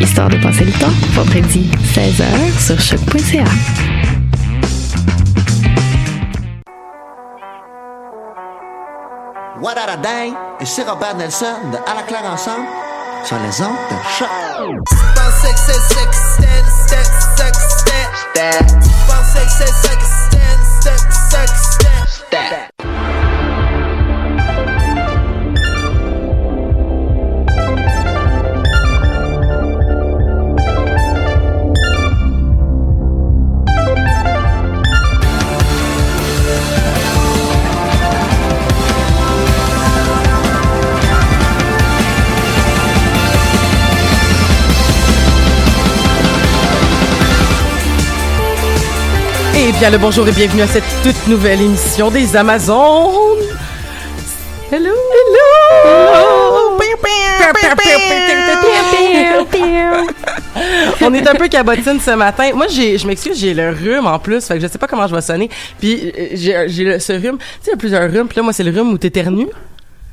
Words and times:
Histoire 0.00 0.28
de 0.28 0.36
passer 0.36 0.64
le 0.64 0.72
temps, 0.72 0.92
vendredi 1.12 1.70
16h 1.82 2.24
sur 2.58 2.80
choc.ca. 2.80 3.44
What 9.60 9.76
a 9.76 9.96
day? 9.96 10.32
Ici 10.60 10.82
Robert 10.82 11.16
Nelson 11.16 11.46
de 11.72 11.78
À 11.90 11.94
la 11.94 12.02
claire 12.02 12.24
ensemble 12.24 12.66
sur 13.24 13.36
les 13.38 13.60
ondes 13.60 13.76
de 13.90 13.96
choc. 14.16 14.28
Eh 49.68 49.72
bien, 49.72 49.90
le 49.90 49.98
bonjour 49.98 50.26
et 50.26 50.32
bienvenue 50.32 50.62
à 50.62 50.66
cette 50.66 50.84
toute 51.02 51.26
nouvelle 51.26 51.60
émission 51.60 52.10
des 52.10 52.34
Amazones. 52.36 53.38
Hello! 54.72 54.94
Hello! 54.94 56.78
On 61.00 61.14
est 61.14 61.26
un 61.28 61.34
peu 61.34 61.48
cabotine 61.48 62.00
ce 62.00 62.10
matin. 62.12 62.50
Moi, 62.54 62.66
j'ai, 62.68 62.98
je 62.98 63.06
m'excuse, 63.06 63.38
j'ai 63.38 63.54
le 63.54 63.70
rhume 63.70 64.06
en 64.06 64.18
plus, 64.18 64.44
fait 64.46 64.54
que 64.54 64.60
je 64.60 64.66
sais 64.66 64.78
pas 64.78 64.86
comment 64.86 65.06
je 65.06 65.14
vais 65.14 65.20
sonner. 65.20 65.48
Puis 65.78 66.12
euh, 66.18 66.26
j'ai, 66.32 66.64
j'ai 66.68 66.84
le- 66.84 66.98
ce 66.98 67.12
rhume. 67.12 67.38
Tu 67.38 67.44
sais, 67.62 67.68
il 67.68 67.70
y 67.70 67.74
a 67.74 67.76
plusieurs 67.76 68.10
rhumes. 68.10 68.26
Puis 68.28 68.36
là, 68.36 68.42
moi, 68.42 68.52
c'est 68.52 68.64
le 68.64 68.70
rhume 68.70 68.92
où 68.92 68.98
t'éternues. 68.98 69.48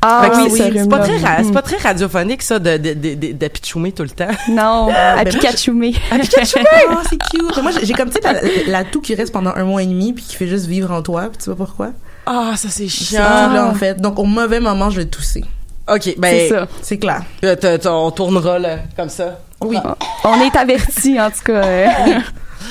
Ah 0.08 0.32
oui, 0.36 0.50
c'est, 0.52 0.72
ce 0.72 0.78
c'est 0.84 0.90
pas 0.90 1.00
très, 1.00 1.18
ra- 1.18 1.36
c'est 1.38 1.44
Mhm. 1.46 1.54
pas 1.54 1.62
très 1.62 1.78
radiophonique 1.78 2.42
ça 2.42 2.60
de 2.60 2.78
de 2.78 2.94
de 2.94 3.14
de, 3.34 3.48
tout 3.92 4.04
le 4.04 4.10
temps. 4.10 4.28
Non, 4.50 4.90
à 4.90 5.24
ben 5.24 5.24
moi, 5.24 5.26
Pikachu. 5.26 5.72
À 6.12 6.20
Pikachu. 6.20 6.60
Oh, 6.92 6.96
c'est 7.10 7.18
cute. 7.18 7.62
Moi, 7.64 7.72
j'ai 7.72 7.86
j'ai 7.86 7.94
comme, 7.94 8.10
tu 8.10 8.20
sais, 8.22 8.34
la, 8.68 8.72
la 8.80 8.84
toux 8.84 9.02
qui 9.02 9.16
reste 9.16 9.32
pendant 9.34 9.54
un 9.56 9.64
mois 9.64 9.82
et 9.84 9.88
demi 9.88 10.14
puis 10.14 10.24
qui 10.24 10.36
fait 10.36 10.48
juste 10.48 10.66
vivre 10.68 10.92
en 10.92 11.02
toi. 11.02 11.24
Puis 11.30 11.38
tu 11.40 11.46
sais 11.46 11.52
pas 11.52 11.66
pourquoi? 11.66 11.90
Ah, 12.26 12.54
ça 12.56 12.68
c'est 12.70 12.88
C'est 12.88 13.06
chiant. 13.06 13.20
là, 13.22 13.68
en 13.70 13.74
fait. 13.74 14.00
Donc, 14.02 14.20
au 14.20 14.24
mauvais 14.26 14.60
moment, 14.60 14.90
je 14.90 14.98
vais 15.02 15.06
tousser. 15.06 15.44
Ok, 15.88 16.16
ben 16.18 16.30
C'est 16.32 16.50
ça. 16.50 16.68
C'est 16.82 16.98
clair. 16.98 17.22
euh, 17.44 17.56
t'as- 17.56 17.78
t'as- 17.78 17.92
on 17.94 18.10
tournera 18.12 18.58
là, 18.60 18.78
comme 18.96 19.10
ça. 19.10 19.40
Oui. 19.62 19.78
On 20.24 20.42
est 20.42 20.56
avertis, 20.56 21.20
en 21.22 21.30
tout 21.30 21.44
cas. 21.46 21.62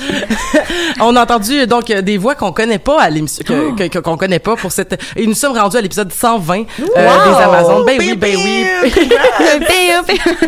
euh. 0.03 0.59
On 1.01 1.15
a 1.15 1.23
entendu 1.23 1.65
donc 1.67 1.89
euh, 1.91 2.01
des 2.01 2.17
voix 2.17 2.35
qu'on 2.35 2.51
connaît 2.51 2.79
pas 2.79 3.01
à 3.01 3.09
l'émission, 3.09 3.43
que- 3.45 3.53
Oh. 3.71 3.73
que- 3.73 3.87
que- 3.87 3.99
qu'on 3.99 4.17
connaît 4.17 4.39
pas 4.39 4.55
pour 4.55 4.71
cette. 4.71 4.99
Et 5.15 5.25
nous 5.25 5.33
sommes 5.33 5.57
rendus 5.57 5.77
à 5.77 5.81
l'épisode 5.81 6.11
120 6.11 6.59
euh, 6.59 6.63
Wow! 6.79 6.95
des 6.95 7.43
Amazones. 7.43 7.85
Ben 7.85 7.97
oui, 7.99 8.15
ben 8.15 8.35
oui. 8.37 8.65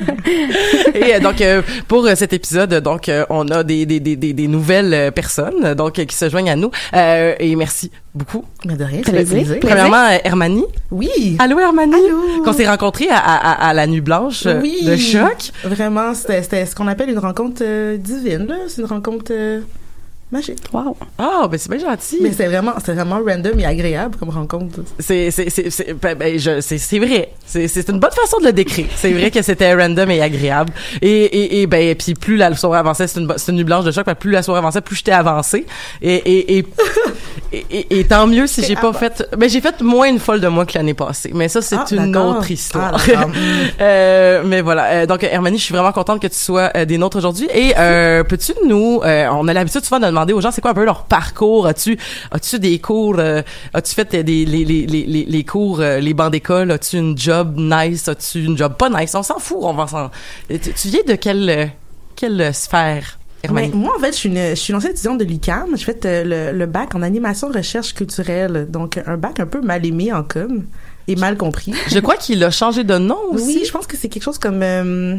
Et 0.94 1.16
euh, 1.16 1.20
donc 1.20 1.42
euh, 1.42 1.62
pour 1.88 2.06
euh, 2.06 2.16
cet 2.16 2.34
épisode, 2.34 2.74
donc 2.76 3.10
euh, 3.10 3.26
on 3.30 3.48
a 3.50 3.64
des 3.64 3.86
des 3.86 4.00
des 4.00 4.16
des, 4.16 4.48
nouvelles 4.48 4.94
euh, 4.94 5.12
personnes 5.12 5.64
euh, 5.64 5.76
donc 5.76 6.00
euh, 6.00 6.06
qui 6.06 6.16
se 6.16 6.30
joignent 6.30 6.50
à 6.50 6.56
nous. 6.56 6.72
Euh, 6.94 7.34
et 7.40 7.56
merci 7.56 7.92
beaucoup. 8.14 8.44
Mais 8.66 8.76
de 8.76 8.84
rien, 8.84 9.02
plaisir. 9.02 9.36
plaisir. 9.38 9.58
Premièrement, 9.62 10.06
euh, 10.10 10.18
Hermanie. 10.24 10.66
Oui. 10.92 11.36
Allô 11.40 11.60
Hermanie? 11.60 11.94
Allô. 11.94 12.44
Qu'on 12.44 12.54
s'est 12.54 12.68
rencontrés 12.68 13.10
à, 13.10 13.18
à, 13.18 13.52
à, 13.52 13.70
à 13.70 13.74
la 13.74 13.88
nuit 13.88 14.02
blanche 14.02 14.46
euh, 14.46 14.60
Oui. 14.62 14.84
de 14.84 14.96
choc. 14.98 15.52
Vraiment, 15.64 16.14
c'était 16.14 16.42
c'était 16.42 16.66
ce 16.66 16.76
qu'on 16.76 16.88
appelle 16.88 17.10
une 17.10 17.20
rencontre 17.20 17.62
euh, 17.64 17.98
divine, 17.98 18.48
là. 18.48 18.56
C'est 18.68 18.82
une 18.82 18.88
rencontre 18.88 19.32
euh, 19.38 19.62
magique. 20.32 20.60
Wow. 20.74 20.96
Ah, 21.18 21.48
ben 21.50 21.58
c'est 21.58 21.70
bien 21.72 21.80
gentil. 21.80 22.18
Mais 22.22 22.32
c'est 22.34 22.48
vraiment, 22.48 22.74
c'est 22.84 22.94
vraiment 22.94 23.20
random 23.26 23.60
et 23.60 23.66
agréable 23.66 24.18
comme 24.18 24.30
rencontre. 24.30 24.80
C'est 25.00 25.32
c'est 25.32 25.50
c'est 25.50 25.70
c'est 25.70 25.94
ben, 25.94 26.16
ben, 26.16 26.38
je- 26.38 26.60
c'est 26.62 26.78
c'est 26.78 27.00
vrai. 27.00 27.32
C'est 27.46 27.68
c'est 27.68 27.88
une 27.90 28.00
bonne 28.00 28.12
façon 28.12 28.40
de 28.40 28.46
le 28.46 28.54
décrire. 28.54 28.88
C'est 28.96 29.12
vrai 29.12 29.32
que 29.32 29.42
c'était 29.42 29.74
random 29.74 30.10
et 30.12 30.22
agréable. 30.22 30.74
Et 31.02 31.10
et 31.24 31.62
et 31.62 31.68
ben 31.68 31.96
puis 31.96 32.14
plus 32.14 32.36
la 32.38 32.54
soirée 32.56 32.80
avançait, 32.80 33.08
c'est 33.08 33.20
une 33.22 33.32
c'est 33.38 33.52
une 33.52 33.58
nuit 33.58 33.64
blanche 33.64 33.86
de 33.86 33.92
choc, 33.92 34.06
ben, 34.06 34.16
plus 34.16 34.32
la 34.32 34.44
soirée 34.44 34.60
avançait, 34.60 34.82
plus 34.82 34.98
j'étais 34.98 35.12
avancée. 35.14 35.66
Et 36.02 36.16
et 36.16 36.58
et, 36.58 36.66
et, 37.54 37.66
et- 37.72 38.00
et 38.00 38.04
tant 38.04 38.28
mieux 38.28 38.48
si 38.48 38.64
j'ai 38.64 38.76
pas 38.76 38.92
fait 38.94 39.24
ben 39.38 39.50
j'ai 39.50 39.62
fait 39.62 39.80
moins 39.82 40.08
une 40.10 40.20
folle 40.20 40.42
de 40.42 40.48
moi 40.50 40.66
que 40.66 40.78
l'année 40.78 40.94
passée. 40.94 41.32
Mais 41.34 41.48
ça 41.48 41.62
c'est 41.62 41.78
Ah, 41.78 41.86
une 41.92 42.16
autre 42.18 42.52
histoire. 42.52 42.98
Ah. 43.16 43.26
Euh, 43.80 44.42
mais 44.46 44.62
voilà. 44.62 44.86
Euh, 44.88 45.06
donc 45.06 45.24
Hermanie, 45.24 45.58
je 45.58 45.64
suis 45.64 45.74
vraiment 45.74 45.92
contente 45.92 46.22
que 46.22 46.28
tu 46.28 46.36
sois 46.38 46.72
euh, 46.76 46.86
des 46.86 46.98
nôtres 46.98 47.18
aujourd'hui. 47.18 47.48
Et 47.54 47.74
euh, 47.78 48.24
peux-tu 48.24 48.54
nous, 48.68 49.02
euh, 49.04 49.28
on 49.32 49.48
a 49.48 49.54
l'habitude 49.54 49.84
souvent 49.86 50.00
de 50.00 50.08
demander 50.18 50.34
aux 50.34 50.42
gens 50.42 50.52
c'est 50.52 50.62
quoi 50.62 50.72
un 50.72 50.74
peu 50.74 50.86
leur 50.86 51.06
parcours? 51.06 51.68
As-tu, 51.68 51.98
as-tu 52.32 52.60
des 52.60 52.80
cours, 52.80 53.16
euh, 53.20 53.42
as-tu 53.74 53.94
fait 53.94 54.16
des 54.16 54.46
les 54.46 54.66
les 54.66 54.86
les 54.86 55.26
les, 55.26 55.44
cours, 55.44 55.80
euh, 55.80 56.00
les 56.00 56.14
bancs 56.14 56.32
d'école, 56.32 56.72
as-tu 56.72 56.98
une 56.98 57.18
job 57.18 57.56
nice, 57.58 58.08
as-tu 58.08 58.44
une 58.44 58.58
job 58.58 58.76
pas 58.78 58.90
nice, 58.90 59.16
on 59.16 59.24
s'en 59.24 59.40
fout, 59.40 59.58
on 59.62 59.74
va 59.74 59.88
s'en. 59.88 60.10
Tu, 60.50 60.60
tu 60.60 60.88
viens 60.90 61.04
de 61.08 61.16
quelle 61.16 61.72
quelle 62.16 62.54
sphère? 62.54 63.20
Mais 63.54 63.70
moi, 63.70 63.94
en 63.96 64.00
fait, 64.00 64.12
je 64.12 64.18
suis 64.18 64.30
une, 64.30 64.50
je 64.50 64.56
suis 64.56 64.72
une 64.72 64.78
ancienne 64.78 64.92
étudiante 64.92 65.20
de 65.20 65.24
l'UQAM. 65.24 65.78
J'ai 65.78 65.86
fait 65.86 66.06
euh, 66.06 66.52
le, 66.52 66.58
le 66.58 66.66
bac 66.66 66.96
en 66.96 67.02
animation 67.02 67.50
recherche 67.50 67.94
culturelle. 67.94 68.68
Donc, 68.70 69.00
un 69.06 69.16
bac 69.16 69.40
un 69.40 69.46
peu 69.46 69.62
mal 69.62 69.86
aimé 69.86 70.12
en 70.12 70.24
com 70.24 70.66
et 71.08 71.16
mal 71.16 71.38
compris. 71.38 71.74
Je 71.88 72.00
crois 72.00 72.18
qu'il 72.18 72.44
a 72.44 72.52
changé 72.52 72.84
de 72.84 72.98
nom 72.98 73.20
aussi. 73.32 73.60
Oui, 73.60 73.64
je 73.66 73.72
pense 73.72 73.88
que 73.88 73.96
c'est 73.96 74.10
quelque 74.10 74.24
chose 74.24 74.40
comme 74.40 74.62
euh, 74.64 75.16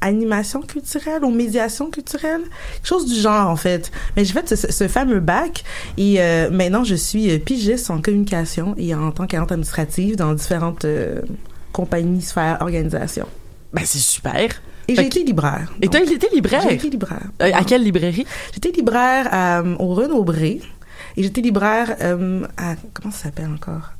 animation 0.00 0.60
culturelle 0.60 1.24
ou 1.24 1.30
médiation 1.30 1.90
culturelle, 1.90 2.42
quelque 2.74 2.86
chose 2.86 3.06
du 3.06 3.18
genre 3.18 3.48
en 3.48 3.56
fait. 3.56 3.90
Mais 4.16 4.24
j'ai 4.24 4.32
fait 4.32 4.54
ce, 4.54 4.88
fameux 4.88 5.20
bac 5.20 5.64
et 5.96 6.20
euh, 6.20 6.50
maintenant 6.50 6.84
je 6.84 6.94
suis 6.94 7.30
euh, 7.30 7.38
pigiste 7.38 7.90
en 7.90 8.00
communication 8.00 8.74
et 8.76 8.94
en 8.94 9.10
tant 9.10 9.26
qu'agente 9.26 9.52
administrative 9.52 10.16
dans 10.16 10.34
différentes 10.34 10.84
euh, 10.84 11.22
compagnies, 11.72 12.22
sphères, 12.22 12.58
organisations. 12.60 13.28
Ben 13.72 13.82
c'est 13.84 13.98
super. 13.98 14.60
Et 14.88 14.94
j'ai 14.94 15.06
été 15.06 15.24
libraire. 15.24 15.72
Et 15.82 15.88
t'as 15.88 16.00
été 16.00 16.28
libraire? 16.32 16.62
J'ai 16.62 16.74
été 16.74 16.90
libraire. 16.90 17.26
Euh, 17.42 17.50
à 17.52 17.64
quelle 17.64 17.82
librairie? 17.82 18.26
J'étais 18.54 18.70
libraire 18.70 19.28
euh, 19.32 19.76
au 19.78 19.94
Renaud-Bré. 19.94 20.60
Et 21.16 21.22
j'étais 21.22 21.40
libraire 21.40 21.96
euh, 22.00 22.46
à... 22.56 22.76
Comment 22.94 23.12
ça 23.12 23.24
s'appelle 23.24 23.50
encore? 23.52 23.92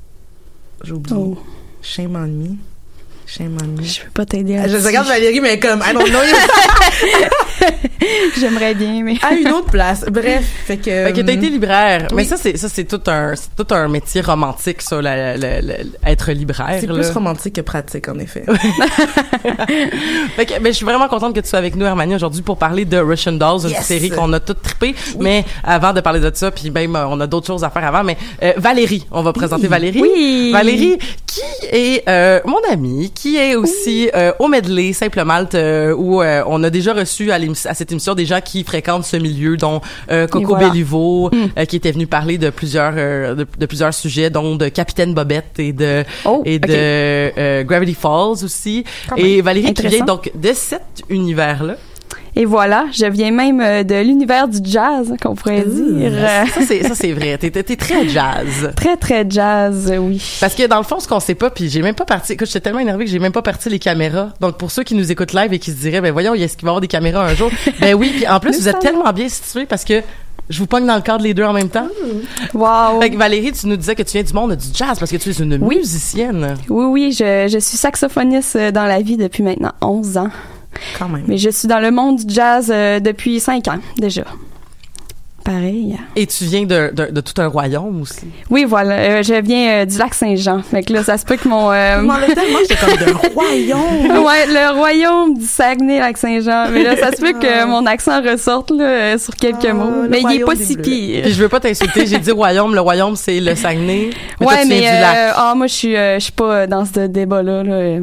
J'ai 0.85 0.93
oublié. 0.93 1.17
Oh. 1.19 1.39
Shame 1.83 2.17
on 2.17 2.27
me. 2.27 2.57
Shame 3.27 3.59
on 3.63 3.67
me. 3.81 3.85
Je 3.85 4.01
peux 4.03 4.11
pas 4.15 4.25
t'aider. 4.25 4.55
Je 4.57 4.69
là-dessus. 4.69 4.87
regarde 4.87 5.09
Valérie, 5.09 5.41
mais 5.41 5.59
comme, 5.59 5.83
I 5.85 5.93
don't 5.93 6.09
know. 6.09 6.21
J'aimerais 8.39 8.75
bien, 8.75 9.03
mais. 9.03 9.17
à 9.23 9.33
une 9.35 9.49
autre 9.49 9.71
place. 9.71 10.05
Bref, 10.11 10.45
fait 10.67 10.77
que... 10.77 10.85
Fait 10.85 11.13
que 11.13 11.21
t'as 11.23 11.33
été 11.33 11.47
euh, 11.47 11.51
libraire. 11.51 12.09
Mais 12.15 12.25
ça, 12.25 12.37
c'est, 12.37 12.57
ça, 12.57 12.69
c'est 12.69 12.85
tout 12.85 13.01
un, 13.11 13.35
c'est 13.35 13.49
tout 13.57 13.67
un 13.75 13.89
métier 13.89 14.21
romantique, 14.21 14.83
ça, 14.83 15.01
la- 15.03 15.37
la- 15.37 15.61
la- 15.61 15.75
être 16.07 16.31
libraire. 16.33 16.79
C'est 16.81 16.87
là. 16.87 16.95
plus 16.95 17.11
romantique 17.11 17.55
que 17.57 17.61
pratique, 17.63 18.09
en 18.09 18.19
effet. 18.19 18.45
Fait 20.37 20.47
que, 20.47 20.55
ben, 20.61 20.67
je 20.67 20.73
suis 20.73 20.85
vraiment 20.85 21.09
contente 21.09 21.35
que 21.35 21.41
tu 21.41 21.49
sois 21.49 21.59
avec 21.59 21.75
nous, 21.77 21.87
Hermanie, 21.87 22.15
aujourd'hui 22.15 22.43
pour 22.43 22.59
parler 22.59 22.85
de 22.85 22.99
Russian 22.99 23.33
Dolls, 23.33 23.63
une 23.65 23.71
Yes. 23.71 23.85
série 23.85 24.11
qu'on 24.11 24.33
a 24.33 24.41
toute 24.41 24.63
trippée. 24.63 24.95
Mais 25.21 25.45
avant 25.65 25.93
de 25.93 26.01
parler 26.01 26.21
de 26.21 26.31
ça, 26.35 26.51
puis 26.51 26.71
même, 26.71 26.95
euh, 26.97 27.07
on 27.09 27.21
a 27.21 27.27
d'autres 27.27 27.47
choses 27.47 27.65
à 27.65 27.71
faire 27.71 27.85
avant, 27.85 28.05
mais 28.05 28.17
euh, 28.43 28.53
Valérie, 28.57 29.07
on 29.11 29.23
va 29.23 29.33
présenter 29.33 29.67
Valérie. 29.67 30.01
Oui. 30.01 30.51
Valérie, 30.53 30.99
qui 31.27 31.41
est 31.73 32.09
euh, 32.09 32.41
mon 32.45 32.59
amie, 32.71 33.11
qui 33.17 33.37
est 33.37 33.57
aussi 33.57 34.11
euh, 34.15 34.33
au 34.39 34.47
Medley, 34.47 34.93
Simple 34.93 35.25
Malte, 35.25 35.55
euh, 35.55 35.95
où 35.97 36.23
euh, 36.23 36.43
on 36.47 36.63
a 36.63 36.71
déjà 36.71 36.93
reçu 36.93 37.33
à, 37.33 37.37
à 37.65 37.75
cette 37.75 37.91
émission 37.91 38.15
des 38.15 38.27
gens 38.27 38.41
qui 38.41 38.63
fréquentent 38.63 39.07
ce 39.07 39.17
milieu, 39.17 39.57
dont 39.57 39.81
euh, 40.11 40.27
Coco 40.29 40.49
voilà. 40.49 40.69
Bellivo, 40.69 41.31
euh, 41.33 41.65
qui 41.65 41.77
était 41.77 41.93
venu 41.93 42.07
parler 42.07 42.37
de 42.39 42.51
plusieurs 42.51 42.93
euh, 42.97 43.35
de, 43.35 43.47
de 43.59 43.67
plusieurs 43.67 43.95
sujets, 43.95 44.29
dont 44.31 44.55
de 44.57 44.69
Capitaine 44.69 45.15
Bobette 45.15 45.59
et 45.59 45.73
de 45.73 46.05
Oh, 46.27 46.43
et 46.45 46.59
de 46.59 46.67
ok. 46.69 47.35
euh, 47.39 47.65
Gravity 47.65 47.95
Falls 47.95 48.45
aussi. 48.45 48.85
Quand 49.09 49.17
Et. 49.17 49.41
Valérie 49.41 49.73
qui 49.75 49.87
vient 49.87 50.05
donc 50.05 50.31
de 50.35 50.53
cet 50.53 50.83
univers-là. 51.09 51.77
Et 52.39 52.45
voilà, 52.45 52.85
je 52.93 53.07
viens 53.07 53.31
même 53.31 53.61
euh, 53.63 53.83
de 53.83 53.95
l'univers 54.03 54.47
du 54.47 54.59
jazz, 54.63 55.11
qu'on 55.23 55.35
pourrait 55.35 55.63
dire. 55.65 56.13
Euh, 56.13 56.45
Ça 56.67 56.95
c'est 56.95 57.13
vrai. 57.13 57.39
T'es 57.39 57.51
t'es 57.51 57.77
très 57.77 58.07
jazz. 58.09 58.71
Très, 58.77 58.97
très 58.99 59.25
jazz, 59.29 59.91
oui. 59.99 60.23
Parce 60.39 60.55
que 60.55 60.67
dans 60.67 60.77
le 60.77 60.83
fond, 60.85 61.01
ce 61.01 61.09
qu'on 61.09 61.19
sait 61.19 61.35
pas, 61.35 61.49
puis 61.49 61.71
j'ai 61.71 61.81
même 61.81 61.95
pas 61.95 62.05
parti. 62.05 62.35
Écoute, 62.35 62.47
j'étais 62.49 62.61
tellement 62.61 62.81
énervée 62.81 63.07
que 63.07 63.11
j'ai 63.11 63.19
même 63.19 63.33
pas 63.33 63.41
parti 63.43 63.71
les 63.71 63.79
caméras. 63.79 64.29
Donc 64.41 64.59
pour 64.59 64.71
ceux 64.71 64.83
qui 64.83 64.95
nous 64.95 65.11
écoutent 65.11 65.33
live 65.33 65.53
et 65.55 65.59
qui 65.59 65.71
se 65.71 65.77
diraient, 65.77 66.03
ben 66.03 66.13
voyons, 66.13 66.35
est-ce 66.35 66.59
qu'il 66.59 66.67
va 66.67 66.69
y 66.69 66.73
avoir 66.73 66.81
des 66.83 66.89
caméras 66.89 67.25
un 67.27 67.35
jour? 67.35 67.51
Ben 67.81 67.95
oui. 67.95 68.13
Puis 68.15 68.29
en 68.29 68.39
plus, 68.39 68.59
vous 68.61 68.69
êtes 68.69 68.81
tellement 68.81 69.11
bien 69.15 69.29
situés 69.31 69.65
parce 69.65 69.85
que 69.85 70.03
je 70.51 70.59
vous 70.59 70.67
pogne 70.67 70.85
dans 70.87 70.95
le 70.97 71.01
cadre 71.01 71.25
les 71.25 71.33
deux 71.35 71.43
en 71.45 71.53
même 71.55 71.71
temps. 71.71 71.89
Wow. 72.53 73.01
Fait 73.01 73.11
que 73.11 73.17
Valérie, 73.17 73.53
tu 73.53 73.67
nous 73.67 73.77
disais 73.77 73.95
que 73.95 74.03
tu 74.03 74.13
viens 74.13 74.23
du 74.23 74.33
monde 74.35 74.55
du 74.57 74.67
jazz 74.75 74.99
parce 74.99 75.11
que 75.11 75.17
tu 75.17 75.31
es 75.31 75.33
une 75.33 75.59
Oui. 75.63 75.79
musicienne. 75.79 76.55
Oui, 76.69 76.85
oui, 76.85 77.13
je, 77.13 77.49
je 77.51 77.59
suis 77.59 77.79
saxophoniste 77.79 78.57
euh, 78.57 78.71
dans 78.71 78.85
la 78.85 79.01
vie 79.01 79.17
depuis 79.17 79.43
maintenant 79.43 79.73
11 79.81 80.19
ans. 80.19 80.29
Quand 80.99 81.09
même. 81.09 81.25
Mais 81.27 81.39
je 81.39 81.51
suis 81.51 81.69
dans 81.69 81.81
le 81.81 81.91
monde 81.91 82.25
du 82.25 82.35
jazz 82.35 82.71
euh, 82.75 83.01
depuis 83.01 83.41
5 83.41 83.69
ans, 83.69 83.79
déjà. 83.99 84.25
Pareil. 85.45 85.97
Et 86.17 86.27
tu 86.27 86.43
viens 86.47 86.65
de, 86.65 86.91
de, 86.93 87.13
de 87.13 87.21
tout 87.21 87.41
un 87.41 87.47
royaume 87.47 88.03
aussi. 88.03 88.27
Oui, 88.51 88.65
voilà, 88.69 88.95
euh, 88.97 89.23
je 89.23 89.35
viens 89.41 89.69
euh, 89.71 89.85
du 89.85 89.97
lac 89.97 90.13
Saint-Jean. 90.13 90.61
Fait 90.65 90.83
que 90.83 90.93
là, 90.93 91.05
ça 91.05 91.17
se 91.19 91.25
peut 91.25 91.37
que 91.37 91.47
mon... 91.47 91.71
euh, 91.71 91.99
Je 92.01 92.03
m'en 92.05 92.15
allais 92.15 92.35
tellement, 92.35 92.59
j'étais 92.69 92.75
comme 92.75 92.97
de 92.97 93.13
royaume. 93.35 94.25
ouais, 94.25 94.47
le 94.49 94.75
royaume 94.77 95.39
du 95.39 95.45
Saguenay-Lac-Saint-Jean. 95.47 96.71
Mais 96.73 96.83
là, 96.83 96.97
ça 96.97 97.13
se 97.13 97.21
peut 97.21 97.33
que 97.33 97.65
mon 97.65 97.87
accent 97.87 98.21
ressorte 98.23 98.73
là, 98.73 99.17
sur 99.19 99.37
quelques 99.37 99.67
Ah, 99.71 99.75
mots. 99.75 100.09
Mais 100.11 100.21
il 100.29 100.41
est 100.41 100.45
pas 100.45 100.57
si 100.57 100.75
Bleus. 100.75 100.83
pire. 100.83 101.23
Puis 101.23 101.33
je 101.33 101.41
veux 101.41 101.49
pas 101.49 101.61
t'insulter, 101.61 102.07
j'ai 102.09 102.19
dit 102.19 102.33
royaume. 102.33 102.75
Le 102.75 102.81
royaume, 102.81 103.15
c'est 103.15 103.39
le 103.39 103.55
Saguenay. 103.55 104.11
Mais 104.41 104.47
toi, 104.47 104.55
ouais, 104.57 104.63
tu 104.63 104.69
mais 104.69 104.81
viens 104.81 104.95
du 104.97 105.01
lac. 105.01 105.17
euh, 105.17 105.33
ah, 105.37 105.55
moi, 105.55 105.69
je 105.69 105.75
suis, 105.75 105.97
euh, 105.97 106.15
je 106.19 106.25
suis 106.25 106.33
pas 106.33 106.67
dans 106.67 106.85
ce 106.85 107.07
débat-là. 107.07 107.63
Là. 107.63 107.99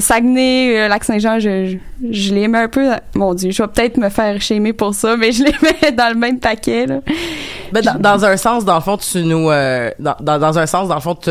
Saguenay, 0.00 0.78
euh, 0.78 0.88
Lac-Saint-Jean, 0.88 1.38
je, 1.38 1.66
je, 1.66 1.76
je 2.10 2.34
les 2.34 2.46
un 2.46 2.68
peu. 2.68 2.88
Mon 3.14 3.34
Dieu, 3.34 3.50
je 3.50 3.62
vais 3.62 3.68
peut-être 3.68 3.98
me 3.98 4.08
faire 4.08 4.40
shamer 4.40 4.72
pour 4.72 4.94
ça, 4.94 5.16
mais 5.16 5.32
je 5.32 5.44
les 5.44 5.54
mets 5.62 5.92
dans 5.92 6.08
le 6.08 6.18
même 6.18 6.38
paquet. 6.38 6.86
Là. 6.86 7.00
Ben, 7.72 7.82
dans, 7.98 8.24
un 8.24 8.36
sens, 8.36 8.64
dans 8.64 8.76
le 8.76 8.80
fond, 8.80 8.96
tu 8.96 9.22
nous, 9.22 9.50
euh, 9.50 9.90
dans, 9.98 10.16
dans, 10.20 10.38
dans 10.38 10.58
un 10.58 10.66
sens, 10.66 10.88
dans 10.88 10.94
le 10.94 11.00
fond, 11.00 11.14
tu, 11.14 11.30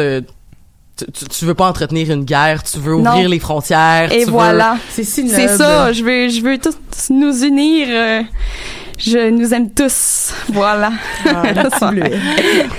tu, 0.97 1.25
tu 1.27 1.45
veux 1.45 1.53
pas 1.53 1.67
entretenir 1.67 2.11
une 2.11 2.23
guerre, 2.25 2.63
tu 2.63 2.79
veux 2.79 2.95
Non. 2.97 3.11
ouvrir 3.11 3.29
les 3.29 3.39
frontières. 3.39 4.11
Et 4.11 4.25
tu 4.25 4.31
voilà. 4.31 4.77
C'est 4.89 5.03
si 5.03 5.27
C'est 5.29 5.47
ça. 5.49 5.91
Je 5.91 6.03
veux, 6.03 6.29
je 6.29 6.41
veux 6.41 6.57
tous 6.57 6.75
nous 7.09 7.43
unir. 7.43 7.87
euh, 7.89 8.21
je 8.97 9.29
nous 9.29 9.53
aime 9.53 9.71
tous. 9.71 10.31
Voilà. 10.53 10.91
Ah. 11.25 11.43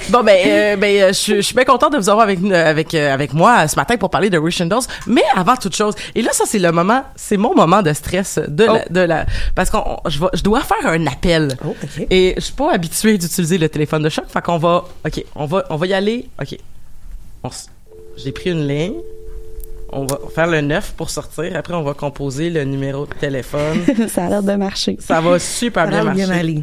Bon 0.08 0.22
ben, 0.22 0.36
euh, 0.46 0.76
ben, 0.76 1.02
euh, 1.02 1.08
je, 1.12 1.36
je 1.36 1.40
suis 1.42 1.54
bien 1.54 1.64
contente 1.64 1.92
de 1.92 1.98
vous 1.98 2.08
avoir 2.08 2.24
avec 2.24 2.40
nous- 2.40 2.54
avec 2.54 2.94
euh, 2.94 3.12
avec 3.12 3.34
moi 3.34 3.66
ce 3.68 3.76
matin 3.76 3.96
pour 3.96 4.08
parler 4.08 4.30
de 4.30 4.38
Russian 4.38 4.66
Dolls. 4.66 4.84
Mais 5.06 5.22
avant 5.34 5.56
toute 5.56 5.74
chose, 5.76 5.94
et 6.14 6.22
là 6.22 6.30
ça 6.32 6.44
c'est 6.46 6.58
le 6.58 6.72
moment, 6.72 7.02
c'est 7.16 7.36
mon 7.36 7.54
moment 7.54 7.82
de 7.82 7.92
stress 7.92 8.38
de 8.48 8.64
la, 8.64 8.84
de 8.88 9.00
la, 9.00 9.26
parce 9.54 9.68
qu'on, 9.68 9.98
je, 10.06 10.18
vais- 10.20 10.26
je 10.32 10.42
dois 10.42 10.60
faire 10.62 10.86
un 10.86 11.06
appel. 11.06 11.56
Oh, 11.64 11.74
OK. 11.82 12.06
Et 12.10 12.34
je 12.36 12.40
suis 12.42 12.54
pas 12.54 12.72
habituée 12.72 13.18
d'utiliser 13.18 13.58
le 13.58 13.68
téléphone 13.68 14.02
de 14.02 14.08
choc, 14.08 14.24
fait 14.28 14.40
qu'on 14.42 14.58
va, 14.58 14.84
ok, 15.04 15.22
on 15.34 15.44
va, 15.46 15.64
on 15.70 15.76
va 15.76 15.86
y 15.86 15.92
aller, 15.94 16.28
ok. 16.40 16.56
On 17.42 17.48
s- 17.48 17.68
J'ai 18.16 18.32
pris 18.32 18.50
une 18.50 18.66
ligne. 18.66 18.94
On 19.90 20.04
va 20.04 20.18
faire 20.34 20.46
le 20.48 20.60
9 20.60 20.94
pour 20.96 21.10
sortir. 21.10 21.52
Après, 21.56 21.74
on 21.74 21.82
va 21.82 21.94
composer 21.94 22.50
le 22.50 22.64
numéro 22.64 23.06
de 23.06 23.14
téléphone. 23.14 23.78
ça 24.08 24.26
a 24.26 24.28
l'air 24.28 24.42
de 24.42 24.52
marcher. 24.54 24.96
Ça 25.00 25.20
va 25.20 25.38
super 25.38 25.84
Ça 25.84 25.90
bien 25.90 26.04
marcher. 26.04 26.24
bien 26.24 26.30
aller. 26.30 26.60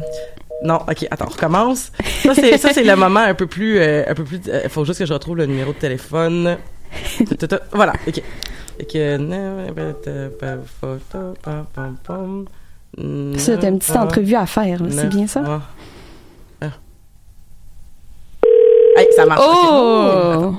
Non, 0.62 0.76
ok, 0.88 1.06
attends, 1.10 1.26
on 1.26 1.30
recommence. 1.32 1.90
Ça 2.22 2.34
c'est 2.34 2.56
ça 2.58 2.72
c'est 2.72 2.84
le 2.84 2.96
moment 2.96 3.20
un 3.20 3.34
peu 3.34 3.46
plus 3.46 3.78
euh, 3.78 4.04
un 4.08 4.14
peu 4.14 4.24
plus. 4.24 4.40
Il 4.62 4.70
faut 4.70 4.84
juste 4.84 4.98
que 5.00 5.06
je 5.06 5.12
retrouve 5.12 5.36
le 5.36 5.46
numéro 5.46 5.72
de 5.72 5.78
téléphone. 5.78 6.56
Voilà, 7.72 7.92
ok. 8.06 8.22
Ça, 13.36 13.56
t'as 13.56 13.68
une 13.68 13.78
petite 13.78 13.96
entrevue 13.96 14.34
à 14.34 14.46
faire, 14.46 14.80
c'est 14.90 15.08
bien 15.08 15.26
ça? 15.26 15.42
Ah. 15.46 15.60
Ah. 16.62 16.66
Hey, 18.96 19.08
ça 19.16 19.26
marche. 19.26 19.42
Oh! 19.44 20.54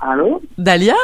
Allô? 0.00 0.40
Dalia? 0.56 0.94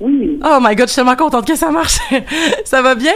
Oui. 0.00 0.38
Oh 0.44 0.58
my 0.60 0.74
god, 0.74 0.86
je 0.88 0.92
suis 0.92 0.96
tellement 0.96 1.16
contente 1.16 1.46
que 1.46 1.56
ça 1.56 1.70
marche. 1.70 1.98
ça 2.64 2.82
va 2.82 2.94
bien? 2.94 3.12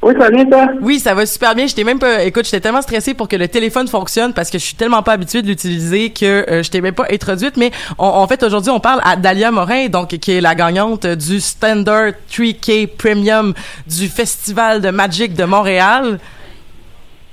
Oui, 0.00 0.12
ça 0.12 0.18
va 0.20 0.30
bien, 0.30 0.44
toi? 0.44 0.66
Oui, 0.80 0.98
ça 1.00 1.14
va 1.14 1.26
super 1.26 1.54
bien. 1.54 1.66
J'étais 1.66 1.82
même 1.84 1.98
pas, 1.98 2.22
écoute, 2.22 2.44
j'étais 2.44 2.60
tellement 2.60 2.82
stressée 2.82 3.14
pour 3.14 3.26
que 3.28 3.36
le 3.36 3.48
téléphone 3.48 3.88
fonctionne 3.88 4.32
parce 4.32 4.48
que 4.50 4.58
je 4.58 4.64
suis 4.64 4.76
tellement 4.76 5.02
pas 5.02 5.12
habituée 5.12 5.42
de 5.42 5.48
l'utiliser 5.48 6.10
que 6.10 6.24
euh, 6.48 6.62
je 6.62 6.70
t'ai 6.70 6.80
même 6.80 6.94
pas 6.94 7.06
introduite. 7.10 7.56
Mais 7.56 7.70
on- 7.98 8.04
en 8.06 8.26
fait, 8.28 8.42
aujourd'hui, 8.44 8.70
on 8.70 8.80
parle 8.80 9.00
à 9.04 9.16
Dalia 9.16 9.50
Morin, 9.50 9.88
donc 9.88 10.08
qui 10.18 10.32
est 10.32 10.40
la 10.40 10.54
gagnante 10.54 11.06
du 11.06 11.40
Standard 11.40 12.12
3K 12.30 12.86
Premium 12.96 13.54
du 13.88 14.08
Festival 14.08 14.80
de 14.80 14.90
Magic 14.90 15.34
de 15.34 15.44
Montréal. 15.44 16.18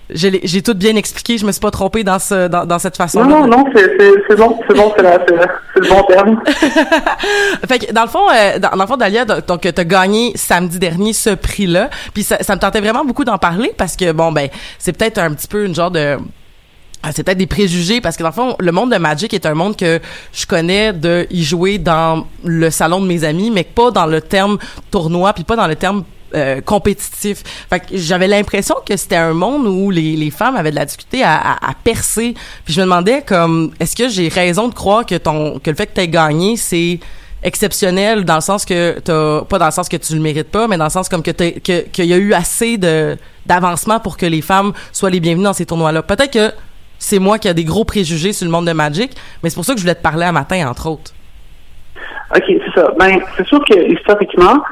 J'ai 0.09 0.61
tout 0.61 0.75
bien 0.75 0.95
expliqué, 0.95 1.37
je 1.37 1.45
me 1.45 1.51
suis 1.51 1.59
pas 1.59 1.71
trompée 1.71 2.03
dans 2.03 2.19
ce 2.19 2.47
dans, 2.47 2.65
dans 2.65 2.77
cette 2.77 2.95
façon. 2.95 3.23
Non, 3.23 3.41
non, 3.41 3.47
non, 3.47 3.65
c'est 3.75 4.35
bon, 4.37 4.59
c'est 4.67 4.75
bon, 4.75 4.93
c'est 4.95 5.03
le 5.03 5.89
bon 5.89 6.03
terme. 6.03 6.41
Fait 7.67 7.79
que 7.79 7.91
dans 7.91 8.03
le 8.03 8.09
fond, 8.09 8.29
euh, 8.31 8.59
dans, 8.59 8.69
dans 8.69 8.83
le 8.83 8.87
fond, 8.87 8.97
Dalia, 8.97 9.25
donc 9.25 9.61
t'as 9.61 9.83
gagné 9.83 10.33
samedi 10.35 10.77
dernier 10.77 11.13
ce 11.13 11.31
prix-là. 11.31 11.89
Puis 12.13 12.23
ça, 12.23 12.37
ça 12.41 12.55
me 12.55 12.59
tentait 12.59 12.81
vraiment 12.81 13.03
beaucoup 13.03 13.25
d'en 13.25 13.39
parler 13.39 13.73
parce 13.75 13.95
que 13.95 14.11
bon 14.11 14.31
ben 14.31 14.49
c'est 14.77 14.95
peut-être 14.95 15.17
un 15.17 15.33
petit 15.33 15.47
peu 15.47 15.65
une 15.65 15.73
genre 15.73 15.91
de 15.91 16.17
ah, 17.07 17.11
c'est 17.11 17.23
peut-être 17.23 17.37
des 17.37 17.45
préjugés 17.45 18.01
parce 18.01 18.17
que 18.17 18.23
dans 18.23 18.29
le 18.29 18.33
fond, 18.33 18.55
le 18.59 18.71
monde 18.71 18.91
de 18.91 18.97
Magic 18.97 19.31
est 19.35 19.45
un 19.45 19.53
monde 19.53 19.77
que 19.77 19.99
je 20.33 20.45
connais 20.47 20.91
de 20.91 21.27
y 21.29 21.43
jouer 21.43 21.77
dans 21.77 22.25
le 22.43 22.71
salon 22.71 22.99
de 22.99 23.05
mes 23.05 23.23
amis, 23.23 23.51
mais 23.51 23.63
pas 23.63 23.91
dans 23.91 24.07
le 24.07 24.21
terme 24.21 24.57
tournoi, 24.89 25.33
puis 25.33 25.43
pas 25.43 25.55
dans 25.55 25.67
le 25.67 25.75
terme 25.75 26.03
euh, 26.35 26.61
compétitif. 26.61 27.43
Fait 27.69 27.79
que 27.79 27.85
j'avais 27.93 28.27
l'impression 28.27 28.75
que 28.85 28.97
c'était 28.97 29.15
un 29.15 29.33
monde 29.33 29.67
où 29.67 29.89
les, 29.89 30.31
femmes 30.31 30.55
avaient 30.55 30.71
de 30.71 30.75
la 30.75 30.85
difficulté 30.85 31.23
à, 31.23 31.57
percer. 31.83 32.33
Puis 32.65 32.73
je 32.73 32.81
me 32.81 32.85
demandais 32.85 33.21
comme 33.21 33.71
est-ce 33.79 33.95
que 33.95 34.09
j'ai 34.09 34.27
raison 34.27 34.67
de 34.67 34.73
croire 34.73 35.05
que 35.05 35.15
ton 35.15 35.59
que 35.59 35.69
le 35.69 35.75
fait 35.75 35.87
que 35.87 35.93
tu 35.95 36.01
aies 36.01 36.07
gagné 36.07 36.57
c'est 36.57 36.99
exceptionnel 37.43 38.25
dans 38.25 38.35
le 38.35 38.41
sens 38.41 38.65
que 38.65 38.99
t'as 38.99 39.45
pas 39.45 39.59
dans 39.59 39.65
le 39.67 39.71
sens 39.71 39.87
que 39.87 39.97
tu 39.97 40.15
le 40.15 40.19
mérites 40.19 40.49
pas 40.49 40.67
mais 40.67 40.77
dans 40.77 40.85
le 40.85 40.89
sens 40.89 41.07
comme 41.09 41.21
que 41.21 41.31
qu'il 41.31 42.05
y 42.05 42.13
a 42.13 42.17
eu 42.17 42.33
assez 42.33 42.77
de 42.77 43.17
d'avancement 43.45 43.99
pour 43.99 44.17
que 44.17 44.25
les 44.25 44.41
femmes 44.41 44.73
soient 44.91 45.11
les 45.11 45.19
bienvenues 45.19 45.43
dans 45.43 45.53
ces 45.53 45.65
tournois 45.65 45.91
là 45.91 46.01
peut-être 46.01 46.31
que 46.31 46.53
c'est 46.97 47.19
moi 47.19 47.37
qui 47.37 47.47
a 47.47 47.53
des 47.53 47.65
gros 47.65 47.85
préjugés 47.85 48.33
sur 48.33 48.45
le 48.45 48.51
monde 48.51 48.65
de 48.65 48.73
Magic 48.73 49.11
mais 49.43 49.49
c'est 49.49 49.55
pour 49.55 49.65
ça 49.65 49.73
que 49.73 49.79
je 49.79 49.83
voulais 49.83 49.95
te 49.95 50.01
parler 50.01 50.25
un 50.25 50.31
matin 50.31 50.67
entre 50.67 50.87
autres 50.87 51.13
OK, 52.33 52.43
c'est 52.47 52.79
ça. 52.79 52.91
Ben, 52.99 53.19
c'est 53.37 53.45
sûr 53.47 53.63
que 53.65 53.91
historiquement, 53.91 54.63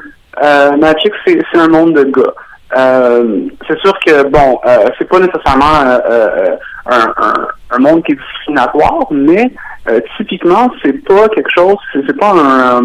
euh, 0.42 0.76
Magic, 0.76 1.12
c'est 1.26 1.40
un 1.54 1.68
monde 1.68 1.94
de 1.94 2.04
gars. 2.04 2.34
Euh, 2.76 3.46
c'est 3.68 3.78
sûr 3.80 3.96
que, 4.04 4.24
bon, 4.28 4.58
euh, 4.66 4.86
c'est 4.98 5.08
pas 5.08 5.20
nécessairement 5.20 5.80
euh, 5.86 5.98
euh, 6.10 6.56
un, 6.86 7.14
un, 7.16 7.34
un 7.70 7.78
monde 7.78 8.02
qui 8.04 8.12
est 8.12 8.16
discriminatoire, 8.16 9.06
mais 9.10 9.52
euh, 9.88 10.00
typiquement, 10.16 10.68
c'est 10.82 11.04
pas 11.04 11.28
quelque 11.28 11.50
chose, 11.50 11.76
c'est 11.92 12.18
pas 12.18 12.32
un... 12.32 12.82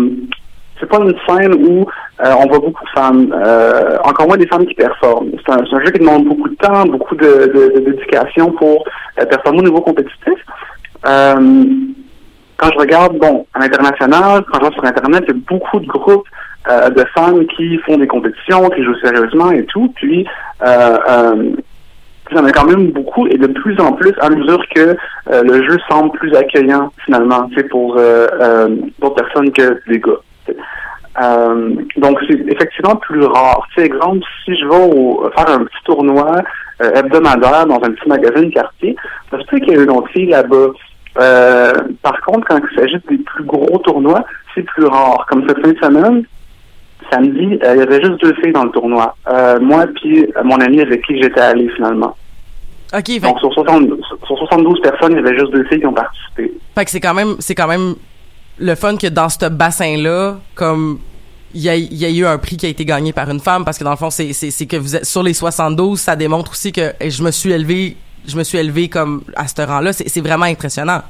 c'est 0.79 0.85
pas 0.85 0.99
une 0.99 1.15
scène 1.27 1.55
où 1.55 1.87
euh, 2.23 2.33
on 2.37 2.47
voit 2.47 2.59
beaucoup 2.59 2.85
de 2.85 2.89
femmes, 2.91 3.33
encore 4.03 4.27
moins 4.27 4.37
des 4.37 4.47
femmes 4.47 4.65
qui 4.65 4.75
performent. 4.75 5.31
C'est 5.43 5.51
un, 5.53 5.59
un 5.59 5.85
jeu 5.85 5.91
qui 5.91 5.99
demande 5.99 6.25
beaucoup 6.25 6.49
de 6.49 6.55
temps, 6.55 6.85
beaucoup 6.85 7.15
de, 7.15 7.51
de, 7.53 7.79
de 7.79 8.49
pour 8.57 8.83
performer 9.15 9.59
au 9.59 9.63
niveau 9.63 9.81
compétitif. 9.81 10.39
quand 12.59 12.71
je 12.73 12.77
regarde, 12.77 13.17
bon, 13.17 13.45
à 13.53 13.59
l'international, 13.59 14.43
quand 14.51 14.59
je 14.59 14.65
vois 14.65 14.71
sur 14.71 14.85
Internet, 14.85 15.23
il 15.27 15.33
y 15.33 15.37
a 15.37 15.41
beaucoup 15.49 15.79
de 15.79 15.87
groupes 15.87 16.27
euh, 16.67 16.89
de 16.89 17.05
femmes 17.15 17.45
qui 17.47 17.77
font 17.79 17.97
des 17.97 18.07
compétitions, 18.07 18.69
qui 18.69 18.83
jouent 18.83 18.99
sérieusement 19.03 19.51
et 19.51 19.65
tout. 19.65 19.91
Puis, 19.95 20.27
euh, 20.65 21.51
il 22.31 22.37
y 22.37 22.39
en 22.39 22.45
a 22.45 22.51
quand 22.51 22.65
même 22.65 22.91
beaucoup 22.91 23.27
et 23.27 23.37
de 23.37 23.47
plus 23.47 23.79
en 23.79 23.93
plus 23.93 24.13
à 24.21 24.29
mesure 24.29 24.63
que 24.73 24.95
euh, 25.31 25.43
le 25.43 25.63
jeu 25.67 25.77
semble 25.89 26.11
plus 26.11 26.33
accueillant 26.35 26.91
finalement, 27.05 27.49
pour 27.69 27.97
euh, 27.97 28.27
euh, 28.39 28.75
personnes 29.15 29.51
que 29.51 29.79
des 29.87 29.99
gars. 29.99 30.55
Euh, 31.21 31.75
donc 31.97 32.19
c'est 32.27 32.39
effectivement 32.47 32.95
plus 32.97 33.23
rare. 33.23 33.65
Tu 33.73 33.81
sais, 33.81 33.87
exemple, 33.87 34.23
si 34.45 34.55
je 34.55 34.65
vais 34.65 34.93
au, 34.93 35.29
faire 35.35 35.49
un 35.49 35.65
petit 35.65 35.83
tournoi 35.85 36.35
euh, 36.81 36.91
hebdomadaire 36.93 37.65
dans 37.65 37.77
un 37.77 37.91
petit 37.91 38.07
magazine 38.07 38.51
quartier, 38.51 38.95
ça 39.31 39.39
se 39.39 39.45
peut 39.45 39.59
qu'il 39.59 39.73
y 39.73 39.77
ait 39.77 39.83
une 39.83 39.91
autre 39.91 40.09
fille 40.09 40.27
là-bas. 40.27 40.67
Par 42.03 42.21
contre, 42.21 42.47
quand 42.47 42.59
il 42.71 42.79
s'agit 42.79 42.97
des 43.09 43.17
plus 43.17 43.43
gros 43.43 43.79
tournois, 43.79 44.23
c'est 44.53 44.61
plus 44.61 44.85
rare. 44.85 45.25
Comme 45.27 45.45
cette 45.47 45.59
fin 45.61 45.71
de 45.71 45.77
semaine, 45.79 46.23
samedi, 47.11 47.59
euh, 47.63 47.75
il 47.75 47.79
y 47.79 47.81
avait 47.81 48.01
juste 48.01 48.21
deux 48.21 48.33
filles 48.35 48.53
dans 48.53 48.65
le 48.65 48.71
tournoi. 48.71 49.15
Euh, 49.27 49.59
moi 49.59 49.85
puis 49.95 50.23
euh, 50.23 50.43
mon 50.43 50.59
ami 50.59 50.81
avec 50.81 51.05
qui 51.05 51.21
j'étais 51.21 51.39
allé 51.39 51.69
finalement. 51.75 52.15
OK, 52.93 53.19
Donc 53.21 53.39
sur, 53.39 53.53
60 53.53 53.87
sur 54.25 54.37
72 54.37 54.81
personnes, 54.81 55.11
il 55.11 55.17
y 55.17 55.19
avait 55.19 55.37
juste 55.37 55.51
deux 55.51 55.63
filles 55.65 55.79
qui 55.79 55.85
ont 55.85 55.93
participé. 55.93 56.51
Fait 56.75 56.85
que 56.85 56.91
c'est 56.91 56.99
quand 56.99 57.13
même 57.13 57.35
c'est 57.39 57.55
quand 57.55 57.67
même 57.67 57.95
le 58.57 58.75
fun 58.75 58.97
que 58.97 59.07
dans 59.07 59.29
ce 59.29 59.47
bassin 59.49 59.97
là 59.97 60.37
comme 60.55 60.99
il 61.53 61.61
y 61.61 61.69
a, 61.69 61.75
il 61.75 61.95
y 61.95 62.05
a 62.05 62.09
eu 62.09 62.25
un 62.25 62.37
prix 62.37 62.57
qui 62.57 62.65
a 62.65 62.69
été 62.69 62.85
gagné 62.85 63.11
par 63.11 63.29
une 63.29 63.39
femme 63.39 63.65
parce 63.65 63.77
que 63.77 63.83
dans 63.83 63.91
le 63.91 63.97
fond 63.97 64.09
c'est 64.09 64.67
que 64.67 64.77
vous 64.77 64.95
êtes 64.95 65.05
sur 65.05 65.23
les 65.23 65.33
72 65.33 65.99
ça 65.99 66.15
démontre 66.15 66.51
aussi 66.51 66.71
que 66.71 66.93
je 67.01 67.23
me 67.23 67.31
suis 67.31 67.51
élevé 67.51 67.95
je 68.27 68.37
me 68.37 68.43
suis 68.43 68.57
élevé 68.57 68.89
comme 68.89 69.23
à 69.35 69.47
ce 69.47 69.61
rang 69.61 69.79
là 69.79 69.93
c'est 69.93 70.07
c'est 70.09 70.21
vraiment 70.21 70.45
impressionnant. 70.45 71.01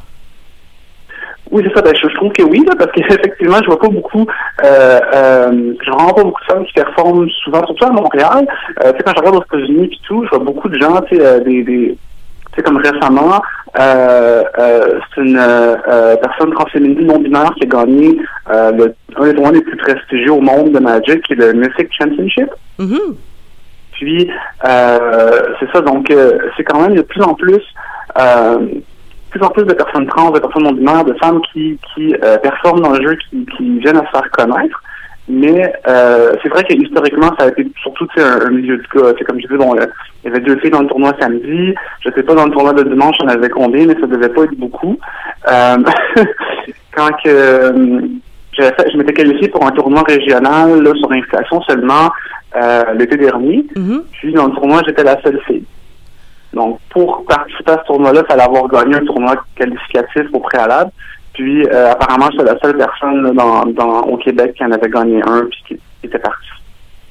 Oui, 1.52 1.64
c'est 1.66 1.76
ça. 1.76 1.82
Ben, 1.82 1.94
je, 1.96 2.08
je 2.08 2.16
trouve 2.16 2.32
que 2.32 2.44
oui, 2.44 2.64
là, 2.68 2.76
parce 2.78 2.92
qu'effectivement, 2.92 3.58
je 3.62 3.66
vois 3.66 3.80
pas 3.80 3.90
beaucoup, 3.90 4.26
euh, 4.64 5.00
euh, 5.14 5.74
je 5.82 5.90
vois 5.90 5.98
vraiment 5.98 6.14
pas 6.14 6.24
beaucoup 6.24 6.42
de 6.42 6.54
femmes 6.54 6.66
qui 6.66 6.74
performent 6.74 7.30
souvent, 7.44 7.66
surtout 7.66 7.86
à 7.86 7.92
Montréal. 7.92 8.48
Euh, 8.84 8.92
tu 8.92 8.98
sais, 8.98 9.04
quand 9.04 9.14
je 9.16 9.20
regarde 9.20 9.36
aux 9.36 9.58
États-Unis 9.58 9.90
et 9.92 10.08
tout, 10.08 10.24
je 10.26 10.30
vois 10.30 10.46
beaucoup 10.46 10.70
de 10.70 10.80
gens, 10.80 11.02
tu 11.02 11.16
sais, 11.16 11.26
euh, 11.26 11.40
des, 11.40 11.64
des 11.64 11.98
comme 12.64 12.78
récemment, 12.78 13.42
euh, 13.80 14.44
euh, 14.58 15.00
c'est 15.16 15.22
une 15.22 15.38
euh, 15.40 16.16
personne 16.18 16.52
transféminine 16.52 17.08
non 17.08 17.20
binaire 17.20 17.54
qui 17.56 17.64
a 17.64 17.68
gagné 17.68 18.20
euh, 18.52 18.72
le, 18.72 18.96
un 19.18 19.26
des 19.26 19.34
tournois 19.34 19.52
les 19.52 19.62
plus 19.62 19.78
prestigieux 19.78 20.34
au 20.34 20.42
monde 20.42 20.72
de 20.72 20.80
Magic, 20.80 21.22
qui 21.24 21.34
est 21.34 21.36
le 21.38 21.54
Mythic 21.54 21.90
Championship. 21.98 22.50
Mhm. 22.78 23.16
Puis, 23.94 24.30
euh, 24.66 25.42
c'est 25.60 25.72
ça, 25.72 25.82
donc, 25.82 26.10
euh, 26.10 26.38
c'est 26.56 26.64
quand 26.64 26.82
même 26.82 26.96
de 26.96 27.02
plus 27.02 27.22
en 27.22 27.34
plus, 27.34 27.62
euh, 28.18 28.68
plus 29.30 29.42
en 29.44 29.50
plus 29.50 29.64
de 29.64 29.74
personnes 29.74 30.08
trans, 30.08 30.32
de 30.32 30.40
personnes 30.40 30.64
non 30.64 30.72
binaires, 30.72 31.06
de 31.06 31.14
femmes 31.14 31.42
qui, 31.54 31.78
qui 31.94 32.16
euh, 32.24 32.38
performent 32.38 32.82
dans 32.82 32.92
le 32.92 33.02
jeu, 33.02 33.18
qui, 33.30 33.46
qui 33.58 33.80
viennent 33.80 33.98
à 33.98 34.06
se 34.06 34.12
faire 34.12 34.30
connaître. 34.32 34.82
Mais 35.28 35.72
euh, 35.88 36.34
c'est 36.42 36.50
vrai 36.50 36.64
que 36.64 36.74
historiquement, 36.74 37.32
ça 37.38 37.46
a 37.46 37.48
été 37.50 37.68
surtout 37.84 38.08
un, 38.18 38.48
un 38.48 38.50
milieu 38.50 38.78
de 38.78 38.84
gars. 38.84 39.14
Comme 39.26 39.40
je 39.40 39.46
disais, 39.46 39.58
bon, 39.58 39.76
il 39.76 40.28
y 40.28 40.28
avait 40.28 40.40
deux 40.40 40.58
filles 40.58 40.72
dans 40.72 40.82
le 40.82 40.88
tournoi 40.88 41.14
samedi. 41.20 41.76
Je 42.04 42.10
sais 42.16 42.24
pas 42.24 42.34
dans 42.34 42.46
le 42.46 42.52
tournoi 42.52 42.74
de 42.74 42.84
dimanche, 42.84 43.16
on 43.24 43.28
avait 43.28 43.50
combien, 43.50 43.86
mais 43.86 43.96
ça 44.00 44.08
devait 44.08 44.30
pas 44.30 44.44
être 44.44 44.58
beaucoup. 44.58 44.98
Euh, 45.48 45.78
quand 46.96 47.12
que 47.24 47.30
euh, 47.30 48.02
je 48.58 48.98
m'étais 48.98 49.14
qualifié 49.14 49.48
pour 49.48 49.66
un 49.66 49.72
tournoi 49.72 50.04
régional 50.04 50.82
là, 50.82 50.92
sur 50.96 51.12
invitation 51.12 51.62
seulement 51.62 52.10
euh, 52.56 52.94
l'été 52.98 53.16
dernier. 53.16 53.66
Puis 54.14 54.34
dans 54.34 54.48
le 54.48 54.54
tournoi, 54.54 54.82
j'étais 54.86 55.04
la 55.04 55.22
seule 55.22 55.40
fille. 55.48 55.64
Donc, 56.54 56.80
pour 56.90 57.26
participer 57.26 57.72
à 57.72 57.80
ce 57.82 57.88
tournoi-là, 57.88 58.22
il 58.24 58.28
fallait 58.32 58.44
avoir 58.44 58.68
gagné 58.68 58.96
un 58.96 59.06
tournoi 59.06 59.36
qualificatif 59.56 60.24
au 60.34 60.40
préalable. 60.40 60.92
Puis, 61.34 61.66
euh, 61.68 61.92
apparemment, 61.92 62.30
j'étais 62.32 62.44
la 62.46 62.60
seule 62.60 62.78
personne 62.78 63.22
là, 63.24 63.32
dans, 63.32 63.66
dans, 63.68 64.02
au 64.02 64.18
Québec 64.18 64.54
qui 64.56 64.64
en 64.66 64.72
avait 64.72 64.90
gagné 64.90 65.22
un 65.24 65.42
puis 65.46 65.64
qui, 65.68 65.76
qui 65.76 66.08
était 66.08 66.18
parti. 66.20 66.48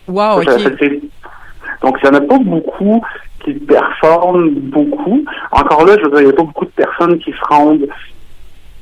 Wow, 0.08 0.40
fait- 0.76 1.00
Donc, 1.82 1.98
il 2.02 2.10
n'y 2.10 2.16
en 2.16 2.18
a 2.18 2.20
pas 2.22 2.38
beaucoup 2.38 3.00
qui 3.44 3.52
performent 3.54 4.50
beaucoup. 4.50 5.24
Encore 5.52 5.86
là, 5.86 5.96
je 5.98 6.04
veux 6.04 6.10
dire, 6.10 6.20
il 6.20 6.26
n'y 6.26 6.32
a 6.32 6.36
pas 6.36 6.42
beaucoup 6.42 6.64
de 6.64 6.70
personnes 6.70 7.18
qui 7.20 7.30
se 7.30 7.44
rendent 7.48 7.86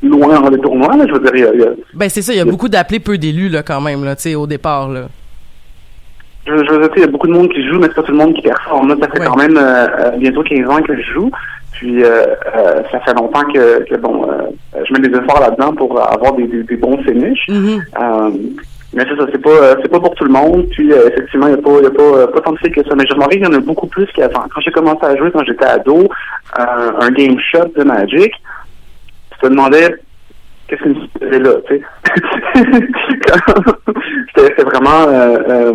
loin 0.02 0.40
dans 0.40 0.48
les 0.48 0.58
tournois. 0.58 0.96
là. 0.96 1.04
Je 1.06 1.12
veux 1.12 1.20
dire, 1.20 1.52
il 1.54 1.60
y 1.60 1.64
a, 1.64 1.68
Ben 1.94 2.08
c'est 2.08 2.22
ça, 2.22 2.32
il 2.32 2.38
y 2.38 2.40
a 2.40 2.44
beaucoup 2.44 2.68
d'appelés 2.68 3.00
peu 3.00 3.18
d'élus 3.18 3.48
là 3.50 3.62
quand 3.62 3.80
même 3.80 4.04
là, 4.04 4.16
tu 4.16 4.22
sais 4.22 4.34
au 4.34 4.46
départ 4.46 4.88
là. 4.88 5.08
Je, 6.46 6.52
je 6.64 6.72
veux 6.72 6.80
dire, 6.80 6.90
il 6.96 7.00
y 7.00 7.04
a 7.04 7.08
beaucoup 7.08 7.26
de 7.26 7.32
monde 7.32 7.48
qui 7.50 7.66
joue, 7.66 7.78
mais 7.78 7.88
c'est 7.88 7.96
pas 7.96 8.02
tout 8.02 8.12
le 8.12 8.18
monde 8.18 8.34
qui 8.34 8.42
performe. 8.42 8.96
Ça 9.00 9.08
fait 9.08 9.24
quand 9.24 9.36
même 9.36 9.56
euh, 9.56 9.86
euh, 9.98 10.10
bientôt 10.16 10.42
15 10.42 10.68
ans 10.70 10.82
que 10.82 10.96
je 10.96 11.12
joue. 11.12 11.30
Puis 11.72 12.02
euh, 12.02 12.24
euh, 12.56 12.82
ça 12.90 13.00
fait 13.00 13.14
longtemps 13.14 13.44
que, 13.52 13.84
que 13.84 13.96
bon, 13.96 14.26
euh, 14.30 14.82
je 14.88 14.92
mets 14.94 15.06
des 15.06 15.16
efforts 15.16 15.40
là-dedans 15.40 15.74
pour 15.74 16.00
avoir 16.00 16.32
des, 16.34 16.46
des, 16.46 16.62
des 16.62 16.76
bons 16.76 16.96
finishes. 17.02 17.46
Euh, 17.50 18.30
mais 18.94 19.04
c'est 19.08 19.16
ça, 19.16 19.26
c'est 19.30 19.42
pas 19.42 19.74
c'est 19.82 19.90
pas 19.90 20.00
pour 20.00 20.14
tout 20.14 20.24
le 20.24 20.32
monde. 20.32 20.66
Puis 20.70 20.90
euh, 20.92 21.08
effectivement, 21.08 21.48
il 21.48 21.54
n'y 21.54 21.58
a 21.58 21.62
pas 21.62 21.78
il 21.78 21.84
y 21.84 21.86
a 21.86 21.90
pas, 21.90 22.26
pas 22.28 22.40
tant 22.40 22.52
de 22.52 22.58
filles 22.58 22.70
que 22.70 22.82
ça. 22.84 22.94
Mais 22.96 23.04
je 23.10 23.14
me 23.14 23.20
rappelle 23.20 23.38
qu'il 23.40 23.46
y 23.46 23.50
en 23.54 23.58
a 23.58 23.60
beaucoup 23.60 23.88
plus 23.88 24.06
qu'avant. 24.14 24.44
Quand 24.54 24.60
j'ai 24.60 24.70
commencé 24.70 25.04
à 25.04 25.16
jouer 25.16 25.30
quand 25.32 25.44
j'étais 25.44 25.66
ado, 25.66 25.98
euh, 26.58 26.92
un 27.00 27.10
game 27.10 27.36
shot 27.52 27.68
de 27.76 27.82
Magic, 27.84 28.32
je 29.34 29.46
te 29.46 29.50
demandais 29.50 29.96
qu'est-ce 30.68 30.82
que 30.82 30.88
tu 30.88 31.08
faisais 31.20 31.38
là, 31.40 31.50
tu 31.68 31.76
sais? 31.76 31.82
C'était 34.34 34.54
c'était 34.56 34.62
vraiment 34.64 35.08
euh, 35.08 35.72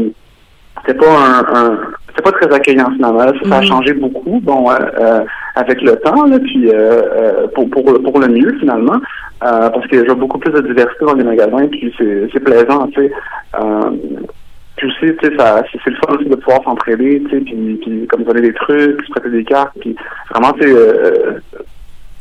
c'était 0.86 0.98
pas 0.98 1.06
un, 1.12 1.40
un 1.56 1.78
c'était 2.10 2.24
pas 2.24 2.32
très 2.34 2.54
accueillant 2.54 2.92
finalement. 2.92 3.20
Ça, 3.20 3.34
ça 3.50 3.56
a 3.58 3.62
Mhm. 3.62 3.68
changé 3.68 3.94
beaucoup, 3.94 4.40
bon, 4.42 4.70
euh, 4.70 4.76
euh, 5.00 5.20
avec 5.56 5.82
le 5.82 5.96
temps, 5.98 6.26
là, 6.26 6.40
puis 6.40 6.68
euh, 6.70 6.74
euh, 6.74 7.48
pour, 7.56 7.70
pour 7.70 7.84
pour 8.04 8.20
le 8.20 8.28
mieux 8.28 8.54
finalement, 8.60 9.00
euh, 9.44 9.70
parce 9.70 9.88
que 9.88 10.06
j'ai 10.06 10.16
beaucoup 10.16 10.38
plus 10.38 10.52
de 10.52 10.62
diversité 10.62 11.06
dans 11.06 11.14
les 11.14 11.24
magasins, 11.24 11.68
puis 11.68 11.94
c'est 11.98 12.28
c'est 12.34 12.40
plaisant, 12.44 12.88
tu 12.88 13.02
sais. 13.02 13.12
Euh, 13.60 13.92
puis 14.78 14.88
aussi, 14.88 15.16
tu 15.18 15.28
sais, 15.28 15.38
ça, 15.38 15.62
c'est 15.72 15.90
le 15.90 15.96
fun 15.98 16.16
aussi 16.16 16.28
de 16.30 16.36
pouvoir 16.36 16.64
s'entraider, 16.64 17.22
tu 17.26 17.38
sais, 17.38 17.44
puis, 17.44 17.80
puis 17.82 18.08
comme 18.08 18.24
donner 18.24 18.42
des 18.42 18.54
trucs, 18.54 19.04
se 19.06 19.12
prêter 19.12 19.30
des 19.30 19.44
cartes, 19.44 19.78
puis 19.80 19.96
vraiment, 20.32 20.52
tu 20.54 20.64
sais, 20.68 20.74
euh, 20.74 21.40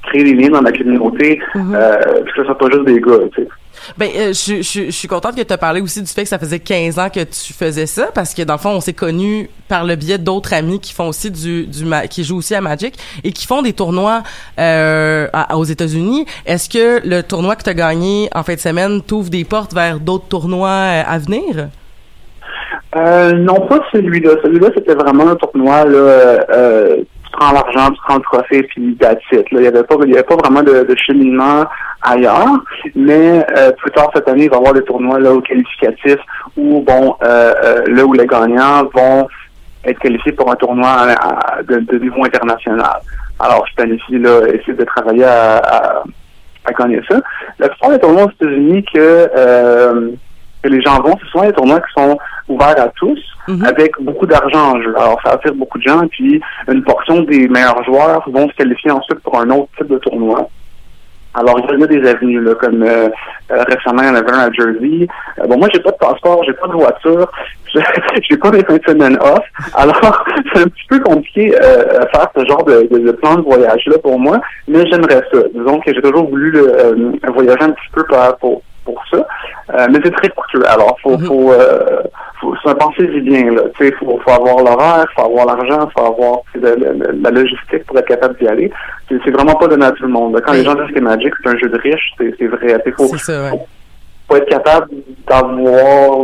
créer 0.09 0.25
des 0.25 0.35
liens 0.35 0.51
dans 0.51 0.61
la 0.63 0.73
communauté, 0.73 1.41
euh, 1.57 1.97
puis 2.25 2.33
que 2.33 2.41
ce 2.41 2.45
soit 2.45 2.59
pas 2.59 2.67
juste 2.71 2.85
des 2.85 3.01
gars, 3.01 3.19
tu 3.35 3.43
sais. 3.43 3.49
Ben, 3.97 4.11
euh, 4.15 4.33
je, 4.33 4.63
je, 4.63 4.91
suis 4.91 5.09
contente 5.09 5.37
que 5.37 5.43
tu 5.43 5.53
as 5.53 5.59
parlé 5.59 5.81
aussi 5.81 6.03
du 6.03 6.11
fait 6.11 6.23
que 6.23 6.29
ça 6.29 6.39
faisait 6.39 6.59
15 6.59 6.99
ans 6.99 7.09
que 7.09 7.21
tu 7.21 7.53
faisais 7.53 7.87
ça, 7.87 8.11
parce 8.15 8.35
que 8.35 8.43
dans 8.43 8.55
le 8.55 8.59
fond, 8.59 8.71
on 8.71 8.81
s'est 8.81 8.93
connus 8.93 9.49
par 9.69 9.85
le 9.85 9.97
biais 9.97 10.19
d'autres 10.19 10.53
amis 10.53 10.81
qui 10.81 10.93
font 10.93 11.09
aussi 11.09 11.31
du, 11.31 11.67
du 11.67 11.85
qui 12.11 12.25
jouent 12.25 12.39
aussi 12.39 12.55
à 12.55 12.61
Magic 12.61 12.95
et 13.25 13.33
qui 13.33 13.47
font 13.47 13.63
des 13.63 13.73
tournois 13.73 14.23
euh, 14.59 15.29
aux 15.55 15.65
États-Unis. 15.65 16.27
Est-ce 16.45 16.69
que 16.69 17.07
le 17.07 17.23
tournoi 17.23 17.57
que 17.57 17.63
tu 17.63 17.71
as 17.71 17.75
gagné 17.75 18.29
en 18.35 18.43
fin 18.43 18.55
de 18.55 18.61
semaine 18.61 19.01
t'ouvre 19.01 19.31
des 19.31 19.45
portes 19.45 19.73
vers 19.73 20.01
d'autres 20.01 20.27
tournois 20.27 20.69
euh, 20.69 21.03
à 21.07 21.19
venir? 21.19 21.69
Euh, 22.97 23.33
non, 23.33 23.67
pas 23.67 23.79
celui-là. 23.93 24.31
Celui-là, 24.43 24.69
c'était 24.75 24.95
vraiment 24.95 25.29
un 25.29 25.37
tournoi, 25.37 25.85
là, 25.85 26.39
tu 27.31 27.39
prends 27.39 27.53
l'argent, 27.53 27.91
tu 27.91 28.01
prends 28.07 28.17
le 28.17 28.23
trophée, 28.23 28.63
puis 28.65 28.97
that's 28.97 29.23
it. 29.33 29.51
Là, 29.51 29.61
il 29.61 29.65
y 29.65 29.67
avait 29.67 29.83
pas, 29.85 29.95
avait 29.95 30.23
pas 30.23 30.37
vraiment 30.37 30.63
de, 30.63 30.95
cheminement 31.07 31.65
ailleurs. 32.03 32.59
Mais 32.95 33.45
euh, 33.57 33.73
plus 33.73 33.91
tard 33.93 34.11
cette 34.15 34.29
année, 34.29 34.45
il 34.45 34.51
va 34.51 34.57
y 34.57 34.59
avoir 34.59 34.75
des 34.75 34.83
tournois 34.83 35.21
là 35.21 35.33
au 35.33 35.41
qualificatif 35.41 36.17
où, 36.57 36.81
bon, 36.81 37.17
euh, 37.23 37.55
euh, 37.65 37.85
là 37.87 38.05
où 38.05 38.13
les 38.13 38.27
gagnants 38.27 38.85
vont 38.95 39.29
être 39.85 39.99
qualifiés 39.99 40.33
pour 40.33 40.51
un 40.51 40.57
tournoi 40.57 41.07
de, 41.69 41.79
de 41.79 41.99
niveau 41.99 42.25
international. 42.25 43.01
Alors, 43.39 43.65
je 43.69 43.75
planifie 43.75 44.19
là 44.19 44.41
essayer 44.49 44.75
de 44.75 44.85
travailler 44.85 45.25
à, 45.25 45.57
à, 45.59 46.03
à 46.65 46.73
gagner 46.73 47.01
ça. 47.09 47.21
La 47.59 47.69
plupart 47.69 47.91
des 47.91 47.99
tournois 47.99 48.25
aux 48.25 48.31
États-Unis 48.31 48.85
que 48.93 49.31
euh, 49.37 50.11
que 50.63 50.69
les 50.69 50.81
gens 50.83 51.01
vont, 51.01 51.17
c'est 51.21 51.29
souvent 51.31 51.45
des 51.45 51.53
tournois 51.53 51.81
qui 51.81 51.93
sont 52.01 52.19
ouverts 52.49 52.81
à 52.81 52.89
tous, 52.97 53.19
avec 53.65 53.93
beaucoup 54.01 54.27
d'argent 54.27 54.73
en 54.77 54.83
jeu. 54.83 54.95
Alors, 54.97 55.19
ça 55.25 55.33
attire 55.33 55.55
beaucoup 55.55 55.79
de 55.79 55.83
gens, 55.89 56.07
puis 56.09 56.41
une 56.71 56.83
portion 56.85 57.21
des 57.23 57.49
meilleurs 57.49 57.83
joueurs 57.85 58.23
vont 58.31 58.49
se 58.49 58.55
qualifier 58.55 58.91
ensuite 58.91 59.21
pour 59.21 59.39
un 59.41 59.49
autre 59.51 59.69
type 59.77 59.89
de 59.89 59.99
tournoi. 59.99 60.49
Alors, 61.33 61.61
il 61.73 61.79
y 61.79 61.85
a 61.85 61.87
des 61.87 62.09
avenues, 62.09 62.41
là, 62.43 62.55
comme 62.57 62.83
euh, 62.83 63.09
euh, 63.53 63.63
récemment, 63.69 64.03
il 64.03 64.09
y 64.09 64.11
en 64.11 64.17
avait 64.17 64.33
un 64.33 64.49
à 64.49 64.53
Jersey. 64.53 65.07
Euh, 65.39 65.47
bon, 65.47 65.59
moi, 65.59 65.69
j'ai 65.73 65.79
pas 65.79 65.93
de 65.93 65.97
passeport, 65.97 66.43
j'ai 66.45 66.53
pas 66.55 66.67
de 66.67 66.73
voiture, 66.73 67.31
j'ai 68.29 68.37
pas 68.37 68.51
des 68.51 68.65
fins 68.65 68.77
de 68.79 68.83
semaine 68.85 69.17
off. 69.21 69.45
Alors, 69.75 70.25
c'est 70.53 70.63
un 70.63 70.65
petit 70.67 70.87
peu 70.89 70.99
compliqué 70.99 71.55
euh, 71.55 72.05
faire 72.13 72.27
ce 72.37 72.45
genre 72.47 72.65
de, 72.65 72.89
de, 72.91 72.99
de 72.99 73.13
plan 73.13 73.37
de 73.37 73.43
voyage-là 73.43 73.99
pour 74.03 74.19
moi, 74.19 74.41
mais 74.67 74.85
j'aimerais 74.91 75.23
ça. 75.33 75.39
Disons 75.55 75.79
que 75.79 75.95
j'ai 75.95 76.03
toujours 76.03 76.29
voulu 76.29 76.53
euh, 76.57 77.13
voyager 77.33 77.63
un 77.63 77.71
petit 77.71 77.91
peu 77.93 78.03
par- 78.07 78.37
pour, 78.39 78.63
pour 78.85 79.03
ça, 79.11 79.19
Euh, 79.73 79.87
mais 79.91 79.99
c'est 80.03 80.11
très 80.11 80.29
coûteux. 80.31 80.65
Alors, 80.67 80.97
faut, 81.03 81.17
faut, 81.19 81.53
euh, 81.53 82.01
faut, 82.41 82.55
c'est 82.63 82.71
un 82.71 82.75
pensez-y 82.75 83.21
bien, 83.21 83.53
là. 83.53 83.63
Tu 83.79 83.87
sais, 83.87 83.93
faut, 83.99 84.19
faut 84.25 84.31
avoir 84.33 84.57
l'horaire, 84.65 85.07
faut 85.15 85.25
avoir 85.27 85.47
l'argent, 85.47 85.89
faut 85.97 86.05
avoir 86.05 86.39
la, 86.55 86.75
la- 86.75 87.13
la 87.25 87.31
logistique 87.31 87.85
pour 87.87 87.97
être 87.99 88.09
capable 88.09 88.37
d'y 88.39 88.49
aller. 88.49 88.71
C'est, 89.09 89.31
vraiment 89.31 89.55
pas 89.55 89.69
donné 89.69 89.85
à 89.87 89.93
tout 89.93 90.03
le 90.03 90.09
monde. 90.09 90.41
Quand 90.45 90.53
les 90.55 90.65
gens 90.65 90.75
disent 90.75 90.93
que 90.95 91.01
Magic, 91.01 91.33
c'est 91.43 91.51
un 91.51 91.57
jeu 91.59 91.69
de 91.69 91.79
riche, 91.79 92.13
c'est, 92.19 92.35
c'est 92.39 92.47
vrai. 92.49 92.83
Il 92.85 92.93
faut, 92.93 93.07
faut, 93.51 93.67
faut 94.29 94.37
être 94.37 94.49
capable 94.49 94.89
d'avoir, 95.29 96.19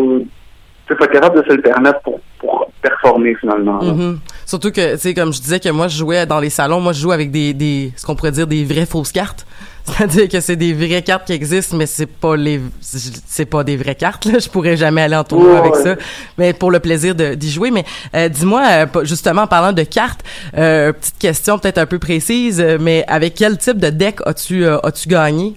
faut 0.89 0.95
être 1.05 1.07
capable 1.13 1.43
de 1.43 1.49
se 1.49 1.55
le 1.55 1.63
permettre 1.63 2.01
pour, 2.01 2.21
pour 2.39 2.71
performer 2.83 3.35
finalement. 3.37 3.83
Mhm. 3.83 4.19
Surtout 4.45 4.71
que, 4.71 4.93
tu 4.95 4.99
sais, 4.99 5.15
comme 5.15 5.33
je 5.33 5.41
disais 5.41 5.61
que 5.61 5.69
moi, 5.71 5.89
je 5.89 5.97
jouais 5.99 6.27
dans 6.27 6.39
les 6.41 6.51
salons, 6.51 6.81
moi, 6.81 6.93
je 6.93 7.01
joue 7.01 7.13
avec 7.13 7.31
des, 7.31 7.53
des 7.55 7.93
ce 7.97 8.07
qu'on 8.07 8.15
pourrait 8.15 8.31
dire 8.33 8.47
des 8.47 8.65
vraies 8.65 8.87
fausses 8.87 9.13
cartes. 9.13 9.47
C'est-à-dire 9.87 10.29
que 10.29 10.41
c'est 10.41 10.57
des 10.57 10.73
vraies 10.73 11.03
cartes 11.03 11.27
qui 11.27 11.33
existent, 11.33 11.77
mais 11.77 11.87
c'est 11.87 12.07
pas 12.07 12.37
les, 12.37 12.61
c'est 12.81 13.47
pas 13.47 13.63
des 13.65 13.77
vraies 13.77 13.95
cartes. 13.95 14.25
Là. 14.25 14.39
Je 14.39 14.49
pourrais 14.49 14.77
jamais 14.77 15.03
aller 15.03 15.17
en 15.17 15.25
tournoi 15.25 15.59
avec 15.59 15.75
ouais. 15.75 15.83
ça, 15.83 15.95
mais 16.37 16.53
pour 16.53 16.71
le 16.71 16.81
plaisir 16.81 17.15
d'y 17.15 17.51
jouer. 17.51 17.71
Mais 17.71 17.85
euh, 18.15 18.29
dis-moi, 18.29 18.63
euh, 18.69 19.05
justement, 19.05 19.43
en 19.43 19.47
parlant 19.47 19.73
de 19.73 19.85
cartes, 19.85 20.23
euh, 20.59 20.93
petite 20.93 21.19
question 21.19 21.59
peut-être 21.59 21.79
un 21.79 21.87
peu 21.87 21.99
précise, 21.99 22.61
euh, 22.61 22.79
mais 22.81 23.05
avec 23.07 23.35
quel 23.37 23.57
type 23.59 23.79
de 23.79 23.91
deck 23.91 24.19
as-tu 24.27 24.65
euh, 24.65 24.79
as-tu 24.83 25.09
gagné? 25.09 25.55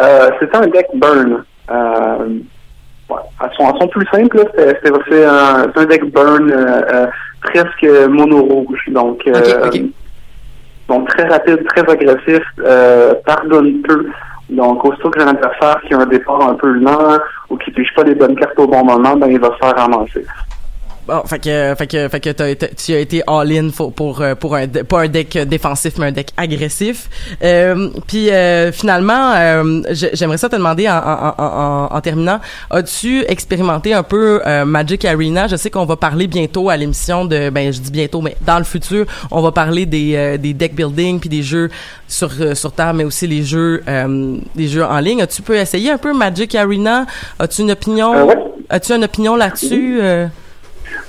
Euh, 0.00 0.30
c'était 0.40 0.56
un 0.56 0.68
deck 0.68 0.86
burn. 0.94 1.44
Euh, 1.70 2.28
ouais, 3.10 3.16
elles, 3.42 3.50
sont, 3.56 3.68
elles 3.68 3.80
sont 3.80 3.88
plus 3.88 4.06
simples. 4.12 4.36
là. 4.38 4.44
C'est, 5.10 5.24
un, 5.24 5.66
un 5.74 5.84
deck 5.86 6.04
burn 6.12 6.52
presque 7.42 7.86
mono 8.08 8.42
rouge. 8.42 8.84
Donc, 8.88 9.20
euh, 9.26 9.70
donc 10.88 11.08
très 11.08 11.26
rapide, 11.28 11.64
très 11.68 11.88
agressif, 11.90 12.42
euh, 12.60 13.14
pardonne 13.24 13.82
peu. 13.82 14.06
Donc, 14.50 14.84
aussitôt 14.84 15.10
que 15.10 15.20
j'ai 15.20 15.26
adversaire 15.26 15.80
qui 15.86 15.94
a 15.94 15.98
un 15.98 16.06
départ 16.06 16.42
un 16.46 16.54
peu 16.54 16.68
lent 16.68 17.18
ou 17.48 17.56
qui 17.56 17.70
pige 17.70 17.92
pas 17.94 18.02
les 18.02 18.14
bonnes 18.14 18.36
cartes 18.36 18.58
au 18.58 18.66
bon 18.66 18.84
moment, 18.84 19.16
ben 19.16 19.28
il 19.30 19.40
va 19.40 19.48
se 19.48 19.66
faire 19.66 19.76
ramasser. 19.76 20.26
Bon, 21.06 21.20
fait 21.26 21.40
que, 21.40 21.74
fait 21.76 21.86
que, 21.88 22.08
fait 22.08 22.20
que 22.20 22.30
tu 22.76 22.92
as 22.94 22.98
été 23.00 23.22
all-in 23.26 23.70
pour, 23.70 23.92
pour, 23.92 24.20
euh, 24.20 24.36
pour 24.36 24.54
un, 24.54 24.68
pas 24.68 25.00
un 25.00 25.08
deck 25.08 25.36
défensif, 25.36 25.94
mais 25.98 26.06
un 26.06 26.12
deck 26.12 26.28
agressif. 26.36 27.08
Euh, 27.42 27.88
puis 28.06 28.30
euh, 28.30 28.70
finalement, 28.70 29.32
euh, 29.34 29.82
j'ai- 29.90 30.10
j'aimerais 30.14 30.38
ça 30.38 30.48
te 30.48 30.54
demander 30.54 30.88
en, 30.88 30.94
en, 30.98 31.34
en, 31.38 31.88
en- 31.96 32.00
terminant, 32.00 32.38
as-tu 32.70 33.24
expérimenté 33.26 33.94
un 33.94 34.04
peu 34.04 34.40
euh, 34.46 34.64
Magic 34.64 35.04
Arena? 35.04 35.48
Je 35.48 35.56
sais 35.56 35.70
qu'on 35.70 35.84
va 35.86 35.96
parler 35.96 36.28
bientôt 36.28 36.70
à 36.70 36.76
l'émission 36.76 37.24
de, 37.24 37.50
ben 37.50 37.72
je 37.72 37.80
dis 37.80 37.90
bientôt, 37.90 38.20
mais 38.20 38.36
dans 38.46 38.58
le 38.58 38.64
futur, 38.64 39.06
on 39.32 39.42
va 39.42 39.50
parler 39.50 39.86
des, 39.86 40.14
euh, 40.14 40.36
des 40.36 40.54
deck 40.54 40.74
building 40.76 41.18
puis 41.18 41.28
des 41.28 41.42
jeux 41.42 41.68
sur 42.06 42.30
sur 42.54 42.70
table, 42.72 42.98
mais 42.98 43.04
aussi 43.04 43.26
les 43.26 43.42
jeux 43.42 43.82
euh, 43.88 44.36
des 44.54 44.68
jeux 44.68 44.84
en 44.84 44.98
ligne. 45.00 45.26
Tu 45.26 45.42
peux 45.42 45.56
essayer 45.56 45.90
un 45.90 45.98
peu 45.98 46.12
Magic 46.12 46.54
Arena? 46.54 47.06
As-tu 47.40 47.62
une 47.62 47.72
opinion? 47.72 48.26
Ouais. 48.26 48.36
As-tu 48.70 48.92
une 48.92 49.02
opinion 49.04 49.34
là-dessus? 49.34 49.98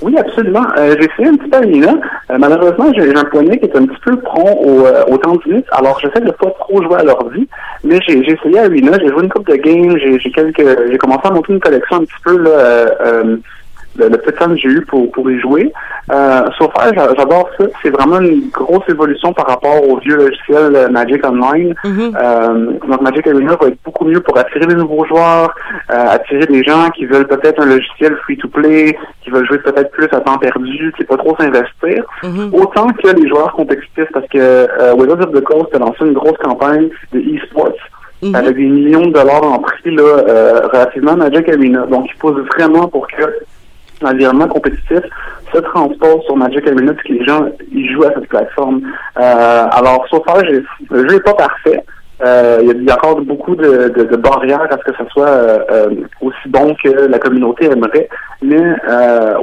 Oui, 0.02 0.16
absolument. 0.18 0.64
Euh, 0.76 0.94
j'ai 0.98 1.06
essayé 1.10 1.28
un 1.28 1.36
petit 1.36 1.48
peu 1.48 1.56
Arena. 1.56 1.94
Euh, 2.30 2.38
malheureusement, 2.38 2.92
j'ai 2.94 3.14
un 3.14 3.24
poignet 3.24 3.58
qui 3.58 3.66
est 3.66 3.76
un 3.76 3.86
petit 3.86 4.00
peu 4.04 4.16
prompt 4.16 4.60
au, 4.64 4.86
euh, 4.86 5.04
au 5.08 5.18
tendinite. 5.18 5.66
Alors, 5.72 5.98
j'essaie 6.00 6.20
de 6.20 6.30
pas 6.30 6.50
trop 6.60 6.82
jouer 6.82 6.96
à 6.98 7.04
l'ordi. 7.04 7.48
Mais 7.82 7.98
j'ai 8.06 8.18
essayé 8.18 8.58
Arena. 8.58 8.98
J'ai 9.00 9.08
joué 9.08 9.22
une 9.22 9.30
couple 9.30 9.52
de 9.52 9.56
games. 9.56 9.96
J'ai 9.98 10.18
j'ai 10.18 10.98
commencé 10.98 11.22
à 11.24 11.30
monter 11.30 11.52
une 11.52 11.60
collection 11.60 11.96
un 11.96 12.04
petit 12.04 12.22
peu 12.24 12.38
là. 12.38 12.90
Le, 13.96 14.08
le 14.08 14.18
peu 14.18 14.32
de 14.32 14.36
temps 14.36 14.48
que 14.48 14.56
j'ai 14.56 14.68
eu 14.68 14.80
pour, 14.86 15.10
pour 15.12 15.30
y 15.30 15.38
jouer. 15.38 15.72
Euh, 16.10 16.42
sauf 16.58 16.72
que 16.74 16.94
j'a- 16.94 17.14
j'adore 17.16 17.48
ça. 17.58 17.64
C'est 17.82 17.90
vraiment 17.90 18.18
une 18.20 18.48
grosse 18.50 18.82
évolution 18.88 19.32
par 19.32 19.46
rapport 19.46 19.88
au 19.88 19.98
vieux 19.98 20.16
logiciel 20.16 20.74
euh, 20.74 20.88
Magic 20.88 21.24
Online. 21.24 21.74
Euh, 22.16 22.72
donc 22.88 23.00
Magic 23.00 23.26
Arena 23.26 23.56
va 23.60 23.68
être 23.68 23.78
beaucoup 23.84 24.04
mieux 24.04 24.20
pour 24.20 24.36
attirer 24.36 24.66
des 24.66 24.74
nouveaux 24.74 25.04
joueurs, 25.06 25.54
euh, 25.90 26.06
attirer 26.10 26.46
des 26.46 26.62
gens 26.64 26.90
qui 26.90 27.06
veulent 27.06 27.26
peut-être 27.28 27.60
un 27.62 27.66
logiciel 27.66 28.16
free-to-play, 28.24 28.98
qui 29.22 29.30
veulent 29.30 29.46
jouer 29.46 29.58
peut-être 29.58 29.90
plus 29.92 30.08
à 30.12 30.20
temps 30.20 30.38
perdu, 30.38 30.92
qui 30.96 31.04
pas 31.04 31.16
trop 31.16 31.36
s'investir. 31.38 32.04
Autant 32.52 32.88
que 32.88 33.08
les 33.16 33.28
joueurs 33.28 33.52
compétitifs, 33.52 34.10
parce 34.12 34.26
que 34.28 34.38
euh, 34.38 34.94
Wizards 34.96 35.20
of 35.28 35.32
the 35.32 35.42
Coast 35.44 35.74
a 35.74 35.78
lancé 35.78 35.98
une 36.04 36.14
grosse 36.14 36.38
campagne 36.42 36.88
de 37.12 37.20
e-sports 37.20 37.72
avec 38.34 38.56
des 38.56 38.64
millions 38.64 39.06
de 39.06 39.12
dollars 39.12 39.44
en 39.44 39.58
prix 39.58 39.94
là, 39.94 40.02
euh, 40.02 40.60
relativement 40.72 41.12
à 41.12 41.16
Magic 41.16 41.48
Arena. 41.48 41.84
Donc, 41.86 42.06
il 42.12 42.18
pousse 42.18 42.40
vraiment 42.56 42.88
pour 42.88 43.06
que 43.06 43.22
l'environnement 44.02 44.48
compétitif 44.48 45.00
se 45.52 45.58
transpose 45.58 46.22
sur 46.24 46.36
Magic 46.36 46.66
Arena 46.66 46.92
puis 46.94 47.08
que 47.08 47.18
les 47.20 47.24
gens 47.24 47.46
ils 47.72 47.90
jouent 47.92 48.04
à 48.04 48.12
cette 48.14 48.28
plateforme. 48.28 48.80
Euh, 49.20 49.66
alors, 49.70 50.04
sauf 50.10 50.22
le 50.90 51.08
jeu 51.08 51.14
n'est 51.14 51.20
pas 51.20 51.34
parfait. 51.34 51.84
Euh, 52.24 52.58
Il 52.62 52.84
y, 52.84 52.90
a- 52.90 52.94
encore 52.94 53.20
beaucoup 53.22 53.56
de, 53.56 53.88
de, 53.88 54.04
de 54.04 54.16
barrières 54.16 54.62
à 54.70 54.76
ce 54.78 54.84
que 54.90 54.96
ça 54.96 55.04
soit 55.10 55.26
euh, 55.28 55.58
euh, 55.70 55.90
aussi 56.20 56.48
bon 56.48 56.74
que 56.82 56.88
la 56.88 57.18
communauté 57.18 57.66
aimerait. 57.66 58.08
Mais 58.40 58.56
euh, 58.88 59.34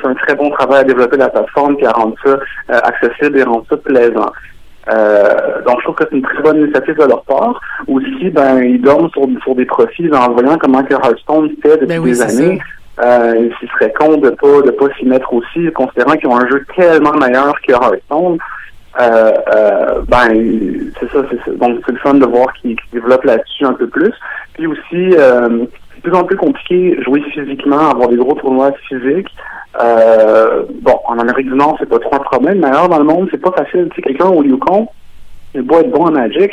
fait 0.00 0.06
un 0.06 0.14
très 0.14 0.34
bon 0.36 0.48
travail 0.50 0.80
à 0.80 0.84
développer 0.84 1.16
la 1.16 1.28
plateforme 1.28 1.76
et 1.80 1.86
à 1.86 1.90
rendre 1.90 2.14
ça 2.24 2.30
euh, 2.70 2.78
accessible 2.84 3.38
et 3.38 3.42
rendre 3.42 3.64
ça 3.68 3.76
plaisant. 3.78 4.30
Euh, 4.92 5.62
donc, 5.66 5.78
je 5.80 5.84
trouve 5.84 5.94
que 5.96 6.04
c'est 6.08 6.16
une 6.16 6.22
très 6.22 6.42
bonne 6.42 6.60
initiative 6.62 6.96
de 6.96 7.04
leur 7.04 7.22
part. 7.24 7.60
Aussi, 7.86 8.30
ben, 8.30 8.62
ils 8.62 8.80
dorment 8.80 9.10
sur, 9.10 9.26
sur 9.42 9.54
des 9.54 9.66
profits 9.66 10.10
en 10.12 10.30
voyant 10.32 10.56
comment 10.58 10.82
que 10.82 10.94
Hearthstone 10.94 11.50
fait 11.62 11.74
depuis 11.76 11.86
Ben 11.86 11.98
oui, 11.98 12.10
des 12.12 12.22
années. 12.22 12.60
Euh, 13.02 13.48
il 13.62 13.68
serait 13.70 13.92
con 13.92 14.18
de 14.18 14.30
pas 14.30 14.62
de 14.62 14.70
pas 14.70 14.86
s'y 14.98 15.06
mettre 15.06 15.32
aussi, 15.32 15.70
considérant 15.72 16.12
qu'ils 16.12 16.28
ont 16.28 16.36
un 16.36 16.48
jeu 16.48 16.64
tellement 16.76 17.14
meilleur 17.14 17.54
que 17.62 17.72
Hearthstone. 17.72 18.38
Euh, 19.00 19.32
euh, 19.54 20.02
ben, 20.08 20.92
c'est 20.98 21.10
ça, 21.10 21.24
c'est 21.30 21.38
ça. 21.44 21.56
Donc, 21.56 21.80
c'est 21.86 21.92
le 21.92 21.98
fun 21.98 22.14
de 22.14 22.26
voir 22.26 22.52
qu'ils 22.54 22.76
développent 22.92 23.24
là-dessus 23.24 23.64
un 23.64 23.74
peu 23.74 23.86
plus. 23.86 24.12
Puis 24.54 24.66
aussi, 24.66 25.16
euh, 25.16 25.64
c'est 25.90 25.96
de 25.96 26.02
plus 26.02 26.14
en 26.14 26.24
plus 26.24 26.36
compliqué 26.36 27.00
jouer 27.02 27.22
physiquement, 27.32 27.90
avoir 27.90 28.08
des 28.08 28.16
gros 28.16 28.34
tournois 28.34 28.72
physiques. 28.88 29.30
Euh, 29.80 30.64
bon, 30.82 30.98
en 31.06 31.18
Amérique 31.18 31.46
du 31.46 31.54
Nord, 31.54 31.76
c'est 31.78 31.88
pas 31.88 32.00
trop 32.00 32.16
un 32.16 32.18
problème, 32.18 32.58
mais 32.58 32.66
ailleurs 32.66 32.88
dans 32.88 32.98
le 32.98 33.04
monde, 33.04 33.28
c'est 33.30 33.40
pas 33.40 33.52
facile. 33.52 33.88
Tu 33.90 33.96
sais, 33.96 34.02
quelqu'un 34.02 34.26
au 34.26 34.42
Yukon, 34.42 34.88
il 35.54 35.62
doit 35.62 35.80
être 35.80 35.90
bon 35.90 36.06
en 36.06 36.10
Magic. 36.10 36.52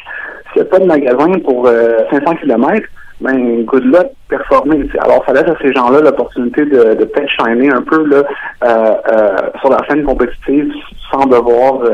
S'il 0.53 0.61
n'y 0.61 0.67
a 0.67 0.71
pas 0.71 0.79
de 0.79 0.85
magasin 0.85 1.39
pour 1.39 1.67
euh, 1.67 1.99
500 2.11 2.35
km, 2.35 2.87
ben, 3.21 3.63
good 3.65 3.85
luck, 3.85 4.07
performer. 4.29 4.85
tu 4.85 4.91
sais. 4.91 4.99
Alors, 4.99 5.23
ça 5.25 5.33
laisse 5.33 5.43
à 5.49 5.55
ces 5.61 5.73
gens-là 5.73 6.01
l'opportunité 6.01 6.65
de, 6.65 6.93
de 6.95 7.05
peut-être 7.05 7.29
shiner 7.39 7.71
un 7.73 7.81
peu 7.81 8.05
là, 8.05 8.23
euh, 8.63 8.93
euh, 9.11 9.35
sur 9.59 9.69
la 9.69 9.79
scène 9.87 10.03
compétitive 10.03 10.71
sans 11.11 11.25
devoir 11.25 11.81
euh, 11.81 11.89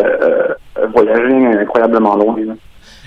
euh, 0.79 0.87
voyager 0.93 1.45
incroyablement 1.61 2.15
loin. 2.15 2.35
là. 2.45 2.53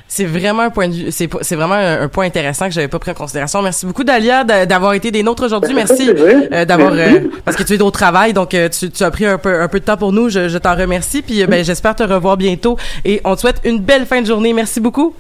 C'est 0.09 0.25
vraiment 0.25 0.63
un 0.63 0.71
point 0.71 0.87
de 0.87 0.93
vue, 0.95 1.11
c'est 1.11 1.29
c'est 1.41 1.57
vraiment 1.57 1.75
un, 1.75 2.03
un 2.03 2.09
point 2.09 2.27
intéressant 2.27 2.67
que 2.67 2.71
j'avais 2.71 2.87
pas 2.87 3.01
pris 3.01 3.11
en 3.11 3.15
considération. 3.15 3.61
Merci 3.61 3.87
beaucoup 3.87 4.05
Dalia 4.05 4.45
d'a- 4.45 4.65
d'avoir 4.65 4.95
été 4.95 5.11
des 5.11 5.25
nôtres 5.25 5.45
aujourd'hui. 5.45 5.75
Merci 5.75 6.09
euh, 6.53 6.65
d'avoir 6.65 6.93
euh, 6.93 7.23
parce 7.45 7.57
que 7.57 7.65
tu 7.65 7.75
es 7.75 7.83
au 7.83 7.91
travail 7.91 8.33
donc 8.33 8.55
euh, 8.55 8.69
tu, 8.69 8.89
tu 8.93 9.03
as 9.03 9.11
pris 9.11 9.27
un 9.27 9.37
peu 9.37 9.61
un 9.61 9.67
peu 9.67 9.81
de 9.81 9.85
temps 9.85 9.97
pour 9.97 10.13
nous. 10.13 10.29
Je, 10.29 10.49
je 10.49 10.59
t'en 10.59 10.77
remercie 10.77 11.23
puis 11.23 11.45
ben 11.47 11.65
j'espère 11.65 11.97
te 11.97 12.05
revoir 12.05 12.37
bientôt 12.37 12.77
et 13.05 13.21
on 13.25 13.35
te 13.35 13.41
souhaite 13.41 13.61
une 13.65 13.81
belle 13.81 14.07
fin 14.07 14.21
de 14.23 14.27
journée. 14.27 14.53
Merci 14.53 14.81
beaucoup. 14.81 15.13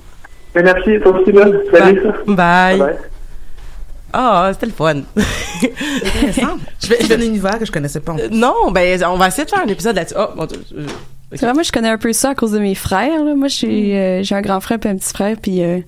Ben, 0.57 0.64
merci, 0.64 0.99
toi 1.03 1.12
aussi, 1.21 1.33
là. 1.33 1.47
Salut. 1.73 2.03
Bye. 2.27 2.79
Bye. 2.79 2.97
Ah, 4.12 4.49
c'était 4.55 4.66
le 4.66 4.73
fun. 4.73 5.03
Intéressant. 5.16 6.57
Je 6.83 6.88
vais- 6.88 6.97
C'est 7.03 7.14
un 7.14 7.21
univers 7.21 7.59
que 7.59 7.66
je 7.66 7.73
connaissais 7.73 8.01
pas. 8.01 8.12
Euh, 8.19 8.29
non, 8.31 8.71
ben 8.73 8.99
on 9.05 9.16
va 9.16 9.29
essayer 9.29 9.45
de 9.45 9.51
faire 9.51 9.62
un 9.64 9.69
épisode 9.69 9.97
là-dessus. 9.97 10.14
Oh, 10.19 10.29
mon 10.35 10.47
Dieu. 10.47 10.59
euh, 10.79 10.87
vrai, 11.38 11.53
moi, 11.53 11.62
je 11.62 11.71
connais 11.73 11.90
un 11.90 11.99
peu 11.99 12.12
ça 12.14 12.31
à 12.31 12.35
cause 12.35 12.53
de 12.53 12.59
mes 12.59 12.75
frères. 12.75 13.23
Là. 13.25 13.35
Moi, 13.35 13.49
j'ai 13.49 13.97
euh, 13.99 14.23
j'ai 14.23 14.35
un 14.35 14.40
grand 14.40 14.61
frère 14.61 14.79
et 14.83 14.88
un 14.88 14.97
petit 14.97 15.12
frère, 15.12 15.37
puis 15.42 15.62
euh, 15.62 15.81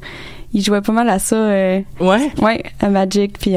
ils 0.53 0.63
jouaient 0.63 0.83
pas 0.83 0.93
mal 0.93 1.09
à 1.09 1.19
ça. 1.19 1.37
euh, 1.37 1.81
ouais? 2.01 2.31
Ouais, 2.43 2.63
à 2.81 2.89
Magic, 2.91 3.39
puis... 3.39 3.57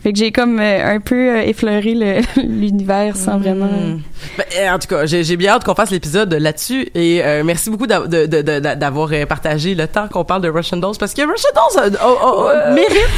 euh, 0.00 0.02
fait 0.02 0.12
que 0.12 0.18
j'ai 0.18 0.32
comme 0.32 0.58
euh, 0.60 0.94
un 0.96 1.00
peu 1.00 1.36
euh, 1.36 1.42
effleuré 1.42 1.94
le- 1.94 2.20
l'univers 2.42 3.16
sans 3.16 3.38
vraiment... 3.38 3.68
Ben, 4.36 4.44
euh, 4.58 4.70
en 4.74 4.78
tout 4.78 4.88
cas, 4.88 5.06
j'ai 5.06 5.24
j'ai 5.24 5.36
bien 5.36 5.52
hâte 5.54 5.64
qu'on 5.64 5.74
fasse 5.74 5.90
l'épisode 5.90 6.32
là-dessus 6.34 6.88
et 6.94 7.22
euh, 7.24 7.42
merci 7.44 7.70
beaucoup 7.70 7.86
d'a- 7.86 8.06
de- 8.06 8.26
de- 8.26 8.42
de- 8.42 8.58
d'avoir 8.74 9.08
euh, 9.12 9.24
partagé 9.26 9.74
le 9.74 9.86
temps 9.86 10.08
qu'on 10.08 10.24
parle 10.24 10.42
de 10.42 10.48
Russian 10.50 10.76
Dolls 10.76 10.96
parce 11.00 11.14
que 11.14 11.22
Russian 11.22 11.48
Dolls 11.54 11.92
euh, 11.94 11.96
oh, 12.04 12.16
oh, 12.22 12.48
euh, 12.48 12.74
mérite 12.74 13.08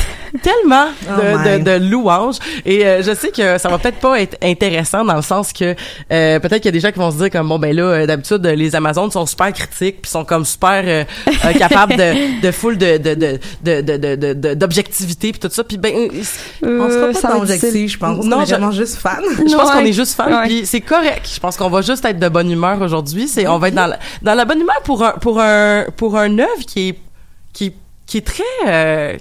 tellement 0.42 0.87
Oh 1.09 1.21
de, 1.21 1.59
de, 1.59 1.64
de 1.64 1.90
louanges 1.90 2.37
et 2.64 2.87
euh, 2.87 3.03
je 3.03 3.14
sais 3.14 3.31
que 3.31 3.59
ça 3.59 3.68
va 3.68 3.79
peut-être 3.79 3.99
pas 3.99 4.21
être 4.21 4.37
intéressant 4.42 5.05
dans 5.05 5.16
le 5.16 5.23
sens 5.23 5.53
que 5.53 5.75
euh, 6.12 6.38
peut-être 6.38 6.57
qu'il 6.62 6.66
y 6.66 6.68
a 6.68 6.73
des 6.73 6.81
gens 6.81 6.92
qui 6.92 6.99
vont 7.01 7.11
se 7.11 7.16
dire 7.18 7.31
comme 7.31 7.49
bon 7.49 7.59
ben 7.59 7.75
là 7.75 7.83
euh, 7.83 8.07
d'habitude 8.07 8.45
euh, 8.47 8.55
les 8.55 8.75
Amazones 8.77 9.11
sont 9.11 9.27
super 9.27 9.53
critiques 9.53 10.03
puis 10.03 10.11
sont 10.11 10.25
comme 10.25 10.45
super 10.45 10.83
euh, 10.87 11.05
euh, 11.45 11.53
capables 11.59 11.97
de 11.97 12.40
de 12.40 12.51
full 12.53 12.79
de 12.79 12.97
de 12.99 13.14
de 13.14 13.38
de 13.64 13.81
de 13.83 13.97
de- 13.97 14.14
de- 14.16 14.33
de- 14.35 14.55
d'objectivité 14.55 15.33
puis 15.33 15.40
tout 15.40 15.51
ça 15.51 15.64
puis 15.64 15.77
ben 15.79 15.92
euh, 16.81 17.11
On 17.11 17.13
sera 17.15 17.29
pas 17.33 17.37
objectif, 17.39 17.71
difficile. 17.73 17.89
je 17.89 17.99
pense. 17.99 18.25
Non, 18.25 18.39
on 18.39 18.43
est 18.43 18.47
je- 18.47 18.51
vraiment 18.51 18.71
juste 18.71 18.97
fan. 18.97 19.21
je 19.37 19.43
pense 19.55 19.69
Ouais. 19.69 19.73
qu'on 19.73 19.85
est 19.87 19.93
juste 19.93 20.15
fans, 20.15 20.27
Ouais. 20.31 20.47
puis 20.47 20.67
c'est 20.67 20.81
correct. 20.81 21.29
Je 21.35 21.41
pense 21.41 21.57
qu'on 21.57 21.69
va 21.71 21.83
juste 21.83 22.05
être 22.05 22.19
de 22.19 22.29
bonne 22.29 22.51
humeur 22.51 22.81
aujourd'hui. 22.83 23.29
C'est, 23.29 23.47
on 23.47 23.59
va 23.59 23.69
être 23.69 23.75
dans 23.75 23.87
la, 23.87 23.99
dans 24.23 24.35
la 24.35 24.45
bonne 24.45 24.61
humeur 24.61 24.81
pour 24.85 25.05
un, 25.05 25.13
pour 25.13 25.41
un, 25.41 25.85
pour 25.97 26.17
un 26.19 26.39
œuvre 26.39 26.65
qui 26.67 26.89
est, 26.91 26.99
qui, 27.53 27.73
qui 28.07 28.19
est 28.19 28.27
très, 28.27 28.43
euh, 28.67 29.17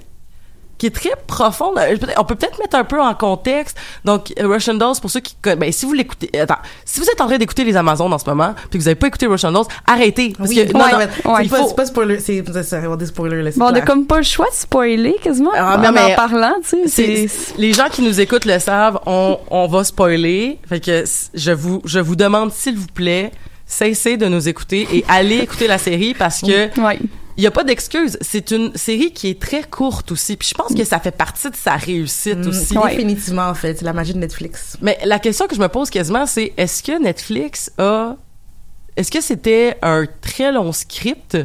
qui 0.82 0.88
est 0.88 0.96
très 0.96 1.12
profonde. 1.28 1.78
Euh, 1.78 1.96
On 2.18 2.24
peut 2.24 2.34
peut-être 2.34 2.58
mettre 2.58 2.76
un 2.76 2.84
peu 2.84 3.00
en 3.00 3.14
contexte. 3.14 3.78
Donc, 4.04 4.34
euh, 4.40 4.48
Russian 4.48 4.74
Dolls, 4.74 4.96
pour 5.00 5.12
ceux 5.12 5.20
qui, 5.20 5.36
ben, 5.44 5.72
si 5.72 5.86
vous 5.86 5.94
l'écoutez, 5.94 6.40
attends, 6.40 6.58
si 6.86 7.00
vous 7.00 7.06
êtes 7.08 7.22
en 7.22 7.28
train 7.28 7.38
d'écouter 7.38 7.64
les 7.64 7.76
Amazones 7.78 8.12
en 8.12 8.18
ce 8.18 8.28
moment, 8.28 8.56
puis 8.56 8.72
que 8.72 8.78
vous 8.80 8.86
n'avez 8.86 8.96
pas 8.96 9.06
écouté 9.06 9.28
Russian 9.28 9.52
Dolls, 9.52 9.66
arrêtez. 9.86 10.34
Parce 10.36 10.50
Oui, 10.50 10.56
que, 10.56 10.74
non, 10.74 10.80
non, 10.80 10.86
non, 10.92 10.98
mais 10.98 11.06
il 11.46 11.50
c'est 11.50 11.50
pas, 11.56 11.58
faut- 11.62 11.68
c'est 11.68 11.76
pas 11.76 11.86
spoiler, 11.86 12.20
c'est, 12.20 12.42
des 12.42 13.06
spoilers, 13.06 13.44
là, 13.44 13.52
c'est 13.52 13.60
Bon, 13.60 13.66
on 13.68 13.76
a 13.76 13.82
comme 13.82 14.08
pas 14.08 14.18
le 14.18 14.24
choix 14.24 14.48
de 14.50 14.56
spoiler 14.56 15.16
quasiment 15.22 15.52
Ah, 15.56 15.78
en 15.78 15.92
mais- 15.92 16.14
en 16.14 16.16
parlant, 16.16 16.56
tu 16.64 16.70
sais. 16.70 16.88
c'est 16.88 17.28
c'est- 17.28 17.58
les 17.60 17.74
gens 17.74 17.90
qui 17.92 18.02
nous 18.02 18.20
écoutent 18.20 18.46
le 18.46 18.58
savent, 18.58 19.00
on, 19.06 19.38
on 19.52 19.68
va 19.68 19.84
spoiler. 19.84 20.58
Fait 20.68 20.80
que 20.80 21.04
je 21.36 21.52
vous 21.52 21.82
je 21.86 22.00
vous 22.00 22.16
demande 22.16 22.52
s'il 22.52 22.76
vous 22.76 22.88
plaît, 22.88 23.32
cessez 23.68 24.18
de 24.18 24.26
nous 24.26 24.50
écouter 24.50 24.88
et 24.92 25.06
allez 25.08 25.38
écouter 25.38 25.68
la 25.68 25.78
série 25.78 26.16
parce 26.16 26.42
que 26.42 26.80
Ouais. 26.82 26.98
Il 27.42 27.44
y 27.44 27.48
a 27.48 27.52
pas 27.52 27.64
d'excuse. 27.64 28.20
C'est 28.22 28.52
une 28.52 28.72
série 28.78 29.12
qui 29.14 29.28
est 29.30 29.42
très 29.42 29.64
courte 29.64 30.12
aussi. 30.12 30.38
Puis 30.38 30.48
je 30.50 30.54
pense 30.54 30.76
que 30.76 30.84
ça 30.84 31.00
fait 31.00 31.10
partie 31.10 31.50
de 31.50 31.56
sa 31.56 31.76
réussite 31.76 32.38
Mm, 32.38 32.48
aussi. 32.50 32.76
Définitivement, 32.76 33.48
en 33.48 33.56
fait. 33.56 33.80
C'est 33.80 33.86
la 33.86 33.94
magie 33.94 34.14
de 34.14 34.20
Netflix. 34.20 34.78
Mais 34.80 35.00
la 35.06 35.18
question 35.18 35.48
que 35.48 35.56
je 35.56 35.60
me 35.60 35.68
pose 35.68 35.90
quasiment, 35.90 36.28
c'est 36.28 36.54
est-ce 36.56 36.84
que 36.84 37.02
Netflix 37.02 37.72
a. 37.80 38.16
Est-ce 38.96 39.10
que 39.10 39.22
c'était 39.22 39.76
un 39.82 40.06
très 40.22 40.52
long 40.52 40.72
script 40.72 41.36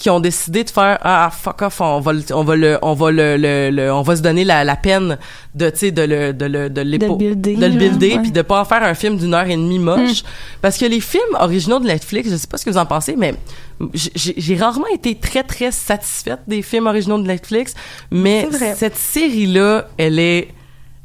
qui 0.00 0.10
ont 0.10 0.20
décidé 0.20 0.64
de 0.64 0.70
faire 0.70 0.98
ah 1.02 1.30
fuck 1.30 1.62
off 1.62 1.80
on 1.80 2.00
va 2.00 2.12
le, 2.12 2.22
on 2.32 2.42
va 2.44 2.56
le 2.56 2.78
on 2.82 2.94
va 2.94 3.10
le, 3.10 3.36
le- 3.36 3.70
le- 3.70 3.92
on 3.92 4.02
va 4.02 4.16
se 4.16 4.22
donner 4.22 4.44
la, 4.44 4.64
la 4.64 4.76
peine 4.76 5.18
de 5.54 5.70
tu 5.70 5.78
sais 5.78 5.90
de 5.90 6.02
le 6.02 6.32
de 6.32 6.46
le 6.46 6.70
de, 6.70 6.80
l'épo- 6.80 7.16
builder, 7.16 7.56
de 7.56 7.66
le 7.66 7.72
builder 7.78 8.18
puis 8.22 8.30
de 8.32 8.42
pas 8.42 8.60
en 8.60 8.64
faire 8.64 8.82
un 8.82 8.94
film 8.94 9.16
d'une 9.16 9.34
heure 9.34 9.46
et 9.48 9.56
demie 9.56 9.78
moche. 9.78 10.22
Parce 10.62 10.78
que 10.78 10.86
les 10.86 11.00
films 11.00 11.36
originaux 11.38 11.78
de 11.78 11.86
Netflix 11.86 12.30
je 12.30 12.36
sais 12.36 12.46
pas 12.46 12.56
ce 12.58 12.64
que 12.64 12.70
vous 12.70 12.78
en 12.78 12.86
pensez 12.86 13.14
mais 13.16 13.34
j'ai 13.94 14.56
rarement 14.56 14.86
été 14.92 15.14
très 15.14 15.42
très 15.42 15.70
satisfaite 15.72 16.40
des 16.46 16.62
films 16.62 16.86
originaux 16.86 17.18
de 17.18 17.26
Netflix 17.26 17.74
mais 18.10 18.42
cette 18.76 18.96
série 18.96 19.46
là 19.46 19.86
elle 19.96 20.18
est 20.18 20.48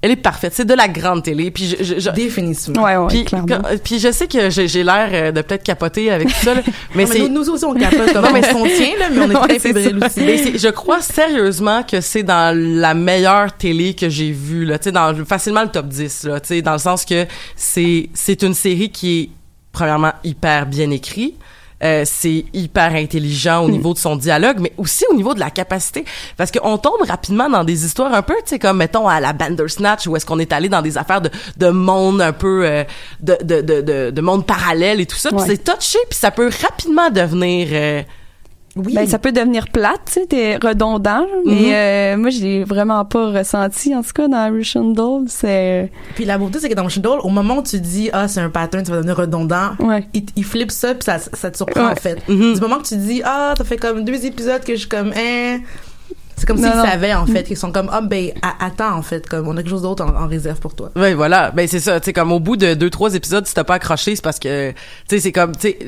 elle 0.06 0.12
est 0.12 0.15
parfaite 0.15 0.54
c'est 0.56 0.65
de 0.65 0.74
la 0.74 0.88
grande 0.88 1.24
télé 1.24 1.52
puis 1.52 1.65
je, 1.68 1.84
je, 1.84 2.00
je- 2.00 2.10
Définitivement. 2.12 2.84
Ouais, 2.84 2.96
ouais, 2.98 3.08
puis, 3.08 3.26
clairement. 3.26 3.48
quand- 3.48 3.78
puis 3.84 4.00
je 4.00 4.12
sais 4.12 4.28
que 4.28 4.50
j'ai 4.50 4.68
j'ai 4.68 4.84
l'air 4.84 5.10
euh, 5.12 5.32
de 5.32 5.41
peut-être 5.41 5.63
capoter 5.63 6.12
avec 6.12 6.28
tout 6.28 6.46
ça, 6.46 6.54
là, 6.54 6.62
mais 6.96 7.06
Non, 7.06 7.10
c'est 7.12 7.20
nous, 7.20 7.30
nous 7.30 7.50
aussi, 7.50 7.65
on 7.65 7.74
capote 7.74 8.13
Non, 8.13 8.22
on 8.30 8.34
mais- 8.34 8.44
se 8.44 8.54
contient, 8.54 8.98
là, 9.00 9.06
mais 9.12 9.20
on 9.22 9.32
est 9.32 9.36
Ouais, 9.41 9.48
très 9.48 9.60
fébrile 9.60 9.98
aussi. 10.06 10.20
Mais 10.22 10.38
c'est- 10.38 10.58
je 10.58 10.68
crois 10.70 11.02
sérieusement 11.02 11.84
que 11.84 12.02
c'est 12.02 12.24
dans 12.24 12.56
la 12.56 12.94
meilleure 12.94 13.52
télé 13.58 13.94
que 13.96 14.08
j'ai 14.10 14.32
vue, 14.32 14.65
là, 14.65 14.78
tu 14.78 14.86
sais, 14.86 14.91
dans 14.91 15.12
le- 15.12 15.26
facilement 15.26 15.63
le 15.63 15.70
top 15.70 15.88
10, 15.88 16.24
là, 16.26 16.39
tu 16.39 16.48
sais, 16.50 16.62
dans 16.62 16.74
le 16.74 16.80
sens 16.80 17.04
que 17.06 17.26
c'est 17.56 18.10
c'est 18.13 18.41
une 18.44 18.54
série 18.54 18.89
qui 18.89 19.20
est 19.22 19.30
premièrement 19.72 20.13
hyper 20.24 20.65
bien 20.65 20.89
écrite. 20.91 21.36
Euh, 21.84 22.04
c'est 22.06 22.46
hyper 22.54 22.94
intelligent 22.96 23.62
Hmm. 23.62 23.66
au 23.66 23.70
niveau 23.70 23.94
de 23.94 24.00
son 24.00 24.16
dialogue, 24.16 24.58
mais 24.60 24.72
aussi 24.78 25.04
au 25.12 25.14
niveau 25.14 25.34
de 25.34 25.40
la 25.42 25.50
capacité, 25.50 26.06
parce 26.38 26.50
qu'on 26.50 26.78
tombe 26.78 27.02
rapidement 27.06 27.50
dans 27.50 27.66
des 27.66 27.86
histoires 27.86 28.14
un 28.14 28.22
peu, 28.22 28.34
tu 28.36 28.42
sais, 28.52 28.60
comme 28.60 28.78
mettons 28.78 29.08
à 29.10 29.20
la 29.20 29.34
Bandersnatch, 29.34 30.08
où 30.08 30.16
est-ce 30.16 30.26
qu'on 30.26 30.40
est 30.40 30.54
allé 30.54 30.70
dans 30.70 30.82
des 30.82 30.98
affaires 30.98 31.20
de, 31.22 31.30
de 31.58 31.70
monde 31.70 32.22
un 32.22 32.32
peu 32.32 32.66
euh, 32.66 32.84
de, 33.20 33.38
de, 33.44 33.60
de, 33.62 33.82
de, 33.82 34.10
de 34.12 34.22
monde 34.22 34.46
parallèle 34.46 35.02
et 35.02 35.06
tout 35.06 35.18
ça, 35.18 35.30
puis 35.32 35.40
c'est 35.46 35.64
touché, 35.64 36.00
puis 36.10 36.18
ça 36.18 36.32
peut 36.32 36.50
rapidement 36.62 37.10
devenir 37.10 37.68
euh, 37.72 38.04
Oui. 38.76 38.94
Ben, 38.94 39.08
ça 39.08 39.20
peut 39.20 39.32
devenir 39.32 39.70
plate, 39.70 40.02
tu 40.06 40.14
sais, 40.14 40.26
t'es 40.28 40.58
redondant, 40.58 41.26
mais 41.46 41.54
Mhm. 41.54 41.66
euh, 41.74 42.18
moi, 42.18 42.30
je 42.30 42.42
l'ai 42.42 42.64
vraiment 42.66 43.06
pas 43.06 43.32
ressenti, 43.32 43.96
en 43.96 44.04
tout 44.04 44.12
cas, 44.14 44.28
dans 44.28 44.52
Russian 44.52 44.84
Doll, 44.92 45.24
c'est... 45.30 45.90
Puis 46.16 46.26
la 46.26 46.38
beauté, 46.38 46.60
c'est 46.60 46.68
que 46.68 46.74
dans 46.74 46.88
Doll, 46.98 47.20
au 47.24 47.30
moment 47.30 47.60
où 47.60 47.64
tu 47.64 47.80
dis, 47.80 48.10
ah, 48.12 48.28
c'est 48.28 48.42
un 48.42 48.50
pattern, 48.50 48.84
ça 48.84 48.92
va 48.92 48.98
devenir 48.98 49.16
redondant, 49.16 49.72
Ouais. 49.80 50.06
il, 50.14 50.26
il 50.36 50.44
flippe 50.44 50.72
ça, 50.72 50.94
puis 50.94 51.04
ça, 51.04 51.20
ça 51.20 51.52
te 51.52 51.56
surprend, 51.56 51.86
Ouais. 51.86 51.92
en 51.94 51.96
fait. 51.96 52.18
Mhm. 52.28 52.54
Du 52.56 52.60
moment 52.60 52.78
que 52.80 52.88
tu 52.88 52.98
dis, 52.98 53.22
ah, 53.24 53.54
ça 53.58 53.64
fait 53.64 53.78
comme 53.78 54.04
deux 54.04 54.26
épisodes 54.26 54.64
que 54.64 54.74
je 54.74 54.80
suis 54.80 54.90
comme, 54.90 55.14
hein. 55.16 55.60
C'est 56.38 56.46
comme 56.46 56.58
s'ils 56.58 56.66
savaient, 56.70 57.14
en 57.14 57.26
fait, 57.26 57.44
qu'ils 57.44 57.56
sont 57.56 57.72
comme, 57.72 57.90
ah, 57.94 58.02
ben, 58.02 58.32
a- 58.42 58.66
attends, 58.66 58.94
en 58.98 59.02
fait, 59.02 59.26
comme, 59.26 59.48
on 59.48 59.54
a 59.54 59.62
quelque 59.62 59.70
chose 59.70 59.84
d'autre 59.84 60.04
en, 60.04 60.14
en 60.22 60.28
réserve 60.28 60.60
pour 60.60 60.76
toi. 60.76 60.92
Oui, 60.98 61.14
voilà. 61.14 61.52
Ben 61.52 61.66
c'est 61.66 61.80
ça. 61.80 61.98
Tu 62.02 62.08
sais, 62.08 62.14
comme 62.14 62.34
au 62.34 62.42
bout 62.42 62.58
de 62.58 62.74
deux, 62.74 62.90
trois 62.90 63.16
épisodes, 63.16 63.48
si 63.48 63.54
t'as 63.54 63.64
pas 63.64 63.76
accroché, 63.76 64.18
c'est 64.18 64.22
parce 64.22 64.38
que, 64.40 64.72
tu 64.72 64.76
sais, 65.08 65.20
c'est 65.22 65.32
comme, 65.32 65.54
tu 65.56 65.70
sais, 65.70 65.80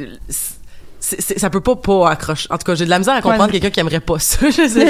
c'est- 1.00 1.38
ça 1.40 1.50
peut 1.50 1.62
pas 1.62 1.76
pas 1.76 2.10
accrocher. 2.10 2.48
En 2.52 2.58
tout 2.58 2.66
cas, 2.66 2.76
j'ai 2.76 2.86
de 2.86 2.90
la 2.90 3.00
misère 3.00 3.14
à 3.16 3.22
comprendre 3.22 3.46
Ouais. 3.46 3.52
quelqu'un 3.60 3.70
qui 3.70 3.80
aimerait 3.80 4.00
pas 4.00 4.20
ça. 4.20 4.50
Je 4.50 4.68
sais. 4.68 4.88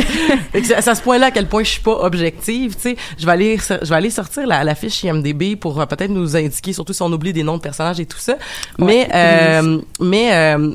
C'est 0.63 0.87
à 0.87 0.95
ce 0.95 1.01
point-là 1.01 1.27
à 1.27 1.31
quel 1.31 1.47
point 1.47 1.63
je 1.63 1.69
suis 1.69 1.81
pas 1.81 1.91
objective. 2.03 2.75
Tu 2.75 2.81
sais, 2.81 2.97
je 3.17 3.25
vais 3.25 3.31
aller, 3.31 3.57
je 3.57 3.87
vais 3.89 3.95
aller 3.95 4.09
sortir 4.09 4.47
la, 4.47 4.63
la 4.63 4.75
fiche 4.75 5.03
IMDb 5.03 5.55
pour 5.55 5.79
euh, 5.79 5.85
peut-être 5.85 6.11
nous 6.11 6.35
indiquer, 6.35 6.73
surtout 6.73 6.93
si 6.93 7.01
on 7.01 7.11
oublie 7.11 7.33
des 7.33 7.43
noms 7.43 7.57
de 7.57 7.61
personnages 7.61 7.99
et 7.99 8.05
tout 8.05 8.17
ça. 8.19 8.35
mais, 8.77 9.07
euh, 9.13 9.79
mais 9.99 10.33
euh, 10.33 10.71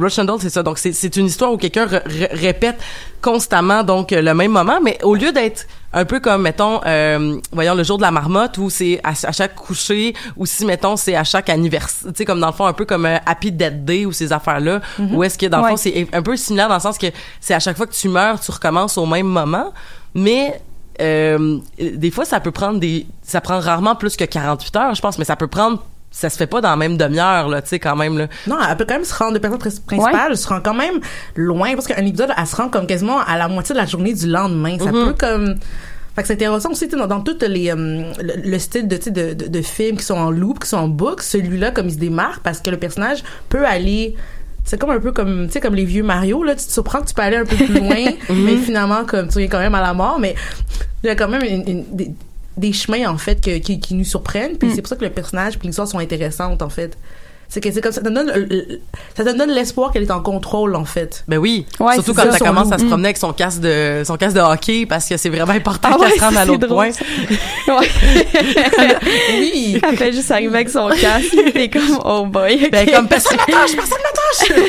Russian 0.00 0.24
Doll, 0.24 0.38
c'est 0.40 0.50
ça. 0.50 0.62
Donc 0.62 0.78
c'est 0.78 0.92
c'est 0.92 1.14
une 1.16 1.26
histoire 1.26 1.52
où 1.52 1.56
quelqu'un 1.56 1.86
répète 2.32 2.76
constamment 3.20 3.82
donc 3.82 4.10
le 4.12 4.34
même 4.34 4.52
moment, 4.52 4.78
mais 4.82 4.98
au 5.02 5.14
lieu 5.14 5.32
d'être 5.32 5.66
un 5.92 6.04
peu 6.04 6.20
comme 6.20 6.42
mettons 6.42 6.80
euh, 6.84 7.38
voyons 7.52 7.74
le 7.74 7.82
jour 7.82 7.96
de 7.96 8.02
la 8.02 8.10
marmotte 8.10 8.58
où 8.58 8.68
c'est 8.68 9.00
à, 9.02 9.10
à 9.26 9.32
chaque 9.32 9.54
coucher 9.54 10.14
ou 10.36 10.44
si 10.44 10.66
mettons 10.66 10.96
c'est 10.96 11.14
à 11.16 11.24
chaque 11.24 11.48
anniversaire 11.48 12.10
tu 12.12 12.18
sais 12.18 12.24
comme 12.26 12.40
dans 12.40 12.48
le 12.48 12.52
fond 12.52 12.66
un 12.66 12.72
peu 12.74 12.84
comme 12.84 13.06
euh, 13.06 13.16
Happy 13.24 13.50
Death 13.52 13.84
Day 13.84 14.04
ou 14.04 14.12
ces 14.12 14.32
affaires 14.32 14.60
là 14.60 14.80
où 15.12 15.24
est-ce 15.24 15.38
que 15.38 15.46
dans 15.46 15.58
le 15.58 15.64
Ouais. 15.64 15.70
fond 15.70 15.76
c'est 15.78 16.06
un 16.12 16.22
peu 16.22 16.36
similaire 16.36 16.68
dans 16.68 16.74
le 16.74 16.80
sens 16.80 16.98
que 16.98 17.06
c'est 17.40 17.54
à 17.54 17.58
chaque 17.60 17.76
fois 17.76 17.86
que 17.86 17.94
tu 17.94 18.08
meurs 18.08 18.38
tu 18.38 18.50
recommences 18.50 18.98
au 18.98 19.06
même 19.06 19.26
moment 19.28 19.72
mais 20.14 20.60
euh, 21.00 21.58
des 21.78 22.10
fois 22.10 22.24
ça 22.24 22.40
peut 22.40 22.50
prendre 22.50 22.78
des 22.80 23.06
ça 23.22 23.40
prend 23.40 23.58
rarement 23.58 23.94
plus 23.94 24.16
que 24.16 24.24
48 24.24 24.76
heures 24.76 24.94
je 24.94 25.00
pense 25.00 25.18
mais 25.18 25.24
ça 25.24 25.36
peut 25.36 25.46
prendre 25.46 25.82
ça 26.10 26.30
se 26.30 26.36
fait 26.36 26.46
pas 26.46 26.60
dans 26.60 26.70
la 26.70 26.76
même 26.76 26.96
demi-heure 26.96 27.48
là 27.48 27.60
tu 27.62 27.68
sais 27.68 27.78
quand 27.78 27.94
même 27.96 28.16
là. 28.18 28.26
Non, 28.46 28.56
elle 28.68 28.76
peut 28.76 28.86
quand 28.88 28.94
même 28.94 29.04
se 29.04 29.14
rendre, 29.14 29.34
le 29.34 29.40
personnage 29.40 29.60
prin- 29.86 29.96
principal 29.98 30.36
se 30.36 30.48
rend 30.48 30.60
quand 30.60 30.74
même 30.74 31.00
loin, 31.36 31.74
parce 31.74 31.86
qu'un 31.86 32.04
épisode, 32.04 32.30
elle 32.36 32.46
se 32.46 32.56
rend 32.56 32.68
comme 32.68 32.86
quasiment 32.86 33.18
à 33.20 33.36
la 33.36 33.48
moitié 33.48 33.74
de 33.74 33.78
la 33.80 33.86
journée 33.86 34.14
du 34.14 34.26
lendemain. 34.28 34.78
Ça 34.78 34.90
peut 35.06 35.14
comme... 35.18 35.54
Fait 36.16 36.22
que 36.22 36.26
c'est 36.28 36.34
intéressant 36.34 36.70
aussi, 36.72 36.88
dans, 36.88 37.06
dans 37.06 37.20
tout 37.20 37.36
les, 37.46 37.70
euh, 37.70 37.76
le, 38.20 38.50
le 38.50 38.58
style 38.58 38.88
de, 38.88 38.96
de, 38.96 39.34
de, 39.34 39.46
de 39.46 39.62
films 39.62 39.96
qui 39.98 40.02
sont 40.04 40.16
en 40.16 40.30
loop, 40.32 40.58
qui 40.60 40.68
sont 40.68 40.78
en 40.78 40.88
book, 40.88 41.22
celui-là, 41.22 41.70
comme 41.70 41.86
il 41.86 41.92
se 41.94 41.98
démarque, 41.98 42.40
parce 42.42 42.60
que 42.60 42.70
le 42.70 42.76
personnage 42.78 43.22
peut 43.48 43.64
aller 43.64 44.16
c'est 44.64 44.78
comme 44.78 44.90
un 44.90 44.98
peu 45.00 45.12
comme 45.12 45.46
tu 45.46 45.52
sais 45.52 45.60
comme 45.60 45.74
les 45.74 45.86
vieux 45.86 46.02
Mario 46.02 46.42
là 46.44 46.54
tu 46.54 46.66
te 46.66 46.70
surprends 46.70 47.00
que 47.00 47.06
tu 47.06 47.14
peux 47.14 47.22
aller 47.22 47.38
un 47.38 47.46
peu 47.46 47.56
plus 47.56 47.72
loin 47.72 48.04
mais 48.28 48.56
finalement 48.56 49.04
comme 49.06 49.28
tu 49.28 49.38
es 49.38 49.48
quand 49.48 49.60
même 49.60 49.74
à 49.74 49.80
la 49.80 49.94
mort 49.94 50.18
mais 50.20 50.34
il 51.02 51.06
y 51.06 51.08
a 51.10 51.14
quand 51.14 51.28
même 51.28 51.42
une- 51.42 51.66
une- 51.66 51.84
des, 51.96 52.10
des 52.58 52.72
chemins 52.72 53.08
en 53.10 53.18
fait 53.18 53.40
que- 53.42 53.58
qui, 53.58 53.80
qui 53.80 53.94
nous 53.94 54.04
surprennent 54.04 54.56
puis 54.58 54.70
c'est 54.74 54.82
pour 54.82 54.88
ça 54.88 54.96
que 54.96 55.04
le 55.04 55.10
personnage 55.10 55.58
puis 55.58 55.68
l'histoire 55.68 55.88
sont 55.88 55.98
intéressantes 55.98 56.62
en 56.62 56.68
fait 56.68 56.96
c'est 57.48 57.60
que 57.62 57.70
c'est 57.72 57.80
comme 57.80 57.92
ça 57.92 58.02
te 58.02 58.08
donne 58.08 58.30
ça 59.16 59.24
te 59.24 59.36
donne 59.36 59.50
l'espoir 59.50 59.90
qu'elle 59.90 60.02
est 60.02 60.10
en 60.10 60.20
contrôle 60.20 60.76
en 60.76 60.84
fait. 60.84 61.24
Ben 61.28 61.38
oui. 61.38 61.64
Ouais, 61.80 61.94
surtout 61.94 62.12
quand 62.14 62.30
ça. 62.30 62.38
commence 62.38 62.70
à 62.70 62.78
se 62.78 62.84
promener 62.84 63.06
avec 63.08 63.16
son 63.16 63.32
casque 63.32 63.60
de 63.60 64.02
son 64.04 64.16
casque 64.16 64.36
de 64.36 64.40
hockey 64.40 64.84
parce 64.86 65.08
que 65.08 65.16
c'est 65.16 65.30
vraiment 65.30 65.52
important 65.52 65.88
Ah 65.92 65.96
qu'elle 65.98 66.08
ouais, 66.10 66.18
se 66.18 66.24
rende 66.24 66.36
à 66.38 66.44
l'autre 66.44 66.66
point. 66.68 66.90
oui. 69.40 69.80
Elle 69.82 69.96
fait 69.96 70.12
juste 70.12 70.30
arriver 70.30 70.54
avec 70.54 70.68
son 70.68 70.88
casque, 70.88 71.34
et 71.54 71.70
comme, 71.70 71.98
oh 72.04 72.26
boy. 72.26 72.68
ben 72.70 72.86
comme 72.90 73.08
personne 73.08 73.38
m'attache 73.38 73.74
personne 73.74 73.98
m'attache. 74.02 74.68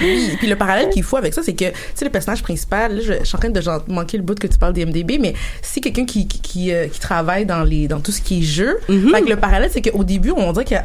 Oui, 0.00 0.36
puis 0.38 0.46
le 0.48 0.56
parallèle 0.56 0.88
qu'il 0.88 1.02
faut 1.02 1.16
avec 1.18 1.34
ça, 1.34 1.42
c'est 1.42 1.52
que, 1.52 1.66
tu 1.66 1.74
sais, 1.94 2.04
le 2.06 2.10
personnage 2.10 2.42
principal, 2.42 2.96
là, 2.96 3.02
je, 3.04 3.12
je 3.20 3.24
suis 3.24 3.36
en 3.36 3.38
train 3.38 3.50
de 3.50 3.60
genre, 3.60 3.82
manquer 3.88 4.16
le 4.16 4.22
bout 4.22 4.38
que 4.38 4.46
tu 4.46 4.56
parles 4.56 4.72
des 4.72 4.86
MDB, 4.86 5.18
mais 5.18 5.34
c'est 5.60 5.80
quelqu'un 5.80 6.06
qui, 6.06 6.26
qui, 6.26 6.40
qui, 6.40 6.72
euh, 6.72 6.86
qui 6.88 6.98
travaille 6.98 7.44
dans 7.44 7.62
les, 7.62 7.88
dans 7.88 8.00
tout 8.00 8.12
ce 8.12 8.22
qui 8.22 8.38
est 8.38 8.42
jeu. 8.42 8.78
Fait 8.86 9.22
que 9.22 9.28
le 9.28 9.36
parallèle, 9.36 9.70
c'est 9.72 9.82
qu'au 9.82 10.04
début, 10.04 10.32
on 10.34 10.52
dirait 10.52 10.64
qu'elle, 10.64 10.84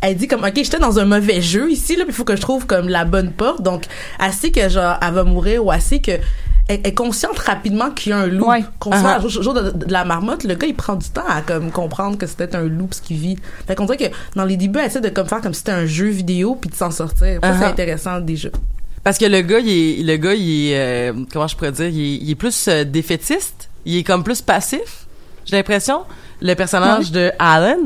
elle 0.00 0.16
dit 0.16 0.28
comme, 0.28 0.44
OK, 0.44 0.52
j'étais 0.54 0.78
dans 0.78 0.98
un 0.98 1.04
mauvais 1.04 1.40
jeu 1.40 1.70
ici, 1.70 1.96
là, 1.96 2.04
il 2.06 2.12
faut 2.12 2.24
que 2.24 2.36
je 2.36 2.40
trouve 2.40 2.66
comme 2.66 2.88
la 2.88 3.04
bonne 3.04 3.32
porte. 3.32 3.62
Donc, 3.62 3.84
assez 4.18 4.50
que, 4.52 4.68
genre, 4.68 4.96
elle 5.00 5.14
va 5.14 5.24
mourir 5.24 5.64
ou 5.64 5.70
assez 5.70 6.00
que, 6.00 6.12
elle 6.68 6.80
est 6.84 6.94
consciente 6.94 7.38
rapidement 7.38 7.90
qu'il 7.92 8.10
y 8.10 8.12
a 8.12 8.18
un 8.18 8.26
loup. 8.26 8.48
Ouais. 8.48 8.64
Conscient, 8.80 9.24
au 9.24 9.28
jour, 9.28 9.42
jour 9.42 9.54
de, 9.54 9.70
de 9.70 9.92
la 9.92 10.04
marmotte, 10.04 10.42
le 10.42 10.54
gars, 10.56 10.66
il 10.66 10.74
prend 10.74 10.96
du 10.96 11.08
temps 11.08 11.26
à 11.28 11.40
comme 11.40 11.70
comprendre 11.70 12.18
que 12.18 12.26
c'était 12.26 12.56
un 12.56 12.64
loup 12.64 12.88
ce 12.90 13.00
qu'il 13.00 13.18
vit. 13.18 13.36
Fait 13.68 13.76
qu'on 13.76 13.84
dirait 13.86 14.10
que 14.10 14.16
dans 14.34 14.44
les 14.44 14.56
débuts, 14.56 14.80
elle 14.80 14.86
essaie 14.86 15.00
de 15.00 15.08
comme 15.08 15.28
faire 15.28 15.40
comme 15.40 15.54
si 15.54 15.58
c'était 15.60 15.72
un 15.72 15.86
jeu 15.86 16.08
vidéo 16.08 16.56
puis 16.60 16.68
de 16.68 16.74
s'en 16.74 16.90
sortir. 16.90 17.38
Ça, 17.42 17.54
c'est 17.54 17.64
Uh-huh. 17.64 17.68
intéressant 17.70 18.20
déjà. 18.20 18.48
Parce 19.04 19.16
que 19.18 19.26
le 19.26 19.42
gars, 19.42 19.60
il 19.60 19.68
est, 20.00 20.02
le 20.02 20.16
gars, 20.16 20.34
il 20.34 20.70
est, 20.72 20.76
euh, 20.76 21.12
comment 21.32 21.46
je 21.46 21.54
pourrais 21.54 21.70
dire, 21.70 21.86
il 21.86 22.00
est, 22.00 22.16
il 22.16 22.30
est 22.32 22.34
plus 22.34 22.66
euh, 22.66 22.82
défaitiste. 22.82 23.68
Il 23.84 23.96
est 23.98 24.02
comme 24.02 24.24
plus 24.24 24.42
passif. 24.42 25.06
J'ai 25.44 25.54
l'impression. 25.54 26.00
Le 26.40 26.54
personnage 26.54 27.10
de 27.12 27.32
Alan, 27.38 27.78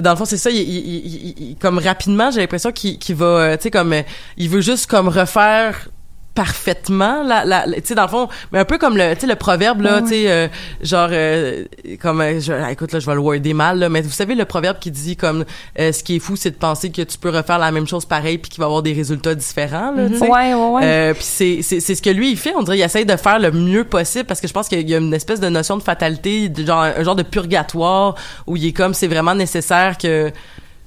dans 0.00 0.10
le 0.10 0.16
fond, 0.16 0.24
c'est 0.24 0.36
ça. 0.36 0.50
Il, 0.50 0.56
il- 0.58 1.06
il- 1.06 1.34
il- 1.50 1.56
comme 1.56 1.78
rapidement, 1.78 2.30
j'ai 2.30 2.40
l'impression 2.40 2.70
qu'il, 2.72 2.98
qu'il 2.98 3.16
va, 3.16 3.26
euh, 3.26 3.56
tu 3.56 3.64
sais, 3.64 3.70
comme, 3.70 3.92
euh, 3.92 4.02
il 4.36 4.48
veut 4.48 4.60
juste 4.60 4.86
comme 4.88 5.08
refaire 5.08 5.88
parfaitement 6.36 7.22
la, 7.24 7.44
la, 7.44 7.66
la- 7.66 7.76
tu 7.80 7.86
sais 7.88 7.94
dans 7.94 8.02
le 8.02 8.08
fond 8.08 8.28
mais 8.52 8.58
un 8.60 8.64
peu 8.64 8.78
comme 8.78 8.96
le 8.96 9.14
tu 9.14 9.22
sais 9.22 9.26
le 9.26 9.34
proverbe 9.34 9.80
là 9.80 10.00
tu 10.02 10.08
sais 10.08 10.30
euh, 10.30 10.46
genre 10.82 11.08
euh, 11.10 11.64
comme 12.00 12.20
euh, 12.20 12.38
je, 12.38 12.52
ah, 12.52 12.70
écoute 12.70 12.92
là 12.92 13.00
je 13.00 13.06
vais 13.06 13.14
le 13.14 13.20
worder 13.20 13.54
mal 13.54 13.78
là 13.78 13.88
mais 13.88 14.02
vous 14.02 14.10
savez 14.10 14.34
le 14.34 14.44
proverbe 14.44 14.78
qui 14.78 14.90
dit 14.92 15.16
comme 15.16 15.44
euh, 15.80 15.90
ce 15.92 16.04
qui 16.04 16.16
est 16.16 16.18
fou 16.20 16.36
c'est 16.36 16.50
de 16.52 16.56
penser 16.56 16.90
que 16.90 17.02
tu 17.02 17.18
peux 17.18 17.30
refaire 17.30 17.58
la 17.58 17.72
même 17.72 17.86
chose 17.88 18.04
pareil 18.04 18.38
puis 18.38 18.50
qu'il 18.50 18.60
va 18.60 18.66
avoir 18.66 18.82
des 18.82 18.92
résultats 18.92 19.34
différents 19.34 19.90
là 19.92 20.08
tu 20.08 20.18
sais. 20.18 20.28
Ouais, 20.30 20.54
ouais, 20.54 20.68
ouais. 20.70 20.82
euh, 20.84 21.14
puis 21.14 21.24
c'est 21.24 21.58
c'est 21.62 21.80
c'est 21.80 21.94
ce 21.94 22.02
que 22.02 22.10
lui 22.10 22.30
il 22.32 22.36
fait. 22.36 22.52
On 22.56 22.62
dirait 22.62 22.78
il 22.78 22.82
essaye 22.82 23.06
de 23.06 23.16
faire 23.16 23.38
le 23.38 23.50
mieux 23.50 23.84
possible 23.84 24.24
parce 24.26 24.40
que 24.40 24.46
je 24.48 24.52
pense 24.52 24.68
qu'il 24.68 24.88
y 24.88 24.94
a 24.94 24.98
une 24.98 25.14
espèce 25.14 25.40
de 25.40 25.48
notion 25.48 25.76
de 25.76 25.82
fatalité 25.82 26.48
de 26.48 26.64
genre 26.64 26.82
un 26.82 27.02
genre 27.02 27.16
de 27.16 27.22
purgatoire 27.22 28.14
où 28.46 28.56
il 28.56 28.66
est 28.66 28.72
comme 28.72 28.94
c'est 28.94 29.06
vraiment 29.08 29.34
nécessaire 29.34 29.96
que 29.98 30.30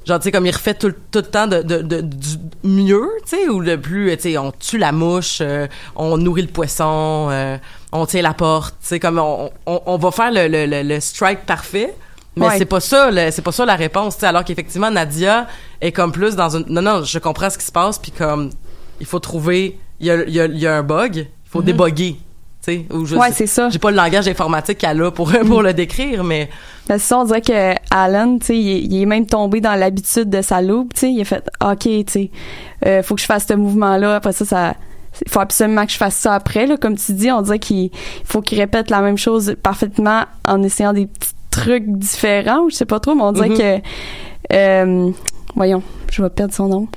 genre 0.10 0.20
tu 0.20 0.26
sais 0.26 0.32
comme 0.32 0.46
il 0.46 0.52
refait 0.52 0.74
tout, 0.74 0.88
le- 0.88 0.98
tout 1.12 1.20
le 1.20 1.24
temps 1.26 1.48
de, 1.48 1.62
de, 1.62 1.82
de- 1.82 2.02
du 2.02 2.28
mieux 2.64 3.08
tu 3.26 3.38
sais 3.38 3.48
ou 3.48 3.60
le 3.62 3.80
plus 3.80 4.16
tu 4.18 4.24
sais 4.24 4.38
on 4.38 4.52
tue 4.52 4.78
la 4.78 4.92
mouche 4.92 5.40
euh, 5.42 5.68
on 5.96 6.18
nourrit 6.18 6.42
le 6.42 6.48
poisson 6.50 7.28
euh, 7.32 7.58
on 7.94 8.06
tient 8.06 8.22
la 8.22 8.34
porte 8.34 8.76
tu 8.82 8.88
sais 8.88 9.00
comme 9.00 9.18
on, 9.20 9.50
on, 9.66 9.82
on 9.86 9.98
va 9.98 10.12
faire 10.12 10.32
le, 10.32 10.48
le, 10.48 10.66
le, 10.66 10.84
le 10.84 11.00
strike 11.00 11.46
parfait 11.46 11.96
mais 12.36 12.46
Ouais. 12.48 12.58
c'est 12.58 12.66
pas 12.66 12.80
ça 12.80 13.10
c'est 13.32 13.42
pas 13.42 13.52
ça 13.52 13.66
la 13.66 13.76
réponse 13.76 14.16
tu 14.16 14.22
sais 14.22 14.28
alors 14.28 14.44
qu'effectivement 14.46 14.92
Nadia 14.92 15.48
est 15.82 15.92
comme 15.92 16.12
plus 16.12 16.36
dans 16.36 16.56
une 16.56 16.66
non 16.70 16.82
non 16.82 17.04
je 17.04 17.20
comprends 17.20 17.50
ce 17.50 17.58
qui 17.58 17.66
se 17.66 17.72
passe 17.72 17.98
puis 18.00 18.12
comme 18.12 18.50
il 19.00 19.06
faut 19.06 19.20
trouver 19.20 19.78
il 20.00 20.08
y 20.08 20.12
a, 20.12 20.24
il 20.24 20.34
y 20.34 20.40
a, 20.40 20.46
y 20.46 20.68
a 20.68 20.78
un 20.78 20.84
bug 20.84 21.16
il 21.18 21.50
faut 21.50 21.62
déboguer 21.62 22.16
tu 22.70 22.76
sais 22.78 22.86
ou 22.96 23.06
je 23.06 23.16
Ouais, 23.16 23.32
c'est 23.32 23.48
ça. 23.48 23.70
j'ai 23.70 23.80
pas 23.80 23.92
le 23.92 23.98
langage 23.98 24.28
informatique 24.28 24.78
qu'elle 24.78 25.02
a 25.02 25.12
pour 25.12 25.32
pour 25.48 25.62
le 25.64 25.74
décrire 25.74 26.24
mais 26.24 26.50
Ben, 26.88 26.98
c'est 26.98 27.08
ça, 27.08 27.20
on 27.20 27.24
dirait 27.26 27.42
que 27.42 27.74
Alan, 27.92 28.38
tu 28.40 28.46
sais, 28.48 28.58
il, 28.58 28.70
est- 28.70 28.82
il 28.82 29.02
est 29.02 29.06
même 29.06 29.26
tombé 29.26 29.62
dans 29.62 29.76
l'habitude 29.76 30.30
de 30.30 30.42
sa 30.42 30.62
loupe, 30.62 30.94
tu 30.94 31.02
sais, 31.02 31.12
il 31.12 31.22
a 31.22 31.26
fait 31.26 31.48
OK, 31.64 31.80
tu 31.84 32.04
sais, 32.08 32.32
euh, 32.86 33.04
faut 33.04 33.16
que 33.16 33.22
je 33.22 33.26
fasse 33.26 33.46
ce 33.48 33.54
mouvement 33.54 33.98
là, 33.98 34.16
après 34.16 34.32
ça 34.34 34.46
ça 34.46 34.74
il 35.26 35.30
faut 35.32 35.40
absolument 35.40 35.86
que 35.86 35.92
je 35.92 35.98
fasse 35.98 36.16
ça 36.16 36.34
après 36.36 36.66
là 36.68 36.78
comme 36.78 36.96
tu 36.96 37.12
dis 37.14 37.30
on 37.32 37.42
dirait 37.42 37.60
qu'il 37.60 37.90
faut 38.24 38.42
qu'il 38.42 38.60
répète 38.60 38.90
la 38.90 39.02
même 39.02 39.18
chose 39.18 39.56
parfaitement 39.62 40.24
en 40.48 40.62
essayant 40.64 40.94
des 40.94 41.08
petits 41.08 41.32
trucs 41.52 41.88
différents 41.88 42.60
ou 42.62 42.70
je 42.70 42.76
sais 42.76 42.86
pas 42.86 43.00
trop 43.00 43.16
mais 43.16 43.24
on 43.24 43.32
dirait 43.34 43.50
Mhm. 43.50 43.58
que 43.58 43.82
euh, 44.54 45.12
voyons 45.56 45.82
je 46.12 46.22
vais 46.22 46.30
perdre 46.30 46.54
son 46.54 46.68
nom 46.68 46.88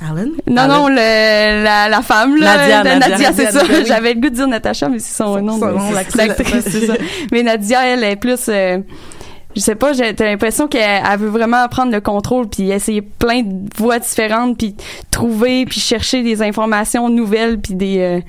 Alan? 0.00 0.26
non 0.46 0.68
non 0.68 0.88
le, 0.88 1.62
la, 1.64 1.88
la 1.88 2.02
femme 2.02 2.36
là 2.36 2.56
Nadia, 2.58 2.82
de 2.82 2.88
Nadia. 3.00 3.08
Nadia, 3.08 3.32
c'est 3.34 3.50
ça 3.50 3.62
oui. 3.68 3.84
j'avais 3.86 4.14
le 4.14 4.20
goût 4.20 4.28
de 4.28 4.34
dire 4.34 4.46
Natacha 4.48 4.88
mais 4.88 4.98
c'est 4.98 5.14
son, 5.16 5.40
nom 5.40 5.58
l'actrice. 5.94 6.64
c'est 6.68 6.86
ça 6.86 6.94
mais 7.32 7.42
Nadia 7.42 7.86
elle 7.86 8.04
est 8.04 8.16
plus 8.16 8.40
euh, 8.48 8.78
je 9.54 9.62
sais 9.62 9.74
pas, 9.74 9.94
j'ai 9.94 10.12
l'impression 10.12 10.68
qu'elle 10.68 11.02
elle 11.10 11.18
veut 11.18 11.28
vraiment 11.30 11.66
prendre 11.68 11.90
le 11.90 12.02
contrôle 12.02 12.46
puis 12.46 12.70
essayer 12.70 13.00
plein 13.00 13.40
de 13.40 13.70
voies 13.78 13.98
différentes 13.98 14.58
puis 14.58 14.76
trouver 15.10 15.64
puis 15.64 15.80
chercher 15.80 16.22
des 16.22 16.42
informations 16.42 17.08
nouvelles 17.08 17.58
puis 17.58 17.72
des 17.74 17.98
euh, 18.00 18.20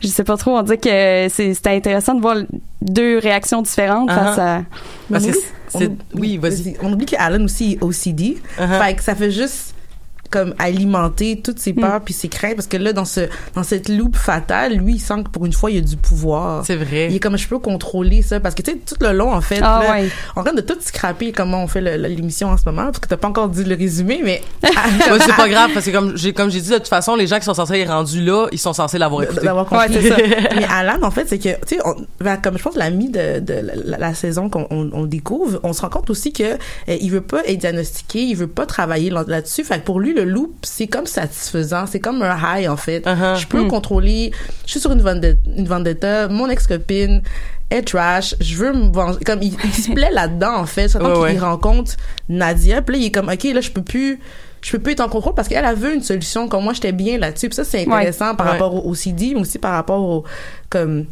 je 0.00 0.08
sais 0.08 0.24
pas 0.24 0.36
trop, 0.36 0.56
on 0.58 0.62
dit 0.62 0.76
que 0.78 1.28
c'est 1.28 1.54
c'était 1.54 1.70
intéressant 1.70 2.14
de 2.14 2.20
voir 2.20 2.34
deux 2.80 3.18
réactions 3.18 3.62
différentes 3.62 4.10
Uh-huh. 4.10 4.14
face 4.24 4.38
à 4.40 4.62
Parce 5.08 5.24
que 5.26 5.30
oublie- 5.30 5.40
c'est- 5.68 5.86
on- 5.86 6.18
oui, 6.18 6.36
vas-y. 6.38 6.74
On 6.82 6.92
oublie 6.92 7.06
qu'Alan 7.06 7.44
aussi 7.44 7.74
est 7.80 7.82
OCD. 7.84 8.38
Fait 8.56 8.94
que 8.96 9.02
ça 9.04 9.14
fait 9.14 9.30
juste 9.30 9.76
comme 10.32 10.54
alimenter 10.58 11.40
toutes 11.40 11.60
ses 11.60 11.72
peurs 11.72 12.00
puis 12.00 12.12
ses 12.14 12.28
craintes 12.28 12.56
parce 12.56 12.66
que 12.66 12.76
là 12.76 12.92
dans 12.92 13.04
ce 13.04 13.20
dans 13.54 13.62
cette 13.62 13.88
loupe 13.88 14.16
fatale 14.16 14.72
lui 14.74 14.94
il 14.94 14.98
sent 14.98 15.22
que 15.24 15.28
pour 15.30 15.46
une 15.46 15.52
fois 15.52 15.70
il 15.70 15.78
a 15.78 15.80
du 15.82 15.96
pouvoir 15.96 16.64
C'est 16.66 16.74
vrai. 16.76 17.06
il 17.10 17.16
est 17.16 17.20
comme 17.20 17.36
je 17.38 17.46
peux 17.46 17.58
contrôler 17.60 18.22
ça 18.22 18.40
parce 18.40 18.54
que 18.56 18.62
tu 18.62 18.72
sais 18.72 18.78
tout 18.78 18.96
le 19.00 19.12
long 19.12 19.32
en 19.32 19.40
fait 19.40 19.60
Ah 19.62 19.82
là, 19.84 19.92
ouais. 19.92 20.08
on 20.34 20.42
train 20.42 20.52
de 20.54 20.60
tout 20.62 20.76
scraper 20.80 21.30
comment 21.32 21.62
on 21.62 21.66
fait 21.68 21.80
l'émission 21.98 22.48
en 22.48 22.56
ce 22.56 22.64
moment 22.66 22.86
parce 22.86 22.98
que 22.98 23.06
t'as 23.08 23.16
pas 23.16 23.28
encore 23.28 23.48
dit 23.48 23.62
le 23.64 23.76
résumé 23.76 24.20
mais 24.24 24.42
Ouais, 24.64 25.18
c'est 25.20 25.36
pas 25.36 25.48
grave 25.48 25.70
parce 25.74 25.86
que 25.86 25.90
comme 25.92 26.16
j'ai 26.16 26.32
comme 26.32 26.50
j'ai 26.50 26.60
dit 26.60 26.70
de 26.70 26.76
toute 26.78 26.88
façon 26.88 27.14
les 27.14 27.26
gens 27.28 27.38
qui 27.38 27.44
sont 27.44 27.54
censés 27.54 27.78
être 27.80 27.90
rendus 27.92 28.22
là 28.24 28.48
ils 28.50 28.58
sont 28.58 28.72
censés 28.72 28.98
l'avoir 28.98 29.22
écouté 29.22 29.46
compris. 29.46 29.76
Ouais, 29.76 30.08
ça. 30.08 30.16
Mais 30.56 30.64
Alan, 30.70 30.98
en 31.02 31.10
fait, 31.10 31.26
c'est 31.28 31.38
que, 31.38 31.50
tu 31.66 31.76
sais, 31.76 31.78
vers- 32.20 32.40
comme 32.40 32.56
je 32.58 32.62
pense 32.62 32.76
l'ami 32.76 33.10
de, 33.10 33.40
de 33.40 33.54
la, 33.84 33.98
la 33.98 34.14
saison 34.14 34.48
qu'on 34.48 34.66
on, 34.70 34.90
on 34.92 35.04
découvre, 35.04 35.60
on 35.62 35.72
se 35.72 35.82
rend 35.82 35.88
compte 35.90 36.10
aussi 36.10 36.32
que 36.32 36.42
euh, 36.44 36.56
il 36.88 37.10
veut 37.10 37.20
pas 37.20 37.42
être 37.46 37.58
diagnostiqué, 37.58 38.20
il 38.22 38.34
veut 38.36 38.46
pas 38.46 38.66
travailler 38.66 39.10
là- 39.10 39.24
là-dessus. 39.26 39.64
Fait 39.64 39.78
que 39.80 39.84
pour 39.84 40.00
lui, 40.00 40.14
le 40.14 40.21
loop, 40.24 40.54
c'est 40.62 40.86
comme 40.86 41.06
satisfaisant, 41.06 41.86
c'est 41.86 42.00
comme 42.00 42.22
un 42.22 42.36
high 42.36 42.68
en 42.68 42.76
fait. 42.76 43.04
Uh-huh. 43.06 43.36
Je 43.38 43.46
peux 43.46 43.64
contrôler. 43.66 44.32
Je 44.66 44.70
suis 44.72 44.80
sur 44.80 44.92
une 44.92 45.02
vendetta, 45.02 45.38
une 45.56 45.66
vendetta 45.66 46.28
mon 46.28 46.48
ex-copine 46.48 47.22
est 47.70 47.82
trash, 47.82 48.34
je 48.40 48.54
veux 48.56 48.72
me 48.72 48.92
venger. 48.92 49.18
Comme 49.24 49.42
il, 49.42 49.54
il 49.64 49.72
se 49.72 49.90
plaît 49.94 50.10
là-dedans 50.12 50.56
en 50.56 50.66
fait. 50.66 50.88
Surtout 50.88 51.06
Ouais, 51.06 51.12
qu'il 51.14 51.22
ouais. 51.22 51.34
il 51.34 51.38
rencontre 51.40 51.92
Nadia, 52.28 52.82
puis 52.82 52.96
là 52.96 53.02
il 53.02 53.06
est 53.06 53.10
comme 53.10 53.28
ok 53.28 53.44
là 53.44 53.60
je 53.60 53.70
peux 53.70 53.82
plus. 53.82 54.18
Je 54.60 54.70
peux 54.70 54.78
plus 54.78 54.92
être 54.92 55.00
en 55.00 55.08
contrôle 55.08 55.34
parce 55.34 55.48
qu'elle 55.48 55.64
a 55.64 55.74
vu 55.74 55.92
une 55.92 56.02
solution 56.02 56.46
comme 56.48 56.62
moi 56.62 56.72
j'étais 56.72 56.92
bien 56.92 57.18
là-dessus. 57.18 57.48
Puis 57.48 57.56
ça 57.56 57.64
c'est 57.64 57.86
Ouais. 57.88 57.94
intéressant 57.94 58.34
par 58.36 58.46
rapport 58.46 58.74
au, 58.74 58.88
au 58.90 58.94
CD, 58.94 59.32
mais 59.34 59.40
aussi 59.40 59.58
par 59.58 59.72
rapport 59.72 60.00
au 60.00 60.24
comme 60.70 61.06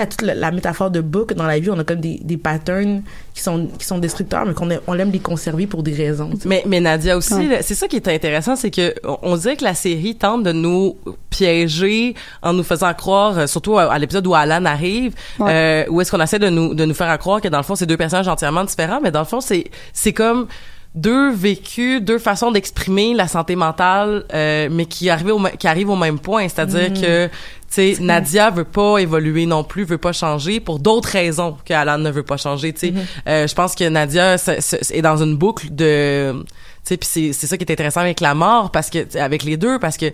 à 0.00 0.06
toute 0.06 0.22
la, 0.22 0.34
la 0.34 0.50
métaphore 0.50 0.90
de 0.90 1.00
book 1.00 1.32
dans 1.34 1.44
la 1.46 1.58
vie, 1.58 1.70
on 1.70 1.78
a 1.78 1.84
comme 1.84 2.00
des, 2.00 2.20
des 2.22 2.36
patterns 2.36 3.02
qui 3.34 3.42
sont 3.42 3.68
qui 3.78 3.84
sont 3.86 3.98
destructeurs, 3.98 4.44
mais 4.46 4.54
qu'on 4.54 4.70
aime- 4.70 4.80
on 4.86 4.98
aime 4.98 5.10
les 5.10 5.18
conserver 5.20 5.66
pour 5.66 5.82
des 5.82 5.92
raisons. 5.92 6.30
tu 6.30 6.40
sais. 6.42 6.48
Mais, 6.48 6.62
mais 6.66 6.80
Nadia 6.80 7.16
aussi, 7.16 7.34
Ouais. 7.34 7.60
c'est 7.62 7.74
ça 7.74 7.88
qui 7.88 7.96
est 7.96 8.08
intéressant, 8.08 8.56
c'est 8.56 8.70
que 8.70 8.94
on, 9.04 9.18
on 9.22 9.36
dirait 9.36 9.56
que 9.56 9.64
la 9.64 9.74
série 9.74 10.14
tente 10.16 10.42
de 10.44 10.52
nous 10.52 10.96
piéger 11.30 12.14
en 12.42 12.52
nous 12.52 12.62
faisant 12.62 12.92
croire, 12.94 13.38
euh, 13.38 13.46
surtout 13.46 13.78
à, 13.78 13.92
à 13.92 13.98
l'épisode 13.98 14.26
où 14.26 14.34
Alan 14.34 14.64
arrive, 14.64 15.14
euh, 15.40 15.84
où 15.90 16.00
est-ce 16.00 16.10
qu'on 16.10 16.20
essaie 16.20 16.38
de 16.38 16.48
nous 16.48 16.74
de 16.74 16.84
nous 16.84 16.94
faire 16.94 17.16
croire 17.18 17.40
que 17.40 17.48
dans 17.48 17.58
le 17.58 17.64
fond 17.64 17.74
c'est 17.74 17.86
deux 17.86 17.96
personnages 17.96 18.28
entièrement 18.28 18.64
différents, 18.64 19.00
mais 19.02 19.10
dans 19.10 19.20
le 19.20 19.26
fond 19.26 19.40
c'est 19.40 19.64
c'est 19.92 20.12
comme 20.12 20.46
deux 20.94 21.32
vécus, 21.32 22.00
deux 22.00 22.18
façons 22.18 22.52
d'exprimer 22.52 23.14
la 23.14 23.26
santé 23.26 23.56
mentale, 23.56 24.24
euh, 24.32 24.68
mais 24.70 24.86
qui 24.86 25.10
arrivent 25.10 25.32
au, 25.34 25.42
qui 25.58 25.66
arrivent 25.66 25.90
au 25.90 25.96
même 25.96 26.20
point, 26.20 26.48
c'est-à-dire 26.48 26.90
Mm. 26.90 27.00
que 27.00 27.26
tu 27.26 27.32
sais 27.68 27.96
Nadia 28.00 28.50
veut 28.50 28.62
pas 28.64 28.98
évoluer 28.98 29.46
non 29.46 29.64
plus, 29.64 29.82
veut 29.84 29.98
pas 29.98 30.12
changer 30.12 30.60
pour 30.60 30.78
d'autres 30.78 31.08
raisons 31.08 31.56
que 31.64 31.74
Alan 31.74 31.98
ne 31.98 32.10
veut 32.10 32.22
pas 32.22 32.36
changer. 32.36 32.72
Tu 32.72 32.78
sais, 32.78 32.90
Mm-hmm. 32.92 33.28
Euh, 33.28 33.46
je 33.48 33.54
pense 33.54 33.74
que 33.74 33.88
Nadia 33.88 34.34
est 34.34 35.02
dans 35.02 35.20
une 35.20 35.36
boucle 35.36 35.74
de, 35.74 36.32
tu 36.44 36.46
sais, 36.84 36.96
puis 36.96 37.08
c'est 37.10 37.32
c'est 37.32 37.46
ça 37.48 37.56
qui 37.56 37.64
est 37.64 37.72
intéressant 37.72 38.00
avec 38.00 38.20
la 38.20 38.34
mort 38.34 38.70
parce 38.70 38.88
que 38.90 39.18
avec 39.18 39.42
les 39.42 39.56
deux 39.56 39.80
parce 39.80 39.96
que 39.96 40.12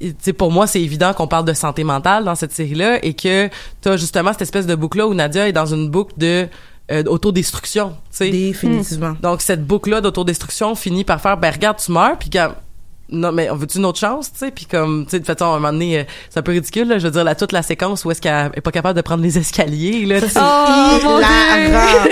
tu 0.00 0.14
sais 0.20 0.32
pour 0.32 0.52
moi 0.52 0.66
c'est 0.66 0.80
évident 0.82 1.12
qu'on 1.14 1.26
parle 1.26 1.44
de 1.46 1.52
santé 1.52 1.84
mentale 1.84 2.24
dans 2.24 2.34
cette 2.34 2.52
série 2.52 2.74
là 2.74 2.98
et 3.02 3.14
que 3.14 3.48
t'as 3.80 3.96
justement 3.96 4.32
cette 4.32 4.42
espèce 4.42 4.66
de 4.66 4.74
boucle 4.74 4.98
là 4.98 5.06
où 5.06 5.14
Nadia 5.14 5.48
est 5.48 5.52
dans 5.52 5.66
une 5.66 5.88
boucle 5.88 6.12
de 6.18 6.46
euh, 6.90 7.02
autodestruction, 7.06 7.90
tu 7.90 7.96
sais. 8.10 8.30
Définitivement. 8.30 9.16
Donc 9.20 9.40
cette 9.40 9.66
boucle 9.66 9.90
là 9.90 10.00
d'autodestruction 10.00 10.74
finit 10.74 11.04
par 11.04 11.20
faire 11.20 11.36
ben 11.36 11.52
regarde 11.52 11.78
tu 11.78 11.90
meurs 11.90 12.16
puis 12.18 12.30
non 13.10 13.32
mais 13.32 13.50
on 13.50 13.56
veut-tu 13.56 13.78
une 13.78 13.84
autre 13.86 13.98
chance 13.98 14.32
tu 14.32 14.38
sais? 14.38 14.50
Puis 14.50 14.66
comme 14.66 15.04
tu 15.04 15.12
sais 15.12 15.20
de 15.20 15.24
toute 15.24 15.38
façon 15.38 15.52
à 15.52 15.56
un 15.56 15.60
moment 15.60 15.72
donné 15.72 16.00
euh, 16.00 16.04
c'est 16.30 16.40
un 16.40 16.42
peu 16.42 16.52
ridicule 16.52 16.88
là, 16.88 16.98
je 16.98 17.06
veux 17.06 17.12
dire 17.12 17.24
la 17.24 17.34
toute 17.34 17.52
la 17.52 17.62
séquence 17.62 18.04
où 18.04 18.10
est-ce 18.10 18.20
qu'elle 18.20 18.50
est 18.54 18.60
pas 18.60 18.72
capable 18.72 18.96
de 18.96 19.02
prendre 19.02 19.22
les 19.22 19.38
escaliers 19.38 20.06
là 20.06 20.20
sais. 20.20 20.40
Oh, 20.40 21.18
hilarant. 21.18 22.08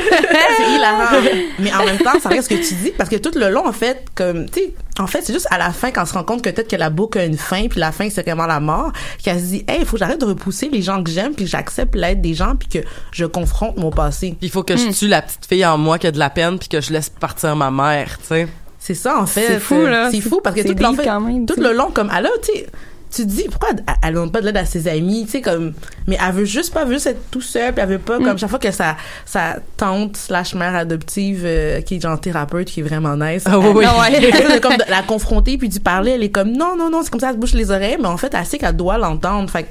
c'est 0.56 0.74
hilarant. 0.74 1.22
Mais 1.58 1.72
en 1.72 1.84
même 1.84 1.98
temps, 1.98 2.18
ça 2.20 2.28
reste 2.28 2.50
ce 2.50 2.54
que 2.54 2.68
tu 2.68 2.74
dis, 2.74 2.92
parce 2.96 3.10
que 3.10 3.16
tout 3.16 3.36
le 3.36 3.50
long, 3.50 3.66
en 3.66 3.72
fait, 3.72 4.06
comme, 4.14 4.48
tu 4.48 4.60
sais, 4.60 4.74
en 4.98 5.06
fait, 5.06 5.22
c'est 5.22 5.32
juste 5.32 5.48
à 5.50 5.58
la 5.58 5.70
fin, 5.70 5.90
quand 5.90 6.02
on 6.02 6.06
se 6.06 6.14
rend 6.14 6.24
compte 6.24 6.42
que 6.42 6.50
peut-être 6.50 6.70
que 6.70 6.76
la 6.76 6.90
boucle 6.90 7.18
a 7.18 7.24
une 7.24 7.36
fin, 7.36 7.68
puis 7.68 7.80
la 7.80 7.92
fin, 7.92 8.08
c'est 8.10 8.22
vraiment 8.22 8.46
la 8.46 8.60
mort, 8.60 8.92
qu'elle 9.22 9.40
se 9.40 9.46
dit, 9.46 9.64
hey, 9.68 9.80
il 9.80 9.86
faut 9.86 9.92
que 9.92 10.00
j'arrête 10.00 10.20
de 10.20 10.26
repousser 10.26 10.68
les 10.68 10.82
gens 10.82 11.02
que 11.02 11.10
j'aime, 11.10 11.34
puis 11.34 11.46
j'accepte 11.46 11.94
l'aide 11.94 12.20
des 12.20 12.34
gens, 12.34 12.54
puis 12.56 12.68
que 12.68 12.86
je 13.12 13.24
confronte 13.24 13.76
mon 13.76 13.90
passé. 13.90 14.36
Il 14.40 14.50
faut 14.50 14.62
que 14.62 14.76
je 14.76 14.90
tue 14.90 15.08
la 15.08 15.22
petite 15.22 15.46
fille 15.46 15.64
en 15.66 15.78
moi 15.78 15.98
qui 15.98 16.06
a 16.06 16.12
de 16.12 16.18
la 16.18 16.30
peine 16.30 16.58
puis 16.58 16.68
que 16.68 16.80
je 16.80 16.92
laisse 16.92 17.08
partir 17.08 17.56
ma 17.56 17.70
mère 17.70 18.18
tu 18.18 18.26
sais 18.26 18.48
C'est 18.86 18.94
ça, 18.94 19.18
en 19.18 19.24
fait. 19.26 19.46
C'est 19.46 19.60
fou, 19.60 19.80
là. 19.86 20.10
C'est 20.10 20.20
fou, 20.20 20.40
parce 20.44 20.54
que 20.56 20.60
tout, 20.60 20.74
le, 20.78 20.84
en 20.86 20.92
fait, 20.92 21.06
même, 21.20 21.46
tout 21.46 21.58
le 21.58 21.72
long, 21.72 21.90
comme, 21.90 22.10
elle 22.14 22.26
a, 22.26 22.30
tu 22.42 22.52
sais, 22.52 22.66
tu 23.10 23.22
te 23.22 23.28
dis, 23.28 23.44
pourquoi 23.48 23.70
elle- 23.70 23.84
elle 24.02 24.14
donne 24.14 24.30
pas 24.30 24.40
de 24.42 24.46
l'aide 24.46 24.56
à 24.58 24.66
ses 24.66 24.88
amis, 24.88 25.24
tu 25.24 25.30
sais, 25.30 25.40
comme, 25.40 25.72
mais 26.06 26.18
elle 26.22 26.34
veut 26.34 26.44
juste 26.44 26.74
pas, 26.74 26.82
elle 26.82 26.88
veut 26.88 26.94
juste 26.94 27.06
être 27.06 27.30
tout 27.30 27.40
seule, 27.40 27.72
puis 27.72 27.80
elle 27.82 27.88
veut 27.88 27.98
pas, 27.98 28.18
Mm. 28.18 28.24
comme, 28.24 28.38
chaque 28.38 28.50
fois 28.50 28.58
que 28.58 28.70
sa, 28.72 28.96
sa 29.24 29.56
tante 29.78 30.18
slash 30.18 30.54
mère 30.54 30.74
adoptive, 30.74 31.44
euh, 31.46 31.80
qui 31.80 31.94
est 31.96 32.00
genre 32.02 32.20
thérapeute, 32.20 32.66
qui 32.68 32.80
est 32.80 32.82
vraiment 32.82 33.16
nice, 33.16 33.44
Ah 33.46 33.58
oui, 33.58 33.84
elle- 34.10 34.24
ouais. 34.24 34.30
de 34.56 34.58
comme 34.60 34.76
de 34.76 34.84
la 34.90 35.00
confronter 35.02 35.56
puis 35.56 35.68
d'y 35.70 35.80
parler, 35.80 36.10
elle 36.10 36.22
est 36.24 36.30
comme, 36.30 36.50
non, 36.52 36.76
non, 36.76 36.90
non, 36.90 37.00
c'est 37.02 37.10
comme 37.10 37.20
ça, 37.20 37.28
elle 37.28 37.36
se 37.36 37.38
bouche 37.40 37.54
les 37.54 37.70
oreilles, 37.70 37.96
mais 37.98 38.08
en 38.08 38.18
fait, 38.18 38.34
elle 38.38 38.44
sait 38.44 38.58
qu'elle 38.58 38.76
doit 38.76 38.98
l'entendre, 38.98 39.48
fait 39.48 39.66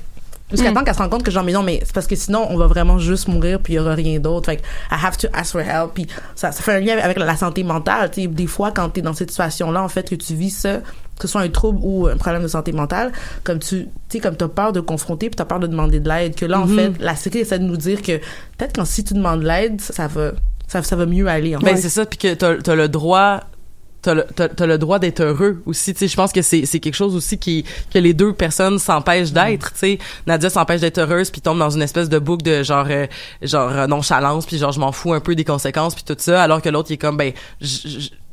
Jusqu'à 0.54 0.72
Mm. 0.72 0.74
temps 0.76 0.84
qu'elle 0.86 0.94
se 0.94 1.00
rende 1.00 1.10
compte 1.12 1.24
que 1.24 1.32
genre, 1.32 1.44
mais 1.44 1.52
non, 1.52 1.64
mais 1.64 1.82
c'est 1.84 1.94
parce 1.94 2.08
que 2.08 2.16
sinon, 2.16 2.48
on 2.50 2.56
va 2.58 2.68
vraiment 2.68 2.98
juste 3.00 3.28
mourir 3.28 3.60
puis 3.60 3.74
il 3.74 3.76
y 3.76 3.80
aura 3.80 3.94
rien 3.96 4.20
d'autre. 4.20 4.46
Fait 4.46 4.58
que, 4.58 4.62
I 4.62 4.96
have 5.04 5.18
to 5.18 5.28
ask 5.34 5.52
for 5.52 5.62
help. 5.62 5.92
Puis 5.96 6.08
ça, 6.36 6.52
ça 6.52 6.62
fait 6.64 6.74
un 6.76 6.80
lien 6.80 6.98
avec, 6.98 7.18
la 7.20 7.36
santé 7.36 7.64
mentale. 7.64 8.10
Tu 8.12 8.22
sais, 8.22 8.28
des 8.28 8.48
fois, 8.48 8.72
quand 8.72 8.88
t'es 8.90 9.02
dans 9.02 9.14
cette 9.14 9.32
situation-là, 9.32 9.84
en 9.84 9.90
fait, 9.90 10.10
que 10.10 10.16
tu 10.16 10.34
vis 10.36 10.52
ça, 10.52 10.78
que 11.20 11.22
ce 11.24 11.28
soit 11.28 11.42
un 11.42 11.50
trouble 11.50 11.80
ou 11.82 12.08
un 12.08 12.16
problème 12.18 12.44
de 12.44 12.48
santé 12.48 12.72
mentale, 12.72 13.12
comme 13.44 13.60
tu, 13.60 13.86
tu 13.86 13.88
sais, 14.10 14.20
comme 14.20 14.36
t'as 14.36 14.48
peur 14.48 14.72
de 14.74 14.80
confronter 14.80 15.30
puis 15.30 15.36
t'as 15.36 15.46
peur 15.46 15.60
de 15.60 15.68
demander 15.68 16.00
de 16.00 16.08
l'aide, 16.08 16.36
que 16.36 16.46
là, 16.46 16.60
en 16.62 16.66
Mhm. 16.68 16.76
fait, 16.78 16.92
la 17.04 17.16
série 17.16 17.40
essaie 17.40 17.60
de 17.60 17.66
nous 17.66 17.78
dire 17.78 18.02
que 18.02 18.18
peut-être 18.58 18.76
quand 18.76 18.86
si 18.86 19.04
tu 19.04 19.14
demandes 19.16 19.42
de 19.42 19.48
l'aide, 19.48 19.82
ça 19.82 20.08
va, 20.08 20.32
ça, 20.68 20.82
ça 20.84 20.96
va 20.96 21.06
mieux 21.06 21.28
aller, 21.28 21.56
en 21.56 21.60
Ben 21.60 21.78
c'est 21.78 21.90
ça, 21.90 22.06
puis 22.06 22.18
que 22.18 22.34
t'as 22.34 22.72
as 22.72 22.76
le 22.76 22.88
droit 22.90 23.42
t'as 24.04 24.14
le, 24.14 24.26
t'as- 24.36 24.50
t'as 24.50 24.66
le 24.68 24.78
droit 24.78 25.00
d'être 25.00 25.22
heureux 25.22 25.62
aussi 25.66 25.94
tu 25.94 26.00
sais. 26.02 26.08
Je 26.08 26.16
pense 26.16 26.32
que 26.32 26.42
c'est 26.44 26.66
c'est 26.68 26.80
quelque 26.80 26.94
chose 26.96 27.16
aussi 27.16 27.38
qui 27.40 27.66
que 27.92 27.98
les 27.98 28.14
deux 28.14 28.34
personnes 28.34 28.78
s'empêchent 28.78 29.32
d'être 29.32 29.72
tu 29.74 29.80
sais. 29.80 30.00
Nadia 30.28 30.50
s'empêche 30.52 30.82
d'être 30.82 31.00
heureuse 31.00 31.32
puis 31.32 31.42
tombe 31.42 31.58
dans 31.58 31.70
une 31.72 31.82
espèce 31.82 32.10
de 32.10 32.20
boucle 32.20 32.44
de 32.44 32.62
genre 32.62 32.86
euh, 32.90 33.08
genre 33.42 33.72
euh, 33.72 33.88
nonchalance 33.88 34.46
puis 34.46 34.58
genre 34.60 34.72
je 34.72 34.80
m'en 34.80 34.92
fous 34.92 35.14
un 35.14 35.20
peu 35.20 35.34
des 35.36 35.44
conséquences 35.46 35.96
puis 35.96 36.04
tout 36.04 36.16
ça 36.20 36.44
alors 36.44 36.62
que 36.62 36.70
l'autre 36.70 36.92
il 36.92 36.96
est 36.96 36.98
comme 36.98 37.18
ben 37.18 37.34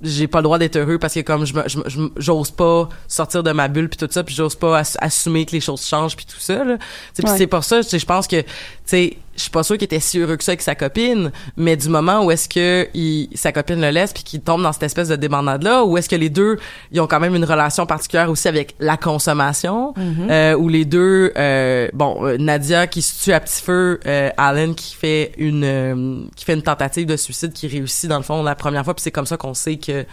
j'ai 0.03 0.27
pas 0.29 0.39
le 0.39 0.45
droit 0.45 0.59
d'être 0.59 0.77
heureux 0.77 0.99
parce 0.99 1.13
que 1.15 1.21
comme 1.21 1.45
je 1.45 1.53
je 1.67 1.79
je 1.87 2.01
j'ose 2.17 2.51
pas 2.51 2.89
sortir 3.07 3.43
de 3.43 3.53
ma 3.53 3.69
bulle 3.69 3.89
puis 3.89 3.99
tout 3.99 4.09
ça 4.11 4.25
puis 4.25 4.35
j'ose 4.35 4.55
pas 4.57 4.79
ass- 4.81 4.97
assumer 5.01 5.45
que 5.45 5.53
les 5.53 5.61
choses 5.61 5.85
changent 5.87 6.17
puis 6.17 6.25
tout 6.25 6.41
ça 6.41 6.65
là. 6.65 6.79
Tu 6.79 6.85
sais, 7.15 7.23
puis 7.23 7.31
Ouais. 7.33 7.39
c'est 7.39 7.47
pour 7.47 7.65
ça 7.65 7.83
tu 7.83 7.89
sais, 7.91 7.99
je 7.99 8.07
pense 8.07 8.27
que 8.27 8.41
tu 8.41 8.47
sais 8.87 9.17
je 9.41 9.45
suis 9.45 9.51
pas 9.51 9.63
sûre 9.63 9.77
qu'il 9.79 9.87
était 9.87 10.01
si 10.01 10.19
heureux 10.19 10.37
que 10.37 10.45
ça 10.45 10.53
avec 10.53 10.61
sa 10.61 10.75
copine 10.75 11.33
mais 11.57 11.77
du 11.77 11.89
moment 11.89 12.25
où 12.25 12.31
est-ce 12.31 12.49
que 12.49 12.89
il, 12.93 13.29
sa 13.35 13.53
copine 13.53 13.81
le 13.81 13.89
laisse 13.89 14.13
puis 14.13 14.23
qu'il 14.23 14.43
tombe 14.43 14.63
dans 14.63 14.73
cette 14.73 14.83
espèce 14.83 15.09
de 15.09 15.17
débandade 15.17 15.63
là 15.63 15.85
où 15.85 15.97
est-ce 15.97 16.09
que 16.09 16.17
les 16.17 16.29
deux 16.29 16.59
ils 16.93 17.01
ont 17.01 17.07
quand 17.07 17.21
même 17.21 17.35
une 17.35 17.45
relation 17.45 17.87
particulière 17.87 18.31
aussi 18.31 18.49
avec 18.49 18.75
la 18.79 18.99
consommation 18.99 19.95
euh, 19.99 20.55
où 20.55 20.69
les 20.69 20.85
deux 20.85 21.33
euh, 21.39 21.89
bon 21.95 22.27
euh, 22.27 22.37
Nadia 22.37 22.87
qui 22.87 23.01
se 23.01 23.25
tue 23.25 23.33
à 23.33 23.41
petit 23.41 23.63
feu 23.63 23.99
euh, 24.07 24.31
Alan 24.37 24.75
qui 24.75 24.95
fait 24.95 25.33
une 25.39 25.65
euh, 25.65 26.23
qui 26.37 26.45
fait 26.45 26.55
une 26.55 26.63
tentative 26.63 27.07
de 27.07 27.17
suicide 27.17 27.53
qui 27.55 27.67
réussit 27.67 28.11
dans 28.11 28.19
le 28.19 28.23
fond 28.25 28.43
la 28.43 28.55
première 28.55 28.85
fois 28.85 28.95
puis 28.95 29.03
c'est 29.03 29.11
comme 29.11 29.27
ça 29.27 29.39
qu'on 29.39 29.55
sait 29.55 29.77
que 29.77 30.03
tu 30.03 30.07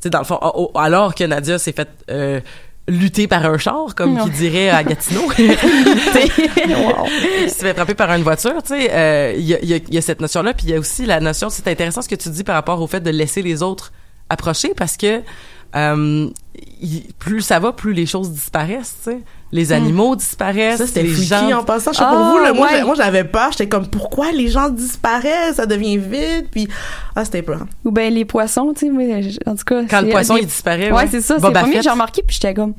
sais 0.00 0.10
dans 0.10 0.18
le 0.18 0.24
fond 0.24 0.38
oh, 0.42 0.70
oh, 0.74 0.78
alors 0.78 1.14
que 1.14 1.22
Nadia 1.22 1.58
s'est 1.58 1.72
fait 1.72 1.88
euh, 2.10 2.40
lutter 2.88 3.28
par 3.28 3.44
un 3.46 3.58
char 3.58 3.94
comme 3.94 4.14
qui 4.24 4.30
dirait 4.30 4.70
à 4.70 4.82
Gatineau. 4.82 5.22
Il 5.38 7.50
se 7.50 7.54
fait 7.60 7.74
frapper 7.74 7.94
par 7.94 8.10
une 8.12 8.22
voiture, 8.22 8.62
tu 8.62 8.74
sais, 8.74 8.90
euh, 8.92 9.34
il 9.36 9.44
y, 9.44 9.54
a, 9.54 9.58
il 9.62 9.68
y 9.68 9.74
a- 9.74 9.80
il 9.88 9.94
y 9.94 9.98
a 9.98 10.02
cette 10.02 10.20
notion-là, 10.20 10.54
puis 10.54 10.66
il 10.66 10.70
y 10.70 10.74
a 10.74 10.78
aussi 10.78 11.06
la 11.06 11.20
notion, 11.20 11.48
c'est 11.50 11.68
intéressant 11.68 12.02
ce 12.02 12.08
que 12.08 12.14
tu 12.14 12.28
dis 12.30 12.44
par 12.44 12.54
rapport 12.54 12.80
au 12.80 12.86
fait 12.86 13.00
de 13.00 13.10
laisser 13.10 13.42
les 13.42 13.62
autres 13.62 13.92
approcher, 14.28 14.72
parce 14.76 14.96
que 14.96 15.22
euh, 15.76 16.28
il- 16.80 17.04
plus 17.18 17.40
ça 17.42 17.58
va, 17.58 17.72
plus 17.72 17.92
les 17.92 18.06
choses 18.06 18.30
disparaissent, 18.30 18.96
tu 19.04 19.10
sais. 19.12 19.18
Les 19.54 19.70
animaux 19.72 20.16
disparaissent, 20.16 20.78
Ça, 20.78 20.86
c'était 20.86 21.02
les 21.02 21.10
freaky 21.10 21.26
gens... 21.28 21.58
en 21.58 21.62
passant. 21.62 21.92
Je 21.92 21.98
sais 21.98 22.02
pas 22.02 22.10
Ah, 22.12 22.16
pour 22.16 22.24
vous, 22.24 22.38
là, 22.42 22.52
moi, 22.54 22.68
ouais. 22.72 22.84
moi, 22.84 22.94
j'avais 22.94 23.24
peur. 23.24 23.48
J'étais 23.52 23.68
comme, 23.68 23.86
pourquoi 23.86 24.32
les 24.32 24.48
gens 24.48 24.70
disparaissent? 24.70 25.56
Ça 25.56 25.66
devient 25.66 25.98
vide. 25.98 26.46
Puis, 26.50 26.68
ah, 27.14 27.24
c'était 27.26 27.42
peur. 27.42 27.66
Ou 27.84 27.90
ben 27.90 28.12
les 28.12 28.24
poissons, 28.24 28.72
tu 28.74 28.86
sais, 28.86 29.38
en 29.46 29.54
tout 29.54 29.64
cas. 29.64 29.82
Quand 29.90 30.00
le 30.00 30.08
poisson, 30.08 30.36
les- 30.36 30.40
il 30.42 30.46
disparaît, 30.46 30.90
Ouais, 30.90 30.98
ouais. 31.02 31.08
c'est 31.10 31.20
ça. 31.20 31.36
C'est 31.38 31.46
le 31.46 31.52
premier 31.52 31.74
que 31.76 31.82
j'ai 31.82 31.90
remarqué, 31.90 32.22
puis 32.26 32.34
j'étais 32.40 32.54
comme. 32.54 32.72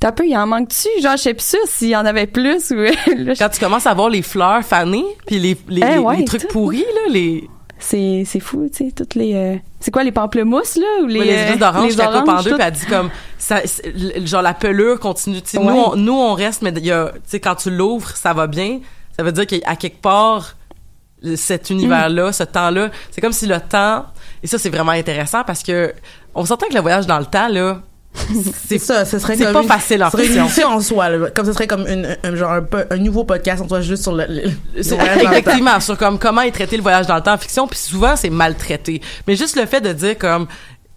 T'as 0.00 0.12
peu, 0.12 0.24
il 0.26 0.36
en 0.36 0.46
manque-tu? 0.46 0.88
Genre, 1.02 1.16
je 1.16 1.22
sais 1.22 1.34
plus 1.34 1.44
ça, 1.44 1.58
s'il 1.66 1.88
y 1.88 1.96
en 1.96 2.04
avait 2.06 2.26
plus 2.28 2.70
ou... 2.70 2.74
là, 3.16 3.32
Quand 3.36 3.48
tu 3.48 3.58
commences 3.60 3.86
à 3.86 3.94
voir 3.94 4.08
les 4.08 4.22
fleurs 4.22 4.62
fanées, 4.64 5.04
puis 5.26 5.38
les, 5.40 5.56
les, 5.68 5.82
Eh 5.84 5.92
les- 5.94 5.98
ouais, 5.98 6.16
les 6.18 6.24
trucs 6.24 6.42
tout. 6.42 6.48
pourris, 6.52 6.78
là, 6.94 7.12
les, 7.12 7.48
c'est 7.78 8.24
c'est 8.26 8.40
fou, 8.40 8.68
tu 8.72 8.86
sais, 8.86 8.92
toutes 8.92 9.14
les... 9.14 9.34
euh, 9.34 9.56
C'est 9.80 9.90
quoi, 9.90 10.02
les 10.04 10.12
pamplemousses, 10.12 10.76
là? 10.76 10.86
Ou 11.02 11.06
les, 11.06 11.18
Ouais, 11.20 11.24
les 11.26 11.32
espèces 11.32 11.58
d'orange 11.58 11.90
les 11.90 11.96
qu'elle 11.96 12.06
coupe 12.12 12.28
en 12.28 12.42
deux, 12.42 12.54
puis 12.54 12.62
elle 12.64 12.72
dit 12.72 12.86
comme 12.86 13.10
ça, 13.38 13.60
genre 14.24 14.42
la 14.42 14.54
pelure 14.54 14.98
continue. 15.00 15.40
Tu 15.42 15.50
sais, 15.50 15.58
nous, 15.58 15.68
on, 15.68 15.96
nous 15.96 16.12
on 16.12 16.34
reste, 16.34 16.62
mais 16.62 16.70
il 16.76 16.86
y 16.86 16.90
a, 16.92 17.12
tu 17.14 17.20
sais, 17.26 17.40
quand 17.40 17.54
tu 17.54 17.70
l'ouvres, 17.70 18.10
ça 18.10 18.32
va 18.32 18.46
bien. 18.46 18.80
Ça 19.16 19.22
veut 19.22 19.32
dire 19.32 19.46
qu'à 19.46 19.76
quelque 19.76 20.00
part, 20.00 20.56
cet 21.34 21.70
univers-là, 21.70 22.32
ce 22.32 22.44
temps-là, 22.44 22.90
c'est 23.10 23.20
comme 23.20 23.32
si 23.32 23.46
le 23.46 23.58
temps. 23.60 24.04
Et 24.42 24.46
ça, 24.46 24.58
c'est 24.58 24.70
vraiment 24.70 24.92
intéressant 24.92 25.42
parce 25.44 25.62
que 25.62 25.92
on 26.34 26.44
s'entend 26.44 26.68
que 26.68 26.74
le 26.74 26.80
voyage 26.80 27.06
dans 27.06 27.18
le 27.18 27.26
temps, 27.26 27.48
là, 27.48 27.80
C'est 28.66 28.78
ça, 28.78 29.04
ce 29.04 29.18
serait 29.18 29.36
comme 29.36 29.52
pas 29.52 29.62
une- 29.62 29.68
facile 29.68 30.04
en 30.04 30.10
serait 30.10 30.26
une 30.26 30.80
soi, 30.80 31.08
là. 31.08 31.30
comme 31.30 31.46
ce 31.46 31.52
serait 31.52 31.66
comme 31.66 31.86
une, 31.86 32.16
un, 32.22 32.34
genre 32.36 32.52
un, 32.90 32.96
nouveau 32.98 33.24
podcast 33.24 33.62
en 33.62 33.66
toi 33.66 33.80
juste 33.80 34.02
sur 34.02 34.12
le, 34.12 34.24
le- 34.28 34.42
le 34.74 34.80
effectivement 35.24 35.80
sur 35.80 35.96
comme 35.96 36.18
comment 36.18 36.42
est 36.42 36.50
traité 36.52 36.76
le 36.76 36.82
voyage 36.82 37.06
dans 37.06 37.16
le 37.16 37.22
temps 37.22 37.34
en 37.34 37.38
fiction 37.38 37.66
puis 37.66 37.78
souvent 37.78 38.16
c'est 38.16 38.30
maltraité. 38.30 39.00
Mais 39.26 39.36
juste 39.36 39.56
le 39.56 39.66
fait 39.66 39.80
de 39.80 39.92
dire 39.92 40.18
comme 40.18 40.46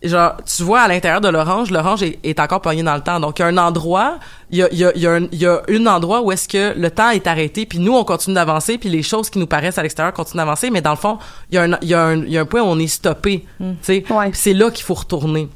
genre 0.04 0.36
tu 0.46 0.64
vois 0.64 0.82
à 0.82 0.88
l'intérieur 0.88 1.22
de 1.22 1.30
l'orange 1.30 1.70
l'orange 1.70 2.02
est, 2.02 2.18
est 2.24 2.40
encore 2.40 2.60
pogné 2.62 2.82
dans 2.82 2.96
le 2.96 3.02
temps. 3.02 3.20
Donc 3.20 3.38
il 3.38 3.44
y 3.44 3.46
a 3.46 3.48
un 3.50 3.58
endroit 3.58 4.18
il 4.50 4.58
y 4.58 4.64
a 4.64 4.68
il 4.72 4.80
y 4.80 4.84
a 4.86 4.92
il 4.96 5.02
y 5.02 5.08
a 5.08 5.12
un, 5.14 5.28
y 5.32 5.46
a 5.46 5.62
endroit 5.94 6.22
où 6.22 6.32
est-ce 6.32 6.48
que 6.50 6.78
le 6.78 6.90
temps 6.90 7.12
est 7.12 7.28
arrêté 7.28 7.66
puis 7.68 7.78
nous 7.78 7.94
on 7.96 8.04
continue 8.04 8.34
d'avancer 8.34 8.78
puis 8.80 8.90
les 8.90 9.04
choses 9.04 9.30
qui 9.30 9.38
nous 9.38 9.46
paraissent 9.48 9.78
à 9.78 9.84
l'extérieur 9.84 10.12
continuent 10.14 10.40
d'avancer 10.42 10.72
mais 10.72 10.82
dans 10.82 10.90
le 10.92 10.96
fond 10.98 11.20
il 11.52 11.56
y 11.56 11.58
a 11.60 11.64
un 11.64 11.78
il 11.84 11.88
y 11.90 11.94
a 11.94 12.04
un 12.04 12.16
il 12.24 12.32
y 12.32 12.38
a 12.38 12.42
un 12.42 12.46
point 12.46 12.62
où 12.62 12.66
on 12.66 12.80
est 12.80 12.88
stoppé 12.88 13.46
Mm. 13.60 13.72
tu 13.74 13.78
sais. 13.84 14.02
Puis 14.02 14.16
c'est 14.34 14.54
là 14.54 14.72
qu'il 14.72 14.84
faut 14.84 14.96
retourner 14.96 15.48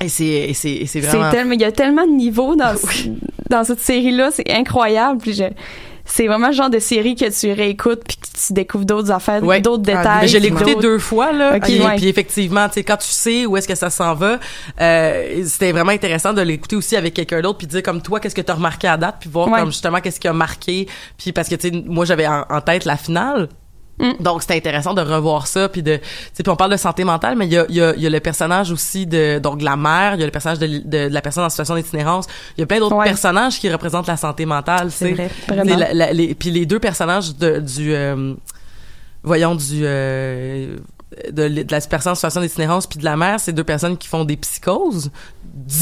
et 0.00 0.08
c'est 0.08 0.24
et 0.24 0.54
c'est 0.54 0.70
et 0.72 0.86
c'est 0.86 1.00
vraiment 1.00 1.24
C'est 1.30 1.36
tellement, 1.36 1.52
il 1.52 1.60
y 1.60 1.64
a 1.64 1.72
tellement 1.72 2.06
de 2.06 2.12
niveaux 2.12 2.56
dans, 2.56 2.74
dans 3.50 3.64
cette 3.64 3.80
série-là, 3.80 4.30
c'est 4.32 4.50
incroyable. 4.50 5.18
Puis 5.20 5.34
je, 5.34 5.44
c'est 6.06 6.26
vraiment 6.26 6.48
le 6.48 6.52
genre 6.54 6.70
de 6.70 6.78
série 6.78 7.14
que 7.14 7.28
tu 7.38 7.52
réécoutes 7.52 8.02
puis 8.08 8.16
que 8.16 8.26
tu 8.46 8.52
découvres 8.52 8.84
d'autres 8.86 9.12
affaires, 9.12 9.44
Ouais. 9.44 9.60
d'autres 9.60 9.84
Ah, 9.88 9.98
détails. 9.98 10.18
mais 10.22 10.28
je 10.28 10.38
l'ai 10.38 10.48
écouté 10.48 10.74
deux 10.74 10.98
fois 10.98 11.30
là. 11.32 11.56
Ok, 11.56 11.62
puis, 11.62 11.80
ouais. 11.80 11.96
puis 11.96 12.08
effectivement, 12.08 12.66
tu 12.68 12.74
sais, 12.74 12.82
quand 12.84 12.96
tu 12.96 13.06
sais 13.08 13.46
où 13.46 13.56
est-ce 13.56 13.68
que 13.68 13.74
ça 13.76 13.90
s'en 13.90 14.14
va, 14.14 14.40
euh, 14.80 15.42
c'était 15.44 15.70
vraiment 15.72 15.92
intéressant 15.92 16.32
de 16.32 16.40
l'écouter 16.42 16.74
aussi 16.76 16.96
avec 16.96 17.14
quelqu'un 17.14 17.40
d'autre 17.42 17.58
puis 17.58 17.66
de 17.66 17.72
dire 17.72 17.82
comme 17.82 18.00
toi, 18.02 18.18
qu'est-ce 18.18 18.34
que 18.34 18.40
tu 18.40 18.50
as 18.50 18.54
remarqué 18.54 18.88
à 18.88 18.96
date, 18.96 19.16
puis 19.20 19.30
voir 19.30 19.48
Ouais. 19.48 19.60
comme 19.60 19.70
justement 19.70 20.00
qu'est-ce 20.00 20.18
qui 20.18 20.26
a 20.28 20.32
marqué, 20.32 20.88
puis 21.18 21.32
parce 21.32 21.48
que 21.48 21.54
tu 21.54 21.68
sais, 21.68 21.82
moi 21.86 22.04
j'avais 22.04 22.26
en, 22.26 22.44
en 22.48 22.60
tête 22.60 22.84
la 22.86 22.96
finale. 22.96 23.48
Mm. 24.00 24.22
Donc 24.22 24.40
c'était 24.42 24.56
intéressant 24.56 24.94
de 24.94 25.02
revoir 25.02 25.46
ça 25.46 25.68
puis 25.68 25.82
de 25.82 25.96
tu 25.96 26.02
sais 26.32 26.42
puis 26.42 26.50
on 26.50 26.56
parle 26.56 26.70
de 26.72 26.76
santé 26.78 27.04
mentale 27.04 27.36
mais 27.36 27.46
il 27.46 27.52
y 27.52 27.58
a, 27.58 27.66
il 27.68 27.74
y, 27.76 27.82
a, 27.82 27.94
il 27.94 28.00
y 28.02 28.06
a 28.06 28.10
le 28.10 28.20
personnage 28.20 28.72
aussi 28.72 29.06
de 29.06 29.38
donc 29.38 29.58
de 29.58 29.64
la 29.64 29.76
mère 29.76 30.14
il 30.14 30.20
y 30.20 30.22
a 30.22 30.26
le 30.26 30.32
personnage 30.32 30.58
de, 30.58 30.66
de, 30.66 31.08
de 31.08 31.12
la 31.12 31.20
personne 31.20 31.44
en 31.44 31.50
situation 31.50 31.74
d'itinérance 31.74 32.26
il 32.56 32.60
y 32.60 32.64
a 32.64 32.66
plein 32.66 32.78
d'autres 32.78 32.96
Ouais. 32.96 33.04
personnages 33.04 33.58
qui 33.60 33.70
représentent 33.70 34.06
la 34.08 34.16
santé 34.16 34.46
mentale 34.46 34.90
C'est 34.90 35.14
puis 36.38 36.50
les 36.50 36.66
deux 36.66 36.78
personnages 36.78 37.36
de, 37.36 37.58
du 37.60 37.94
euh, 37.94 38.34
voyons 39.22 39.54
du 39.54 39.82
euh, 39.84 40.76
de, 41.32 41.48
de 41.48 41.64
la 41.72 41.80
personne 41.80 42.12
en 42.12 42.14
situation 42.14 42.40
d'itinérance 42.40 42.86
puis 42.86 42.98
de 42.98 43.04
la 43.04 43.16
mère 43.16 43.40
c'est 43.40 43.52
deux 43.52 43.64
personnes 43.64 43.96
qui 43.98 44.06
font 44.06 44.24
des 44.24 44.36
psychoses 44.36 45.10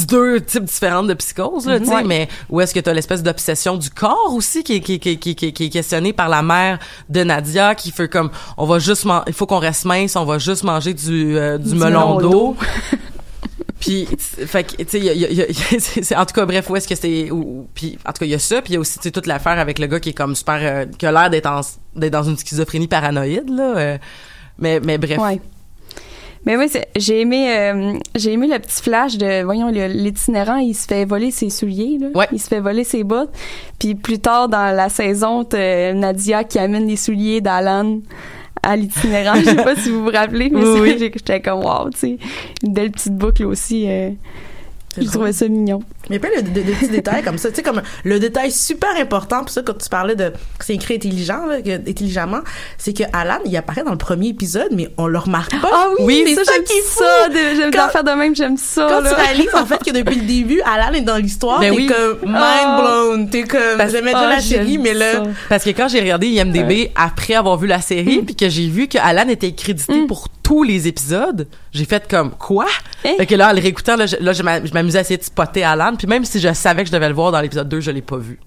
deux 0.07 0.41
types 0.41 0.63
différents 0.63 1.03
de 1.03 1.13
psychoses 1.13 1.67
là, 1.67 1.75
Mhm. 1.75 1.79
tu 1.83 1.89
sais 1.89 1.95
Ouais. 1.97 2.03
mais 2.03 2.27
où 2.49 2.59
est-ce 2.59 2.73
que 2.73 2.79
tu 2.79 2.89
as 2.89 2.93
l'espèce 2.93 3.21
d'obsession 3.21 3.77
du 3.77 3.91
corps 3.91 4.33
aussi 4.33 4.63
qui 4.63 4.75
est 4.75 4.79
qui, 4.79 4.99
qui, 4.99 5.19
qui, 5.19 5.35
qui, 5.35 5.65
est- 5.65 5.69
questionnée 5.69 6.13
par 6.13 6.29
la 6.29 6.41
mère 6.41 6.79
de 7.09 7.23
Nadia 7.23 7.75
qui 7.75 7.91
fait 7.91 8.07
comme 8.09 8.31
on 8.57 8.65
va 8.65 8.79
juste 8.79 9.05
il 9.27 9.33
faut 9.33 9.45
qu'on 9.45 9.59
reste 9.59 9.85
mince 9.85 10.15
on 10.15 10.25
va 10.25 10.39
juste 10.39 10.63
manger 10.63 10.95
du 10.95 11.37
euh, 11.37 11.57
du, 11.59 11.69
Du 11.69 11.75
melon 11.75 12.17
d'eau 12.19 12.55
puis 13.79 14.07
fait 14.45 14.63
que 14.65 14.75
tu 14.83 14.85
sais 14.89 14.97
il 14.99 15.05
y 15.05 15.09
a, 15.09 15.13
il 15.13 15.21
y 15.21 15.25
a- 15.25 15.29
il 15.29 15.37
y 15.37 15.41
a- 15.41 15.45
c'est- 15.79 16.03
c'est- 16.03 16.15
en 16.15 16.25
tout 16.25 16.33
cas 16.33 16.45
bref 16.45 16.69
où 16.69 16.75
est-ce 16.75 16.87
que 16.87 16.95
c'est 16.95 17.29
puis 17.75 17.97
en 18.05 18.11
tout 18.11 18.19
cas 18.19 18.25
il 18.25 18.29
y 18.31 18.33
a 18.35 18.39
ça 18.39 18.61
puis 18.61 18.71
il 18.71 18.73
y 18.73 18.77
a 18.77 18.79
aussi 18.79 18.97
tu 18.97 19.03
sais 19.03 19.11
toute 19.11 19.27
l'affaire 19.27 19.59
avec 19.59 19.79
le 19.79 19.87
gars 19.87 19.99
qui 19.99 20.09
est 20.09 20.13
comme 20.13 20.35
super 20.35 20.57
euh, 20.61 20.85
qui 20.97 21.05
a 21.05 21.11
l'air 21.11 21.29
d'être 21.29 21.49
dans 22.11 22.23
une 22.23 22.37
schizophrénie 22.37 22.87
paranoïde 22.87 23.49
là 23.49 23.77
euh, 23.77 23.97
mais 24.59 24.79
mais 24.79 24.97
bref 24.97 25.17
Ouais. 25.19 25.39
Mais 26.45 26.55
oui, 26.55 26.67
j'ai 26.95 27.19
aimé, 27.21 27.53
euh, 27.53 27.93
j'ai 28.15 28.31
aimé 28.31 28.47
le 28.47 28.57
petit 28.59 28.81
flash 28.81 29.17
de, 29.17 29.43
voyons, 29.43 29.67
l'itinérant, 29.69 30.55
il 30.55 30.73
se 30.73 30.87
fait 30.87 31.03
voler 31.03 31.31
ses 31.31 31.49
souliers, 31.49 31.97
là. 31.99 32.27
Il 32.31 32.39
se 32.39 32.47
fait 32.47 32.61
voler 32.61 32.85
ses 32.85 33.03
bottes. 33.03 33.29
Puis 33.77 33.93
plus 33.93 34.19
tard 34.19 34.47
dans 34.47 34.73
la 34.73 34.87
saison, 34.87 35.45
Nadia 35.51 36.45
qui 36.45 36.57
amène 36.57 36.87
les 36.87 36.95
souliers 36.95 37.41
d'Alan 37.41 37.99
à 38.63 38.77
l'itinérant. 38.77 39.35
Je 39.35 39.43
sais 39.45 39.55
pas 39.57 39.75
si 39.75 39.89
vous 39.89 40.01
vous 40.05 40.11
rappelez, 40.11 40.49
mais 40.49 40.63
Oui, 40.63 40.95
oui. 40.97 41.11
j'étais 41.13 41.41
comme 41.41 41.59
wow, 41.59 41.89
tu 41.91 41.97
sais. 41.99 42.17
Une 42.63 42.73
belle 42.73 42.91
petite 42.91 43.15
boucle 43.17 43.45
aussi. 43.45 43.85
euh, 43.89 44.11
je 44.97 45.07
trouvais 45.09 45.33
ça 45.33 45.47
mignon. 45.49 45.81
Mais 46.09 46.19
plein 46.19 46.29
de, 46.41 46.47
de- 46.47 46.61
de 46.61 46.71
petits 46.73 46.87
détails 46.89 47.23
comme 47.23 47.37
ça. 47.37 47.49
Tu 47.49 47.55
sais, 47.55 47.63
comme 47.63 47.81
le 48.03 48.19
détail 48.19 48.51
super 48.51 48.89
important, 48.99 49.39
pour 49.41 49.49
ça, 49.49 49.61
quand 49.61 49.77
tu 49.77 49.89
parlais 49.89 50.15
de 50.15 50.29
que 50.29 50.65
c'est 50.65 50.73
écrit 50.75 50.95
intelligent, 50.95 51.45
là, 51.45 51.61
que- 51.61 51.89
intelligemment, 51.89 52.39
c'est 52.77 52.93
que 52.93 53.03
Alan, 53.13 53.39
il 53.45 53.55
apparaît 53.57 53.83
dans 53.83 53.91
le 53.91 53.97
premier 53.97 54.29
épisode, 54.29 54.69
mais 54.71 54.89
on 54.97 55.07
le 55.07 55.17
remarque 55.19 55.51
pas. 55.61 55.69
Ah 55.71 55.87
oui, 55.99 56.23
c'est 56.27 56.35
ça, 56.35 56.43
ça 56.45 56.51
j'aime 56.53 56.63
qui 56.63 56.81
ça, 56.87 57.27
j'aime 57.55 57.71
d'en 57.71 57.89
faire 57.89 58.03
de 58.03 58.11
même, 58.11 58.35
j'aime 58.35 58.57
ça, 58.57 58.87
Quand 58.89 59.01
là. 59.01 59.09
tu 59.09 59.15
réalises, 59.21 59.53
en 59.55 59.65
fait, 59.65 59.77
que 59.83 59.91
depuis 59.91 60.15
le 60.15 60.25
début, 60.25 60.61
Alan 60.61 60.93
est 60.93 61.01
dans 61.01 61.17
l'histoire, 61.17 61.59
Ben 61.59 61.71
t'es 61.71 61.77
oui. 61.77 61.87
comme 61.87 62.19
mind 62.29 62.35
Ah. 62.35 62.81
blown. 62.81 63.29
T'es 63.29 63.43
comme, 63.43 63.61
j'aimais 63.89 64.11
Ah, 64.15 64.19
déjà 64.19 64.29
la 64.29 64.39
j'aime 64.39 64.63
série, 64.65 64.77
mais 64.77 64.93
là, 64.93 65.23
Parce 65.49 65.63
que 65.63 65.69
quand 65.71 65.87
j'ai 65.87 65.99
regardé 65.99 66.27
IMDb 66.27 66.91
après 66.95 67.33
avoir 67.35 67.57
vu 67.57 67.67
la 67.67 67.77
Mm. 67.77 67.81
série, 67.81 68.21
puis 68.25 68.35
que 68.35 68.49
j'ai 68.49 68.67
vu 68.67 68.87
que 68.87 68.97
Alan 68.97 69.27
était 69.29 69.51
crédité 69.51 70.05
pour 70.07 70.27
tous 70.43 70.63
les 70.63 70.87
épisodes, 70.87 71.47
j'ai 71.71 71.85
fait 71.85 72.07
comme 72.09 72.31
quoi? 72.31 72.65
Eh? 73.05 73.15
Fait 73.17 73.25
que 73.27 73.35
là, 73.35 73.49
en 73.51 73.53
le 73.53 73.61
réécoutant, 73.61 73.95
là, 73.95 74.07
je, 74.07 74.15
là, 74.19 74.33
je 74.33 74.41
m'amusais 74.43 74.97
à 74.97 75.01
essayer 75.01 75.17
de 75.17 75.23
spotter 75.23 75.63
Alan, 75.63 75.95
puis 75.99 76.07
même 76.07 76.23
si 76.23 76.39
je 76.39 76.53
savais 76.53 76.83
que 76.83 76.87
je 76.87 76.93
devais 76.93 77.09
le 77.09 77.13
voir 77.13 77.33
dans 77.33 77.41
l'épisode 77.41 77.67
2, 77.67 77.81
je 77.81 77.91
l'ai 77.91 78.01
pas 78.01 78.15
vu. 78.15 78.39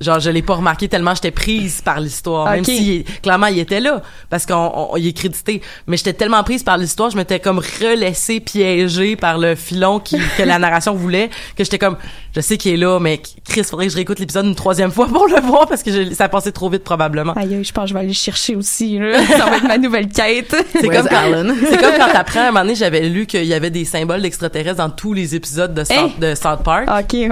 Genre, 0.00 0.18
je 0.18 0.30
l'ai 0.30 0.40
pas 0.42 0.54
remarqué 0.54 0.88
tellement 0.88 1.14
j'étais 1.14 1.30
prise 1.30 1.82
par 1.82 2.00
l'histoire, 2.00 2.46
même 2.50 2.64
si 2.64 2.96
il- 3.00 3.04
clairement 3.20 3.48
il 3.48 3.58
était 3.58 3.80
là 3.80 4.00
parce 4.30 4.46
qu'on 4.46 4.72
on- 4.92 4.96
il 4.96 5.06
est 5.08 5.12
crédité, 5.12 5.60
mais 5.86 5.96
j'étais 5.98 6.14
tellement 6.14 6.42
prise 6.42 6.62
par 6.62 6.78
l'histoire, 6.78 7.10
je 7.10 7.16
m'étais 7.16 7.38
comme 7.38 7.58
relaissée 7.58 8.40
piégée 8.40 9.16
par 9.16 9.36
le 9.36 9.54
filon 9.54 9.98
qui, 10.00 10.16
que 10.38 10.42
la 10.42 10.58
narration 10.58 10.94
voulait 10.94 11.28
que 11.56 11.64
j'étais 11.64 11.78
comme 11.78 11.96
je 12.34 12.40
sais 12.40 12.56
qu'il 12.56 12.72
est 12.72 12.76
là, 12.76 12.98
mais 13.00 13.20
Chris, 13.48 13.64
faudrait 13.64 13.86
que 13.86 13.92
je 13.92 13.96
réécoute 13.96 14.20
l'épisode 14.20 14.46
une 14.46 14.54
troisième 14.54 14.92
fois 14.92 15.06
pour 15.08 15.26
le 15.26 15.40
voir 15.40 15.66
parce 15.66 15.82
que 15.82 15.90
je- 15.92 16.14
ça 16.14 16.24
a 16.24 16.28
passé 16.28 16.52
trop 16.52 16.70
vite 16.70 16.84
probablement. 16.84 17.32
Aïe, 17.34 17.54
aïe, 17.56 17.64
je 17.64 17.72
pense 17.72 17.84
que 17.84 17.88
je 17.88 17.94
vais 17.94 18.00
aller 18.00 18.08
le 18.08 18.14
chercher 18.14 18.54
aussi, 18.56 18.98
là. 18.98 19.24
Ça 19.26 19.46
va 19.46 19.56
être 19.56 19.66
ma 19.68 19.78
nouvelle 19.78 20.08
quête. 20.08 20.54
C'est 20.72 20.86
comme, 20.88 21.08
quand, 21.08 21.54
c'est 21.68 21.80
comme 21.80 21.94
quand 21.98 22.12
t'apprends, 22.12 22.40
un 22.40 22.46
moment 22.46 22.60
donné, 22.60 22.74
j'avais 22.76 23.08
lu 23.08 23.26
qu'il 23.26 23.44
y 23.44 23.52
avait 23.54 23.70
des 23.70 23.84
symboles 23.84 24.22
d'extraterrestres 24.22 24.76
dans 24.76 24.90
tous 24.90 25.12
les 25.12 25.34
épisodes 25.34 25.74
de 25.74 25.82
South, 25.84 25.96
Hein? 25.98 26.10
de 26.20 26.34
South 26.34 26.62
Park. 26.64 26.88
OK. 26.88 27.28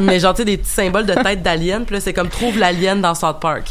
mais 0.00 0.20
genre, 0.20 0.32
tu 0.34 0.38
sais, 0.38 0.44
des 0.44 0.56
petits 0.56 0.70
symboles 0.70 1.06
de 1.06 1.14
tête 1.14 1.42
d'alien, 1.42 1.84
puis 1.84 1.94
là, 1.96 2.00
c'est 2.06 2.12
comme 2.12 2.28
trouve 2.28 2.56
l'alien 2.58 3.00
dans 3.00 3.14
South 3.14 3.40
Park. 3.40 3.64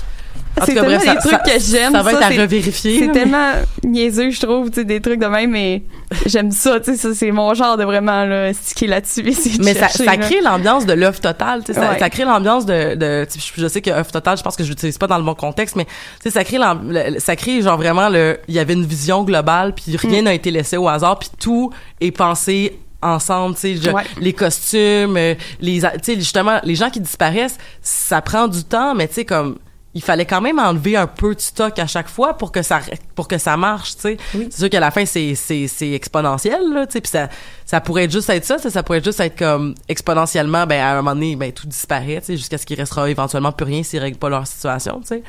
C'est 0.65 0.73
tellement 0.73 0.83
bref, 0.87 0.99
des 1.01 1.05
ça- 1.07 1.15
trucs 1.15 1.31
ça- 1.31 1.37
que 1.39 1.59
j'aime. 1.59 1.91
Ça 1.93 2.01
va 2.01 2.11
être 2.13 2.23
à 2.23 2.29
c'est- 2.29 2.39
revérifier. 2.41 2.99
C'est 2.99 3.11
tellement 3.11 3.51
niaiseux, 3.83 4.29
je 4.31 4.39
trouve, 4.39 4.69
tu 4.69 4.75
sais, 4.81 4.85
des 4.85 5.01
trucs 5.01 5.19
de 5.19 5.25
même, 5.25 5.51
mais 5.51 5.83
j'aime 6.25 6.51
ça, 6.51 6.79
tu 6.79 6.91
sais, 6.93 6.97
ça, 6.97 7.13
c'est 7.13 7.31
mon 7.31 7.53
genre 7.53 7.75
de 7.75 7.83
vraiment, 7.83 8.23
là, 8.25 8.53
sticker 8.53 8.87
là-dessus, 8.87 9.21
de 9.23 9.63
Mais 9.63 9.73
ça, 9.73 9.87
chercher, 9.89 10.05
ça 10.05 10.15
crée 10.17 10.39
l'ambiance 10.41 10.85
de 10.85 10.93
l'œuvre 10.93 11.19
totale, 11.19 11.61
tu 11.65 11.73
sais, 11.73 11.79
ça, 11.79 11.89
Ouais. 11.91 11.99
ça 11.99 12.09
crée 12.09 12.23
l'ambiance 12.23 12.65
de, 12.65 13.27
je 13.57 13.67
sais 13.67 13.81
que 13.81 13.89
œuvre 13.91 14.11
totale, 14.11 14.37
je 14.37 14.43
pense 14.43 14.55
que 14.55 14.63
je 14.63 14.69
l'utilise 14.69 14.97
pas 14.97 15.07
dans 15.07 15.17
le 15.17 15.23
bon 15.25 15.35
contexte, 15.35 15.75
mais 15.75 15.85
tu 15.85 15.91
sais, 16.23 16.31
ça 16.31 16.43
crée 16.45 16.57
le- 16.57 17.19
ça 17.19 17.35
crée 17.35 17.61
genre 17.61 17.77
vraiment 17.77 18.07
le, 18.07 18.39
il 18.47 18.53
y 18.55 18.59
avait 18.59 18.73
une 18.73 18.85
vision 18.85 19.23
globale, 19.23 19.73
puis 19.75 19.95
rien 19.97 20.21
Mm. 20.21 20.25
n'a 20.25 20.33
été 20.33 20.51
laissé 20.51 20.77
au 20.77 20.87
hasard, 20.87 21.19
puis 21.19 21.29
tout 21.37 21.69
est 21.99 22.11
pensé 22.11 22.77
ensemble, 23.05 23.55
tu 23.55 23.77
sais, 23.77 23.89
Ouais. 23.91 24.03
les 24.19 24.33
costumes, 24.33 25.15
euh, 25.17 25.35
les, 25.59 25.79
tu 25.81 25.87
sais, 26.03 26.15
justement, 26.15 26.59
les 26.63 26.75
gens 26.75 26.89
qui 26.89 26.99
disparaissent, 26.99 27.57
ça 27.81 28.21
prend 28.21 28.47
du 28.47 28.63
temps, 28.63 28.95
mais 28.95 29.07
tu 29.07 29.15
sais, 29.15 29.25
comme, 29.25 29.57
il 29.93 30.01
fallait 30.01 30.25
quand 30.25 30.41
même 30.41 30.59
enlever 30.59 30.97
un 30.97 31.07
peu 31.07 31.33
de 31.33 31.39
stock 31.39 31.79
à 31.79 31.87
chaque 31.87 32.09
fois 32.09 32.33
pour 32.37 32.51
que 32.51 32.61
ça 32.61 32.81
pour 33.15 33.29
que 33.29 33.37
ça 33.37 33.55
marche 33.55 33.95
tu 33.95 34.01
sais 34.01 34.17
c'est 34.33 34.53
sûr 34.59 34.69
qu'à 34.69 34.81
la 34.81 34.91
fin 34.91 35.05
c'est 35.05 35.35
c'est 35.35 35.69
c'est 35.69 35.93
exponentiel 35.93 36.59
là 36.73 36.85
tu 36.85 36.91
sais 36.91 36.99
puis 36.99 37.09
ça 37.09 37.29
ça 37.65 37.79
pourrait 37.79 38.09
juste 38.09 38.29
être 38.29 38.43
ça 38.43 38.57
ça 38.57 38.83
pourrait 38.83 39.01
juste 39.01 39.21
être 39.21 39.37
comme 39.39 39.73
exponentiellement 39.87 40.67
ben 40.67 40.81
à 40.81 40.91
un 40.91 40.95
moment 40.97 41.13
donné 41.15 41.37
ben 41.37 41.49
tout 41.53 41.65
disparaît 41.65 42.19
tu 42.19 42.25
sais 42.25 42.35
jusqu'à 42.35 42.57
ce 42.57 42.65
qu'il 42.65 42.77
restera 42.77 43.09
éventuellement 43.09 43.53
plus 43.53 43.63
rien 43.67 43.83
s'ils 43.83 44.01
règlent 44.01 44.17
pas 44.17 44.27
leur 44.27 44.45
situation 44.45 44.99
tu 44.99 45.07
sais 45.07 45.23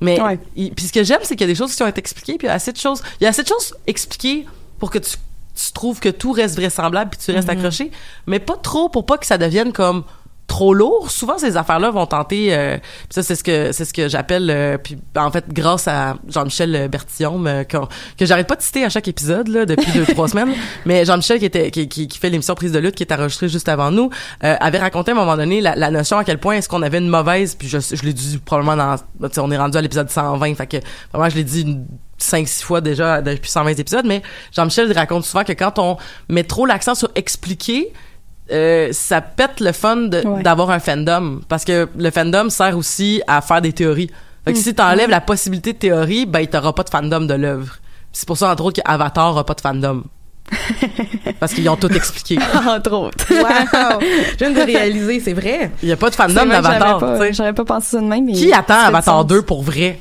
mais 0.00 0.20
Ouais. 0.20 0.40
puis 0.56 0.86
ce 0.88 0.92
que 0.92 1.04
j'aime 1.04 1.20
c'est 1.22 1.36
qu'il 1.36 1.46
y 1.46 1.50
a 1.50 1.52
des 1.52 1.58
choses 1.58 1.72
qui 1.76 1.82
ont 1.84 1.86
été 1.86 2.00
expliquées 2.00 2.36
puis 2.36 2.48
il 2.48 2.50
y 2.50 2.52
a 2.52 2.54
assez 2.54 2.72
de 2.72 2.78
choses 2.78 3.00
il 3.20 3.24
y 3.24 3.26
a 3.26 3.30
assez 3.30 3.44
de 3.44 3.48
choses 3.48 3.76
expliquées 3.86 4.44
pour 4.80 4.90
que 4.90 4.98
tu 4.98 5.12
tu 5.54 5.72
trouves 5.72 6.00
que 6.00 6.08
tout 6.08 6.32
reste 6.32 6.56
vraisemblable 6.56 7.10
puis 7.10 7.20
tu 7.24 7.32
restes 7.32 7.48
Mhm. 7.48 7.58
accroché 7.58 7.90
mais 8.26 8.38
pas 8.38 8.56
trop 8.56 8.88
pour 8.88 9.06
pas 9.06 9.18
que 9.18 9.26
ça 9.26 9.38
devienne 9.38 9.72
comme 9.72 10.04
trop 10.46 10.74
lourd. 10.74 11.12
Souvent, 11.12 11.38
ces 11.38 11.56
affaires-là 11.56 11.92
vont 11.92 12.06
tenter. 12.06 12.52
euh, 12.52 12.76
puis 12.78 13.06
ça, 13.10 13.22
c'est 13.22 13.36
ce 13.36 13.44
que 13.44 13.70
c'est 13.70 13.84
ce 13.84 13.94
que 13.94 14.08
j'appelle. 14.08 14.50
euh, 14.50 14.78
puis 14.78 14.98
en 15.16 15.30
fait, 15.30 15.44
grâce 15.52 15.86
à 15.86 16.16
Jean-Michel 16.26 16.88
Bertillon, 16.88 17.46
euh, 17.46 17.62
que 17.62 18.26
j'arrête 18.26 18.48
pas 18.48 18.56
de 18.56 18.62
citer 18.62 18.84
à 18.84 18.88
chaque 18.88 19.06
épisode 19.06 19.46
là 19.46 19.64
depuis 19.64 19.92
deux 19.92 20.04
trois 20.06 20.26
semaines. 20.32 20.52
Mais 20.86 21.04
Jean-Michel 21.04 21.38
qui 21.38 21.44
était 21.44 21.70
qui, 21.70 21.88
qui, 21.88 22.08
qui 22.08 22.18
fait 22.18 22.30
l'émission 22.30 22.56
Prise 22.56 22.72
de 22.72 22.80
lutte 22.80 22.96
qui 22.96 23.04
est 23.04 23.12
enregistrée 23.12 23.48
juste 23.48 23.68
avant 23.68 23.92
nous 23.92 24.10
euh, 24.42 24.56
avait 24.58 24.80
raconté 24.80 25.12
à 25.12 25.14
un 25.14 25.18
moment 25.18 25.36
donné 25.36 25.60
la, 25.60 25.76
la 25.76 25.88
notion 25.92 26.18
à 26.18 26.24
quel 26.24 26.38
point 26.38 26.56
est-ce 26.56 26.68
qu'on 26.68 26.82
avait 26.82 26.98
une 26.98 27.06
mauvaise. 27.08 27.54
Puis 27.54 27.68
je, 27.68 27.78
je 27.78 28.02
l'ai 28.02 28.12
dit 28.12 28.38
probablement 28.44 28.96
dans. 29.20 29.40
On 29.44 29.52
est 29.52 29.56
rendu 29.56 29.78
à 29.78 29.82
l'épisode 29.82 30.10
120, 30.10 30.56
fait 30.56 30.66
que 30.66 30.76
vraiment 31.12 31.30
je 31.30 31.36
l'ai 31.36 31.44
dit 31.44 31.60
une 31.62 31.86
5-6 32.22 32.62
fois 32.62 32.80
déjà 32.80 33.20
depuis 33.22 33.50
120 33.50 33.78
épisodes, 33.78 34.04
mais 34.06 34.22
Jean-Michel 34.54 34.92
raconte 34.92 35.24
souvent 35.24 35.44
que 35.44 35.52
quand 35.52 35.78
on 35.78 35.96
met 36.28 36.44
trop 36.44 36.66
l'accent 36.66 36.94
sur 36.94 37.10
expliquer, 37.14 37.92
euh, 38.52 38.88
ça 38.92 39.20
pète 39.20 39.60
le 39.60 39.72
fun 39.72 40.08
Ouais. 40.10 40.42
d'avoir 40.42 40.70
un 40.70 40.80
fandom 40.80 41.40
parce 41.48 41.64
que 41.64 41.88
le 41.96 42.10
fandom 42.10 42.50
sert 42.50 42.76
aussi 42.76 43.22
à 43.26 43.40
faire 43.40 43.62
des 43.62 43.72
théories. 43.72 44.10
Fait 44.44 44.52
que 44.52 44.58
Mm. 44.58 44.62
si 44.62 44.74
t'enlèves 44.74 45.10
la 45.10 45.20
possibilité 45.20 45.72
de 45.74 45.78
théorie, 45.78 46.26
ben 46.26 46.46
t'auras 46.46 46.72
pas 46.72 46.82
de 46.82 46.90
fandom 46.90 47.20
de 47.20 47.34
l'œuvre. 47.34 47.76
C'est 48.12 48.26
pour 48.26 48.36
ça 48.36 48.50
entre 48.50 48.64
autres 48.64 48.82
qu'Avatar 48.82 49.36
a 49.38 49.44
pas 49.44 49.54
de 49.54 49.60
fandom. 49.60 50.02
parce 51.38 51.52
qu'ils 51.54 51.68
ont 51.68 51.76
tout 51.76 51.92
expliqué. 51.92 52.36
Entre 52.68 52.92
autres. 52.92 53.24
Wow! 53.30 54.00
Je 54.32 54.36
viens 54.44 54.50
de 54.50 54.60
réaliser, 54.60 55.20
c'est 55.20 55.32
vrai. 55.32 55.70
Il 55.80 55.88
y 55.88 55.92
a 55.92 55.96
pas 55.96 56.10
de 56.10 56.14
fandom 56.16 56.44
d'Avatar. 56.44 56.98
pas-. 56.98 57.30
J'aurais 57.32 57.52
pas 57.52 57.64
pensé 57.64 57.90
ça 57.90 58.00
de 58.00 58.06
même, 58.06 58.24
mais. 58.24 58.32
Qui 58.32 58.52
attend 58.52 58.74
Avatar 58.80 59.18
sens. 59.18 59.26
2 59.28 59.42
pour 59.42 59.62
vrai? 59.62 60.00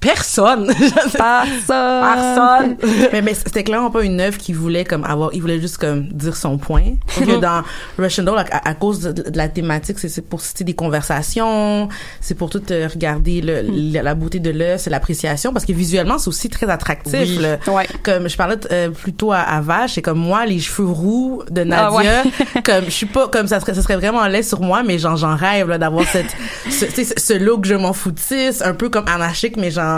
Personne! 0.00 0.72
Personne! 1.12 1.56
Personne! 1.66 2.76
mais, 3.12 3.22
mais 3.22 3.34
c'était 3.34 3.64
clairement 3.64 3.90
pas 3.90 4.02
une 4.02 4.20
œuvre 4.20 4.38
qui 4.38 4.52
voulait 4.52 4.84
comme 4.84 5.04
avoir, 5.04 5.30
il 5.34 5.40
voulait 5.42 5.60
juste 5.60 5.76
comme 5.78 6.08
dire 6.08 6.36
son 6.36 6.56
point. 6.58 6.94
Parce 7.06 7.26
que 7.26 7.32
Mhm. 7.34 7.40
dans 7.40 7.62
Russian 7.98 8.24
Doll, 8.24 8.38
à, 8.38 8.68
à 8.68 8.74
cause 8.74 9.00
de, 9.00 9.12
de 9.30 9.36
la 9.36 9.48
thématique, 9.48 9.98
c'est- 9.98 10.08
c'est 10.08 10.22
pour 10.26 10.40
citer 10.40 10.64
des 10.64 10.74
conversations, 10.74 11.88
c'est 12.20 12.34
pour 12.34 12.48
tout 12.50 12.62
euh, 12.70 12.88
regarder 12.90 13.40
le, 13.42 13.62
Mhm. 13.62 13.92
la, 13.92 14.02
la 14.02 14.14
beauté 14.14 14.38
de 14.38 14.50
l'œuvre, 14.50 14.80
c'est 14.80 14.90
l'appréciation, 14.90 15.52
parce 15.52 15.64
que 15.66 15.72
visuellement, 15.72 16.18
c'est 16.18 16.28
aussi 16.28 16.48
très 16.48 16.68
attractif. 16.70 17.12
Oui. 17.20 17.38
là. 17.38 17.58
Ouais. 17.66 17.86
Comme 18.02 18.28
je 18.28 18.36
parlais 18.36 18.56
euh, 18.72 18.88
plutôt 18.90 19.32
à, 19.32 19.38
à 19.40 19.60
Vache, 19.60 19.94
c'est 19.94 20.02
comme 20.02 20.18
moi, 20.18 20.46
les 20.46 20.58
cheveux 20.60 20.88
roux 20.88 21.42
de 21.50 21.60
Ah 21.60 21.64
Nadia, 21.64 22.22
ouais. 22.24 22.62
comme 22.64 22.84
je 22.86 22.90
suis 22.90 23.06
pas, 23.06 23.28
comme 23.28 23.46
ça 23.46 23.60
serait, 23.60 23.74
ça 23.74 23.82
serait 23.82 23.96
vraiment 23.96 24.26
laid 24.26 24.42
sur 24.42 24.60
moi, 24.62 24.82
mais 24.82 24.98
genre 24.98 25.16
j'en 25.16 25.36
rêve 25.36 25.68
là, 25.68 25.76
d'avoir 25.78 26.06
cette, 26.06 26.34
ce, 26.70 26.86
tu 26.86 27.04
sais, 27.04 27.14
ce 27.18 27.32
look 27.34 27.64
je 27.66 27.74
m'en 27.74 27.92
foutisse, 27.92 28.62
un 28.62 28.72
peu 28.74 28.88
comme 28.88 29.06
anarchique, 29.08 29.56
mais 29.58 29.70
genre 29.70 29.89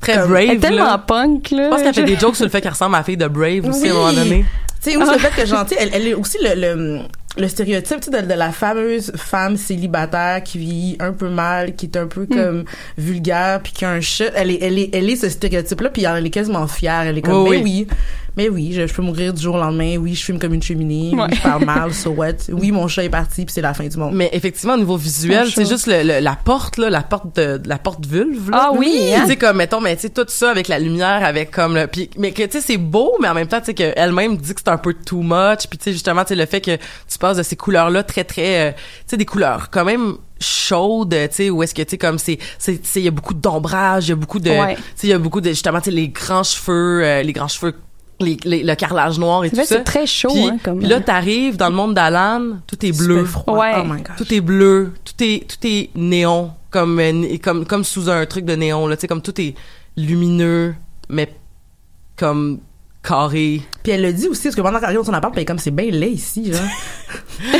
Très 0.00 0.14
comme- 0.16 0.28
brave. 0.30 0.42
Elle 0.44 0.50
est 0.52 0.58
tellement 0.58 0.84
là. 0.84 0.98
punk, 0.98 1.50
là. 1.50 1.64
Je 1.64 1.68
pense 1.70 1.82
qu'elle 1.82 1.94
fait 1.94 2.04
des 2.04 2.16
jokes 2.18 2.36
sur 2.36 2.44
le 2.46 2.50
fait 2.50 2.60
qu'elle 2.60 2.72
ressemble 2.72 2.94
à 2.94 2.98
la 2.98 3.04
fille 3.04 3.16
de 3.16 3.28
Brave 3.28 3.66
aussi 3.68 3.88
à 3.88 3.90
un 3.90 3.94
moment 3.94 4.08
Oui. 4.08 4.14
donné. 4.16 4.44
Tu 4.82 4.90
sais, 4.92 4.96
ou 4.96 5.02
sur 5.04 5.12
le 5.12 5.18
fait 5.18 5.42
que 5.42 5.46
sais, 5.46 5.76
elle, 5.78 5.90
elle 5.92 6.06
est 6.08 6.14
aussi 6.14 6.38
le, 6.42 6.54
le, 6.58 7.00
le 7.36 7.48
stéréotype, 7.48 8.00
de, 8.10 8.26
de 8.26 8.32
la 8.34 8.50
fameuse 8.50 9.12
femme 9.14 9.58
célibataire 9.58 10.42
qui 10.42 10.56
vit 10.58 10.96
un 11.00 11.12
peu 11.12 11.28
mal, 11.28 11.74
qui 11.74 11.84
est 11.86 11.96
un 11.98 12.04
Hmm. 12.04 12.08
peu 12.08 12.26
comme 12.26 12.64
vulgaire, 12.96 13.60
puis 13.62 13.72
qui 13.74 13.84
a 13.84 13.90
un 13.90 14.00
chat. 14.00 14.30
Elle 14.34 14.50
est, 14.52 14.58
elle 14.62 14.78
est, 14.78 14.88
elle 14.94 15.10
est 15.10 15.16
ce 15.16 15.28
stéréotype-là, 15.28 15.90
puis 15.90 16.04
elle 16.04 16.24
est 16.26 16.30
quasiment 16.30 16.66
fière. 16.66 17.02
Elle 17.02 17.18
est 17.18 17.22
comme, 17.22 17.42
Oui, 17.46 17.58
ben 17.58 17.62
oui. 17.64 17.86
oui, 17.90 17.94
mais 18.40 18.48
oui, 18.48 18.72
je, 18.72 18.86
je 18.86 18.94
peux 18.94 19.02
mourir 19.02 19.34
du 19.34 19.42
jour 19.42 19.54
au 19.56 19.58
lendemain. 19.58 19.96
Oui, 19.98 20.14
je 20.14 20.24
fume 20.24 20.38
comme 20.38 20.54
une 20.54 20.62
cheminée. 20.62 21.14
Ouais. 21.14 21.24
Oui, 21.28 21.36
je 21.36 21.42
parle 21.42 21.64
mal, 21.66 21.92
so 21.92 22.10
what. 22.10 22.32
Oui, 22.50 22.70
mon 22.72 22.88
chat 22.88 23.04
est 23.04 23.10
parti, 23.10 23.44
puis 23.44 23.52
c'est 23.52 23.60
la 23.60 23.74
fin 23.74 23.86
du 23.86 23.96
monde. 23.98 24.14
Mais 24.14 24.30
effectivement, 24.32 24.74
au 24.74 24.78
niveau 24.78 24.96
visuel, 24.96 25.48
c'est 25.54 25.68
juste 25.68 25.86
le, 25.86 26.02
le- 26.02 26.20
la 26.20 26.36
porte, 26.36 26.78
là, 26.78 26.88
la 26.88 27.02
porte 27.02 27.36
de, 27.36 27.60
la 27.66 27.76
porte 27.78 28.06
vulve, 28.06 28.50
là. 28.50 28.68
Ah 28.68 28.72
oui, 28.74 29.12
hein? 29.14 29.20
Tu 29.24 29.28
sais, 29.28 29.36
comme, 29.36 29.58
mettons, 29.58 29.80
mais 29.80 29.94
tu 29.96 30.02
sais, 30.02 30.08
tout 30.10 30.24
ça 30.28 30.50
avec 30.50 30.68
la 30.68 30.78
lumière, 30.78 31.22
avec 31.22 31.50
comme 31.50 31.74
le, 31.74 31.86
puis, 31.86 32.08
mais 32.16 32.32
que, 32.32 32.42
tu 32.44 32.52
sais, 32.52 32.60
c'est 32.66 32.76
beau, 32.78 33.16
mais 33.20 33.28
en 33.28 33.34
même 33.34 33.46
temps, 33.48 33.60
tu 33.60 33.66
sais, 33.66 33.74
qu'elle-même 33.74 34.36
dit 34.38 34.54
que 34.54 34.60
c'est 34.64 34.70
un 34.70 34.78
peu 34.78 34.94
too 34.94 35.20
much, 35.20 35.66
puis 35.68 35.76
tu 35.78 35.84
sais, 35.84 35.92
justement, 35.92 36.22
tu 36.22 36.28
sais, 36.28 36.34
le 36.36 36.46
fait 36.46 36.62
que 36.62 36.76
tu 36.76 37.18
passes 37.20 37.36
de 37.36 37.42
ces 37.42 37.56
couleurs-là 37.56 38.02
très, 38.04 38.24
très, 38.24 38.70
euh, 38.70 38.72
tu 38.72 38.78
sais, 39.08 39.16
des 39.18 39.26
couleurs 39.26 39.68
quand 39.70 39.84
même 39.84 40.14
chaudes, 40.42 41.10
tu 41.14 41.28
sais, 41.32 41.50
où 41.50 41.62
est-ce 41.62 41.74
que, 41.74 41.82
tu 41.82 41.90
sais, 41.90 41.98
comme 41.98 42.18
c'est, 42.18 42.38
c'est, 42.58 42.80
il 42.96 43.02
y 43.02 43.08
a 43.08 43.10
beaucoup 43.10 43.34
d'ombrage, 43.34 44.06
il 44.06 44.10
y 44.10 44.12
a 44.12 44.16
beaucoup 44.16 44.38
de, 44.40 44.48
Ouais. 44.50 44.74
tu 44.76 44.82
sais, 44.96 45.06
il 45.08 45.10
y 45.10 45.12
a 45.12 45.18
beaucoup 45.18 45.42
de, 45.42 45.50
justement, 45.50 45.80
tu 45.80 45.86
sais, 45.86 45.90
les 45.90 46.08
grands 46.08 46.42
cheveux, 46.44 47.04
euh, 47.04 47.22
les 47.22 47.32
grands 47.34 47.48
cheveux, 47.48 47.74
les, 48.20 48.36
les- 48.44 48.62
le 48.62 48.74
carrelage 48.74 49.18
noir 49.18 49.44
et 49.44 49.50
tout 49.50 49.56
vrai, 49.56 49.64
ça. 49.66 49.76
c'est 49.78 49.84
très 49.84 50.06
chaud, 50.06 50.30
Puis, 50.32 50.44
hein, 50.46 50.58
comme- 50.62 50.78
puis 50.78 50.88
là, 50.88 51.00
t'arrives 51.00 51.56
dans 51.56 51.68
le 51.68 51.74
monde 51.74 51.94
d'Alan, 51.94 52.58
tout 52.66 52.84
est 52.84 52.92
Super 52.92 53.06
bleu. 53.06 53.24
froid. 53.24 53.58
Ouais. 53.58 53.72
Oh 53.76 53.84
my 53.84 54.02
gosh. 54.02 54.16
Tout 54.18 54.32
est 54.34 54.40
bleu, 54.40 54.92
tout 55.04 55.24
est 55.24 55.46
tout 55.48 55.66
est 55.66 55.90
néon 55.94 56.52
comme 56.70 56.98
euh, 57.00 57.36
comme 57.42 57.64
comme 57.66 57.82
sous 57.84 58.08
un 58.08 58.24
truc 58.26 58.44
de 58.44 58.54
néon 58.54 58.86
là, 58.86 58.96
tu 58.96 59.00
sais 59.02 59.08
comme 59.08 59.22
tout 59.22 59.40
est 59.40 59.54
lumineux 59.96 60.74
mais 61.08 61.32
comme 62.16 62.60
carré. 63.02 63.62
Puis 63.82 63.92
elle 63.92 64.02
le 64.02 64.12
dit 64.12 64.28
aussi, 64.28 64.42
parce 64.44 64.54
que 64.56 64.60
pendant 64.60 64.78
qu'elle 64.78 64.84
arrive 64.86 64.98
dans 64.98 65.04
son 65.04 65.14
appart, 65.14 65.32
puis 65.32 65.38
elle 65.40 65.42
est 65.42 65.46
comme, 65.46 65.58
c'est 65.58 65.70
bien 65.70 65.90
laid 65.90 66.10
ici, 66.12 66.52
genre. 66.52 66.60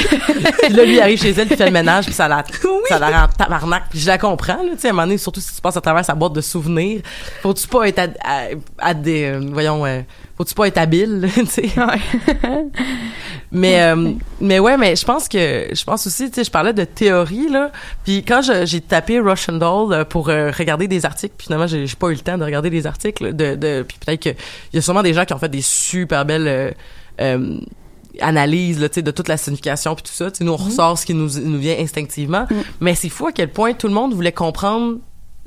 Puis 0.63 0.73
là 0.75 0.85
lui 0.85 0.95
il 0.97 1.01
arrive 1.01 1.19
chez 1.21 1.31
elle 1.31 1.47
puis 1.49 1.57
fait 1.57 1.65
le 1.65 1.71
ménage 1.71 2.05
puis 2.05 2.13
ça 2.13 2.29
la 2.29 2.45
ça 2.89 2.99
la 2.99 3.23
rend 3.23 3.29
tabarnak. 3.29 3.85
Puis 3.89 3.99
je 4.01 4.07
la 4.07 4.19
comprends 4.19 4.57
là, 4.63 4.73
tu 4.75 4.79
sais 4.81 4.89
à 4.89 4.91
un 4.91 4.93
moment 4.93 5.07
donné 5.07 5.17
surtout 5.17 5.41
si 5.41 5.55
tu 5.55 5.61
passes 5.63 5.77
à 5.77 5.81
travers 5.81 6.05
sa 6.05 6.15
boîte 6.15 6.35
de 6.35 6.43
souvenirs, 6.43 7.01
faut-tu 7.43 7.67
pas 7.67 7.89
être 7.89 7.99
à, 7.99 8.09
à- 8.23 8.49
à 8.79 8.95
des 8.95 9.25
euh, 9.25 9.41
voyons 9.51 9.87
euh, 9.87 10.01
faut-tu 10.37 10.53
pas 10.55 10.67
être 10.69 10.77
habile, 10.79 11.27
tu 11.35 11.47
sais? 11.47 11.71
Mais 13.53 13.83
euh, 13.83 14.13
mais 14.41 14.59
ouais, 14.61 14.77
mais 14.77 14.95
je 14.95 15.05
pense 15.05 15.29
que 15.29 15.67
je 15.73 15.85
pense 15.85 16.07
aussi, 16.07 16.29
tu 16.31 16.37
sais, 16.37 16.45
je 16.45 16.51
parlais 16.53 16.73
de 16.73 16.85
théorie 16.85 17.49
là. 17.49 17.73
Puis 18.05 18.23
quand 18.25 18.41
j'ai 18.65 18.81
tapé 18.81 19.19
Russian 19.19 19.55
Doll 19.55 19.93
euh, 19.93 20.05
pour 20.05 20.29
euh, 20.29 20.53
regarder 20.57 20.87
des 20.87 21.05
articles, 21.05 21.35
puis 21.37 21.47
finalement 21.47 21.67
j'ai 21.67 21.85
pas 21.99 22.09
eu 22.11 22.15
le 22.15 22.21
temps 22.21 22.39
de 22.39 22.45
regarder 22.45 22.71
des 22.71 22.87
articles 22.87 23.35
de 23.35 23.57
de 23.57 23.83
puis 23.87 23.99
peut-être 24.05 24.23
que 24.23 24.29
il 24.29 24.77
y 24.77 24.79
a 24.79 24.83
sûrement 24.83 25.03
des 25.03 25.15
gens 25.15 25.25
qui 25.25 25.35
ont 25.35 25.39
fait 25.39 25.49
des 25.49 25.63
super 25.63 26.25
belles 26.25 26.47
euh, 26.47 26.71
euh, 27.21 27.59
analyses 28.21 28.81
là, 28.81 28.89
tu 28.89 28.97
sais, 28.97 29.03
de 29.03 29.11
toute 29.11 29.29
la 29.29 29.37
signification 29.37 29.95
puis 29.95 30.05
tout 30.05 30.13
ça. 30.13 30.31
Tu 30.31 30.39
sais, 30.39 30.45
nous 30.45 30.53
on 30.53 30.57
ressort 30.57 30.97
ce 30.99 31.05
qui 31.07 31.15
nous 31.15 31.29
nous 31.41 31.59
vient 31.59 31.77
instinctivement, 31.79 32.47
mais 32.81 32.95
c'est 32.95 33.09
fou 33.09 33.27
à 33.27 33.33
quel 33.33 33.51
point 33.51 33.73
tout 33.73 33.89
le 33.89 33.95
monde 33.95 34.15
voulait 34.15 34.33
comprendre 34.33 34.99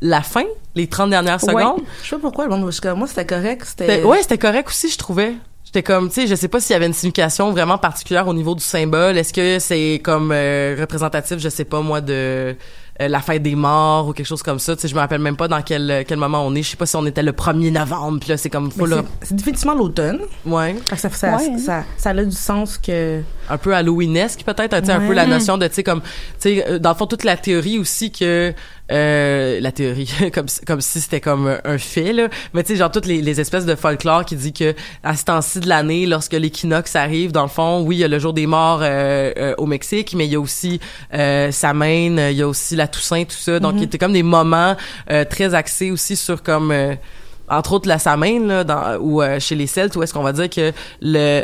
la 0.01 0.21
fin, 0.21 0.43
les 0.75 0.87
30 0.87 1.09
dernières 1.11 1.41
Ouais. 1.45 1.53
secondes. 1.63 1.81
Je 2.03 2.09
sais 2.09 2.15
pas 2.17 2.21
pourquoi, 2.21 2.43
le 2.45 2.49
monde, 2.49 2.63
parce 2.65 2.81
que 2.81 2.91
moi, 2.91 3.07
c'était 3.07 3.25
correct, 3.25 3.63
c'était... 3.65 3.87
C'était- 3.87 4.03
ouais, 4.03 4.21
c'était 4.21 4.37
correct 4.37 4.67
aussi, 4.67 4.89
je 4.89 4.97
trouvais. 4.97 5.33
J'étais 5.75 5.81
comme, 5.91 6.09
tu 6.09 6.21
sais, 6.21 6.27
je 6.27 6.35
sais 6.35 6.49
pas 6.49 6.59
s'il 6.59 6.73
y 6.73 6.75
avait 6.75 6.85
une 6.85 6.93
signification 6.93 7.49
vraiment 7.51 7.79
particulière 7.79 8.27
au 8.27 8.33
niveau 8.35 8.53
du 8.53 8.63
symbole. 8.63 9.17
Est-ce 9.17 9.33
que 9.33 9.57
c'est 9.57 9.99
comme 10.03 10.31
euh, 10.31 10.75
représentatif, 10.79 11.39
je 11.39 11.49
sais 11.49 11.65
pas 11.65 11.81
moi, 11.81 11.99
de 11.99 12.13
euh, 12.13 13.07
la 13.07 13.19
fête 13.21 13.41
des 13.41 13.55
morts 13.55 14.07
ou 14.09 14.13
quelque 14.13 14.27
chose 14.27 14.43
comme 14.43 14.59
ça? 14.59 14.75
Tu 14.75 14.83
sais, 14.83 14.87
je 14.87 14.93
me 14.93 14.99
rappelle 14.99 15.19
même 15.21 15.35
pas 15.35 15.47
dans 15.47 15.63
quel 15.63 16.05
quel 16.07 16.19
moment 16.19 16.45
on 16.45 16.53
est. 16.53 16.61
Je 16.61 16.69
sais 16.69 16.77
pas 16.77 16.85
si 16.85 16.95
on 16.95 17.07
était 17.07 17.23
le 17.23 17.31
1er 17.31 17.71
novembre. 17.71 18.19
Puis 18.19 18.29
là, 18.29 18.37
c'est 18.37 18.51
comme 18.51 18.69
full. 18.69 18.87
c'est- 18.93 19.27
C'est 19.29 19.35
définitivement 19.35 19.73
l'automne. 19.73 20.19
Ouais. 20.45 20.75
Ça, 20.95 21.09
ça, 21.09 21.37
Ouais. 21.37 21.57
ça, 21.57 21.83
ça 21.97 22.11
a 22.11 22.23
du 22.23 22.29
sens 22.31 22.77
que... 22.77 23.21
un 23.49 23.57
peu 23.57 23.73
halloweenesque 23.73 24.43
peut-être 24.45 24.79
tu 24.79 24.85
sais, 24.85 24.91
un 24.91 24.99
peu 25.07 25.13
la 25.13 25.25
notion 25.25 25.57
de 25.57 25.65
tu 25.67 25.73
sais 25.73 25.83
comme 25.83 26.01
tu 26.01 26.07
sais 26.37 26.65
euh, 26.69 26.77
dans 26.77 26.91
le 26.91 26.95
fond 26.95 27.07
toute 27.07 27.23
la 27.23 27.35
théorie 27.35 27.79
aussi 27.79 28.11
que 28.11 28.53
euh, 28.93 29.59
la 29.59 29.71
théorie 29.71 30.09
comme 30.33 30.47
si- 30.47 30.61
comme 30.61 30.79
si 30.81 31.01
c'était 31.01 31.19
comme 31.19 31.57
un- 31.65 31.77
fait 31.77 32.13
là. 32.13 32.27
Mais 32.53 32.63
tu 32.63 32.73
sais 32.73 32.75
genre 32.77 32.91
toutes 32.91 33.05
les, 33.07 33.21
les 33.21 33.41
espèces 33.41 33.65
de 33.65 33.75
folklore 33.75 34.23
qui 34.25 34.35
dit 34.35 34.53
que 34.53 34.73
à 35.03 35.15
ce 35.15 35.25
temps-ci 35.25 35.59
de 35.59 35.67
l'année 35.67 36.05
lorsque 36.05 36.33
l'équinoxe 36.33 36.95
arrive 36.95 37.31
dans 37.31 37.41
le 37.43 37.49
fond 37.49 37.81
oui 37.81 37.95
il 37.97 37.99
y 37.99 38.03
a 38.03 38.07
le 38.07 38.19
jour 38.19 38.33
des 38.33 38.45
morts 38.47 38.81
euh, 38.83 39.31
euh, 39.37 39.55
au 39.57 39.65
Mexique 39.65 40.13
mais 40.15 40.25
il 40.27 40.31
y 40.31 40.35
a 40.35 40.39
aussi 40.39 40.79
euh, 41.13 41.51
Samhain 41.51 42.29
il 42.29 42.37
y 42.37 42.41
a 42.41 42.47
aussi 42.47 42.75
la 42.75 42.87
Toussaint 42.87 43.23
tout 43.25 43.35
ça. 43.35 43.59
Donc 43.59 43.73
il 43.77 43.83
était 43.83 43.97
comme 43.97 44.13
des 44.13 44.23
moments 44.23 44.75
euh, 45.11 45.25
très 45.25 45.53
axés 45.55 45.91
aussi 45.91 46.15
sur 46.15 46.43
comme 46.43 46.71
euh, 46.71 46.93
entre 47.49 47.73
autres 47.73 47.87
la 47.89 47.99
Samhain 47.99 48.45
là 48.47 48.63
dans 48.63 48.97
ou 48.99 49.21
euh, 49.21 49.39
chez 49.39 49.55
les 49.55 49.67
Celtes 49.67 49.95
où 49.95 50.03
est-ce 50.03 50.13
qu'on 50.13 50.23
va 50.23 50.33
dire 50.33 50.49
que 50.49 50.71
le 51.01 51.43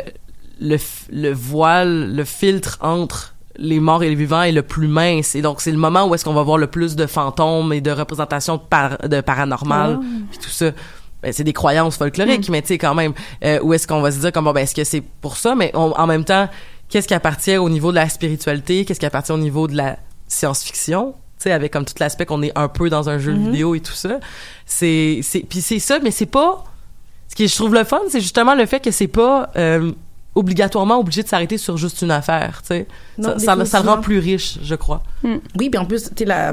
le, 0.62 0.76
le 1.10 1.32
voile, 1.32 2.14
le 2.14 2.24
filtre 2.24 2.76
entre 2.82 3.34
les 3.56 3.80
morts 3.80 4.02
et 4.02 4.08
les 4.08 4.14
vivants 4.14 4.42
est 4.42 4.52
le 4.52 4.62
plus 4.62 4.86
mince. 4.88 5.34
Et 5.34 5.42
donc, 5.42 5.60
c'est 5.60 5.72
le 5.72 5.78
moment 5.78 6.06
où 6.06 6.14
est-ce 6.14 6.24
qu'on 6.24 6.32
va 6.34 6.42
voir 6.42 6.58
le 6.58 6.66
plus 6.68 6.96
de 6.96 7.06
fantômes 7.06 7.72
et 7.72 7.80
de 7.80 7.90
représentations 7.90 8.56
de, 8.56 8.62
par- 8.62 8.98
de 9.08 9.20
paranormal, 9.20 9.98
Ah. 10.00 10.06
puis 10.30 10.38
tout 10.38 10.48
ça. 10.50 10.70
Ben, 11.22 11.32
c'est 11.32 11.44
des 11.44 11.52
croyances 11.52 11.96
folkloriques, 11.98 12.48
mais 12.48 12.62
tu 12.62 12.68
sais, 12.68 12.78
quand 12.78 12.94
même, 12.94 13.12
euh, 13.44 13.58
où 13.62 13.74
est-ce 13.74 13.86
qu'on 13.86 14.00
va 14.00 14.10
se 14.10 14.18
dire, 14.20 14.32
comme, 14.32 14.44
bon, 14.46 14.52
ben, 14.52 14.60
est-ce 14.62 14.74
que 14.74 14.84
c'est 14.84 15.02
pour 15.20 15.36
ça? 15.36 15.54
Mais 15.54 15.70
on- 15.74 15.92
en 15.92 16.06
même 16.06 16.24
temps, 16.24 16.48
qu'est-ce 16.88 17.06
qui 17.06 17.12
appartient 17.14 17.56
au 17.58 17.68
niveau 17.68 17.90
de 17.90 17.96
la 17.96 18.08
spiritualité? 18.08 18.84
Qu'est-ce 18.86 19.00
qui 19.00 19.04
appartient 19.06 19.32
au 19.32 19.36
niveau 19.38 19.66
de 19.68 19.76
la 19.76 19.98
science-fiction? 20.28 21.12
Tu 21.38 21.44
sais, 21.44 21.52
avec 21.52 21.72
comme 21.72 21.84
tout 21.84 21.94
l'aspect 22.00 22.24
qu'on 22.26 22.42
est 22.42 22.52
un 22.56 22.68
peu 22.68 22.88
dans 22.88 23.08
un 23.08 23.18
jeu 23.18 23.32
Mm-hmm. 23.32 23.50
vidéo 23.50 23.74
et 23.74 23.80
tout 23.80 23.92
ça. 23.92 24.18
C'est, 24.66 25.20
c'est, 25.22 25.40
puis 25.40 25.60
c'est 25.60 25.78
ça, 25.78 25.98
mais 26.02 26.10
c'est 26.10 26.26
pas, 26.26 26.64
ce 27.28 27.34
qui 27.34 27.48
je 27.48 27.54
trouve 27.54 27.74
le 27.74 27.84
fun, 27.84 28.00
c'est 28.08 28.20
justement 28.20 28.54
le 28.54 28.64
fait 28.66 28.80
que 28.80 28.90
c'est 28.90 29.06
pas 29.08 29.50
euh, 29.56 29.92
obligatoirement 30.34 30.98
obligé 30.98 31.22
de 31.22 31.28
s'arrêter 31.28 31.58
sur 31.58 31.76
juste 31.76 32.02
une 32.02 32.10
affaire, 32.10 32.62
tu 32.62 32.68
sais. 32.68 32.86
Ça, 33.20 33.38
ça, 33.38 33.64
ça 33.64 33.82
le 33.82 33.88
rend 33.88 34.00
plus 34.00 34.18
riche, 34.18 34.58
je 34.62 34.74
crois. 34.74 35.02
Oui, 35.58 35.70
puis 35.70 35.78
en 35.78 35.84
plus, 35.84 36.04
tu 36.04 36.10
sais, 36.18 36.24
la... 36.24 36.52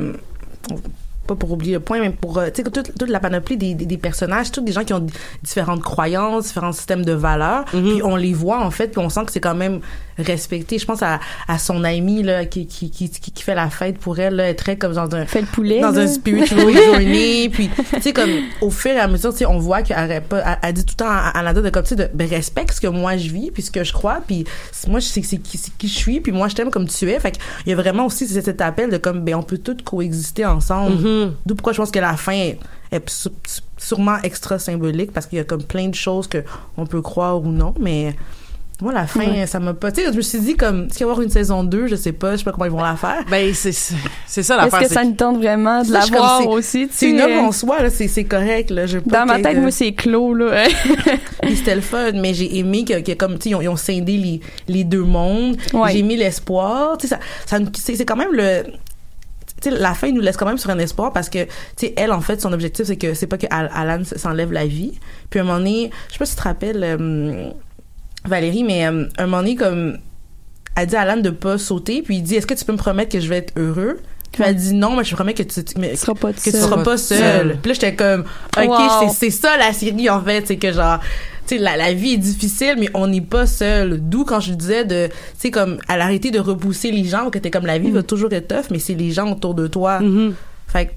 Pas 1.28 1.36
pour 1.36 1.52
oublier 1.52 1.74
le 1.74 1.80
point, 1.80 2.00
mais 2.00 2.10
pour, 2.10 2.38
euh, 2.38 2.48
tu 2.48 2.64
sais, 2.64 2.70
toute, 2.70 2.98
toute 2.98 3.10
la 3.10 3.20
panoplie 3.20 3.58
des, 3.58 3.74
des, 3.76 3.86
des 3.86 3.98
personnages, 3.98 4.52
tous 4.52 4.62
des 4.62 4.72
gens 4.72 4.84
qui 4.84 4.94
ont 4.94 5.06
différentes 5.44 5.82
croyances, 5.82 6.48
différents 6.48 6.72
systèmes 6.72 7.06
de 7.06 7.14
valeurs, 7.14 7.66
puis 7.66 8.02
on 8.04 8.16
les 8.16 8.34
voit, 8.34 8.64
en 8.64 8.72
fait, 8.72 8.88
puis 8.88 9.00
on 9.00 9.10
sent 9.10 9.26
que 9.26 9.32
c'est 9.32 9.40
quand 9.40 9.56
même 9.56 9.82
respecté. 10.18 10.80
Je 10.80 10.86
pense 10.86 11.04
à, 11.04 11.20
à 11.48 11.60
son 11.60 11.84
amie, 11.84 12.24
là, 12.24 12.46
qui, 12.46 12.66
qui, 12.66 12.90
qui, 12.90 13.10
qui 13.10 13.32
qui 13.32 13.44
fait 13.44 13.56
la 13.56 13.70
fête 13.70 13.98
pour 14.00 14.20
elle, 14.20 14.36
là, 14.36 14.46
elle 14.46 14.52
est 14.52 14.56
très 14.56 14.78
comme 14.78 14.94
dans 14.94 15.16
un... 15.16 15.26
Fait 15.26 15.42
le 15.42 15.48
poulet. 15.48 15.80
dans 15.80 15.92
là. 15.92 16.02
un 16.02 16.08
spiritual 16.08 16.60
journey 16.74 17.50
puis 17.50 17.70
tu 17.94 18.02
sais 18.02 18.14
comme 18.14 18.30
au 18.62 18.70
fur 18.70 18.92
et 18.92 19.00
à 19.00 19.08
mesure 19.08 19.32
tu 19.32 19.40
sais 19.40 19.46
on 19.46 19.60
voit 19.60 19.82
qu'elle 19.82 19.98
arrête 19.98 20.26
pas 20.26 20.40
elle, 20.40 20.58
elle 20.64 20.74
dit 20.74 20.86
tout 20.86 20.96
le 20.98 21.04
temps 21.04 21.10
à, 21.10 21.38
à 21.38 21.44
Nada 21.44 21.62
de 21.62 21.70
comme 21.70 21.84
tu 21.84 21.90
sais 21.90 21.96
de 21.96 22.10
ben, 22.14 22.28
respecte 22.28 22.74
ce 22.74 22.82
que 22.82 22.88
moi 22.88 23.18
je 23.18 23.30
vis 23.30 23.52
puis 23.52 23.64
ce 23.64 23.72
que 23.72 23.84
je 23.84 23.94
crois 23.94 24.22
puis 24.26 24.46
moi 24.88 25.00
je 25.00 25.06
sais 25.06 25.22
c'est 25.22 25.38
qui, 25.38 25.58
c'est 25.58 25.76
qui 25.78 25.88
je 25.88 25.96
suis 25.96 26.20
puis 26.20 26.32
moi 26.32 26.48
je 26.48 26.56
t'aime 26.56 26.72
comme 26.72 26.88
tu 26.88 27.10
es 27.10 27.20
fait 27.20 27.38
il 27.66 27.70
y 27.70 27.74
a 27.74 27.76
vraiment 27.76 28.06
aussi 28.06 28.28
cet 28.28 28.46
cet 28.46 28.62
appel 28.62 28.90
de 28.90 28.98
comme 28.98 29.22
ben 29.24 29.36
on 29.36 29.44
peut 29.44 29.58
tous 29.58 29.78
coexister 29.84 30.46
ensemble 30.46 30.98
d'où 31.46 31.56
pourquoi 31.56 31.74
je 31.74 31.78
pense 31.78 31.92
que 31.92 32.00
la 32.00 32.16
fin 32.18 32.34
est, 32.34 32.58
sûrement 33.78 34.18
extra 34.24 34.60
symbolique 34.60 35.12
parce 35.12 35.26
qu'il 35.28 35.38
y 35.38 35.42
a 35.42 35.44
comme 35.44 35.64
plein 35.64 35.88
de 35.90 35.96
choses 35.96 36.28
que 36.28 36.44
on 36.78 36.86
peut 36.86 37.02
croire 37.02 37.42
ou 37.42 37.48
non 37.50 37.74
mais 37.80 38.16
Moi, 38.80 38.94
la 38.94 39.08
fin, 39.08 39.22
Ouais. 39.22 39.48
ça 39.48 39.60
m'a 39.60 39.74
pas. 39.74 39.92
Tu 39.92 40.02
sais, 40.04 40.12
je 40.12 40.18
me 40.18 40.22
suis 40.22 40.40
dit, 40.40 40.56
comme, 40.56 40.86
est-ce 40.86 40.98
qu'il 41.00 41.06
va 41.08 41.10
y 41.10 41.14
avoir 41.14 41.22
une 41.24 41.32
saison 41.32 41.64
2 41.64 41.88
Je 41.88 41.96
sais 41.96 42.12
pas, 42.12 42.34
je 42.34 42.38
sais 42.38 42.44
pas 42.44 42.52
comment 42.52 42.66
ils 42.66 42.72
vont 42.72 42.84
la 42.84 42.96
faire. 42.96 43.24
Ben, 43.28 43.52
c'est 43.56 43.72
c'est 43.72 44.44
ça 44.44 44.68
Est-ce 44.68 44.80
que 44.88 44.94
ça 44.94 45.04
nous 45.04 45.14
tente 45.14 45.38
vraiment 45.38 45.82
de 45.82 45.92
la 45.92 46.06
voir 46.06 46.48
aussi? 46.48 46.88
tu 46.88 46.94
C'est 46.94 47.10
une 47.10 47.18
sais, 47.18 47.24
œuvre 47.24 47.42
en 47.48 47.52
soi, 47.52 47.82
là, 47.82 47.90
c'est 47.90 48.08
c'est 48.08 48.26
correct, 48.26 48.70
là. 48.70 48.86
Je 48.86 49.00
Dans 49.00 49.26
ma 49.26 49.40
tête, 49.42 49.56
de- 49.56 49.62
moi, 49.62 49.72
c'est 49.72 49.94
clos, 49.94 50.36
là. 50.36 50.66
C'était 51.56 51.74
le 51.74 51.82
fun, 51.82 52.12
mais 52.14 52.36
j'ai 52.36 52.60
aimé 52.60 52.86
que, 52.86 53.00
que 53.02 53.14
comme, 53.14 53.40
tu 53.40 53.46
sais, 53.46 53.50
ils 53.50 53.56
ont, 53.56 53.62
ils 53.62 53.70
ont 53.70 53.76
scindé 53.78 54.16
les, 54.16 54.42
les 54.68 54.84
deux 54.84 55.04
mondes. 55.04 55.58
Ouais. 55.74 55.94
J'ai 55.94 56.00
aimé 56.00 56.16
l'espoir. 56.16 57.00
Tu 57.00 57.08
sais, 57.08 57.16
ça, 57.48 57.58
ça, 57.58 57.58
c'est 57.74 58.06
quand 58.06 58.16
même 58.16 58.32
le, 58.32 58.62
tu 59.62 59.70
sais, 59.72 59.78
la 59.78 59.94
fin 59.94 60.12
nous 60.12 60.22
laisse 60.22 60.38
quand 60.38 60.46
même 60.46 60.58
sur 60.58 60.70
un 60.70 60.80
espoir 60.80 61.12
parce 61.14 61.30
que, 61.30 61.44
tu 61.46 61.50
sais, 61.78 61.94
elle, 61.98 62.12
en 62.12 62.22
fait, 62.22 62.40
son 62.42 62.54
objectif, 62.54 62.86
c'est 62.86 62.96
que, 62.98 63.14
c'est 63.14 63.28
pas 63.28 63.38
que 63.38 63.48
Al- 63.50 63.72
Alan 63.74 64.04
s'enlève 64.04 64.52
la 64.52 64.66
vie. 64.68 65.00
Puis 65.30 65.40
à 65.40 65.44
un 65.44 65.46
moment 65.46 65.58
donné, 65.60 65.92
je 66.08 66.14
sais 66.14 66.20
pas 66.20 66.26
si 66.26 66.36
tu 66.36 66.42
te 66.42 66.44
rappelles, 66.48 66.84
euh, 66.84 67.50
Valérie, 68.26 68.64
mais 68.64 68.86
euh, 68.86 69.06
un 69.18 69.26
moment 69.26 69.38
donné, 69.38 69.56
comme, 69.56 69.98
elle 70.76 70.88
dit 70.88 70.96
à 70.96 71.02
Alan 71.02 71.18
de 71.22 71.30
pas 71.30 71.58
sauter, 71.58 72.02
puis 72.02 72.18
il 72.18 72.22
dit, 72.24 72.36
est-ce 72.36 72.48
que 72.48 72.54
tu 72.54 72.66
peux 72.66 72.74
me 72.74 72.78
promettre 72.78 73.12
que 73.12 73.20
je 73.20 73.28
vais 73.30 73.38
être 73.38 73.54
heureux? 73.58 74.00
Puis 74.32 74.44
elle 74.46 74.56
dit 74.56 74.74
non, 74.74 74.96
mais 74.96 75.04
je 75.06 75.12
te 75.12 75.16
promets 75.16 75.34
que 75.34 75.42
tu, 75.42 75.62
mais, 75.78 75.96
seras 75.96 76.14
pas 76.14 76.34
que 76.34 76.40
tu 76.40 76.52
seras 76.52 76.84
pas 76.84 76.98
Seul. 76.98 77.18
seul. 77.18 77.58
Puis 77.62 77.70
là, 77.70 77.74
j'étais 77.74 77.96
comme, 77.96 78.26
ok, 78.58 78.68
Wow. 78.68 79.10
c'est 79.18 79.30
ça 79.32 79.58
la 79.58 79.72
série 79.74 80.10
en 80.10 80.22
fait, 80.22 80.46
c'est 80.46 80.58
que 80.58 80.72
genre, 80.74 81.00
tu 81.48 81.56
sais, 81.56 81.62
la, 81.62 81.78
la 81.78 81.94
vie 81.94 82.14
est 82.14 82.18
difficile, 82.18 82.76
mais 82.78 82.90
on 82.94 83.08
n'est 83.08 83.22
pas 83.22 83.46
seul. 83.48 84.00
D'où 84.02 84.24
quand 84.26 84.40
je 84.40 84.54
disais 84.54 84.86
de, 84.86 85.08
tu 85.08 85.14
sais, 85.38 85.52
comme, 85.52 85.78
à 85.88 85.98
l'arrêter 85.98 86.30
de 86.32 86.40
repousser 86.40 86.92
les 86.92 87.04
gens, 87.06 87.30
que 87.30 87.40
t'es 87.40 87.50
comme 87.52 87.66
la 87.66 87.78
vie 87.80 87.90
Mm. 87.90 87.94
va 87.96 88.04
toujours 88.04 88.32
être 88.34 88.48
tough, 88.50 88.70
mais 88.72 88.80
c'est 88.80 88.94
les 88.96 89.12
gens 89.12 89.32
autour 89.32 89.54
de 89.56 89.68
toi. 89.68 90.00
Fait 90.68 90.88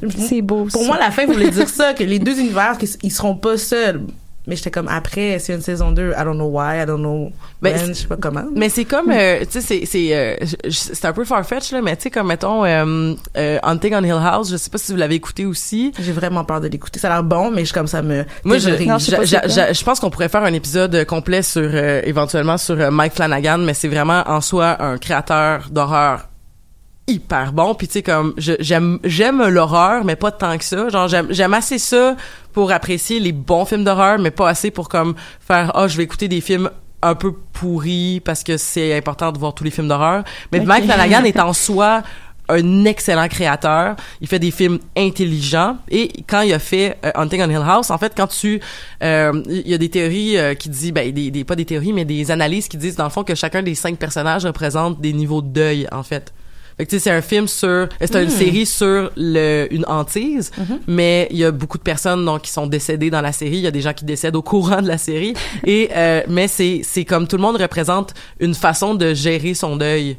que, 0.00 0.10
C'est 0.18 0.42
beau. 0.42 0.64
pour 0.70 0.80
ça. 0.80 0.86
moi, 0.86 0.96
la 0.98 1.10
fin 1.10 1.26
voulait 1.26 1.50
dire 1.50 1.68
ça, 1.68 1.92
que 1.92 2.04
les 2.04 2.18
deux 2.18 2.38
univers, 2.38 2.76
ils 3.02 3.10
seront 3.12 3.34
pas 3.36 3.56
seuls. 3.58 4.00
Mais 4.48 4.56
j'étais 4.56 4.70
comme, 4.70 4.88
après, 4.88 5.38
c'est 5.38 5.52
une 5.52 5.60
saison 5.60 5.92
2, 5.92 6.12
I 6.18 6.24
don't 6.24 6.34
know 6.34 6.48
why, 6.48 6.82
I 6.82 6.86
don't 6.86 7.00
know 7.00 7.30
Ben, 7.60 7.76
when, 7.76 7.88
je 7.88 7.92
sais 7.92 8.06
pas 8.06 8.16
comment. 8.16 8.44
Mais 8.56 8.70
c'est 8.70 8.86
comme, 8.86 9.10
euh, 9.10 9.40
tu 9.40 9.60
sais, 9.60 9.60
c'est, 9.60 9.84
c'est, 9.84 10.16
euh, 10.16 10.36
un 11.02 11.12
peu 11.12 11.26
farfetch 11.26 11.70
là, 11.72 11.82
mais 11.82 11.94
tu 11.96 12.04
sais, 12.04 12.10
comme 12.10 12.28
mettons, 12.28 12.64
euh, 12.64 13.14
euh, 13.36 13.58
Hunting 13.62 13.94
on 13.94 14.02
Hill 14.02 14.12
House, 14.12 14.50
je 14.50 14.56
sais 14.56 14.70
pas 14.70 14.78
si 14.78 14.90
vous 14.90 14.96
l'avez 14.96 15.16
écouté 15.16 15.44
aussi. 15.44 15.92
J'ai 16.00 16.12
vraiment 16.12 16.44
peur 16.44 16.62
de 16.62 16.68
l'écouter. 16.68 16.98
Ça 16.98 17.08
a 17.08 17.16
l'air 17.16 17.24
bon, 17.24 17.50
mais 17.50 17.66
je 17.66 17.74
comme 17.74 17.86
ça 17.86 18.00
me. 18.00 18.24
Moi, 18.42 18.56
je, 18.56 18.70
je 18.70 19.84
pense 19.84 20.00
qu'on 20.00 20.08
pourrait 20.08 20.30
faire 20.30 20.44
un 20.44 20.54
épisode 20.54 21.04
complet 21.04 21.42
sur, 21.42 21.60
euh, 21.62 22.00
éventuellement, 22.04 22.56
sur 22.56 22.90
Mike 22.90 23.12
Flanagan, 23.12 23.58
mais 23.58 23.74
c'est 23.74 23.88
vraiment 23.88 24.22
en 24.26 24.40
soi 24.40 24.82
un 24.82 24.96
créateur 24.96 25.68
d'horreur 25.70 26.28
hyper 27.08 27.52
bon 27.52 27.74
puis 27.74 27.86
tu 27.88 27.94
sais 27.94 28.02
comme 28.02 28.34
j'aime 28.36 28.98
j'aime 29.02 29.42
l'horreur 29.48 30.04
mais 30.04 30.14
pas 30.14 30.30
tant 30.30 30.58
que 30.58 30.64
ça 30.64 30.90
genre 30.90 31.08
j'aime 31.08 31.28
j'aime 31.30 31.54
assez 31.54 31.78
ça 31.78 32.16
pour 32.58 32.72
apprécier 32.72 33.20
les 33.20 33.30
bons 33.30 33.64
films 33.64 33.84
d'horreur 33.84 34.18
mais 34.18 34.32
pas 34.32 34.48
assez 34.48 34.72
pour 34.72 34.88
comme 34.88 35.14
faire 35.38 35.70
ah 35.76 35.86
je 35.86 35.96
vais 35.96 36.02
écouter 36.02 36.26
des 36.26 36.40
films 36.40 36.68
un 37.02 37.14
peu 37.14 37.30
pourris 37.52 38.20
parce 38.24 38.42
que 38.42 38.56
c'est 38.56 38.96
important 38.96 39.30
de 39.30 39.38
voir 39.38 39.54
tous 39.54 39.62
les 39.62 39.70
films 39.70 39.86
d'horreur 39.86 40.24
mais 40.50 40.58
Ok. 40.58 40.66
Mike 40.66 40.84
Flanagan 40.86 41.22
est 41.22 41.38
en 41.38 41.52
soi 41.52 42.02
un 42.48 42.84
excellent 42.84 43.28
créateur. 43.28 43.94
Il 44.20 44.26
fait 44.26 44.38
des 44.40 44.50
films 44.50 44.78
intelligents. 44.96 45.76
Et 45.88 46.10
quand 46.26 46.40
il 46.40 46.52
a 46.52 46.58
fait 46.58 46.96
euh, 47.04 47.12
Hunting 47.14 47.42
on 47.42 47.50
Hill 47.50 47.62
House, 47.62 47.90
en 47.90 47.98
fait, 47.98 48.14
quand 48.16 48.26
tu... 48.26 48.58
euh, 49.02 49.42
Il 49.48 49.68
y 49.68 49.74
a 49.74 49.78
des 49.78 49.90
théories 49.90 50.38
euh, 50.38 50.54
qui 50.54 50.70
disent... 50.70 50.92
Ben, 50.92 51.12
des, 51.12 51.30
des, 51.30 51.44
pas 51.44 51.56
des 51.56 51.66
théories, 51.66 51.92
mais 51.92 52.06
des 52.06 52.30
analyses 52.30 52.66
qui 52.66 52.78
disent, 52.78 52.96
dans 52.96 53.04
le 53.04 53.10
fond, 53.10 53.22
que 53.22 53.34
chacun 53.34 53.62
des 53.62 53.74
cinq 53.74 53.98
personnages 53.98 54.46
représente 54.46 54.98
des 54.98 55.12
niveaux 55.12 55.42
de 55.42 55.48
deuil, 55.48 55.86
en 55.92 56.02
fait. 56.02 56.32
Fait 56.78 56.84
que, 56.86 56.90
tu 56.90 56.96
sais, 56.96 57.04
c'est 57.04 57.10
un 57.10 57.20
film 57.22 57.46
sur... 57.48 57.88
C'est 58.00 58.14
une 58.14 58.26
Mm. 58.28 58.30
série 58.30 58.64
sur 58.66 59.10
le, 59.16 59.66
une 59.70 59.84
hantise, 59.88 60.50
Mhm. 60.56 60.78
mais 60.86 61.26
il 61.30 61.36
y 61.38 61.44
a 61.44 61.50
beaucoup 61.50 61.76
de 61.76 61.82
personnes 61.82 62.24
donc, 62.24 62.42
qui 62.42 62.50
sont 62.52 62.66
décédées 62.68 63.10
dans 63.10 63.20
la 63.20 63.32
série. 63.32 63.56
Il 63.56 63.62
y 63.62 63.66
a 63.66 63.70
des 63.72 63.80
gens 63.80 63.92
qui 63.92 64.04
décèdent 64.04 64.36
au 64.36 64.42
courant 64.42 64.80
de 64.80 64.88
la 64.88 64.96
série. 64.98 65.34
Et, 65.66 65.90
euh, 65.94 66.22
mais 66.28 66.46
c'est 66.48 66.80
c'est 66.84 67.04
comme 67.04 67.26
tout 67.26 67.36
le 67.36 67.42
monde 67.42 67.56
représente 67.60 68.14
une 68.40 68.54
façon 68.54 68.94
de 68.94 69.12
gérer 69.12 69.54
son 69.54 69.76
deuil. 69.76 70.16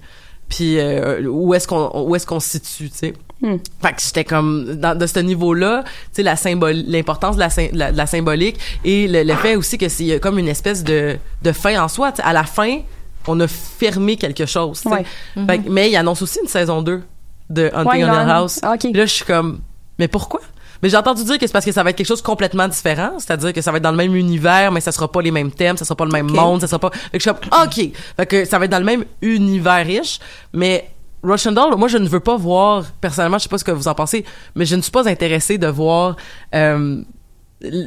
Puis 0.49 0.79
euh, 0.79 1.21
où 1.27 1.53
est-ce 1.53 1.67
qu'on 1.67 1.91
où 2.07 2.15
est-ce 2.15 2.25
qu'on 2.25 2.39
se 2.39 2.49
situe, 2.59 2.89
tu 2.89 2.97
sais? 2.97 3.13
Hmm. 3.41 3.55
Fait 3.81 3.93
que 3.93 4.01
j'étais 4.01 4.23
comme 4.25 4.75
dans 4.75 4.97
de 4.97 5.05
ce 5.05 5.19
niveau-là, 5.19 5.83
tu 5.85 5.91
sais 6.11 6.23
la 6.23 6.35
symbole 6.35 6.83
l'importance 6.87 7.35
de 7.37 7.39
la, 7.41 7.49
la, 7.71 7.91
de 7.93 7.97
la 7.97 8.05
symbolique 8.07 8.57
et 8.83 9.07
le, 9.07 9.23
le 9.23 9.33
fait 9.35 9.55
aussi 9.55 9.77
que 9.77 9.87
c'est 9.87 10.19
comme 10.19 10.39
une 10.39 10.47
espèce 10.49 10.83
de 10.83 11.15
de 11.43 11.51
fin 11.53 11.81
en 11.81 11.87
soi, 11.87 12.11
à 12.21 12.33
la 12.33 12.43
fin, 12.43 12.79
on 13.27 13.39
a 13.39 13.47
fermé 13.47 14.15
quelque 14.17 14.45
chose, 14.45 14.81
tu 14.81 14.89
sais. 14.89 14.95
Ouais. 14.95 15.05
Fait 15.47 15.59
que- 15.59 15.69
mais 15.69 15.89
il 15.91 15.95
annonce 15.95 16.21
aussi 16.21 16.39
une 16.41 16.47
saison 16.47 16.81
2 16.81 17.01
de 17.49 17.69
Hunting 17.73 17.77
Ouais, 17.91 18.03
on 18.03 18.13
il 18.13 18.23
Hill 18.23 18.29
House. 18.29 18.59
Puis 18.79 18.93
là 18.93 19.05
je 19.05 19.13
suis 19.13 19.25
comme 19.25 19.59
mais 19.97 20.07
pourquoi? 20.07 20.39
Mais 20.81 20.87
j'ai 20.89 20.95
entendu 20.95 21.25
dire 21.25 21.37
que 21.37 21.45
c'est 21.45 21.51
parce 21.51 21.65
que 21.65 21.73
ça 21.73 21.83
va 21.83 21.89
être 21.89 21.97
quelque 21.97 22.07
chose 22.07 22.21
de 22.21 22.25
complètement 22.25 22.65
différent, 22.69 23.11
c'est-à-dire 23.17 23.51
que 23.51 23.61
ça 23.61 23.69
va 23.71 23.77
être 23.77 23.83
dans 23.83 23.91
le 23.91 23.97
même 23.97 24.15
univers, 24.15 24.71
mais 24.71 24.79
ça 24.79 24.93
sera 24.93 25.11
pas 25.11 25.21
les 25.21 25.31
mêmes 25.31 25.51
thèmes, 25.51 25.75
ça 25.75 25.83
sera 25.83 25.95
pas 25.97 26.05
le 26.05 26.11
même 26.11 26.27
Ok. 26.29 26.35
monde, 26.35 26.61
ça 26.61 26.67
sera 26.67 26.79
pas. 26.79 26.89
Fait 26.91 27.17
que 27.17 27.23
je 27.23 27.29
suis 27.29 27.31
comme 27.31 27.63
ok, 27.65 27.91
fait 28.17 28.25
que 28.25 28.45
ça 28.45 28.57
va 28.59 28.65
être 28.65 28.71
dans 28.71 28.79
le 28.79 28.85
même 28.85 29.03
univers 29.21 29.85
riche, 29.85 30.19
mais 30.53 30.89
Rochendale, 31.21 31.75
moi 31.75 31.89
je 31.89 31.97
ne 31.97 32.07
veux 32.07 32.21
pas 32.21 32.37
voir 32.37 32.85
personnellement, 33.01 33.37
je 33.39 33.43
sais 33.43 33.49
pas 33.49 33.57
ce 33.57 33.65
que 33.65 33.71
vous 33.71 33.89
en 33.89 33.93
pensez, 33.93 34.23
mais 34.55 34.65
je 34.65 34.77
ne 34.77 34.81
suis 34.81 34.91
pas 34.91 35.09
intéressée 35.09 35.57
de 35.57 35.67
voir. 35.67 36.15
euh, 36.55 37.01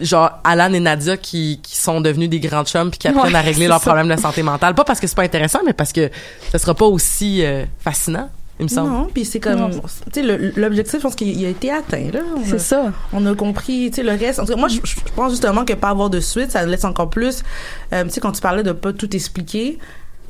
genre 0.02 0.30
Alan 0.44 0.72
et 0.72 0.80
Nadia 0.80 1.16
qui, 1.16 1.60
qui 1.62 1.76
sont 1.76 2.00
devenus 2.00 2.28
des 2.28 2.40
grands 2.40 2.64
chums 2.64 2.90
puis 2.90 2.98
qui 2.98 3.08
apprennent 3.08 3.32
Ouais, 3.32 3.38
à 3.38 3.40
régler 3.40 3.68
leurs 3.68 3.80
ça. 3.82 3.90
problèmes 3.92 4.14
de 4.14 4.20
santé 4.20 4.42
mentale 4.42 4.74
pas 4.74 4.84
parce 4.84 5.00
que 5.00 5.06
c'est 5.06 5.16
pas 5.16 5.22
intéressant 5.22 5.60
mais 5.64 5.72
parce 5.72 5.92
que 5.92 6.10
ça 6.50 6.58
sera 6.58 6.74
pas 6.74 6.84
aussi 6.84 7.42
euh, 7.44 7.64
fascinant 7.78 8.28
il 8.60 8.64
me 8.64 8.68
semble 8.68 8.90
Non, 8.90 9.08
puis 9.12 9.24
c'est 9.24 9.40
comme, 9.40 9.70
tu 9.70 9.80
sais, 10.12 10.22
le- 10.22 10.52
l'objectif, 10.56 10.98
je 10.98 11.02
pense 11.02 11.14
qu'il 11.16 11.44
a 11.44 11.48
été 11.48 11.72
atteint, 11.72 12.10
là. 12.12 12.20
C'est 12.44 12.60
ça. 12.60 12.92
On 13.12 13.24
a 13.26 13.34
compris, 13.34 13.90
tu 13.90 13.96
sais, 13.96 14.02
le 14.04 14.10
reste. 14.12 14.38
En 14.38 14.44
tout 14.44 14.52
cas, 14.52 14.58
moi, 14.58 14.68
je, 14.68 14.78
je 14.84 14.94
pense 15.16 15.30
justement 15.32 15.64
que 15.64 15.72
pas 15.72 15.88
avoir 15.88 16.10
de 16.10 16.20
suite, 16.20 16.52
ça 16.52 16.64
laisse 16.64 16.84
encore 16.84 17.08
plus, 17.10 17.42
euh, 17.92 18.04
tu 18.04 18.10
sais, 18.10 18.20
quand 18.20 18.30
tu 18.30 18.40
parlais 18.42 18.62
de 18.62 18.70
pas 18.72 18.92
tout 18.92 19.16
expliquer, 19.16 19.78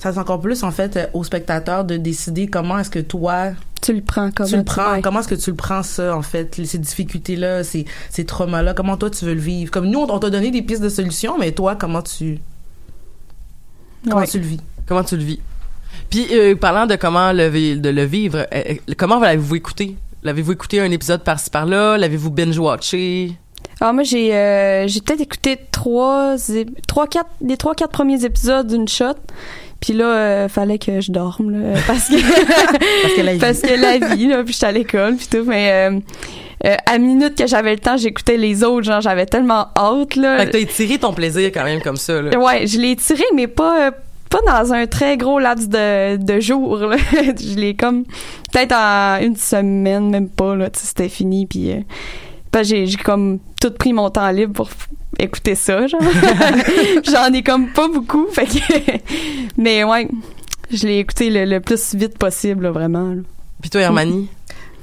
ça 0.03 0.09
laisse 0.09 0.19
encore 0.19 0.41
plus, 0.41 0.65
en 0.65 0.73
fait, 0.73 0.97
euh, 0.97 1.07
au 1.13 1.23
spectateur 1.23 1.85
de 1.85 1.97
décider 1.97 2.49
comment 2.49 2.79
est-ce 2.79 2.91
que 2.91 2.99
toi, 2.99 3.53
Tu 3.83 3.93
le 3.93 4.01
prends 4.01 4.31
comme 4.33 4.49
tu 4.49 4.57
le 4.57 4.65
prends, 4.65 5.01
comment 5.01 5.21
est-ce 5.21 5.29
que 5.29 5.35
tu 5.37 5.51
le 5.51 5.57
prends 5.57 5.83
ça, 5.85 6.17
en 6.17 6.23
fait, 6.23 6.61
ces 6.65 6.79
difficultés-là, 6.79 7.63
ces, 7.63 7.85
ces 8.11 8.25
traumas-là, 8.25 8.75
comment 8.75 8.97
toi 8.97 9.11
tu 9.11 9.25
veux 9.25 9.35
le 9.35 9.41
vivre? 9.41 9.71
Comme 9.71 9.87
nous, 9.89 10.01
on, 10.01 10.19
t'a 10.19 10.29
donné 10.31 10.51
des 10.51 10.63
pistes 10.63 10.83
de 10.83 10.89
solutions, 10.89 11.39
mais 11.39 11.53
toi, 11.53 11.77
comment 11.77 12.03
tu, 12.03 12.41
comment 14.05 14.17
Ouais. 14.23 14.27
tu 14.27 14.39
le 14.41 14.45
vis? 14.47 14.61
comment 14.87 15.05
tu 15.05 15.17
le 15.17 15.23
vis? 15.23 15.41
Puis 16.11 16.27
euh, 16.33 16.57
parlant 16.57 16.87
de 16.87 16.97
comment 16.97 17.33
le, 17.33 17.77
de 17.77 17.89
le 17.89 18.05
vivre 18.05 18.47
euh, 18.53 18.75
comment 18.97 19.21
l'avez-vous 19.21 19.55
écouté? 19.57 19.97
L'avez-vous 20.25 20.53
écouté 20.53 20.81
un 20.81 20.91
épisode 20.91 21.23
par-ci 21.23 21.49
par-là? 21.51 21.97
L'avez-vous 21.97 22.31
binge-watché? 22.31 23.33
Ah, 23.81 23.93
moi, 23.93 24.03
j'ai 24.03 24.35
euh, 24.35 24.87
j'ai 24.87 25.01
peut-être 25.01 25.21
écouté 25.21 25.59
trois, 25.71 26.37
trois, 26.87 27.07
quatre, 27.07 27.31
les 27.41 27.57
trois, 27.57 27.75
quatre 27.75 27.91
premiers 27.93 28.25
épisodes 28.25 28.67
d'une 28.67 28.87
shot. 28.89 29.15
Puis 29.83 29.93
là, 29.93 30.05
euh, 30.07 30.49
fallait 30.49 30.79
que 30.79 31.01
je 31.03 31.13
dorme, 31.13 31.51
là, 31.51 31.79
parce 31.87 32.09
que, 32.09 32.15
Parce 33.03 33.15
que 33.15 33.21
la 33.21 33.33
vie. 33.35 33.39
parce 33.41 33.61
que 33.61 33.75
la 33.75 34.15
vie, 34.15 34.29
là, 34.29 34.43
puis 34.43 34.55
j'étais 34.55 34.67
à 34.67 34.73
l'école, 34.73 35.17
puis 35.17 35.27
tout. 35.31 35.45
Mais 35.45 35.91
euh, 35.91 35.99
euh, 36.65 36.77
à 36.87 36.99
minute 36.99 37.37
que 37.37 37.47
j'avais 37.47 37.73
le 37.73 37.81
temps, 37.81 37.97
j'écoutais 37.97 38.37
les 38.37 38.63
autres, 38.63 38.87
genre, 38.87 39.01
j'avais 39.01 39.27
tellement 39.27 39.67
hâte, 39.77 40.15
là. 40.15 40.39
fait 40.39 40.47
que 40.47 40.53
t'as 40.53 40.59
étiré 40.61 40.99
ton 40.99 41.13
plaisir 41.13 41.51
quand 41.53 41.65
même 41.65 41.83
comme 41.83 41.97
ça 41.97 42.23
là. 42.23 42.39
Ouais, 42.39 42.67
je 42.67 42.79
l'ai 42.79 42.95
tiré, 42.95 43.25
mais 43.35 43.49
pas 43.49 43.89
euh, 43.89 43.91
pas 44.31 44.39
dans 44.47 44.73
un 44.73 44.87
très 44.87 45.17
gros 45.17 45.41
laps 45.41 45.69
de, 45.69 46.17
de 46.17 46.41
jours. 46.41 46.77
Là. 46.77 46.97
je 47.13 47.57
l'ai 47.57 47.75
comme 47.75 48.05
peut-être 48.53 48.75
en 48.75 49.19
une 49.21 49.37
semaine, 49.37 50.09
même 50.11 50.29
pas 50.29 50.55
là, 50.55 50.69
c'était 50.73 51.09
fini 51.09 51.47
puis 51.47 51.73
euh, 51.73 51.81
ben, 52.53 52.63
j'ai 52.63 52.87
j'ai 52.87 52.97
comme 52.99 53.39
tout 53.61 53.71
pris 53.71 53.93
mon 53.93 54.11
temps 54.11 54.31
libre 54.31 54.53
pour 54.53 54.69
écouter 55.19 55.55
ça, 55.55 55.87
genre. 55.87 56.01
J'en 57.05 57.33
ai 57.33 57.43
comme 57.43 57.69
pas 57.73 57.89
beaucoup, 57.89 58.27
fait 58.31 58.47
que 58.47 58.99
mais 59.57 59.85
ouais, 59.85 60.09
je 60.71 60.87
l'ai 60.87 60.99
écouté 60.99 61.31
le, 61.31 61.45
le 61.45 61.61
plus 61.61 61.95
vite 61.95 62.19
possible, 62.19 62.65
là, 62.65 62.71
vraiment. 62.71 63.09
là. 63.11 63.23
puis 63.61 63.71
toi 63.71 63.81
Hermanie? 63.81 64.29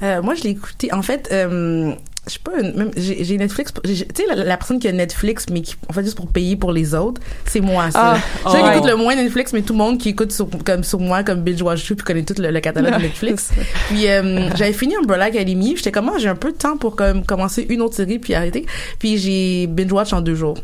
Euh, 0.01 0.22
moi, 0.22 0.34
je 0.34 0.43
l'ai 0.43 0.51
écouté. 0.51 0.93
En 0.93 1.01
fait, 1.01 1.28
euh, 1.32 1.93
je 2.28 2.34
sais 2.34 2.39
pas, 2.43 2.59
une- 2.61 2.76
même, 2.76 2.91
j'ai 2.97 3.24
j'ai 3.24 3.38
Netflix. 3.38 3.74
Tu 3.84 3.95
sais, 3.95 4.05
la, 4.28 4.36
la 4.36 4.57
personne 4.57 4.80
qui 4.80 4.88
a 4.88 4.91
Netflix, 4.91 5.45
mais 5.51 5.61
qui, 5.61 5.76
en 5.89 5.93
fait, 5.93 6.03
juste 6.03 6.15
pour 6.17 6.28
payer 6.28 6.55
pour 6.55 6.72
les 6.72 6.93
autres, 6.93 7.22
c'est 7.45 7.61
moi, 7.61 7.89
ça. 7.91 8.15
Ah, 8.15 8.20
je 8.45 8.51
qui 8.72 8.78
écoute 8.78 8.89
le 8.89 8.95
moins 8.97 9.15
Netflix, 9.15 9.53
mais 9.53 9.61
tout 9.61 9.74
le 9.74 9.80
monde 9.80 9.97
qui 9.97 10.09
écoute 10.09 10.32
sur, 10.32 10.47
comme 10.65 10.84
sur 10.84 10.99
moi, 10.99 11.24
comme 11.24 11.41
Binge 11.41 11.61
Watch 11.61 11.86
puis 11.93 12.03
connaît 12.05 12.24
tout 12.24 12.36
le, 12.39 12.51
le 12.51 12.59
catalogue 12.59 12.97
de 12.97 13.01
Netflix. 13.03 13.49
Puis, 13.89 14.07
euh, 14.07 14.49
j'avais 14.55 14.74
fini 14.74 14.95
Umbrella 14.95 15.26
Academy. 15.26 15.76
J'étais 15.76 15.91
comme, 15.91 16.09
ah, 16.13 16.17
j'ai 16.20 16.28
un 16.30 16.36
peu 16.36 16.51
de 16.51 16.57
temps 16.57 16.78
pour 16.78 16.95
comme, 16.95 17.26
commencer 17.26 17.65
une 17.70 17.82
autre 17.82 17.95
série 17.95 18.20
puis 18.20 18.34
arrêter. 18.36 18.65
Puis, 18.99 19.17
j'ai 19.17 19.67
Binge 19.67 19.91
Watch 19.91 20.13
en 20.13 20.22
deux 20.22 20.36
jours. 20.36 20.57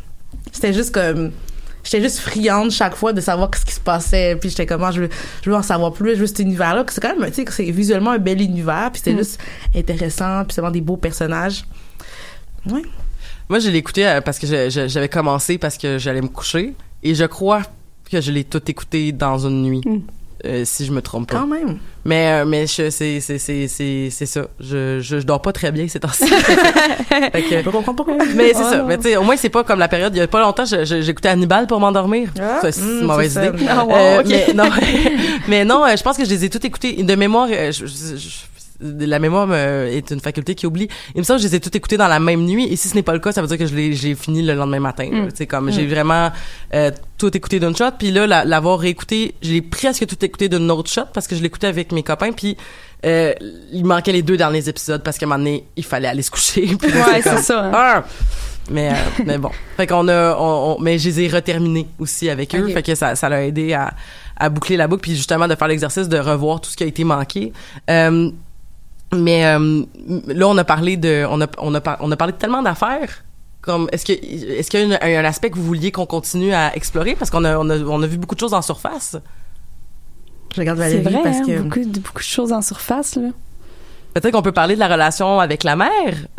C'était 0.52 0.74
juste 0.74 0.92
comme, 0.94 1.32
j'étais 1.86 2.02
juste 2.04 2.20
friande 2.20 2.72
chaque 2.72 2.96
fois 2.96 3.14
de 3.14 3.22
savoir 3.22 3.50
ce 3.56 3.64
qui 3.64 3.74
se 3.74 3.80
passait 3.80 4.36
puis 4.36 4.50
j'étais 4.50 4.66
comment 4.66 4.92
je 4.92 5.04
veux 5.04 5.10
je 5.44 5.50
veux 5.50 5.56
en 5.56 5.62
savoir 5.64 5.94
plus 5.94 6.16
je 6.16 6.20
veux 6.22 6.28
cet 6.28 6.40
univers 6.40 6.76
là 6.76 6.84
c'est 6.90 7.00
quand 7.02 7.18
même 7.18 7.30
tu 7.32 7.36
sais 7.44 7.46
c'est 7.50 7.72
visuellement 7.72 8.12
un 8.12 8.18
bel 8.18 8.42
univers 8.42 8.90
puis 8.92 9.00
c'était 9.04 9.14
Mm. 9.14 9.18
juste 9.20 9.40
intéressant 9.74 10.44
puis 10.44 10.54
c'est 10.54 10.60
vraiment 10.62 10.74
des 10.74 10.82
beaux 10.82 10.98
personnages 10.98 11.64
ouais 12.70 12.82
Moi, 13.48 13.60
je 13.60 13.70
l'ai 13.70 13.78
écouté 13.78 14.08
euh, 14.08 14.22
parce 14.22 14.40
que 14.40 14.48
j'avais 14.70 15.08
commencé 15.10 15.58
parce 15.60 15.78
que 15.78 16.00
j'allais 16.00 16.22
me 16.22 16.28
coucher 16.28 16.74
et 17.04 17.14
je 17.14 17.26
crois 17.26 17.62
que 18.12 18.20
je 18.20 18.32
l'ai 18.32 18.44
tout 18.44 18.62
écouté 18.68 19.12
dans 19.12 19.38
une 19.48 19.62
nuit. 19.62 19.82
Mm. 19.86 20.00
Euh, 20.46 20.62
si 20.66 20.86
je 20.86 20.92
me 20.92 21.02
trompe 21.02 21.30
pas. 21.32 21.38
Quand 21.40 21.48
même. 21.48 21.78
Mais 22.06 22.28
euh, 22.42 22.46
mais 22.46 22.68
je- 22.68 22.90
c'est 22.92 23.20
c'est 23.20 23.38
c'est 23.40 23.68
c'est 23.68 24.10
c'est 24.12 24.26
ça. 24.26 24.46
Je, 24.60 25.00
je 25.00 25.20
je 25.20 25.26
dors 25.26 25.42
pas 25.42 25.52
très 25.52 25.72
bien 25.72 25.88
ces 25.88 26.00
temps-ci. 26.00 26.26
Je 27.34 27.70
comprends 27.70 27.94
pourquoi. 27.96 28.16
mais 28.36 28.54
c'est 28.54 28.60
Oh 28.64 28.70
ça. 28.70 28.78
non. 28.78 28.86
Mais 28.86 28.98
tu 28.98 29.04
sais, 29.04 29.18
au 29.18 29.24
moins 29.24 29.36
c'est 29.38 29.50
pas 29.50 29.64
comme 29.64 29.80
la 29.80 29.88
période. 29.88 30.16
Il 30.16 30.20
y 30.20 30.22
a 30.22 30.28
pas 30.28 30.42
longtemps, 30.42 30.66
j'écoutais 30.66 31.30
Hannibal 31.30 31.68
pour 31.68 31.80
m'endormir. 31.80 32.30
Ah, 32.40 32.60
c'est 32.62 32.80
hmm, 32.82 33.00
une 33.02 33.08
mauvaise 33.08 33.36
idée. 33.36 33.52
Ah, 33.70 33.84
wow, 33.86 33.92
Euh. 33.96 34.24
Mais 34.28 34.54
non, 34.54 34.70
mais 35.48 35.66
non. 35.66 35.84
Je 35.98 36.04
pense 36.04 36.18
que 36.18 36.26
je 36.26 36.30
les 36.30 36.46
ai 36.46 36.50
toutes 36.50 36.66
écoutées 36.66 37.02
de 37.04 37.16
mémoire. 37.16 37.48
je- 37.50 37.86
la 38.82 39.20
mémoire 39.20 39.48
me- 39.48 39.88
est 39.88 40.12
une 40.12 40.20
faculté 40.20 40.56
qui 40.56 40.66
oublie. 40.68 40.88
Il 41.16 41.20
me 41.20 41.24
semble 41.24 41.40
que 41.40 41.44
je 41.46 41.50
les 41.50 41.56
ai 41.56 41.60
toutes 41.60 41.76
écoutées 41.76 41.98
dans 41.98 42.08
la 42.08 42.20
même 42.20 42.42
nuit. 42.46 42.68
Et 42.72 42.76
si 42.76 42.88
ce 42.90 42.96
n'est 42.96 43.04
pas 43.04 43.14
le 43.14 43.20
cas, 43.20 43.32
ça 43.32 43.42
veut 43.42 43.48
dire 43.48 43.58
que 43.58 43.66
je 43.66 43.76
j'ai 43.94 44.16
fini 44.16 44.42
le 44.42 44.54
lendemain 44.54 44.80
matin. 44.80 45.10
Mm. 45.12 45.30
Tu 45.32 45.36
sais, 45.38 45.46
comme 45.48 45.72
j'ai 45.72 45.86
vraiment 45.88 46.32
euh, 46.74 46.92
tout 47.18 47.36
écouté 47.36 47.60
d'une 47.60 47.76
shot. 47.76 47.92
Puis 47.98 48.12
là, 48.12 48.28
la- 48.28 48.46
l'avoir 48.46 48.80
réécouté, 48.80 49.36
je 49.42 49.52
l'ai 49.52 49.62
presque 49.62 50.06
tout 50.08 50.24
écouté 50.26 50.50
d'une 50.50 50.70
autre 50.72 50.90
shot 50.92 51.04
parce 51.14 51.28
que 51.28 51.36
je 51.36 51.42
l'écoutais 51.42 51.68
avec 51.68 51.92
mes 51.92 52.04
copains. 52.04 52.32
Puis 52.32 52.58
euh, 53.06 53.34
il 53.72 53.86
manquait 53.86 54.12
les 54.12 54.24
deux 54.24 54.38
derniers 54.38 54.68
épisodes 54.68 55.04
parce 55.04 55.18
qu'à 55.18 55.26
un 55.26 55.30
moment 55.30 55.40
donné, 55.40 55.64
il 55.76 55.84
fallait 55.84 56.08
aller 56.08 56.22
se 56.24 56.32
coucher. 56.32 56.66
Puis 56.80 56.92
Ouais, 56.92 57.22
c'est 57.22 57.38
ça. 57.38 57.66
hein. 57.66 57.72
ah! 57.74 58.04
Mais, 58.72 58.90
euh, 58.90 58.94
mais 59.28 59.38
bon. 59.38 59.52
Fait 59.78 59.86
qu'on 59.86 60.08
a, 60.08 60.36
on, 60.40 60.76
on- 60.78 60.82
mais 60.82 60.98
je 60.98 61.10
les 61.10 61.22
ai 61.22 61.28
reterminés 61.28 61.88
aussi 62.00 62.30
avec 62.32 62.56
eux. 62.56 62.68
Fait 62.70 62.82
que 62.82 62.96
ça, 62.96 63.14
ça 63.16 63.30
l'a 63.30 63.46
aidé 63.46 63.74
à, 63.74 63.94
à 64.38 64.50
boucler 64.50 64.76
la 64.76 64.88
boucle 64.88 65.02
puis 65.04 65.16
justement 65.16 65.48
de 65.48 65.54
faire 65.54 65.68
l'exercice 65.68 66.10
de 66.10 66.18
revoir 66.18 66.60
tout 66.62 66.72
ce 66.72 66.76
qui 66.76 66.84
a 66.84 66.88
été 66.88 67.04
manqué. 67.04 67.54
Euh, 67.92 68.32
mais 69.14 69.46
euh, 69.46 69.84
là, 70.28 70.48
on 70.48 70.58
a 70.58 70.64
parlé 70.64 70.98
de, 70.98 71.26
on 71.30 71.42
a, 71.42 71.48
on 71.60 71.74
a, 71.74 71.82
par- 71.82 71.98
on 72.02 72.12
a 72.12 72.18
parlé 72.18 72.34
de 72.34 72.38
tellement 72.38 72.62
d'affaires. 72.64 73.24
Comme, 73.62 73.90
est-ce 73.92 74.06
que, 74.06 74.12
est-ce 74.14 74.70
qu'il 74.70 74.88
y 74.88 74.94
a 74.94 75.20
un 75.20 75.26
aspect 75.26 75.50
que 75.50 75.56
vous 75.56 75.64
vouliez 75.64 75.92
qu'on 75.92 76.06
continue 76.06 76.54
à 76.54 76.76
explorer? 76.76 77.16
Parce 77.16 77.32
qu'on 77.32 77.44
a, 77.44 77.58
on 77.58 77.68
a, 77.70 77.78
on 77.80 78.02
a 78.04 78.08
vu 78.08 78.18
beaucoup 78.18 78.36
de 78.36 78.40
choses 78.40 78.54
en 78.54 78.62
surface. 78.62 79.18
Je 80.54 80.60
regarde 80.62 80.78
C'est 80.80 80.98
Valérie 81.02 81.14
vrai, 81.16 81.24
parce 81.24 81.38
hein, 81.38 81.44
que. 81.46 81.60
beaucoup, 81.62 81.80
de- 81.80 82.00
beaucoup 82.00 82.20
de 82.20 82.24
choses 82.24 82.54
en 82.54 82.62
surface, 82.62 83.16
là. 83.16 83.30
Peut-être 84.16 84.32
qu'on 84.34 84.42
peut 84.42 84.54
parler 84.54 84.76
de 84.76 84.80
la 84.80 84.88
relation 84.88 85.42
avec 85.42 85.66
la 85.66 85.76
mère. 85.76 85.90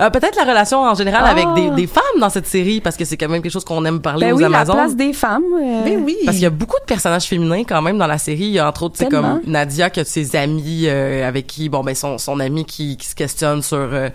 Euh, 0.01 0.09
peut-être 0.09 0.35
la 0.35 0.45
relation 0.51 0.81
en 0.81 0.95
général 0.95 1.25
Ah. 1.27 1.31
avec 1.31 1.47
des, 1.55 1.69
des 1.83 1.87
femmes 1.87 2.03
dans 2.19 2.31
cette 2.31 2.47
série 2.47 2.81
parce 2.81 2.97
que 2.97 3.05
c'est 3.05 3.19
quand 3.19 3.29
même 3.29 3.43
quelque 3.43 3.53
chose 3.53 3.67
qu'on 3.67 3.85
aime 3.85 4.01
parler 4.01 4.29
Ben 4.29 4.33
aux 4.33 4.37
oui, 4.37 4.43
la 4.43 4.47
Amazones. 4.49 4.77
place 4.77 4.97
des 4.97 5.13
femmes. 5.13 5.43
euh, 5.63 5.83
Mais 5.85 5.97
oui. 5.99 6.17
Parce 6.25 6.37
qu'il 6.39 6.45
y 6.45 6.47
a 6.47 6.51
beaucoup 6.51 6.81
de 6.81 6.87
personnages 6.87 7.25
féminins 7.27 7.65
quand 7.65 7.83
même 7.83 7.99
dans 7.99 8.07
la 8.07 8.17
série. 8.17 8.45
Il 8.45 8.53
y 8.53 8.59
a 8.59 8.67
entre 8.67 8.85
autres, 8.85 8.95
c'est 8.97 9.11
comme 9.11 9.43
Nadia 9.47 9.91
qui 9.91 10.01
a 10.01 10.05
ses 10.07 10.35
amis 10.37 10.85
euh, 10.87 11.29
avec 11.29 11.47
qui, 11.47 11.69
bon 11.69 11.83
ben 11.85 11.95
son 11.95 12.17
son 12.17 12.41
ami 12.41 12.65
qui, 12.65 12.97
qui 12.97 13.07
se 13.07 13.15
questionne 13.15 13.61
sur 13.63 13.77
euh, 13.77 14.09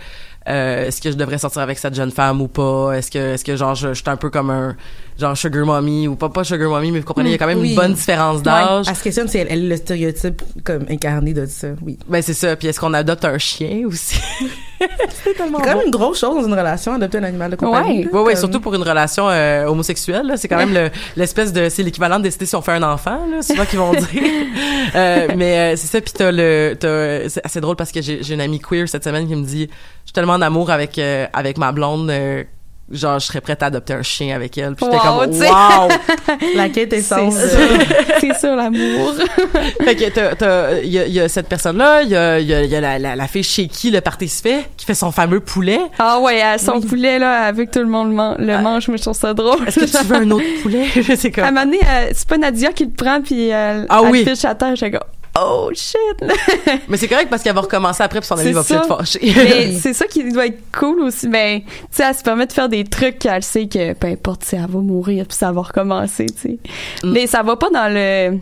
euh, 0.49 0.87
est-ce 0.87 0.99
que 0.99 1.11
je 1.11 1.15
devrais 1.15 1.37
sortir 1.37 1.61
avec 1.61 1.77
cette 1.77 1.93
jeune 1.93 2.09
femme 2.09 2.41
ou 2.41 2.47
pas? 2.47 2.93
Est-ce 2.93 3.11
que 3.11 3.33
est-ce 3.35 3.45
que 3.45 3.55
genre 3.55 3.75
je, 3.75 3.89
je 3.89 4.01
suis 4.01 4.09
un 4.09 4.17
peu 4.17 4.31
comme 4.31 4.49
un 4.49 4.75
genre 5.19 5.37
sugar 5.37 5.65
mommy 5.65 6.07
ou 6.07 6.15
pas 6.15 6.29
pas 6.29 6.43
sugar 6.43 6.69
mommy 6.69 6.91
mais 6.91 6.99
vous 6.99 7.05
comprenez 7.05 7.29
il 7.29 7.33
y 7.33 7.35
a 7.35 7.37
quand 7.37 7.47
même 7.47 7.59
Oui. 7.59 7.69
une 7.71 7.75
bonne 7.75 7.93
différence 7.93 8.41
d'âge. 8.41 8.85
Elle 8.89 8.95
se 8.95 9.03
questionne 9.03 9.27
si 9.27 9.37
elle, 9.37 9.47
elle 9.49 9.67
le 9.67 9.75
stéréotype 9.77 10.41
comme 10.63 10.85
incarné 10.89 11.33
de 11.33 11.45
ça. 11.45 11.67
Oui. 11.85 11.97
Ben 12.07 12.21
c'est 12.21 12.33
ça. 12.33 12.55
Puis 12.55 12.67
est-ce 12.67 12.79
qu'on 12.79 12.93
adopte 12.93 13.25
un 13.25 13.37
chien 13.37 13.83
aussi? 13.85 14.19
C'est 15.23 15.35
quand 15.37 15.47
même 15.51 15.77
une 15.85 15.91
grosse 15.91 16.19
chose 16.19 16.35
dans 16.41 16.47
une 16.47 16.53
relation, 16.57 16.95
adopter 16.95 17.19
un 17.19 17.23
animal 17.23 17.51
de 17.51 17.55
compagnie. 17.55 17.99
Ouais. 18.05 18.09
Oui, 18.11 18.19
oui, 18.21 18.31
comme- 18.33 18.35
surtout 18.39 18.59
pour 18.61 18.73
une 18.73 18.81
relation 18.81 19.29
euh, 19.29 19.65
homosexuelle. 19.67 20.25
là. 20.25 20.37
C'est 20.37 20.47
quand 20.47 20.57
même 20.57 20.73
le- 20.73 20.89
l'espèce 21.15 21.53
de... 21.53 21.69
C'est 21.69 21.83
l'équivalent 21.83 22.17
de 22.17 22.23
décider 22.23 22.47
si 22.47 22.55
on 22.55 22.63
fait 22.63 22.71
un 22.71 22.81
enfant, 22.81 23.19
là, 23.29 23.43
souvent 23.43 23.65
qu'ils 23.65 23.77
vont 23.79 23.91
dire. 23.93 24.07
Euh, 24.95 25.27
mais 25.37 25.57
euh, 25.57 25.75
c'est 25.77 25.87
ça, 25.87 26.01
puis 26.01 26.11
t'as 26.13 26.31
le... 26.31 26.73
t'as- 26.77 27.29
C'est 27.29 27.45
assez 27.45 27.61
drôle 27.61 27.75
parce 27.77 27.91
que 27.91 28.01
j'ai 28.01 28.33
une 28.33 28.41
amie 28.41 28.59
queer 28.59 28.89
cette 28.89 29.03
semaine 29.05 29.25
qui 29.27 29.35
me 29.35 29.45
dit 29.45 29.69
«Je 30.03 30.07
suis 30.07 30.13
tellement 30.13 30.33
en 30.33 30.41
amour 30.41 30.69
avec, 30.71 30.97
euh, 30.99 31.27
avec 31.31 31.57
ma 31.57 31.71
blonde... 31.71 32.09
euh, 32.91 32.95
Genre, 32.95 33.19
je 33.19 33.25
serais 33.27 33.41
prête 33.41 33.61
à 33.63 33.67
adopter 33.67 33.93
un 33.93 34.01
chien 34.03 34.35
avec 34.35 34.57
elle. 34.57 34.75
Puis 34.75 34.85
j'étais 34.85 34.97
Wow, 35.07 35.19
comme, 35.19 35.33
sais. 35.33 35.49
wow! 35.49 36.37
La 36.55 36.69
quête 36.69 36.93
est 36.93 37.01
ça. 37.01 37.19
C'est 38.19 38.33
ça, 38.33 38.55
l'amour. 38.55 39.13
fait 39.83 39.95
que 39.95 40.09
t'as- 40.09 40.35
t'as- 40.35 40.79
il 40.81 40.89
y 40.91 41.11
y 41.11 41.19
a 41.19 41.27
cette 41.29 41.47
personne-là, 41.47 42.03
il 42.03 42.09
y 42.09 42.15
a, 42.15 42.39
il 42.39 42.47
y 42.47 42.53
a, 42.53 42.63
y 42.63 42.75
a 42.75 42.81
la, 42.81 42.99
la, 42.99 43.15
la 43.15 43.27
fille 43.27 43.43
chez 43.43 43.67
qui 43.67 43.91
le 43.91 44.01
party 44.01 44.27
se 44.27 44.41
fait, 44.41 44.65
qui 44.77 44.85
fait 44.85 44.93
son 44.93 45.11
fameux 45.11 45.39
poulet. 45.39 45.79
Ah 45.99 46.19
ouais, 46.19 46.41
à 46.41 46.57
son 46.57 46.79
poulet, 46.81 47.19
là, 47.19 47.43
avec 47.45 47.71
tout 47.71 47.79
le 47.79 47.85
monde 47.87 48.13
man- 48.13 48.35
le 48.39 48.57
mange, 48.59 48.87
mais 48.87 48.97
je 48.97 49.03
trouve 49.03 49.15
ça 49.15 49.33
drôle. 49.33 49.67
Est-ce 49.67 49.79
que 49.79 49.85
tu 49.97 50.05
veux 50.05 50.15
un 50.15 50.31
autre 50.31 50.45
poulet? 50.61 50.85
c'est 51.15 51.31
comme... 51.31 51.43
À 51.43 51.47
un 51.47 51.51
moment 51.51 51.65
donné, 51.65 51.79
euh, 51.87 52.09
c'est 52.13 52.27
pas 52.27 52.37
Nadia 52.37 52.71
qui 52.73 52.85
le 52.85 52.91
prend, 52.91 53.21
puis 53.21 53.47
elle, 53.49 53.85
Ah 53.89 54.01
elle 54.03 54.09
oui. 54.11 54.25
fiche 54.25 54.45
à 54.45 54.55
terre, 54.55 54.73
comme, 54.79 54.99
oh 55.39 55.69
shit! 55.73 55.97
Mais 56.89 56.97
c'est 56.97 57.07
correct 57.07 57.29
parce 57.29 57.41
qu'elle 57.43 57.55
va 57.55 57.61
recommencer 57.61 58.03
après 58.03 58.19
puis 58.19 58.27
son 58.27 58.35
ami 58.37 58.51
va 58.51 58.63
peut-être 58.63 58.85
fâcher. 58.87 59.19
Mais 59.35 59.71
c'est 59.79 59.93
ça 59.93 60.05
qui 60.07 60.29
doit 60.31 60.47
être 60.47 60.59
cool 60.77 61.01
aussi. 61.01 61.27
Ben, 61.27 61.61
tu 61.61 61.67
sais, 61.91 62.03
elle 62.07 62.15
se 62.15 62.23
permet 62.23 62.45
de 62.47 62.51
faire 62.53 62.69
des 62.69 62.83
trucs 62.83 63.19
qu'elle 63.19 63.43
sait 63.43 63.67
que 63.67 63.93
peu 63.93 64.07
importe 64.07 64.43
si 64.43 64.55
elle 64.55 64.67
va 64.67 64.79
mourir 64.79 65.25
puis 65.27 65.37
ça 65.37 65.51
va 65.51 65.61
recommencer, 65.61 66.25
tu 66.27 66.41
sais. 66.41 66.59
Mm. 67.03 67.11
Mais 67.11 67.27
ça 67.27 67.43
va 67.43 67.55
pas 67.55 67.69
dans 67.69 67.93
le. 67.93 68.37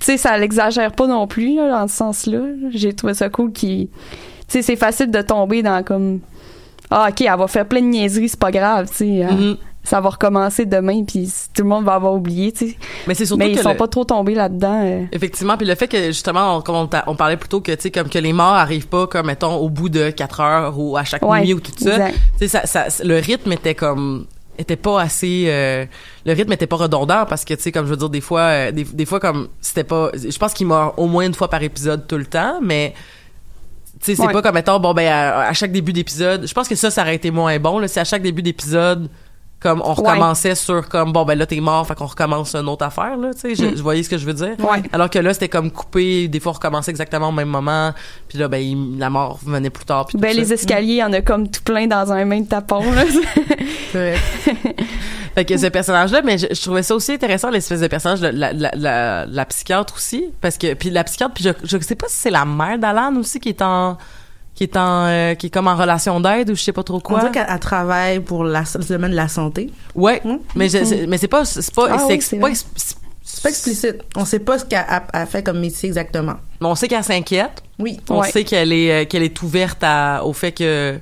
Tu 0.00 0.06
sais, 0.06 0.16
ça 0.16 0.36
l'exagère 0.38 0.92
pas 0.92 1.06
non 1.06 1.26
plus, 1.26 1.56
là, 1.56 1.70
dans 1.70 1.88
ce 1.88 1.96
sens-là. 1.96 2.40
J'ai 2.70 2.92
trouvé 2.92 3.14
ça 3.14 3.28
cool 3.28 3.52
qui. 3.52 3.88
Tu 3.92 4.44
sais, 4.48 4.62
c'est 4.62 4.76
facile 4.76 5.10
de 5.10 5.22
tomber 5.22 5.62
dans 5.62 5.82
comme. 5.82 6.20
Ah, 6.90 7.08
ok, 7.10 7.20
elle 7.20 7.38
va 7.38 7.46
faire 7.48 7.66
plein 7.66 7.80
de 7.82 7.86
niaiseries, 7.86 8.30
c'est 8.30 8.38
pas 8.40 8.50
grave, 8.50 8.88
tu 8.88 8.96
sais. 8.96 9.08
elle- 9.16 9.34
Mhm. 9.34 9.56
Ça 9.88 10.00
va 10.00 10.10
recommencer 10.10 10.66
demain, 10.66 11.02
puis 11.04 11.32
tout 11.54 11.62
le 11.62 11.68
monde 11.68 11.84
va 11.84 11.94
avoir 11.94 12.12
oublié, 12.12 12.52
tu 12.52 12.68
sais. 12.70 12.76
Mais 13.06 13.14
c'est 13.14 13.24
surtout 13.24 13.38
Mais 13.38 13.50
ils 13.52 13.58
sont 13.58 13.70
le- 13.70 13.76
pas 13.76 13.88
trop 13.88 14.04
tombés 14.04 14.34
là-dedans. 14.34 14.82
euh. 14.84 15.04
Effectivement, 15.12 15.56
puis 15.56 15.66
le 15.66 15.74
fait 15.74 15.88
que 15.88 16.06
justement, 16.08 16.56
on, 16.56 16.60
comme 16.60 16.88
on, 17.06 17.14
parlait 17.16 17.36
plutôt 17.38 17.60
que 17.62 17.72
tu 17.72 17.80
sais 17.80 17.90
comme 17.90 18.08
que 18.08 18.18
les 18.18 18.32
morts 18.34 18.52
arrivent 18.54 18.88
pas 18.88 19.06
comme 19.06 19.26
mettons 19.26 19.54
au 19.56 19.68
bout 19.70 19.88
de 19.88 20.10
quatre 20.10 20.40
heures 20.40 20.78
ou 20.78 20.96
à 20.96 21.04
chaque 21.04 21.22
Ouais, 21.24 21.40
nuit 21.42 21.54
ou 21.54 21.60
tout 21.60 21.72
ça. 21.78 22.08
Tu 22.38 22.46
sais 22.46 22.48
ça, 22.48 22.66
ça, 22.66 23.02
le 23.04 23.18
rythme 23.18 23.52
était 23.52 23.74
comme 23.74 24.26
était 24.58 24.76
pas 24.76 25.00
assez 25.00 25.44
euh, 25.46 25.86
le 26.26 26.32
rythme 26.32 26.52
était 26.52 26.66
pas 26.66 26.76
redondant 26.76 27.24
parce 27.26 27.44
que 27.44 27.54
tu 27.54 27.62
sais 27.62 27.70
comme 27.72 27.86
je 27.86 27.90
veux 27.90 27.96
dire 27.96 28.08
des 28.10 28.20
fois 28.20 28.40
euh, 28.40 28.72
des, 28.72 28.82
des 28.84 29.06
fois 29.06 29.20
comme 29.20 29.48
c'était 29.60 29.84
pas 29.84 30.10
je 30.14 30.36
pense 30.36 30.52
qu'il 30.52 30.66
meurt 30.66 30.94
au 30.98 31.06
moins 31.06 31.24
une 31.24 31.34
fois 31.34 31.48
par 31.48 31.62
épisode 31.62 32.06
tout 32.08 32.18
le 32.18 32.26
temps 32.26 32.58
mais 32.60 32.92
tu 34.00 34.06
sais 34.06 34.14
c'est 34.16 34.26
Ouais. 34.26 34.32
pas 34.32 34.42
comme 34.42 34.54
mettons 34.54 34.80
bon 34.80 34.94
ben 34.94 35.06
à, 35.06 35.46
à 35.48 35.52
chaque 35.52 35.70
début 35.70 35.92
d'épisode 35.92 36.46
je 36.46 36.52
pense 36.52 36.66
que 36.66 36.74
ça 36.74 36.90
ça 36.90 37.02
aurait 37.02 37.14
été 37.14 37.30
moins 37.30 37.56
bon 37.60 37.78
là 37.78 37.86
c'est 37.86 38.00
à 38.00 38.04
chaque 38.04 38.22
début 38.22 38.42
d'épisode 38.42 39.08
comme 39.60 39.80
on 39.84 39.88
Ouais. 39.88 39.94
recommençait 40.08 40.54
sur 40.54 40.88
comme 40.88 41.12
bon 41.12 41.24
ben 41.24 41.36
là 41.36 41.44
t'es 41.46 41.58
mort 41.60 41.84
fait 41.86 41.94
qu'on 41.96 42.06
recommence 42.06 42.54
une 42.54 42.68
autre 42.68 42.84
affaire 42.84 43.16
là 43.16 43.34
tu 43.34 43.40
sais 43.40 43.54
je, 43.56 43.64
Mm. 43.72 43.76
je 43.76 43.82
voyais 43.82 44.02
ce 44.04 44.08
que 44.08 44.16
je 44.16 44.24
veux 44.24 44.34
dire 44.34 44.54
Ouais. 44.60 44.82
alors 44.92 45.10
que 45.10 45.18
là 45.18 45.34
c'était 45.34 45.48
comme 45.48 45.70
coupé 45.72 46.28
des 46.28 46.38
fois 46.38 46.50
on 46.52 46.54
recommençait 46.54 46.92
exactement 46.92 47.30
au 47.30 47.32
même 47.32 47.48
moment 47.48 47.92
puis 48.28 48.38
là 48.38 48.46
ben 48.46 48.58
il- 48.62 48.98
la 48.98 49.10
mort 49.10 49.38
venait 49.44 49.70
plus 49.70 49.84
tard 49.84 50.06
puis 50.06 50.16
Ben, 50.16 50.32
ça. 50.32 50.40
les 50.40 50.52
escaliers, 50.52 50.92
il 50.94 50.96
y 50.98 51.02
en 51.04 51.12
a 51.12 51.20
comme 51.22 51.48
tout 51.50 51.62
plein 51.64 51.86
dans 51.88 52.12
un 52.12 52.24
même 52.24 52.46
tapon, 52.46 52.82
là. 52.92 53.02
Fait 55.34 55.44
que 55.44 55.56
ce 55.56 55.66
personnage-là, 55.66 56.22
mais 56.24 56.36
je, 56.38 56.46
je 56.50 56.60
trouvais 56.62 56.82
ça 56.82 56.94
aussi 56.94 57.12
intéressant, 57.12 57.50
l'espèce 57.50 57.80
de 57.80 57.86
personnage, 57.86 58.20
de 58.20 58.28
la, 58.28 58.52
la, 58.52 58.70
la, 58.74 59.26
la 59.26 59.44
psychiatre 59.44 59.94
aussi, 59.94 60.24
parce 60.40 60.58
que 60.58 60.74
puis 60.74 60.90
la 60.90 61.04
psychiatre, 61.04 61.34
puis 61.34 61.44
je, 61.44 61.50
je 61.62 61.78
sais 61.82 61.94
pas 61.94 62.06
si 62.08 62.16
c'est 62.16 62.30
la 62.30 62.44
mère 62.44 62.78
d'Alan 62.78 63.14
aussi 63.16 63.38
qui 63.38 63.50
est 63.50 63.62
en 63.62 63.96
qui 64.58 64.64
est 64.64 64.76
en 64.76 65.06
euh, 65.06 65.34
qui 65.36 65.46
est 65.46 65.50
comme 65.50 65.68
en 65.68 65.76
relation 65.76 66.18
d'aide 66.18 66.50
ou 66.50 66.56
je 66.56 66.62
sais 66.64 66.72
pas 66.72 66.82
trop 66.82 66.96
On 66.96 67.00
quoi. 67.00 67.20
dirait 67.20 67.30
qu'elle 67.30 67.46
elle 67.48 67.60
travaille 67.60 68.18
pour 68.18 68.42
la, 68.42 68.64
le 68.74 68.84
domaine 68.84 69.12
de 69.12 69.16
la 69.16 69.28
santé. 69.28 69.70
Ouais, 69.94 70.20
Mm. 70.24 70.38
mais 70.56 70.68
je- 70.68 70.82
c'est- 70.84 71.06
mais 71.06 71.16
c'est 71.16 71.28
pas 71.28 71.44
c'est 71.44 71.72
pas 71.72 71.86
Ah 71.88 71.98
c'est 71.98 72.06
oui, 72.06 72.14
ex- 72.14 72.26
c'est 72.26 72.38
pas 72.40 72.48
pas 73.42 73.48
explicite. 73.50 73.96
On 74.16 74.24
sait 74.24 74.40
pas 74.40 74.58
ce 74.58 74.64
qu'elle 74.64 74.84
a- 74.88 75.04
a 75.12 75.26
fait 75.26 75.44
comme 75.44 75.60
métier 75.60 75.88
exactement. 75.88 76.34
mais 76.60 76.66
on 76.66 76.74
sait 76.74 76.88
qu'elle 76.88 77.04
s'inquiète. 77.04 77.62
Oui. 77.78 78.00
On 78.10 78.18
Ouais. 78.20 78.30
sait 78.32 78.42
qu'elle 78.42 78.72
est 78.72 78.90
euh, 78.90 79.04
qu'elle 79.04 79.22
est 79.22 79.40
ouverte 79.42 79.78
à, 79.82 80.24
au 80.24 80.32
fait 80.32 80.50
que 80.50 80.98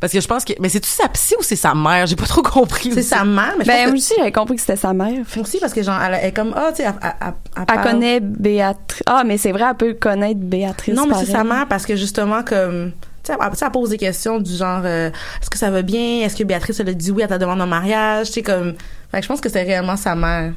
parce 0.00 0.12
que 0.12 0.20
je 0.20 0.26
pense 0.26 0.44
que 0.44 0.54
mais 0.60 0.68
c'est 0.68 0.80
tu 0.80 0.88
sa 0.88 1.08
psy 1.08 1.34
ou 1.38 1.42
c'est 1.42 1.56
sa 1.56 1.74
mère, 1.74 2.06
j'ai 2.06 2.16
pas 2.16 2.26
trop 2.26 2.42
compris. 2.42 2.90
C'est 2.92 3.02
sa 3.02 3.24
mère, 3.24 3.54
mais 3.58 3.64
je 3.64 3.68
Ben, 3.70 3.86
moi 3.86 3.94
aussi, 3.94 4.14
j'avais 4.16 4.32
compris 4.32 4.54
que 4.56 4.60
c'était 4.62 4.76
sa 4.76 4.92
mère. 4.92 5.24
Aussi, 5.40 5.58
parce 5.60 5.72
que 5.74 5.82
genre, 5.82 6.00
elle, 6.02 6.18
elle 6.20 6.28
est 6.28 6.32
comme, 6.32 6.52
ah, 6.56 6.70
tu 6.70 6.76
sais, 6.82 6.84
elle, 6.84 6.94
elle- 7.02 7.12
elle- 7.20 7.26
elle 7.56 7.60
Elle 7.60 7.66
parle- 7.66 7.82
connaît 7.90 8.20
Béatrice. 8.20 9.02
Ah, 9.06 9.22
mais 9.26 9.36
c'est 9.38 9.52
vrai, 9.52 9.64
elle 9.70 9.76
peut 9.76 9.94
connaître 9.94 10.40
Béatrice. 10.40 10.94
Non, 10.94 11.06
mais 11.06 11.14
c'est 11.24 11.30
sa 11.32 11.44
mère 11.44 11.66
parce 11.68 11.84
que 11.86 11.96
justement, 11.96 12.42
comme. 12.42 12.92
Tu 13.22 13.32
sais, 13.32 13.38
elle, 13.66 13.70
pose 13.70 13.90
des 13.90 13.98
questions 13.98 14.38
du 14.40 14.54
genre 14.56 14.80
euh, 14.84 15.10
est-ce 15.42 15.50
que 15.50 15.58
ça 15.58 15.70
va 15.70 15.82
bien? 15.82 16.22
Est-ce 16.24 16.34
que 16.36 16.42
Béatrice 16.44 16.80
elle 16.80 16.88
a 16.88 16.94
dit 16.94 17.10
oui 17.10 17.22
à 17.22 17.28
ta 17.28 17.36
demande 17.36 17.60
en 17.60 17.66
mariage? 17.66 18.28
Tu 18.28 18.32
sais, 18.32 18.42
comme. 18.42 18.72
Fait 19.10 19.18
que 19.18 19.22
je 19.24 19.28
pense 19.28 19.40
que 19.42 19.48
c'est 19.50 19.62
réellement 19.62 19.96
sa 19.96 20.14
mère. 20.14 20.52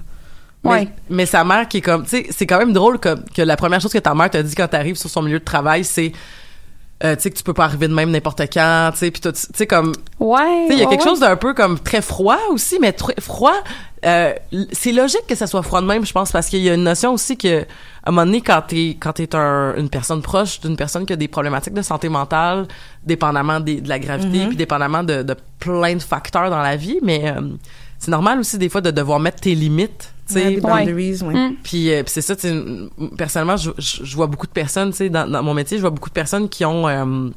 Mais, 0.66 0.88
mais 1.10 1.26
sa 1.26 1.44
mère 1.44 1.68
qui 1.68 1.80
est 1.80 1.82
comme, 1.82 2.04
tu 2.04 2.10
sais, 2.12 2.26
c'est 2.30 2.48
quand 2.48 2.58
même 2.58 2.72
drôle 2.72 2.98
que, 2.98 3.16
que 3.36 3.42
la 3.42 3.58
première 3.58 3.82
chose 3.82 3.92
que 3.92 3.98
ta 4.00 4.16
mère 4.16 4.30
t'a 4.30 4.42
dit 4.42 4.56
quand 4.56 4.70
t'arrives 4.70 4.96
sur 4.96 5.10
son 5.10 5.22
milieu 5.22 5.40
de 5.40 5.44
travail, 5.44 5.84
c'est, 5.84 6.14
euh, 7.04 7.16
tu 7.16 7.22
sais, 7.24 7.32
que 7.32 7.38
tu 7.38 7.44
peux 7.44 7.54
pas 7.54 7.66
arriver 7.66 7.88
de 7.88 7.94
même 7.94 8.12
n'importe 8.12 8.42
quand, 8.54 8.90
tu 8.94 9.00
sais, 9.00 9.12
puis 9.12 9.22
tu 9.22 9.30
sais, 9.34 9.68
comme, 9.68 9.94
Ouais. 10.20 10.40
tu 10.66 10.68
sais, 10.70 10.74
il 10.74 10.80
y 10.80 10.82
a 10.82 10.86
ouais, 10.86 10.90
quelque 10.92 11.04
ouais. 11.04 11.10
chose 11.10 11.20
d'un 11.20 11.36
peu 11.36 11.54
comme 11.54 11.80
très 11.80 12.02
froid 12.02 12.40
aussi, 12.52 12.78
mais 12.80 12.94
très 12.94 13.16
froid. 13.20 13.54
euh, 14.06 14.34
c'est 14.74 14.92
logique 14.92 15.26
que 15.28 15.36
ça 15.36 15.48
soit 15.48 15.64
froid 15.64 15.82
de 15.82 15.86
même, 15.88 16.06
je 16.06 16.12
pense, 16.12 16.32
parce 16.32 16.48
qu'il 16.48 16.60
y 16.60 16.70
a 16.70 16.74
une 16.74 16.84
notion 16.84 17.14
aussi 17.14 17.38
que, 17.38 17.62
à 17.62 18.10
un 18.10 18.12
moment 18.12 18.26
donné, 18.26 18.42
quand 18.42 18.62
t'es 18.68 18.98
quand 19.00 19.14
t'es 19.14 19.34
un, 19.36 19.74
une 19.78 19.90
personne 19.90 20.22
proche 20.22 20.60
d'une 20.60 20.76
personne 20.76 21.06
qui 21.06 21.14
a 21.14 21.16
des 21.16 21.30
problématiques 21.30 21.74
de 21.74 21.82
santé 21.82 22.10
mentale, 22.10 22.68
dépendamment 23.06 23.60
des, 23.62 23.80
de 23.80 23.88
la 23.88 24.00
gravité, 24.00 24.40
Mhm. 24.40 24.48
puis 24.50 24.58
dépendamment 24.58 25.04
de, 25.04 25.24
de 25.24 25.36
plein 25.60 25.96
de 25.96 26.02
facteurs 26.02 26.50
dans 26.50 26.62
la 26.62 26.76
vie, 26.76 27.00
mais 27.02 27.30
euh, 27.30 27.42
c'est 28.04 28.12
normal 28.12 28.40
aussi 28.40 28.58
des 28.58 28.70
fois 28.70 28.82
de 28.82 28.92
devoir 28.92 29.20
mettre 29.20 29.40
tes 29.42 29.56
limites, 29.56 30.14
tu 30.28 30.34
sais. 30.34 30.44
Ouais. 31.24 31.40
Mm. 31.50 31.56
Puis, 31.64 31.92
euh, 31.92 32.04
puis 32.04 32.12
c'est 32.12 32.22
ça, 32.22 32.36
personnellement, 33.18 33.58
je, 33.58 33.72
je, 33.78 34.04
je 34.04 34.16
vois 34.16 34.28
beaucoup 34.28 34.48
de 34.48 34.52
personnes, 34.52 34.92
tu 34.92 34.98
sais, 34.98 35.10
dans, 35.10 35.30
dans 35.30 35.42
mon 35.42 35.54
métier, 35.54 35.78
je 35.78 35.82
vois 35.82 35.90
beaucoup 35.90 36.10
de 36.10 36.14
personnes 36.14 36.50
qui 36.50 36.66
ont 36.66 36.88
euh, 36.88 37.30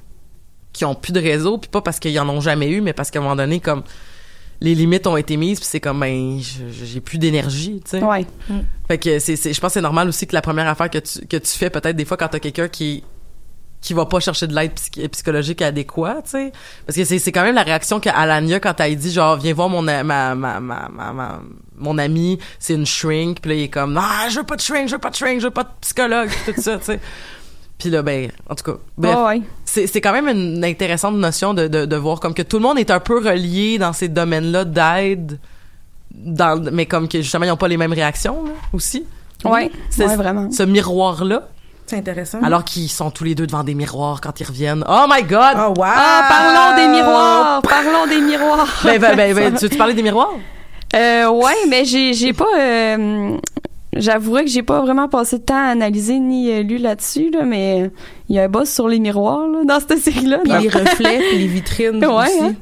qui 0.72 0.84
ont 0.84 0.94
plus 0.94 1.12
de 1.12 1.20
réseau, 1.20 1.56
puis 1.58 1.70
pas 1.70 1.80
parce 1.80 1.98
qu'ils 2.00 2.18
en 2.20 2.28
ont 2.28 2.40
jamais 2.40 2.68
eu, 2.68 2.80
mais 2.80 2.92
parce 2.92 3.10
qu'à 3.10 3.18
un 3.20 3.22
moment 3.22 3.36
donné, 3.36 3.60
comme 3.60 3.82
les 4.60 4.74
limites 4.74 5.06
ont 5.06 5.16
été 5.18 5.36
mises 5.36 5.60
puis 5.60 5.68
c'est 5.70 5.80
comme 5.80 6.00
ben 6.00 6.38
j'ai 6.40 7.00
plus 7.02 7.18
d'énergie 7.18 7.82
tu 7.84 7.90
sais 7.90 8.02
Ouais. 8.02 8.24
fait 8.88 8.96
que 8.96 9.18
c'est 9.18 9.36
c'est- 9.36 9.52
je 9.52 9.60
pense 9.60 9.68
que 9.68 9.74
c'est 9.74 9.80
normal 9.82 10.08
aussi 10.08 10.26
que 10.26 10.32
la 10.34 10.40
première 10.40 10.66
affaire 10.66 10.88
que 10.88 10.96
tu 10.96 11.26
que 11.26 11.36
tu 11.36 11.50
fais 11.58 11.68
peut-être 11.68 11.94
des 11.94 12.06
fois 12.06 12.16
quand 12.16 12.28
t'as 12.28 12.38
quelqu'un 12.38 12.66
qui 12.68 13.04
qui 13.81 13.95
va 13.95 14.07
pas 14.07 14.18
chercher 14.20 14.47
de 14.47 14.55
l'aide 14.55 14.72
psy- 14.72 15.09
psychologique 15.09 15.62
adéquate, 15.62 16.24
tu 16.24 16.31
sais. 16.31 16.53
Parce 16.87 16.97
que 16.97 17.05
c'est, 17.05 17.33
quand 17.33 17.43
même 17.45 17.55
la 17.55 17.62
réaction 17.62 18.01
que 18.01 18.09
Alania 18.09 18.59
quand 18.59 18.79
elle 18.81 18.97
dit 18.97 19.12
genre 19.12 19.37
viens 19.37 19.55
voir 19.55 19.68
mon 19.68 19.83
ma, 19.83 20.03
ma, 20.03 20.35
ma, 20.35 20.61
ma, 20.61 21.41
mon 21.77 21.99
ami, 21.99 22.39
c'est 22.59 22.74
une 22.74 22.87
shrink, 22.87 23.41
puis 23.41 23.51
là 23.51 23.57
il 23.57 23.62
est 23.64 23.68
comme 23.68 23.97
ah, 24.01 24.29
je 24.29 24.39
veux 24.39 24.45
pas 24.47 24.57
de 24.57 24.61
shrink, 24.62 24.89
je 24.89 24.95
veux 24.95 25.01
pas 25.01 25.11
de 25.11 25.16
shrink, 25.16 25.41
je 25.41 25.47
veux 25.47 25.53
pas 25.53 25.64
de 25.64 25.68
psychologue, 25.81 26.31
tout 26.47 26.61
ça, 26.61 26.79
tu 26.79 26.85
sais. 26.87 27.01
Puis 27.79 27.91
là 27.91 28.03
ben 28.03 28.31
en 28.49 28.55
tout 28.55 28.64
cas, 28.72 28.79
bref, 28.97 29.16
ouais. 29.27 29.43
c'est 29.64 30.01
quand 30.01 30.12
même 30.12 30.29
une 30.29 30.64
intéressante 30.64 31.14
notion 31.14 31.53
de, 31.55 31.68
de 31.68 31.85
de 31.85 31.97
voir 31.97 32.20
comme 32.20 32.33
que 32.35 32.43
tout 32.43 32.57
le 32.57 32.62
monde 32.62 32.79
est 32.79 32.91
un 32.91 33.01
peu 33.01 33.18
relié 33.18 33.79
dans 33.79 33.93
ces 33.93 34.09
domaines-là 34.09 34.64
d'aide 34.64 35.39
mais 36.72 36.87
comme 36.87 37.09
que 37.09 37.20
justement 37.20 37.45
ils 37.45 37.51
ont 37.51 37.57
pas 37.57 37.68
les 37.68 37.77
mêmes 37.77 37.93
réactions 37.93 38.45
là, 38.45 38.51
aussi. 38.72 39.05
Ouais, 39.45 39.70
C'est- 39.91 40.07
ouais, 40.07 40.16
vraiment. 40.16 40.51
Ce 40.51 40.62
miroir 40.62 41.24
là 41.24 41.49
C'est 41.87 41.97
intéressant. 41.99 42.43
alors 42.43 42.64
qu'ils 42.64 42.89
sont 42.91 43.11
tous 43.11 43.24
les 43.24 43.34
deux 43.34 43.47
devant 43.47 43.62
des 43.64 43.74
miroirs 43.74 44.20
quand 44.20 44.41
ils 44.41 44.45
reviennent. 44.47 44.84
Oh 44.89 45.05
my 45.09 45.22
God! 45.22 45.55
Oh, 45.57 45.74
wow! 45.76 45.84
Ah, 45.87 46.26
parlons 46.28 46.76
des 46.82 46.89
miroirs! 46.89 47.62
Parlons 47.62 48.07
des 48.09 48.20
miroirs! 48.20 48.66
Ben, 48.84 49.01
ben, 49.01 49.16
ben, 49.16 49.34
ben, 49.34 49.55
tu 49.55 49.64
veux-tu 49.64 49.76
parler 49.76 49.95
des 49.95 50.03
miroirs? 50.03 50.34
Euh, 50.95 51.28
ouais, 51.28 51.55
mais 51.68 51.84
j'ai, 51.84 52.12
j'ai 52.14 52.32
pas. 52.32 52.47
Euh, 52.59 53.37
j'avouerais 53.95 54.45
que 54.45 54.51
j'ai 54.51 54.62
pas 54.62 54.80
vraiment 54.80 55.09
passé 55.09 55.39
de 55.39 55.43
temps 55.43 55.55
à 55.57 55.70
analyser 55.70 56.18
ni 56.18 56.51
euh, 56.51 56.62
lu 56.62 56.78
là-dessus, 56.78 57.30
là, 57.30 57.43
mais 57.45 57.91
il 58.28 58.37
y 58.37 58.39
a 58.39 58.45
un 58.45 58.49
boss 58.49 58.70
sur 58.70 58.89
les 58.89 58.99
miroirs 58.99 59.47
là, 59.49 59.64
dans 59.64 59.80
cette 59.80 59.99
série-là. 59.99 60.39
Puis 60.45 60.53
les 60.53 60.68
reflets, 60.68 61.18
puis 61.30 61.39
les 61.39 61.47
vitrines 61.47 61.97
Ouais, 62.05 62.24
aussi. 62.24 62.41
hein. 62.45 62.55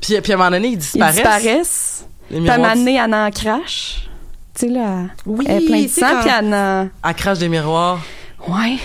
Puis, 0.00 0.20
puis 0.20 0.32
à 0.32 0.34
un 0.34 0.38
moment 0.38 0.50
donné, 0.50 0.68
ils 0.68 0.72
Ils 0.74 0.78
disparaissent. 0.78 1.14
disparaissent. 1.16 2.06
Les 2.30 2.40
Puis 2.40 2.48
à 2.48 2.54
un 2.54 2.56
miroirs. 2.56 2.74
moment 2.76 2.84
donné, 2.84 2.96
elle 3.04 3.14
en 3.14 3.30
crache. 3.30 4.08
Tu 4.54 4.66
sais, 4.66 4.72
là, 4.72 5.02
Oui, 5.26 5.44
elle 5.48 5.62
est 5.62 5.66
pleine 5.66 5.84
de 5.84 5.88
sang, 5.88 6.06
quand- 6.10 6.20
puis 6.20 6.30
elle 6.38 6.54
en... 6.54 6.88
Elle 7.08 7.14
crache 7.14 7.38
des 7.38 7.48
miroirs. 7.48 8.00
Ouais. 8.48 8.78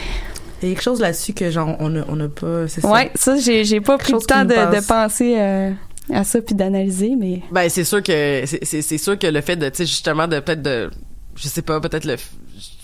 Il 0.61 0.69
y 0.69 0.71
a 0.71 0.75
quelque 0.75 0.83
chose 0.83 0.99
là-dessus 0.99 1.33
que 1.33 1.51
genre 1.51 1.75
on 1.79 1.95
a, 1.95 2.03
on 2.07 2.19
a 2.19 2.27
pas. 2.27 2.67
C'est 2.67 2.81
ça. 2.81 2.91
Ouais, 2.91 3.11
ça, 3.15 3.37
j'ai, 3.37 3.63
j'ai 3.63 3.79
pas 3.79 3.97
pris 3.97 4.13
le 4.13 4.19
temps 4.19 4.43
de, 4.43 4.53
de 4.55 4.85
penser 4.85 5.35
euh, 5.37 5.71
à 6.11 6.23
ça 6.23 6.41
puis 6.41 6.55
d'analyser, 6.55 7.15
mais... 7.17 7.41
Ben, 7.51 7.69
c'est 7.69 7.83
sûr 7.83 8.01
que, 8.01 8.43
c'est, 8.45 8.81
c'est, 8.81 8.97
sûr 8.97 9.19
que 9.19 9.27
le 9.27 9.41
fait 9.41 9.55
de, 9.55 9.69
tu 9.69 9.77
sais, 9.77 9.85
justement, 9.85 10.27
de 10.27 10.39
peut-être 10.39 10.61
de, 10.61 10.89
je 11.35 11.47
sais 11.47 11.61
pas, 11.61 11.79
peut-être 11.79 12.05
le, 12.05 12.15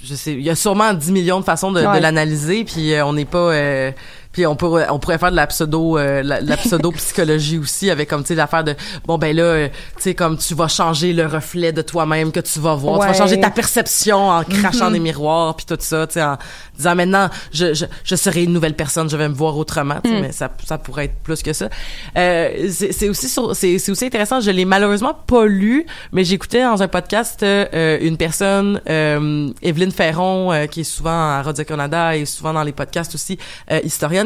je 0.03 0.13
sais, 0.13 0.33
il 0.33 0.41
y 0.41 0.49
a 0.49 0.55
sûrement 0.55 0.93
10 0.93 1.11
millions 1.11 1.39
de 1.39 1.45
façons 1.45 1.71
de, 1.71 1.79
de 1.79 2.01
l'analyser, 2.01 2.63
puis 2.63 2.93
euh, 2.93 3.05
on 3.05 3.13
n'est 3.13 3.25
pas, 3.25 3.53
euh, 3.53 3.91
puis 4.33 4.45
on 4.45 4.57
pourrait, 4.57 4.87
on 4.89 4.99
pourrait 4.99 5.17
faire 5.17 5.31
de 5.31 5.35
la 5.37 5.47
pseudo, 5.47 5.97
euh, 5.97 6.21
la, 6.23 6.41
la 6.41 6.57
pseudo 6.57 6.91
psychologie 6.91 7.57
aussi 7.59 7.89
avec 7.89 8.09
comme 8.09 8.23
tu 8.23 8.29
sais 8.29 8.35
l'affaire 8.35 8.65
de, 8.65 8.75
bon 9.05 9.17
ben 9.17 9.33
là, 9.33 9.43
euh, 9.43 9.67
tu 9.95 10.01
sais 10.01 10.13
comme 10.15 10.37
tu 10.37 10.53
vas 10.55 10.67
changer 10.67 11.13
le 11.13 11.25
reflet 11.25 11.71
de 11.71 11.81
toi-même 11.81 12.31
que 12.33 12.41
tu 12.41 12.59
vas 12.59 12.75
voir, 12.75 12.99
tu 12.99 13.07
vas 13.07 13.13
changer 13.13 13.39
ta 13.39 13.49
perception 13.51 14.29
en 14.29 14.43
crachant 14.43 14.87
Mhm. 14.87 14.93
des 14.93 14.99
miroirs 14.99 15.55
puis 15.55 15.65
tout 15.65 15.77
ça, 15.79 16.05
tu 16.07 16.13
sais, 16.15 16.23
en 16.23 16.37
disant 16.75 16.95
maintenant 16.95 17.29
je, 17.53 17.73
je, 17.73 17.85
je 18.03 18.15
serai 18.15 18.43
une 18.43 18.51
nouvelle 18.53 18.75
personne, 18.75 19.09
je 19.09 19.15
vais 19.15 19.29
me 19.29 19.33
voir 19.33 19.55
autrement, 19.57 19.99
Mm. 20.03 20.09
mais 20.21 20.31
ça, 20.33 20.49
ça 20.65 20.77
pourrait 20.77 21.05
être 21.05 21.15
plus 21.23 21.41
que 21.43 21.53
ça. 21.53 21.69
Euh, 22.17 22.67
c'est 22.69 23.07
aussi 23.09 23.29
c'est, 23.53 23.77
c'est 23.77 23.91
aussi 23.91 24.05
intéressant. 24.05 24.41
Je 24.41 24.51
l'ai 24.51 24.65
malheureusement 24.65 25.13
pas 25.13 25.45
lu, 25.45 25.85
mais 26.11 26.23
j'écoutais 26.23 26.63
dans 26.63 26.81
un 26.81 26.87
podcast 26.87 27.41
euh, 27.43 27.97
une 28.01 28.17
personne, 28.17 28.81
euh, 28.89 29.49
Evelyne 29.61 29.91
Ferron, 29.91 30.51
euh, 30.51 30.65
qui 30.65 30.81
est 30.81 30.83
souvent 30.83 31.11
à 31.11 31.41
Radio 31.43 31.63
Canada 31.63 32.15
et 32.17 32.25
souvent 32.25 32.53
dans 32.53 32.63
les 32.63 32.71
podcasts 32.71 33.13
aussi, 33.15 33.37
euh, 33.71 33.79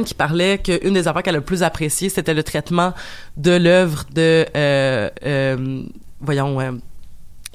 qui 0.04 0.14
parlait 0.14 0.58
qu'une 0.58 0.94
des 0.94 1.08
affaires 1.08 1.24
qu'elle 1.24 1.36
a 1.36 1.40
le 1.40 1.44
plus 1.44 1.64
apprécié, 1.64 2.10
c'était 2.10 2.34
le 2.34 2.44
traitement 2.44 2.94
de 3.38 3.52
l'œuvre 3.52 4.04
de, 4.14 4.46
euh, 4.56 5.10
euh, 5.26 5.84
voyons. 6.20 6.60
Euh, 6.60 6.72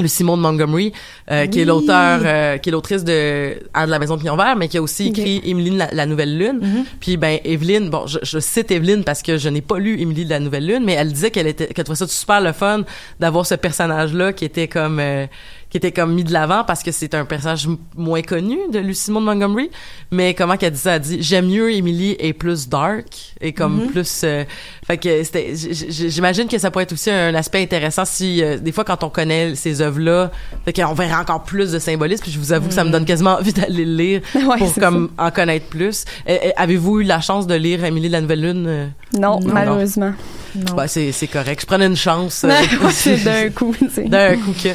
le 0.01 0.09
Simon 0.09 0.37
de 0.37 0.43
Montgomery, 0.43 0.93
euh, 1.31 1.47
qui 1.47 1.61
est 1.61 1.65
l'auteur, 1.65 2.23
euh, 2.25 2.57
qui 2.57 2.71
est 2.71 2.73
l'autrice 2.73 3.05
de 3.05 3.55
Anne 3.75 3.87
de 3.87 3.91
la 3.91 3.99
Maison 3.99 4.17
de 4.17 4.21
Pignon 4.21 4.37
Vert, 4.37 4.57
mais 4.57 4.67
qui 4.67 4.79
a 4.79 4.83
aussi 4.83 5.09
écrit 5.09 5.41
Émilie 5.45 5.71
de 5.71 5.79
la, 5.79 5.91
la 5.93 6.07
Nouvelle 6.07 6.37
Lune. 6.37 6.87
Puis 6.99 7.19
ben 7.19 7.39
Evelyne, 7.45 7.91
bon, 7.91 8.07
je, 8.07 8.19
je 8.23 8.39
cite 8.41 8.71
Evelyne 8.71 9.05
parce 9.05 9.23
que 9.23 9.37
je 9.37 9.49
n'ai 9.49 9.61
pas 9.61 9.79
lu 9.79 10.01
Émilie 10.01 10.25
de 10.25 10.31
la 10.31 10.41
Nouvelle 10.41 10.67
Lune, 10.67 10.83
mais 10.85 10.95
elle 10.95 11.13
disait 11.13 11.31
qu'elle 11.31 11.47
était, 11.47 11.69
qu'elle 11.69 11.85
trouvait 11.85 11.99
ça 11.99 12.09
super 12.09 12.41
le 12.41 12.53
fun 12.53 12.83
d'avoir 13.21 13.47
ce 13.47 13.55
personnage-là 13.55 14.33
qui 14.33 14.45
était 14.45 14.67
comme, 14.67 14.99
euh, 14.99 15.27
qui 15.73 15.79
était 15.79 15.91
comme 15.91 16.13
mis 16.15 16.23
de 16.23 16.33
l'avant 16.33 16.63
parce 16.65 16.83
que 16.83 16.93
c'est 16.93 17.15
un 17.15 17.25
personnage 17.25 17.67
moins 17.97 18.21
connu 18.23 18.59
de 18.71 18.79
Lucie 18.79 19.05
Simone 19.05 19.25
Montgomery. 19.25 19.71
Mais 20.11 20.35
comment 20.35 20.57
qu'elle 20.59 20.75
dit 20.75 20.79
ça? 20.79 20.97
Elle 20.97 21.01
dit 21.01 21.23
j'aime 21.23 21.47
mieux 21.49 21.73
Émilie 21.73 22.15
est 22.21 22.35
plus 22.35 22.69
dark 22.69 23.07
et 23.41 23.53
comme 23.55 23.85
Mhm. 23.85 23.87
plus. 23.91 24.21
euh, 24.25 24.45
fait 24.87 24.99
que 24.99 25.25
c'était, 25.25 25.53
j'imagine 25.55 26.47
que 26.47 26.59
ça 26.59 26.71
pourrait 26.71 26.85
être 26.85 26.93
aussi 26.93 27.11
un 27.11 27.35
aspect 27.35 27.63
intéressant 27.63 28.05
si 28.05 28.45
euh, 28.45 28.59
des 28.59 28.71
fois 28.71 28.85
quand 28.85 29.03
on 29.03 29.09
connaît 29.09 29.55
ces 29.55 29.81
œuvres-là, 29.81 30.31
fait 30.67 30.75
qu'on 30.75 30.93
verrait 30.93 31.15
encore 31.15 31.43
plus 31.45 31.73
de 31.73 31.79
symbolisme. 31.79 32.23
Puis 32.23 32.33
je 32.33 32.39
vous 32.39 32.53
avoue 32.53 32.69
que 32.69 32.75
ça 32.75 32.85
me 32.85 32.91
donne 32.91 33.07
quasiment 33.07 33.39
envie 33.39 33.55
d'aller 33.55 33.87
le 33.87 33.97
lire 33.97 34.21
Ouais, 34.35 34.59
pour 34.59 34.75
comme 34.75 35.11
en 35.17 35.31
connaître 35.31 35.67
plus. 35.67 36.05
Euh, 36.29 36.37
euh, 36.45 36.51
Avez-vous 36.57 37.01
eu 37.01 37.05
la 37.05 37.21
chance 37.23 37.47
de 37.47 37.55
lire 37.55 37.79
de 37.81 38.09
la 38.09 38.21
Nouvelle 38.21 38.43
Lune? 38.43 38.65
euh? 38.69 38.87
Non, 39.19 39.41
Non. 39.41 39.53
malheureusement. 39.55 40.13
Non. 40.55 40.75
Ben, 40.77 40.87
c'est, 40.87 41.13
c'est 41.13 41.29
correct. 41.29 41.63
Je 41.63 41.67
prenais 41.67 41.87
une 41.87 41.97
chance. 41.97 42.45
euh, 42.45 42.51
c'est 42.91 43.25
d'un 43.25 43.49
coup, 43.51 43.75
d'un 44.07 44.37
coup 44.37 44.53
que. 44.63 44.69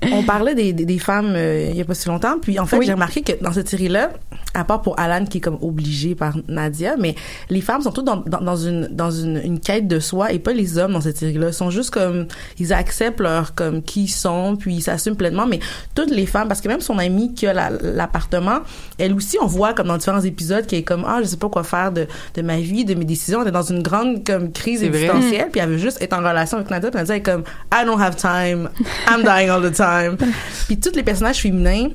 On 0.12 0.22
parlait 0.22 0.54
des, 0.54 0.72
des, 0.72 0.84
des 0.84 0.98
femmes 0.98 1.32
euh, 1.36 1.68
il 1.70 1.76
y 1.76 1.80
a 1.80 1.84
pas 1.84 1.94
si 1.94 2.08
longtemps, 2.08 2.38
puis 2.40 2.58
en 2.58 2.66
fait 2.66 2.78
Oui. 2.78 2.86
j'ai 2.86 2.92
remarqué 2.92 3.22
que 3.22 3.32
dans 3.42 3.52
cette 3.52 3.68
série-là, 3.68 4.10
à 4.54 4.64
part 4.64 4.82
pour 4.82 4.98
Alan 4.98 5.24
qui 5.24 5.38
est 5.38 5.40
comme 5.40 5.58
obligé 5.62 6.14
par 6.14 6.36
Nadia, 6.48 6.96
mais 6.98 7.14
les 7.50 7.60
femmes 7.60 7.82
sont 7.82 7.92
toutes 7.92 8.04
dans, 8.04 8.16
dans, 8.16 8.40
dans 8.40 8.56
une 8.56 8.88
dans 8.90 9.10
une, 9.10 9.40
une 9.42 9.60
quête 9.60 9.86
de 9.88 10.00
soi 10.00 10.32
et 10.32 10.38
pas 10.38 10.52
les 10.52 10.76
hommes 10.78 10.92
dans 10.92 11.00
cette 11.00 11.16
série-là. 11.18 11.48
Ils 11.48 11.54
sont 11.54 11.70
juste 11.70 11.90
comme 11.90 12.26
ils 12.58 12.72
acceptent 12.72 13.20
leur 13.20 13.54
comme 13.54 13.82
qui 13.82 14.04
ils 14.04 14.08
sont, 14.08 14.56
puis 14.56 14.74
ils 14.76 14.82
s'assument 14.82 15.16
pleinement. 15.16 15.46
Mais 15.46 15.60
toutes 15.94 16.10
les 16.10 16.26
femmes, 16.26 16.48
parce 16.48 16.60
que 16.60 16.68
même 16.68 16.80
son 16.80 16.98
amie 16.98 17.32
qui 17.34 17.46
a 17.46 17.52
la- 17.52 17.70
l'appartement, 17.70 18.60
elle 18.98 19.14
aussi 19.14 19.38
on 19.40 19.46
voit 19.46 19.72
comme 19.72 19.86
dans 19.88 19.96
différents 19.96 20.20
épisodes 20.20 20.66
qu'elle 20.66 20.80
est 20.80 20.84
comme 20.84 21.04
ah 21.06 21.18
je 21.22 21.26
sais 21.26 21.36
pas 21.36 21.48
quoi 21.48 21.62
faire 21.64 21.92
de, 21.92 22.06
de 22.34 22.42
ma 22.42 22.58
vie, 22.58 22.84
de 22.84 22.94
mes 22.94 23.04
décisions. 23.04 23.42
Elle 23.42 23.48
est 23.48 23.52
dans 23.52 23.62
une 23.62 23.82
grande 23.82 24.24
comme 24.26 24.52
crise 24.52 24.80
vrai. 24.80 24.88
existentielle, 24.88 25.48
puis 25.50 25.60
elle 25.60 25.70
veut 25.70 25.78
juste 25.78 26.02
être 26.02 26.12
en 26.12 26.18
relation 26.18 26.58
avec 26.58 26.70
Nadia. 26.70 26.90
Puis 26.90 26.98
Nadia 26.98 27.16
est 27.16 27.22
comme 27.22 27.44
I 27.72 27.84
don't 27.86 28.00
have 28.00 28.16
time, 28.16 28.68
I'm 29.08 29.22
dying 29.22 29.48
all 29.48 29.62
the 29.62 29.72
time. 29.74 29.81
Puis 30.66 30.78
tous 30.78 30.94
les 30.94 31.02
personnages 31.02 31.40
féminins, 31.40 31.88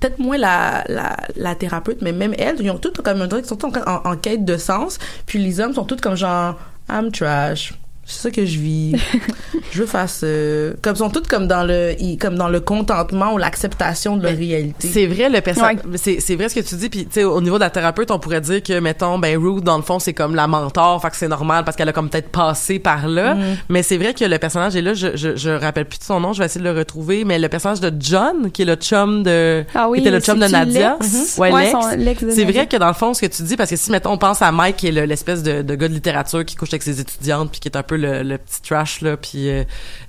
peut-être 0.00 0.18
moins 0.18 0.38
la, 0.38 0.84
la, 0.88 1.16
la 1.36 1.54
thérapeute, 1.54 2.02
mais 2.02 2.12
même 2.12 2.34
elles, 2.38 2.56
ils 2.60 2.70
ont 2.70 2.78
toutes 2.78 3.00
comme 3.02 3.22
un 3.22 3.28
truc, 3.28 3.44
ils 3.44 3.48
sont 3.48 3.56
toutes 3.56 3.76
en, 3.76 4.02
en 4.04 4.16
quête 4.16 4.44
de 4.44 4.56
sens. 4.56 4.98
Puis 5.26 5.38
les 5.38 5.60
hommes 5.60 5.74
sont 5.74 5.84
tous 5.84 6.00
comme 6.00 6.16
genre 6.16 6.58
I'm 6.88 7.10
trash. 7.10 7.74
C'est 8.08 8.22
ça 8.22 8.30
que 8.30 8.46
je 8.46 8.58
vis. 8.60 8.94
je 9.72 9.80
veux 9.80 9.86
faire 9.86 10.08
ce... 10.08 10.74
Comme 10.80 10.94
ils 10.94 10.98
sont 10.98 11.10
toutes 11.10 11.26
comme 11.26 11.48
dans 11.48 11.64
le, 11.64 11.94
comme 12.20 12.36
dans 12.36 12.48
le 12.48 12.60
contentement 12.60 13.34
ou 13.34 13.38
l'acceptation 13.38 14.16
de 14.16 14.22
leur 14.22 14.36
réalité. 14.36 14.88
C'est 14.88 15.06
vrai 15.06 15.28
le 15.28 15.40
personnage. 15.40 15.78
C'est, 15.96 16.20
c'est 16.20 16.36
vrai 16.36 16.48
ce 16.48 16.54
que 16.54 16.60
tu 16.60 16.76
dis. 16.76 16.88
Puis 16.88 17.06
tu 17.06 17.12
sais, 17.12 17.24
au 17.24 17.40
niveau 17.40 17.56
de 17.56 17.60
la 17.64 17.70
thérapeute, 17.70 18.10
on 18.12 18.18
pourrait 18.20 18.40
dire 18.40 18.62
que 18.62 18.78
mettons, 18.78 19.18
ben 19.18 19.36
Ruth 19.38 19.64
dans 19.64 19.76
le 19.76 19.82
fond 19.82 19.98
c'est 19.98 20.12
comme 20.14 20.34
la 20.36 20.46
mentor, 20.46 21.02
fait 21.02 21.10
que 21.10 21.16
c'est 21.16 21.28
normal 21.28 21.64
parce 21.64 21.76
qu'elle 21.76 21.88
a 21.88 21.92
comme 21.92 22.08
peut-être 22.08 22.28
passé 22.30 22.78
par 22.78 23.08
là. 23.08 23.34
Mm. 23.34 23.42
Mais 23.70 23.82
c'est 23.82 23.96
vrai 23.96 24.14
que 24.14 24.24
le 24.24 24.38
personnage 24.38 24.76
est 24.76 24.82
là. 24.82 24.94
Je, 24.94 25.16
je 25.16 25.34
je 25.36 25.50
rappelle 25.50 25.86
plus 25.86 25.98
de 25.98 26.04
son 26.04 26.20
nom. 26.20 26.32
Je 26.32 26.38
vais 26.38 26.46
essayer 26.46 26.64
de 26.64 26.70
le 26.70 26.78
retrouver. 26.78 27.24
Mais 27.24 27.38
le 27.38 27.48
personnage 27.48 27.80
de 27.80 27.92
John, 27.98 28.50
qui 28.52 28.62
est 28.62 28.66
le 28.66 28.76
chum 28.76 29.22
de, 29.24 29.64
Ah 29.74 29.88
oui, 29.88 29.98
qui 30.00 30.06
était 30.06 30.12
le 30.16 30.20
chum 30.20 30.38
de 30.38 30.46
Nadia. 30.46 30.96
Lex? 31.00 31.38
Ouais, 31.38 31.52
Ouais, 31.52 31.62
Lex. 31.64 31.72
son- 31.72 31.96
Lex 31.96 32.22
de 32.24 32.30
c'est 32.30 32.44
Nadia. 32.44 32.60
vrai 32.60 32.66
que 32.68 32.76
dans 32.76 32.88
le 32.88 32.94
fond 32.94 33.14
ce 33.14 33.20
que 33.20 33.26
tu 33.26 33.42
dis, 33.42 33.56
parce 33.56 33.70
que 33.70 33.76
si 33.76 33.90
mettons 33.90 34.12
on 34.12 34.18
pense 34.18 34.42
à 34.42 34.52
Mike 34.52 34.76
qui 34.76 34.86
est 34.88 34.92
le- 34.92 35.04
l'espèce 35.06 35.42
de, 35.42 35.62
de 35.62 35.74
gars 35.74 35.88
de 35.88 35.94
littérature 35.94 36.44
qui 36.44 36.54
couche 36.54 36.68
avec 36.70 36.82
ses 36.84 37.00
étudiantes 37.00 37.50
puis 37.50 37.58
qui 37.60 37.68
est 37.68 37.76
un 37.76 37.82
peu 37.82 37.95
le, 37.96 38.22
le 38.22 38.38
petit 38.38 38.62
trash 38.62 39.00
là 39.00 39.16
puis 39.16 39.48
euh, 39.48 39.64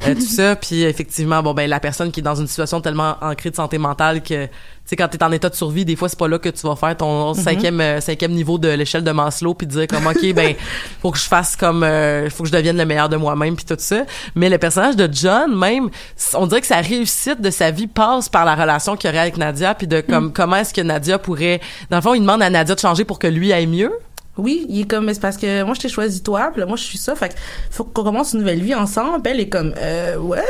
euh, 0.07 0.13
tout 0.15 0.21
ça. 0.21 0.55
Puis 0.61 0.83
effectivement 0.83 1.41
bon 1.43 1.53
ben 1.53 1.69
la 1.69 1.79
personne 1.79 2.11
qui 2.11 2.19
est 2.19 2.23
dans 2.23 2.35
une 2.35 2.47
situation 2.47 2.81
tellement 2.81 3.15
ancrée 3.21 3.49
de 3.51 3.55
santé 3.55 3.77
mentale 3.77 4.21
que 4.21 4.45
tu 4.45 4.51
sais 4.85 4.95
quand 4.95 5.07
t'es 5.09 5.21
en 5.23 5.31
état 5.31 5.49
de 5.49 5.55
survie 5.55 5.83
des 5.85 5.95
fois 5.95 6.07
c'est 6.09 6.17
pas 6.19 6.27
là 6.27 6.39
que 6.39 6.49
tu 6.49 6.65
vas 6.65 6.75
faire 6.75 6.95
ton 6.95 7.33
Mhm. 7.33 7.43
cinquième 7.43 7.81
euh, 7.81 7.99
cinquième 8.01 8.31
niveau 8.31 8.57
de 8.57 8.69
l'échelle 8.69 9.03
de 9.03 9.11
Maslow 9.11 9.53
puis 9.53 9.67
dire 9.67 9.87
comme 9.87 10.07
ok 10.07 10.33
ben 10.33 10.55
faut 11.01 11.11
que 11.11 11.17
je 11.17 11.23
fasse 11.25 11.55
comme 11.55 11.83
euh, 11.83 12.29
faut 12.29 12.43
que 12.43 12.49
je 12.49 12.53
devienne 12.53 12.77
le 12.77 12.85
meilleur 12.85 13.09
de 13.09 13.17
moi-même 13.17 13.55
puis 13.55 13.65
tout 13.65 13.75
ça. 13.77 14.03
Mais 14.35 14.49
le 14.49 14.57
personnage 14.57 14.95
de 14.95 15.09
John 15.11 15.55
même 15.57 15.89
on 16.35 16.47
dirait 16.47 16.61
que 16.61 16.67
sa 16.67 16.77
réussite 16.81 17.41
de 17.41 17.49
sa 17.49 17.71
vie 17.71 17.87
passe 17.87 18.29
par 18.29 18.45
la 18.45 18.55
relation 18.55 18.95
qu'il 18.95 19.09
aurait 19.09 19.19
avec 19.19 19.37
Nadia 19.37 19.75
puis 19.75 19.87
de 19.87 20.01
comme 20.01 20.31
comment 20.33 20.55
est-ce 20.57 20.73
que 20.73 20.81
Nadia 20.81 21.19
pourrait 21.19 21.59
dans 21.89 21.97
le 21.97 22.01
fond 22.03 22.13
il 22.13 22.21
demande 22.21 22.41
à 22.41 22.49
Nadia 22.49 22.75
de 22.75 22.79
changer 22.79 23.03
pour 23.05 23.19
que 23.19 23.27
lui 23.27 23.51
aille 23.53 23.67
mieux 23.67 23.91
Oui, 24.37 24.65
il 24.69 24.81
est 24.81 24.85
comme, 24.85 25.05
mais 25.05 25.13
c'est 25.13 25.19
parce 25.21 25.37
que 25.37 25.63
moi, 25.63 25.73
je 25.73 25.81
t'ai 25.81 25.89
choisi 25.89 26.21
toi, 26.21 26.49
puis 26.51 26.59
là, 26.61 26.65
moi, 26.67 26.77
je 26.77 26.83
suis 26.83 26.97
ça. 26.97 27.15
Fait 27.15 27.29
que 27.29 27.35
faut 27.71 27.83
qu'on 27.83 28.03
commence 28.03 28.33
une 28.33 28.39
nouvelle 28.39 28.61
vie 28.61 28.75
ensemble. 28.75 29.21
Puis 29.21 29.33
elle 29.33 29.39
est 29.39 29.49
comme, 29.49 29.73
euh, 29.81 30.17
ouais, 30.17 30.41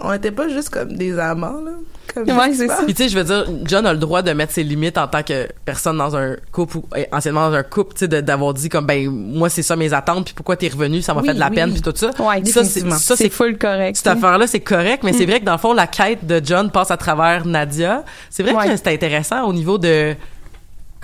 on 0.00 0.12
était 0.12 0.30
pas 0.32 0.48
juste 0.48 0.70
comme 0.70 0.92
des 0.94 1.18
amants, 1.18 1.60
là. 1.64 1.72
Comme 2.12 2.24
Ouais, 2.38 2.52
c'est 2.52 2.68
ça. 2.68 2.80
Puis 2.84 2.94
tu 2.94 3.02
sais, 3.04 3.08
je 3.08 3.16
veux 3.18 3.24
dire, 3.24 3.46
John 3.64 3.86
a 3.86 3.92
le 3.92 3.98
droit 3.98 4.20
de 4.22 4.30
mettre 4.32 4.52
ses 4.52 4.62
limites 4.62 4.98
en 4.98 5.08
tant 5.08 5.22
que 5.22 5.48
personne 5.64 5.96
dans 5.96 6.14
un 6.14 6.36
couple 6.52 6.76
ou 6.76 6.84
eh, 6.96 7.06
anciennement 7.10 7.48
dans 7.48 7.56
un 7.56 7.62
couple, 7.62 7.94
tu 7.94 8.06
sais, 8.06 8.08
d'avoir 8.22 8.52
dit 8.54 8.68
comme 8.68 8.84
ben 8.86 9.08
moi 9.10 9.48
c'est 9.48 9.62
ça 9.62 9.74
mes 9.74 9.92
attentes, 9.94 10.26
puis 10.26 10.34
pourquoi 10.34 10.54
t'es 10.56 10.68
revenu, 10.68 11.00
ça 11.00 11.14
m'a 11.14 11.22
Oui, 11.22 11.28
fait 11.28 11.34
de 11.34 11.40
la 11.40 11.48
oui. 11.48 11.54
peine, 11.54 11.72
puis 11.72 11.80
tout 11.80 11.92
ça. 11.96 12.08
Ouais, 12.08 12.12
ça 12.12 12.30
c'est 12.34 12.40
définitivement. 12.42 12.96
ça 12.96 13.16
c'est 13.16 13.30
full 13.30 13.56
correct. 13.56 13.96
cette 13.96 14.06
affaire-là, 14.06 14.46
c'est 14.46 14.60
correct, 14.60 15.02
mais 15.02 15.12
c'est 15.14 15.24
vrai 15.26 15.40
que 15.40 15.44
dans 15.46 15.52
le 15.52 15.58
fond, 15.58 15.72
la 15.72 15.86
quête 15.86 16.24
de 16.26 16.40
John 16.44 16.70
passe 16.70 16.90
à 16.90 16.96
travers 16.98 17.46
Nadia. 17.46 18.04
C'est 18.30 18.42
vrai 18.42 18.52
Ouais. 18.54 18.68
que 18.68 18.76
c'est 18.76 18.88
intéressant 18.88 19.44
au 19.48 19.52
niveau 19.54 19.78
de 19.78 20.14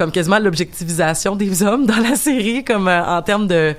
comme 0.01 0.13
quasiment 0.13 0.39
l'objectivisation 0.39 1.37
des 1.37 1.63
hommes 1.67 1.85
dans 1.85 1.99
la 1.99 2.17
série, 2.17 2.65
comme 2.65 2.89
euh, 2.89 3.05
en 3.05 3.21
termes 3.21 3.47
de 3.47 3.75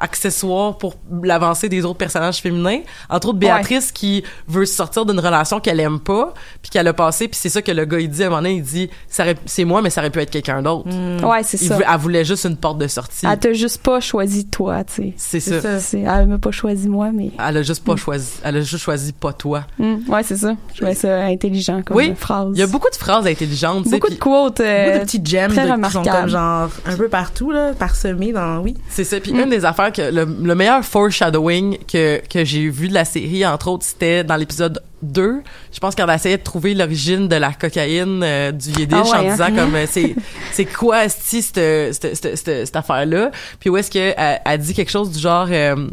accessoire 0.00 0.76
pour 0.78 0.94
l'avancée 1.22 1.68
des 1.68 1.84
autres 1.84 1.98
personnages 1.98 2.38
féminins. 2.40 2.80
Entre 3.08 3.28
autres, 3.28 3.38
Béatrice 3.38 3.92
qui 3.92 4.24
veut 4.48 4.66
sortir 4.66 5.04
d'une 5.06 5.20
relation 5.20 5.60
qu'elle 5.60 5.80
aime 5.80 6.00
pas, 6.00 6.34
puis 6.62 6.70
qu'elle 6.70 6.88
a 6.88 6.92
passé, 6.92 7.28
puis 7.28 7.38
c'est 7.40 7.48
ça 7.48 7.62
que 7.62 7.70
le 7.72 7.84
gars 7.84 8.00
il 8.00 8.08
dit 8.10 8.22
à 8.22 8.26
un 8.26 8.30
moment 8.30 8.42
donné, 8.42 8.54
il 8.56 8.62
dit 8.62 8.90
ça 9.08 9.24
c'est 9.46 9.64
moi, 9.64 9.82
mais 9.82 9.90
ça 9.90 10.00
aurait 10.00 10.10
pu 10.10 10.18
être 10.20 10.30
quelqu'un 10.30 10.62
d'autre. 10.62 10.88
Ouais, 11.26 11.42
c'est 11.42 11.56
ça. 11.56 11.78
Elle 11.78 11.98
voulait 12.00 12.24
juste 12.24 12.44
une 12.44 12.56
porte 12.56 12.78
de 12.78 12.86
sortie. 12.88 13.26
Elle 13.30 13.38
t'a 13.38 13.52
juste 13.52 13.82
pas 13.82 14.00
choisi 14.00 14.46
toi, 14.46 14.84
tu 14.84 14.94
sais. 14.94 15.14
C'est 15.16 15.40
ça. 15.40 15.78
C'est- 15.80 16.00
Elle 16.00 16.26
m'a 16.26 16.38
pas 16.38 16.50
choisi 16.50 16.88
moi, 16.88 17.10
mais. 17.12 17.30
Elle 17.38 17.58
a 17.58 17.62
juste 17.62 17.84
pas 17.84 17.96
choisi. 17.96 18.32
Elle 18.42 18.56
a 18.56 18.60
juste 18.60 18.82
choisi 18.82 19.12
pas 19.12 19.32
toi. 19.32 19.64
Mm, 19.78 20.08
ouais, 20.08 20.22
c'est 20.22 20.36
ça. 20.36 20.54
Je 20.72 20.76
trouvais 20.78 20.94
ça 20.94 21.24
intelligent 21.24 21.82
comme 21.84 21.96
Oui. 21.96 22.14
phrase. 22.16 22.48
Il 22.54 22.60
y 22.60 22.62
a 22.62 22.66
beaucoup 22.66 22.90
de 22.90 22.96
phrases 22.96 23.26
intelligentes. 23.26 23.84
tu 23.84 23.90
sais, 23.90 23.96
Beaucoup 23.98 24.10
de 24.12 24.18
quotes. 24.18 24.60
euh, 24.60 24.84
Beaucoup 24.86 24.98
de 24.98 25.04
petits 25.04 25.22
gems 25.24 25.48
très 25.52 25.66
de- 25.68 25.82
qui 25.84 25.90
sont 25.92 26.02
comme 26.02 26.28
genre 26.28 26.68
un 26.86 26.96
peu 26.96 27.08
partout, 27.08 27.50
là, 27.50 27.72
parsemés 27.78 28.32
dans, 28.32 28.58
oui. 28.60 28.74
C'est 28.88 29.04
ça. 29.04 29.20
Puis 29.20 29.32
une 29.32 29.50
des 29.50 29.64
affaires 29.64 29.89
que 29.90 30.02
le, 30.02 30.24
le 30.24 30.54
meilleur 30.54 30.84
foreshadowing 30.84 31.78
que, 31.86 32.20
que 32.28 32.44
j'ai 32.44 32.68
vu 32.68 32.88
de 32.88 32.94
la 32.94 33.04
série, 33.04 33.44
entre 33.46 33.68
autres, 33.68 33.84
c'était 33.84 34.24
dans 34.24 34.36
l'épisode 34.36 34.82
2. 35.02 35.42
Je 35.72 35.78
pense 35.78 35.94
qu'elle 35.94 36.10
essayait 36.10 36.38
de 36.38 36.42
trouver 36.42 36.74
l'origine 36.74 37.28
de 37.28 37.36
la 37.36 37.52
cocaïne 37.52 38.22
euh, 38.22 38.52
du 38.52 38.70
Yiddish 38.70 38.98
Ah 38.98 39.02
ouais, 39.02 39.26
en 39.26 39.28
hein? 39.28 39.32
disant 39.32 39.54
comme 39.54 39.74
euh, 39.74 39.86
c'est 39.88 40.14
c'est 40.52 40.66
quoi 40.66 41.08
cette, 41.08 41.54
cette, 41.54 42.14
cette, 42.14 42.36
cette, 42.36 42.66
cette 42.66 42.76
affaire-là? 42.76 43.30
Puis 43.58 43.70
où 43.70 43.76
est-ce 43.76 43.90
qu'elle 43.90 44.14
elle 44.16 44.60
dit 44.60 44.74
quelque 44.74 44.90
chose 44.90 45.10
du 45.10 45.18
genre 45.18 45.48
euh, 45.50 45.88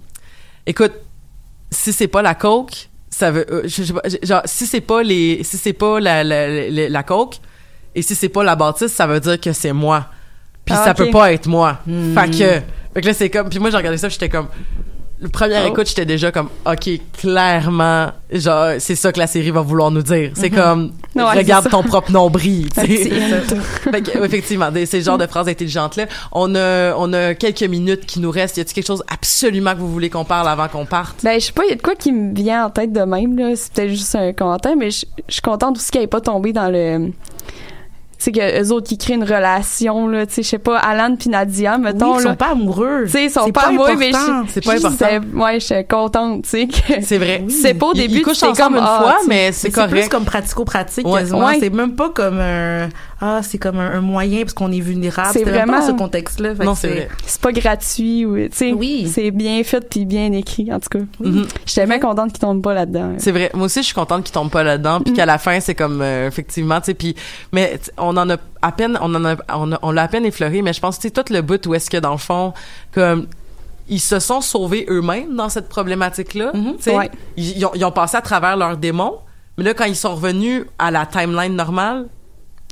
écoute, 0.66 0.94
si 1.72 1.94
c'est 1.94 2.08
pas 2.08 2.22
la 2.22 2.36
coke, 2.36 2.90
ça 3.10 3.32
veut 3.32 3.46
euh, 3.52 3.62
je, 3.66 3.84
je 3.84 3.94
genre 4.28 4.42
si 4.46 4.66
c'est 4.66 4.82
pas 4.82 5.04
les 5.04 5.44
si 5.44 5.58
c'est 5.58 5.74
pas 5.74 6.00
la 6.00 6.24
la, 6.24 6.70
la, 6.70 6.90
la 6.90 7.04
coke 7.04 7.40
et 7.96 8.02
si 8.02 8.14
c'est 8.14 8.30
pas 8.30 8.44
la 8.44 8.56
bâtisse, 8.56 8.94
ça 8.94 9.08
veut 9.08 9.20
dire 9.20 9.40
que 9.40 9.54
c'est 9.54 9.74
moi. 9.74 10.08
Puis 10.68 10.76
Ah, 10.78 10.84
ça 10.86 10.94
peut 10.94 11.10
pas 11.10 11.32
être 11.34 11.48
moi. 11.48 11.80
Hmm. 11.88 12.14
Fait 12.14 12.30
que 12.30 12.38
fait 12.94 13.02
que 13.02 13.08
là 13.08 13.14
c'est 13.14 13.30
comme 13.32 13.50
puis 13.50 13.58
moi 13.60 13.70
j'ai 13.72 13.78
regardé 13.78 13.98
ça, 13.98 14.10
j'étais 14.10 14.30
comme 14.30 14.48
le 15.20 15.30
premier 15.30 15.56
Oh. 15.66 15.70
écoute, 15.70 15.88
j'étais 15.88 16.06
déjà 16.06 16.32
comme 16.32 16.50
OK, 16.66 16.90
clairement 17.20 18.12
genre 18.32 18.74
c'est 18.78 18.94
ça 18.94 19.12
que 19.12 19.18
la 19.18 19.26
série 19.26 19.50
va 19.50 19.62
vouloir 19.62 19.90
nous 19.90 20.04
dire. 20.04 20.30
C'est 20.36 20.52
Mhm. 20.52 20.56
comme 20.56 20.92
Ouais, 21.16 21.24
regarde 21.24 21.64
c'est 21.64 21.72
ton 21.72 21.82
propre 21.82 22.12
nombril, 22.12 22.70
tu. 22.72 22.82
Fait 23.92 24.02
que, 24.04 24.24
effectivement, 24.24 24.70
des, 24.70 24.86
ces 24.86 25.02
genres 25.02 25.18
de 25.18 25.26
phrases 25.26 25.48
intelligentes 25.48 25.96
là, 25.96 26.06
on 26.32 26.54
a 26.54 26.94
on 26.98 27.12
a 27.14 27.34
quelques 27.34 27.64
minutes 27.64 28.06
qui 28.06 28.20
nous 28.20 28.30
restent. 28.30 28.58
Y 28.58 28.62
a-t-il 28.62 28.76
quelque 28.76 28.86
chose 28.88 29.04
absolument 29.12 29.74
que 29.74 29.80
vous 29.80 29.92
voulez 29.92 30.12
qu'on 30.12 30.26
parle 30.26 30.48
avant 30.48 30.68
qu'on 30.68 30.86
parte? 30.86 31.16
Ben, 31.24 31.40
je 31.40 31.46
sais 31.48 31.52
pas, 31.52 31.64
il 31.66 31.70
y 31.70 31.74
a 31.74 31.76
de 31.76 31.82
quoi 31.82 31.96
qui 31.96 32.12
me 32.12 32.36
vient 32.36 32.66
en 32.66 32.70
tête 32.70 32.94
de 32.94 33.02
même, 33.02 33.36
là. 33.40 33.56
C'est 33.56 33.74
peut-être 33.74 33.90
juste 33.90 34.14
un 34.16 34.34
commentaire, 34.34 34.76
mais 34.78 34.92
je 34.92 35.06
je 35.28 35.34
suis 35.34 35.42
contente 35.42 35.78
aussi 35.78 35.90
qu'elle 35.90 36.04
ait 36.04 36.08
pas 36.08 36.22
tombé 36.22 36.54
dans 36.54 36.70
le. 36.70 37.12
Tu 38.18 38.24
sais, 38.26 38.32
que 38.32 38.64
eux 38.64 38.72
autres 38.72 38.88
qui 38.88 38.98
créent 38.98 39.14
une 39.14 39.24
relation, 39.24 40.08
là. 40.08 40.26
Tu 40.26 40.34
sais, 40.34 40.44
je 40.44 40.48
sais 40.50 40.58
pas, 40.58 40.78
Alan 40.80 41.16
puis 41.16 41.30
Nadia, 41.30 41.78
mettons, 41.78 42.14
oui, 42.14 42.18
ils 42.20 42.24
là. 42.24 42.30
sont 42.32 42.36
pas 42.36 42.48
amoureux. 42.52 43.02
Tu 43.06 43.12
sais, 43.12 43.24
ils 43.26 43.30
sont 43.30 43.42
C'est 43.46 43.52
pas, 43.52 43.68
amoureux, 43.68 43.96
mais 43.96 44.12
C'est 44.48 44.62
pas 44.62 44.74
important. 44.74 44.96
c'est- 44.98 45.36
Ouais, 45.40 45.60
je 45.60 45.66
suis 45.66 45.86
contente, 45.88 46.44
tu 46.44 46.50
sais. 46.50 46.68
que- 46.68 47.02
C'est 47.04 47.20
vrai. 47.20 47.44
C'est 47.50 47.76
pas 47.76 47.86
au 47.88 47.94
début, 47.94 48.16
ils 48.18 48.22
couchent 48.24 48.38
c'est 48.38 48.48
ensemble 48.48 48.76
comme, 48.76 48.84
une 48.84 48.90
ah, 48.90 49.00
fois, 49.02 49.16
mais 49.28 49.52
c'est 49.52 49.68
Mais 49.68 49.74
c'est 49.76 49.88
plus 49.88 49.90
correct. 49.96 50.10
comme 50.10 50.26
pratico-pratique 50.26 51.08
Ouais. 51.08 51.20
quasiment. 51.20 51.46
Ouais. 51.46 51.58
C'est 51.60 51.70
même 51.70 51.94
pas 51.96 52.10
comme 52.10 52.40
un 52.40 52.90
ah 53.20 53.40
c'est 53.42 53.58
comme 53.58 53.80
un, 53.80 53.92
un 53.94 54.02
moyen 54.02 54.42
parce 54.42 54.54
qu'on 54.54 54.72
est 54.72 54.80
vulnérable. 54.80 55.30
C'est 55.34 55.44
vraiment 55.44 55.80
dans 55.80 55.88
ce 55.88 55.92
contexte-là. 55.92 56.54
Fait 56.56 56.64
Non, 56.64 56.76
c'est 56.76 56.88
vrai. 56.88 57.10
C'est 57.26 57.42
pas 57.42 57.52
gratuit, 57.52 58.26
ou, 58.26 58.36
tu 58.38 58.50
sais. 58.52 58.74
Oui. 58.74 59.10
C'est 59.12 59.32
bien 59.32 59.64
fait 59.64 59.82
puis 59.90 60.06
bien 60.06 60.32
écrit, 60.34 60.72
en 60.72 60.80
tout 60.80 60.90
cas. 60.90 61.00
Mhm. 61.20 61.48
J'étais 61.66 61.86
bien 61.88 62.00
contente 62.00 62.32
qu'ils 62.32 62.40
tombent 62.40 62.62
pas 62.62 62.74
là-dedans. 62.76 63.14
C'est 63.18 63.32
vrai. 63.32 63.50
Moi 63.56 63.66
aussi, 63.66 63.80
je 63.80 63.86
suis 63.88 63.96
contente 63.96 64.24
qu'ils 64.24 64.34
tombent 64.34 64.52
pas 64.52 64.64
là-dedans, 64.64 65.00
Mm. 65.00 65.04
puis 65.04 65.14
qu'à 65.14 65.26
la 65.26 65.38
fin, 65.40 65.60
c'est 65.60 65.74
comme 65.76 66.02
euh, 66.02 66.28
effectivement, 66.28 66.80
tu 66.80 66.86
sais, 66.88 66.94
puis 66.94 67.16
mais 67.52 67.80
on 67.98 68.16
en 68.18 68.30
a 68.30 68.38
à 68.62 68.72
peine, 68.72 68.98
on 69.02 69.14
en 69.16 69.26
a, 69.26 69.36
on, 69.82 69.92
l'a 69.92 70.04
à 70.04 70.08
peine 70.08 70.26
effleuré, 70.26 70.62
mais 70.62 70.74
je 70.74 70.80
pense 70.80 70.98
que 70.98 71.04
c'est 71.04 71.12
tout 71.12 71.34
le 71.34 71.42
bout 71.42 71.66
où 71.68 71.74
est-ce 71.74 71.90
que 71.90 71.98
dans 71.98 72.12
le 72.12 72.18
fond, 72.18 72.54
comme 72.92 73.28
ils 73.90 74.00
se 74.00 74.20
sont 74.20 74.42
sauvés 74.42 74.86
eux-mêmes 74.90 75.36
dans 75.36 75.50
cette 75.50 75.70
problématique-là. 75.70 76.52
tu 76.54 76.60
sais. 76.80 76.96
Ouais. 76.96 77.10
ils, 77.38 77.58
ils 77.58 77.66
ont, 77.66 77.72
ils 77.74 77.86
ont 77.86 77.92
passé 77.92 78.18
à 78.18 78.22
travers 78.22 78.58
leurs 78.58 78.78
démons, 78.78 79.16
mais 79.58 79.64
là, 79.64 79.74
quand 79.74 79.86
ils 79.86 79.96
sont 79.96 80.14
revenus 80.16 80.66
à 80.78 80.92
la 80.92 81.06
timeline 81.06 81.56
normale, 81.56 82.08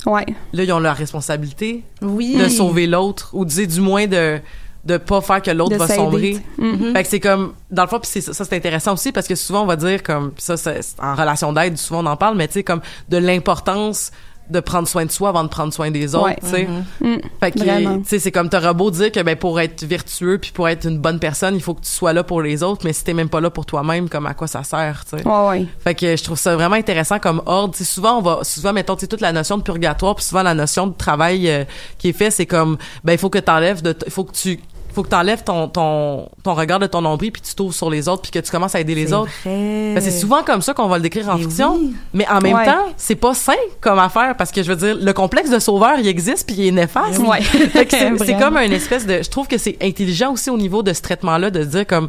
Ouais. 0.05 0.25
là, 0.53 0.63
ils 0.63 0.71
ont 0.71 0.79
leur 0.79 0.95
responsabilité 0.95 1.83
Oui. 2.01 2.35
de 2.37 2.47
sauver 2.47 2.85
l'autre, 2.87 3.29
ou 3.33 3.45
disais 3.45 3.65
du 3.67 3.81
moins 3.81 4.07
de 4.07 4.39
de 4.83 4.97
pas 4.97 5.19
faire 5.19 5.41
que 5.41 5.49
l'autre 5.49 5.77
va 5.77 5.87
sombrer. 5.87 6.33
tu 6.33 6.63
sais. 6.63 6.77
Mhm. 6.77 6.93
Fait 6.93 7.01
que 7.01 7.09
c'est 7.09 7.19
comme 7.19 7.53
dans 7.71 7.81
le 7.81 7.87
fond 7.89 7.99
puis 7.99 8.21
ça 8.21 8.33
ça, 8.33 8.45
c'est 8.45 8.55
intéressant 8.55 8.93
aussi 8.93 9.11
parce 9.11 9.27
que 9.27 9.33
souvent 9.33 9.63
on 9.63 9.65
va 9.65 9.77
dire 9.77 10.03
comme 10.03 10.31
ça 10.37 10.57
c'est 10.57 10.79
en 11.01 11.15
relation 11.15 11.51
d'aide 11.53 11.75
souvent 11.79 12.03
on 12.03 12.05
en 12.05 12.15
parle 12.17 12.37
mais 12.37 12.47
tu 12.47 12.53
sais 12.53 12.63
comme 12.63 12.81
de 13.09 13.17
l'importance 13.17 14.11
de 14.49 14.59
prendre 14.59 14.87
soin 14.87 15.05
de 15.05 15.11
soi 15.11 15.29
avant 15.29 15.43
de 15.43 15.49
prendre 15.49 15.73
soin 15.73 15.89
des 15.91 16.13
autres, 16.15 16.25
Ouais. 16.25 16.37
tu 16.41 16.49
sais. 16.49 16.67
Mm. 17.01 17.17
Fait 17.39 17.51
que 17.51 17.59
Vraiment. 17.59 17.97
tu 17.99 18.05
sais 18.07 18.19
c'est 18.19 18.31
comme 18.31 18.49
t'auras 18.49 18.73
beau 18.73 18.91
dire 18.91 19.11
que 19.11 19.19
ben 19.21 19.35
pour 19.35 19.59
être 19.59 19.83
vertueux 19.85 20.37
puis 20.39 20.51
pour 20.51 20.67
être 20.69 20.85
une 20.87 20.99
bonne 20.99 21.19
personne, 21.19 21.55
il 21.55 21.61
faut 21.61 21.73
que 21.73 21.81
tu 21.81 21.89
sois 21.89 22.13
là 22.13 22.23
pour 22.23 22.41
les 22.41 22.61
autres, 22.63 22.81
mais 22.85 22.93
si 22.93 23.03
t'es 23.03 23.13
même 23.13 23.29
pas 23.29 23.41
là 23.41 23.49
pour 23.49 23.65
toi-même, 23.65 24.07
comme 24.09 24.25
à 24.27 24.33
quoi 24.33 24.47
ça 24.47 24.63
sert, 24.63 25.03
tu 25.09 25.17
sais. 25.17 25.27
Ouais, 25.27 25.47
ouais. 25.49 25.65
Fait 25.79 25.95
que 25.95 26.15
je 26.15 26.23
trouve 26.23 26.37
ça 26.37 26.55
vraiment 26.55 26.75
intéressant 26.75 27.19
comme 27.19 27.41
ordre. 27.45 27.73
Tu 27.73 27.83
sais, 27.83 27.93
souvent, 27.93 28.19
on 28.19 28.21
va, 28.21 28.39
souvent, 28.43 28.73
mettons, 28.73 28.95
tu 28.95 29.07
toute 29.07 29.21
la 29.21 29.31
notion 29.31 29.57
de 29.57 29.63
purgatoire, 29.63 30.15
puis 30.15 30.25
souvent, 30.25 30.43
la 30.43 30.53
notion 30.53 30.87
de 30.87 30.93
travail 30.93 31.49
euh, 31.49 31.63
qui 31.97 32.09
est 32.09 32.13
fait, 32.13 32.31
c'est 32.31 32.45
comme, 32.45 32.77
ben, 33.03 33.13
il 33.13 33.17
faut 33.19 33.29
que 33.29 33.39
t'enlèves 33.39 33.81
de, 33.81 33.95
il 34.05 34.11
faut 34.11 34.23
que 34.23 34.33
tu, 34.33 34.59
faut 34.95 35.03
que 35.03 35.09
t'enlèves 35.09 35.43
ton, 35.43 35.67
ton, 35.67 36.29
ton 36.43 36.53
regard 36.53 36.79
de 36.79 36.87
ton 36.87 37.01
nombril, 37.01 37.31
puis 37.31 37.41
tu 37.41 37.53
t'ouvres 37.53 37.73
sur 37.73 37.89
les 37.89 38.07
autres, 38.07 38.21
puis 38.23 38.31
que 38.31 38.39
tu 38.39 38.49
commences 38.49 38.73
à 38.75 38.79
aider 38.79 38.95
les 38.95 39.13
autres. 39.13 39.29
vrai. 39.43 39.91
Ben, 39.95 40.01
c'est 40.01 40.11
souvent 40.11 40.41
comme 40.43 40.61
ça 40.61 40.73
qu'on 40.73 40.87
va 40.87 40.97
le 40.97 41.03
décrire 41.03 41.29
en 41.29 41.35
Mais 41.37 41.43
fiction, 41.43 41.75
oui. 41.75 41.93
mais 42.13 42.27
en 42.29 42.39
même 42.39 42.55
Ouais. 42.55 42.65
temps, 42.65 42.85
c'est 42.97 43.15
pas 43.15 43.33
sain 43.33 43.53
comme 43.81 43.99
affaire, 43.99 44.35
parce 44.37 44.51
que 44.51 44.63
je 44.63 44.71
veux 44.71 44.77
dire, 44.77 44.97
le 44.99 45.13
complexe 45.13 45.49
de 45.49 45.59
sauveur, 45.59 45.99
il 45.99 46.07
existe, 46.07 46.47
puis 46.47 46.55
il 46.57 46.67
est 46.67 46.71
néfaste. 46.71 47.19
Ouais. 47.19 47.41
C'est, 48.25 48.39
comme 48.39 48.57
une 48.57 48.71
espèce 48.73 49.05
de, 49.05 49.21
je 49.21 49.29
trouve 49.29 49.47
que 49.47 49.57
c'est 49.57 49.77
intelligent 49.81 50.31
aussi 50.33 50.49
au 50.49 50.57
niveau 50.57 50.81
de 50.81 50.93
ce 50.93 51.01
traitement-là, 51.01 51.51
de 51.51 51.63
dire 51.63 51.85
comme, 51.85 52.07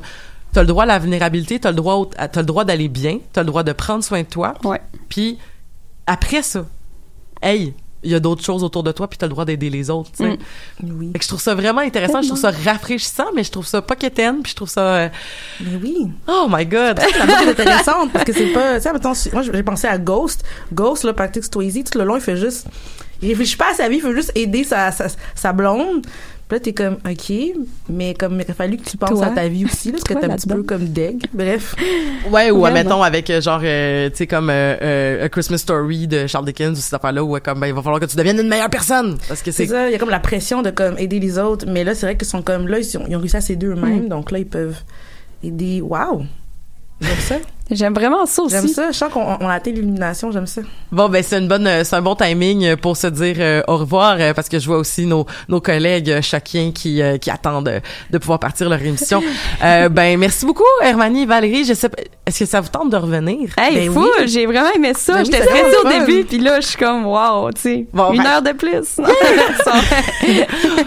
t'as 0.52 0.60
le 0.62 0.66
droit 0.68 0.84
à 0.84 0.86
la 0.86 0.98
vulnérabilité, 0.98 1.58
t'as 1.58 1.70
le 1.70 1.76
droit, 1.76 1.94
au- 1.94 2.10
à- 2.16 2.28
t'as 2.28 2.40
le 2.40 2.46
droit 2.46 2.64
d'aller 2.64 2.88
bien, 2.88 3.18
t'as 3.32 3.42
le 3.42 3.46
droit 3.48 3.62
de 3.64 3.72
prendre 3.72 4.02
soin 4.04 4.20
de 4.22 4.26
toi, 4.26 4.54
puis 5.08 5.38
après 6.06 6.42
ça, 6.42 6.64
hey, 7.42 7.74
il 8.06 8.12
y 8.12 8.14
a 8.14 8.20
d'autres 8.20 8.42
choses 8.44 8.62
autour 8.64 8.82
de 8.82 8.92
toi, 8.92 9.08
puis 9.08 9.18
t'as 9.18 9.26
le 9.26 9.30
droit 9.30 9.44
d'aider 9.44 9.68
les 9.68 9.90
autres. 9.90 10.10
tu. 10.16 10.22
Mm. 10.22 10.36
Oui. 10.84 11.10
Fait 11.12 11.18
que 11.18 11.24
je 11.24 11.28
trouve 11.28 11.40
ça 11.40 11.54
vraiment 11.54 11.80
intéressant, 11.82 12.22
je 12.22 12.28
trouve 12.28 12.38
ça 12.40 12.50
rafraîchissant, 12.50 13.26
mais 13.34 13.44
je 13.44 13.50
trouve 13.50 13.66
ça 13.66 13.82
pas 13.82 13.96
quétaine, 13.96 14.42
puis 14.42 14.52
je 14.52 14.56
trouve 14.56 14.68
ça. 14.70 14.80
euh, 14.80 15.08
Mais 15.60 15.78
oui. 15.82 16.08
oh 16.28 16.46
my 16.48 16.64
god! 16.64 16.98
La 17.18 17.26
boucle 17.26 17.48
est 17.48 17.50
intéressante 17.50 18.12
parce 18.12 18.24
que 18.24 18.32
c'est 18.32 18.52
pas, 18.52 18.76
tu 18.76 18.82
sais, 18.82 18.92
mettons, 18.92 19.12
moi 19.32 19.42
j'ai 19.42 19.62
pensé 19.62 19.86
à 19.88 19.98
Ghost. 19.98 20.44
Ghost, 20.72 21.04
là, 21.04 21.12
Patrick 21.12 21.44
Swayze, 21.44 21.82
tout 21.90 21.98
le 21.98 22.04
long, 22.04 22.16
il 22.16 22.22
fait 22.22 22.36
juste, 22.36 22.66
il 23.20 23.28
réfléchit 23.28 23.56
pas 23.56 23.72
à 23.72 23.74
sa 23.74 23.88
vie, 23.88 23.96
il 23.96 24.02
fait 24.02 24.14
juste 24.14 24.32
aider 24.34 24.64
sa, 24.64 24.92
sa, 24.92 25.06
sa 25.34 25.52
blonde. 25.52 26.06
Puis 26.48 26.56
là, 26.58 26.60
t'es 26.60 26.72
comme, 26.72 26.94
OK, 27.04 27.32
mais 27.88 28.14
comme, 28.14 28.34
il 28.36 28.42
aurait 28.44 28.52
fallu 28.54 28.76
que 28.76 28.88
tu 28.88 28.96
penses 28.96 29.10
Toi. 29.10 29.26
à 29.26 29.30
ta 29.30 29.48
vie 29.48 29.64
aussi, 29.64 29.88
là, 29.88 29.98
parce 29.98 30.04
que 30.04 30.14
t'es 30.14 30.30
un 30.30 30.36
petit 30.36 30.46
peu 30.46 30.62
comme 30.62 30.84
deg. 30.86 31.26
Bref. 31.32 31.74
Ouais, 32.30 32.50
ou 32.52 32.60
Vraiment. 32.60 32.74
mettons 32.74 33.02
avec 33.02 33.28
euh, 33.30 33.40
genre, 33.40 33.60
euh, 33.64 34.08
tu 34.10 34.16
sais, 34.16 34.26
comme 34.28 34.48
euh, 34.50 34.76
euh, 34.80 35.24
A 35.24 35.28
Christmas 35.28 35.58
Story 35.58 36.06
de 36.06 36.26
Charles 36.28 36.44
Dickens 36.46 36.78
ou 36.78 36.80
cette 36.80 36.94
affaire-là, 36.94 37.24
où 37.24 37.36
comme, 37.40 37.58
ben, 37.60 37.66
il 37.66 37.74
va 37.74 37.82
falloir 37.82 38.00
que 38.00 38.06
tu 38.06 38.16
deviennes 38.16 38.38
une 38.40 38.48
meilleure 38.48 38.70
personne. 38.70 39.16
Parce 39.28 39.42
que 39.42 39.50
C'est 39.50 39.66
ça, 39.66 39.88
il 39.88 39.92
y 39.92 39.94
a 39.96 39.98
comme 39.98 40.10
la 40.10 40.20
pression 40.20 40.62
de 40.62 40.70
comme 40.70 40.96
aider 40.98 41.18
les 41.18 41.36
autres, 41.38 41.66
mais 41.68 41.82
là, 41.82 41.94
c'est 41.96 42.06
vrai 42.06 42.16
qu'ils 42.16 42.28
sont 42.28 42.42
comme, 42.42 42.68
là, 42.68 42.78
ils, 42.78 42.84
sont- 42.84 43.04
ils 43.08 43.16
ont 43.16 43.20
réussi 43.20 43.36
à 43.36 43.40
s'aider 43.40 43.66
eux-mêmes, 43.66 44.04
Mm. 44.04 44.08
donc 44.08 44.30
là, 44.30 44.38
ils 44.38 44.46
peuvent 44.46 44.76
aider. 45.42 45.80
Waouh! 45.80 46.24
Ça. 47.00 47.36
J'aime 47.70 47.94
vraiment 47.94 48.26
ça 48.26 48.42
aussi. 48.42 48.54
J'aime 48.54 48.68
ça. 48.68 48.92
Je 48.92 48.96
sens 48.96 49.12
qu'on 49.12 49.22
on 49.40 49.48
a 49.48 49.54
atteint 49.54 49.72
l'illumination, 49.72 50.30
j'aime 50.30 50.46
ça. 50.46 50.60
Bon, 50.92 51.08
ben, 51.08 51.20
c'est 51.22 51.38
une 51.38 51.48
bonne, 51.48 51.66
euh, 51.66 51.82
c'est 51.82 51.96
un 51.96 52.02
bon 52.02 52.14
timing 52.14 52.64
euh, 52.64 52.76
pour 52.76 52.96
se 52.96 53.08
dire 53.08 53.36
euh, 53.40 53.60
au 53.66 53.76
revoir, 53.78 54.16
euh, 54.20 54.32
parce 54.34 54.48
que 54.48 54.58
je 54.60 54.66
vois 54.66 54.78
aussi 54.78 55.04
nos, 55.04 55.26
nos 55.48 55.60
collègues 55.60 56.20
chacun 56.20 56.70
qui, 56.72 57.02
euh, 57.02 57.18
qui 57.18 57.28
attendent 57.30 57.80
de 58.10 58.18
pouvoir 58.18 58.38
partir 58.38 58.68
leur 58.68 58.80
émission. 58.80 59.20
euh, 59.64 59.88
ben, 59.88 60.16
merci 60.16 60.46
beaucoup, 60.46 60.62
Hermanie 60.80 61.22
et 61.22 61.26
Valérie. 61.26 61.64
Je 61.64 61.74
sais 61.74 61.88
pas, 61.88 61.96
est-ce 62.24 62.38
que 62.40 62.44
ça 62.46 62.60
vous 62.60 62.68
tente 62.68 62.90
de 62.90 62.96
revenir? 62.96 63.50
Hey, 63.58 63.74
Ben 63.88 63.92
fou, 63.92 64.06
oui. 64.20 64.28
j'ai 64.28 64.46
vraiment 64.46 64.70
aimé 64.72 64.92
ça. 64.94 65.14
Ben 65.14 65.18
oui, 65.20 65.24
J'étais 65.26 65.42
stressée 65.44 65.76
au 65.76 65.82
vraiment 65.82 66.00
fun. 66.00 66.06
début, 66.06 66.24
puis 66.24 66.38
là, 66.38 66.60
je 66.60 66.66
suis 66.68 66.76
comme, 66.78 67.04
wow, 67.06 67.50
tu 67.52 67.60
sais, 67.60 67.86
Bon, 67.92 68.12
une 68.12 68.22
ben- 68.22 68.28
heure 68.30 68.42
de 68.42 68.52
plus. 68.52 68.96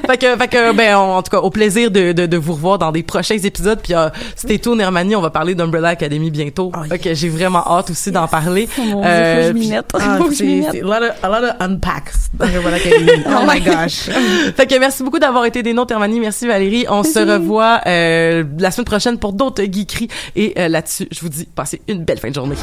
fait 0.08 0.18
que, 0.18 0.36
fait 0.38 0.48
que, 0.48 0.72
ben, 0.74 0.96
on- 0.98 1.16
en 1.18 1.22
tout 1.24 1.32
cas, 1.32 1.40
au 1.40 1.50
plaisir 1.50 1.92
de, 1.92 2.12
de, 2.14 2.26
de 2.26 2.38
vous 2.38 2.54
revoir 2.54 2.78
dans 2.78 2.92
des 2.92 3.04
prochains 3.04 3.38
épisodes. 3.38 3.80
Puis, 3.84 3.94
c'était 4.36 4.58
tout, 4.60 4.80
Hermanie. 4.80 5.16
On 5.16 5.22
va 5.22 5.30
parler 5.30 5.56
d'Umbrella 5.56 5.90
Academy 5.90 6.32
bientôt. 6.32 6.69
Oh, 6.74 6.98
que 7.02 7.14
j'ai 7.14 7.30
vraiment 7.30 7.64
hâte 7.68 7.90
aussi 7.92 8.12
d'en 8.12 8.28
parler. 8.28 8.68
Oh 8.78 8.82
mon 8.84 9.02
Dieu, 9.02 9.10
Euh, 9.10 9.54
mette. 9.54 9.86
Ah, 9.94 10.18
Faut 10.18 10.26
que 10.30 10.36
je 10.36 10.44
m'y 10.44 10.64
c'est 10.64 10.68
mette. 10.68 10.72
c'est 10.72 10.82
a 10.82 10.84
lot 11.00 11.06
of, 11.06 11.24
a 11.24 11.30
lot 11.30 11.48
of 11.48 11.54
unpacks 11.60 12.14
Academy. 12.40 13.24
Oh 13.28 13.46
my 13.48 13.62
gosh. 13.62 14.10
fait 14.56 14.68
que 14.68 14.80
merci 14.80 15.04
beaucoup 15.04 15.20
d'avoir 15.20 15.46
été 15.46 15.64
des 15.64 15.74
nôtres, 15.74 15.94
Hermanie. 15.94 16.20
Merci 16.20 16.48
Valérie. 16.48 16.86
On 16.90 17.04
se 17.04 17.20
revoit 17.20 17.82
euh, 17.86 18.44
la 18.58 18.72
semaine 18.72 18.86
prochaine 18.86 19.18
pour 19.18 19.34
d'autres 19.34 19.64
geekeries. 19.64 20.10
Et 20.36 20.54
euh, 20.58 20.68
là-dessus, 20.68 21.08
je 21.12 21.20
vous 21.22 21.30
dis, 21.30 21.46
passez 21.54 21.82
une 21.88 22.04
belle 22.04 22.20
fin 22.20 22.30
de 22.30 22.36
journée. 22.36 22.56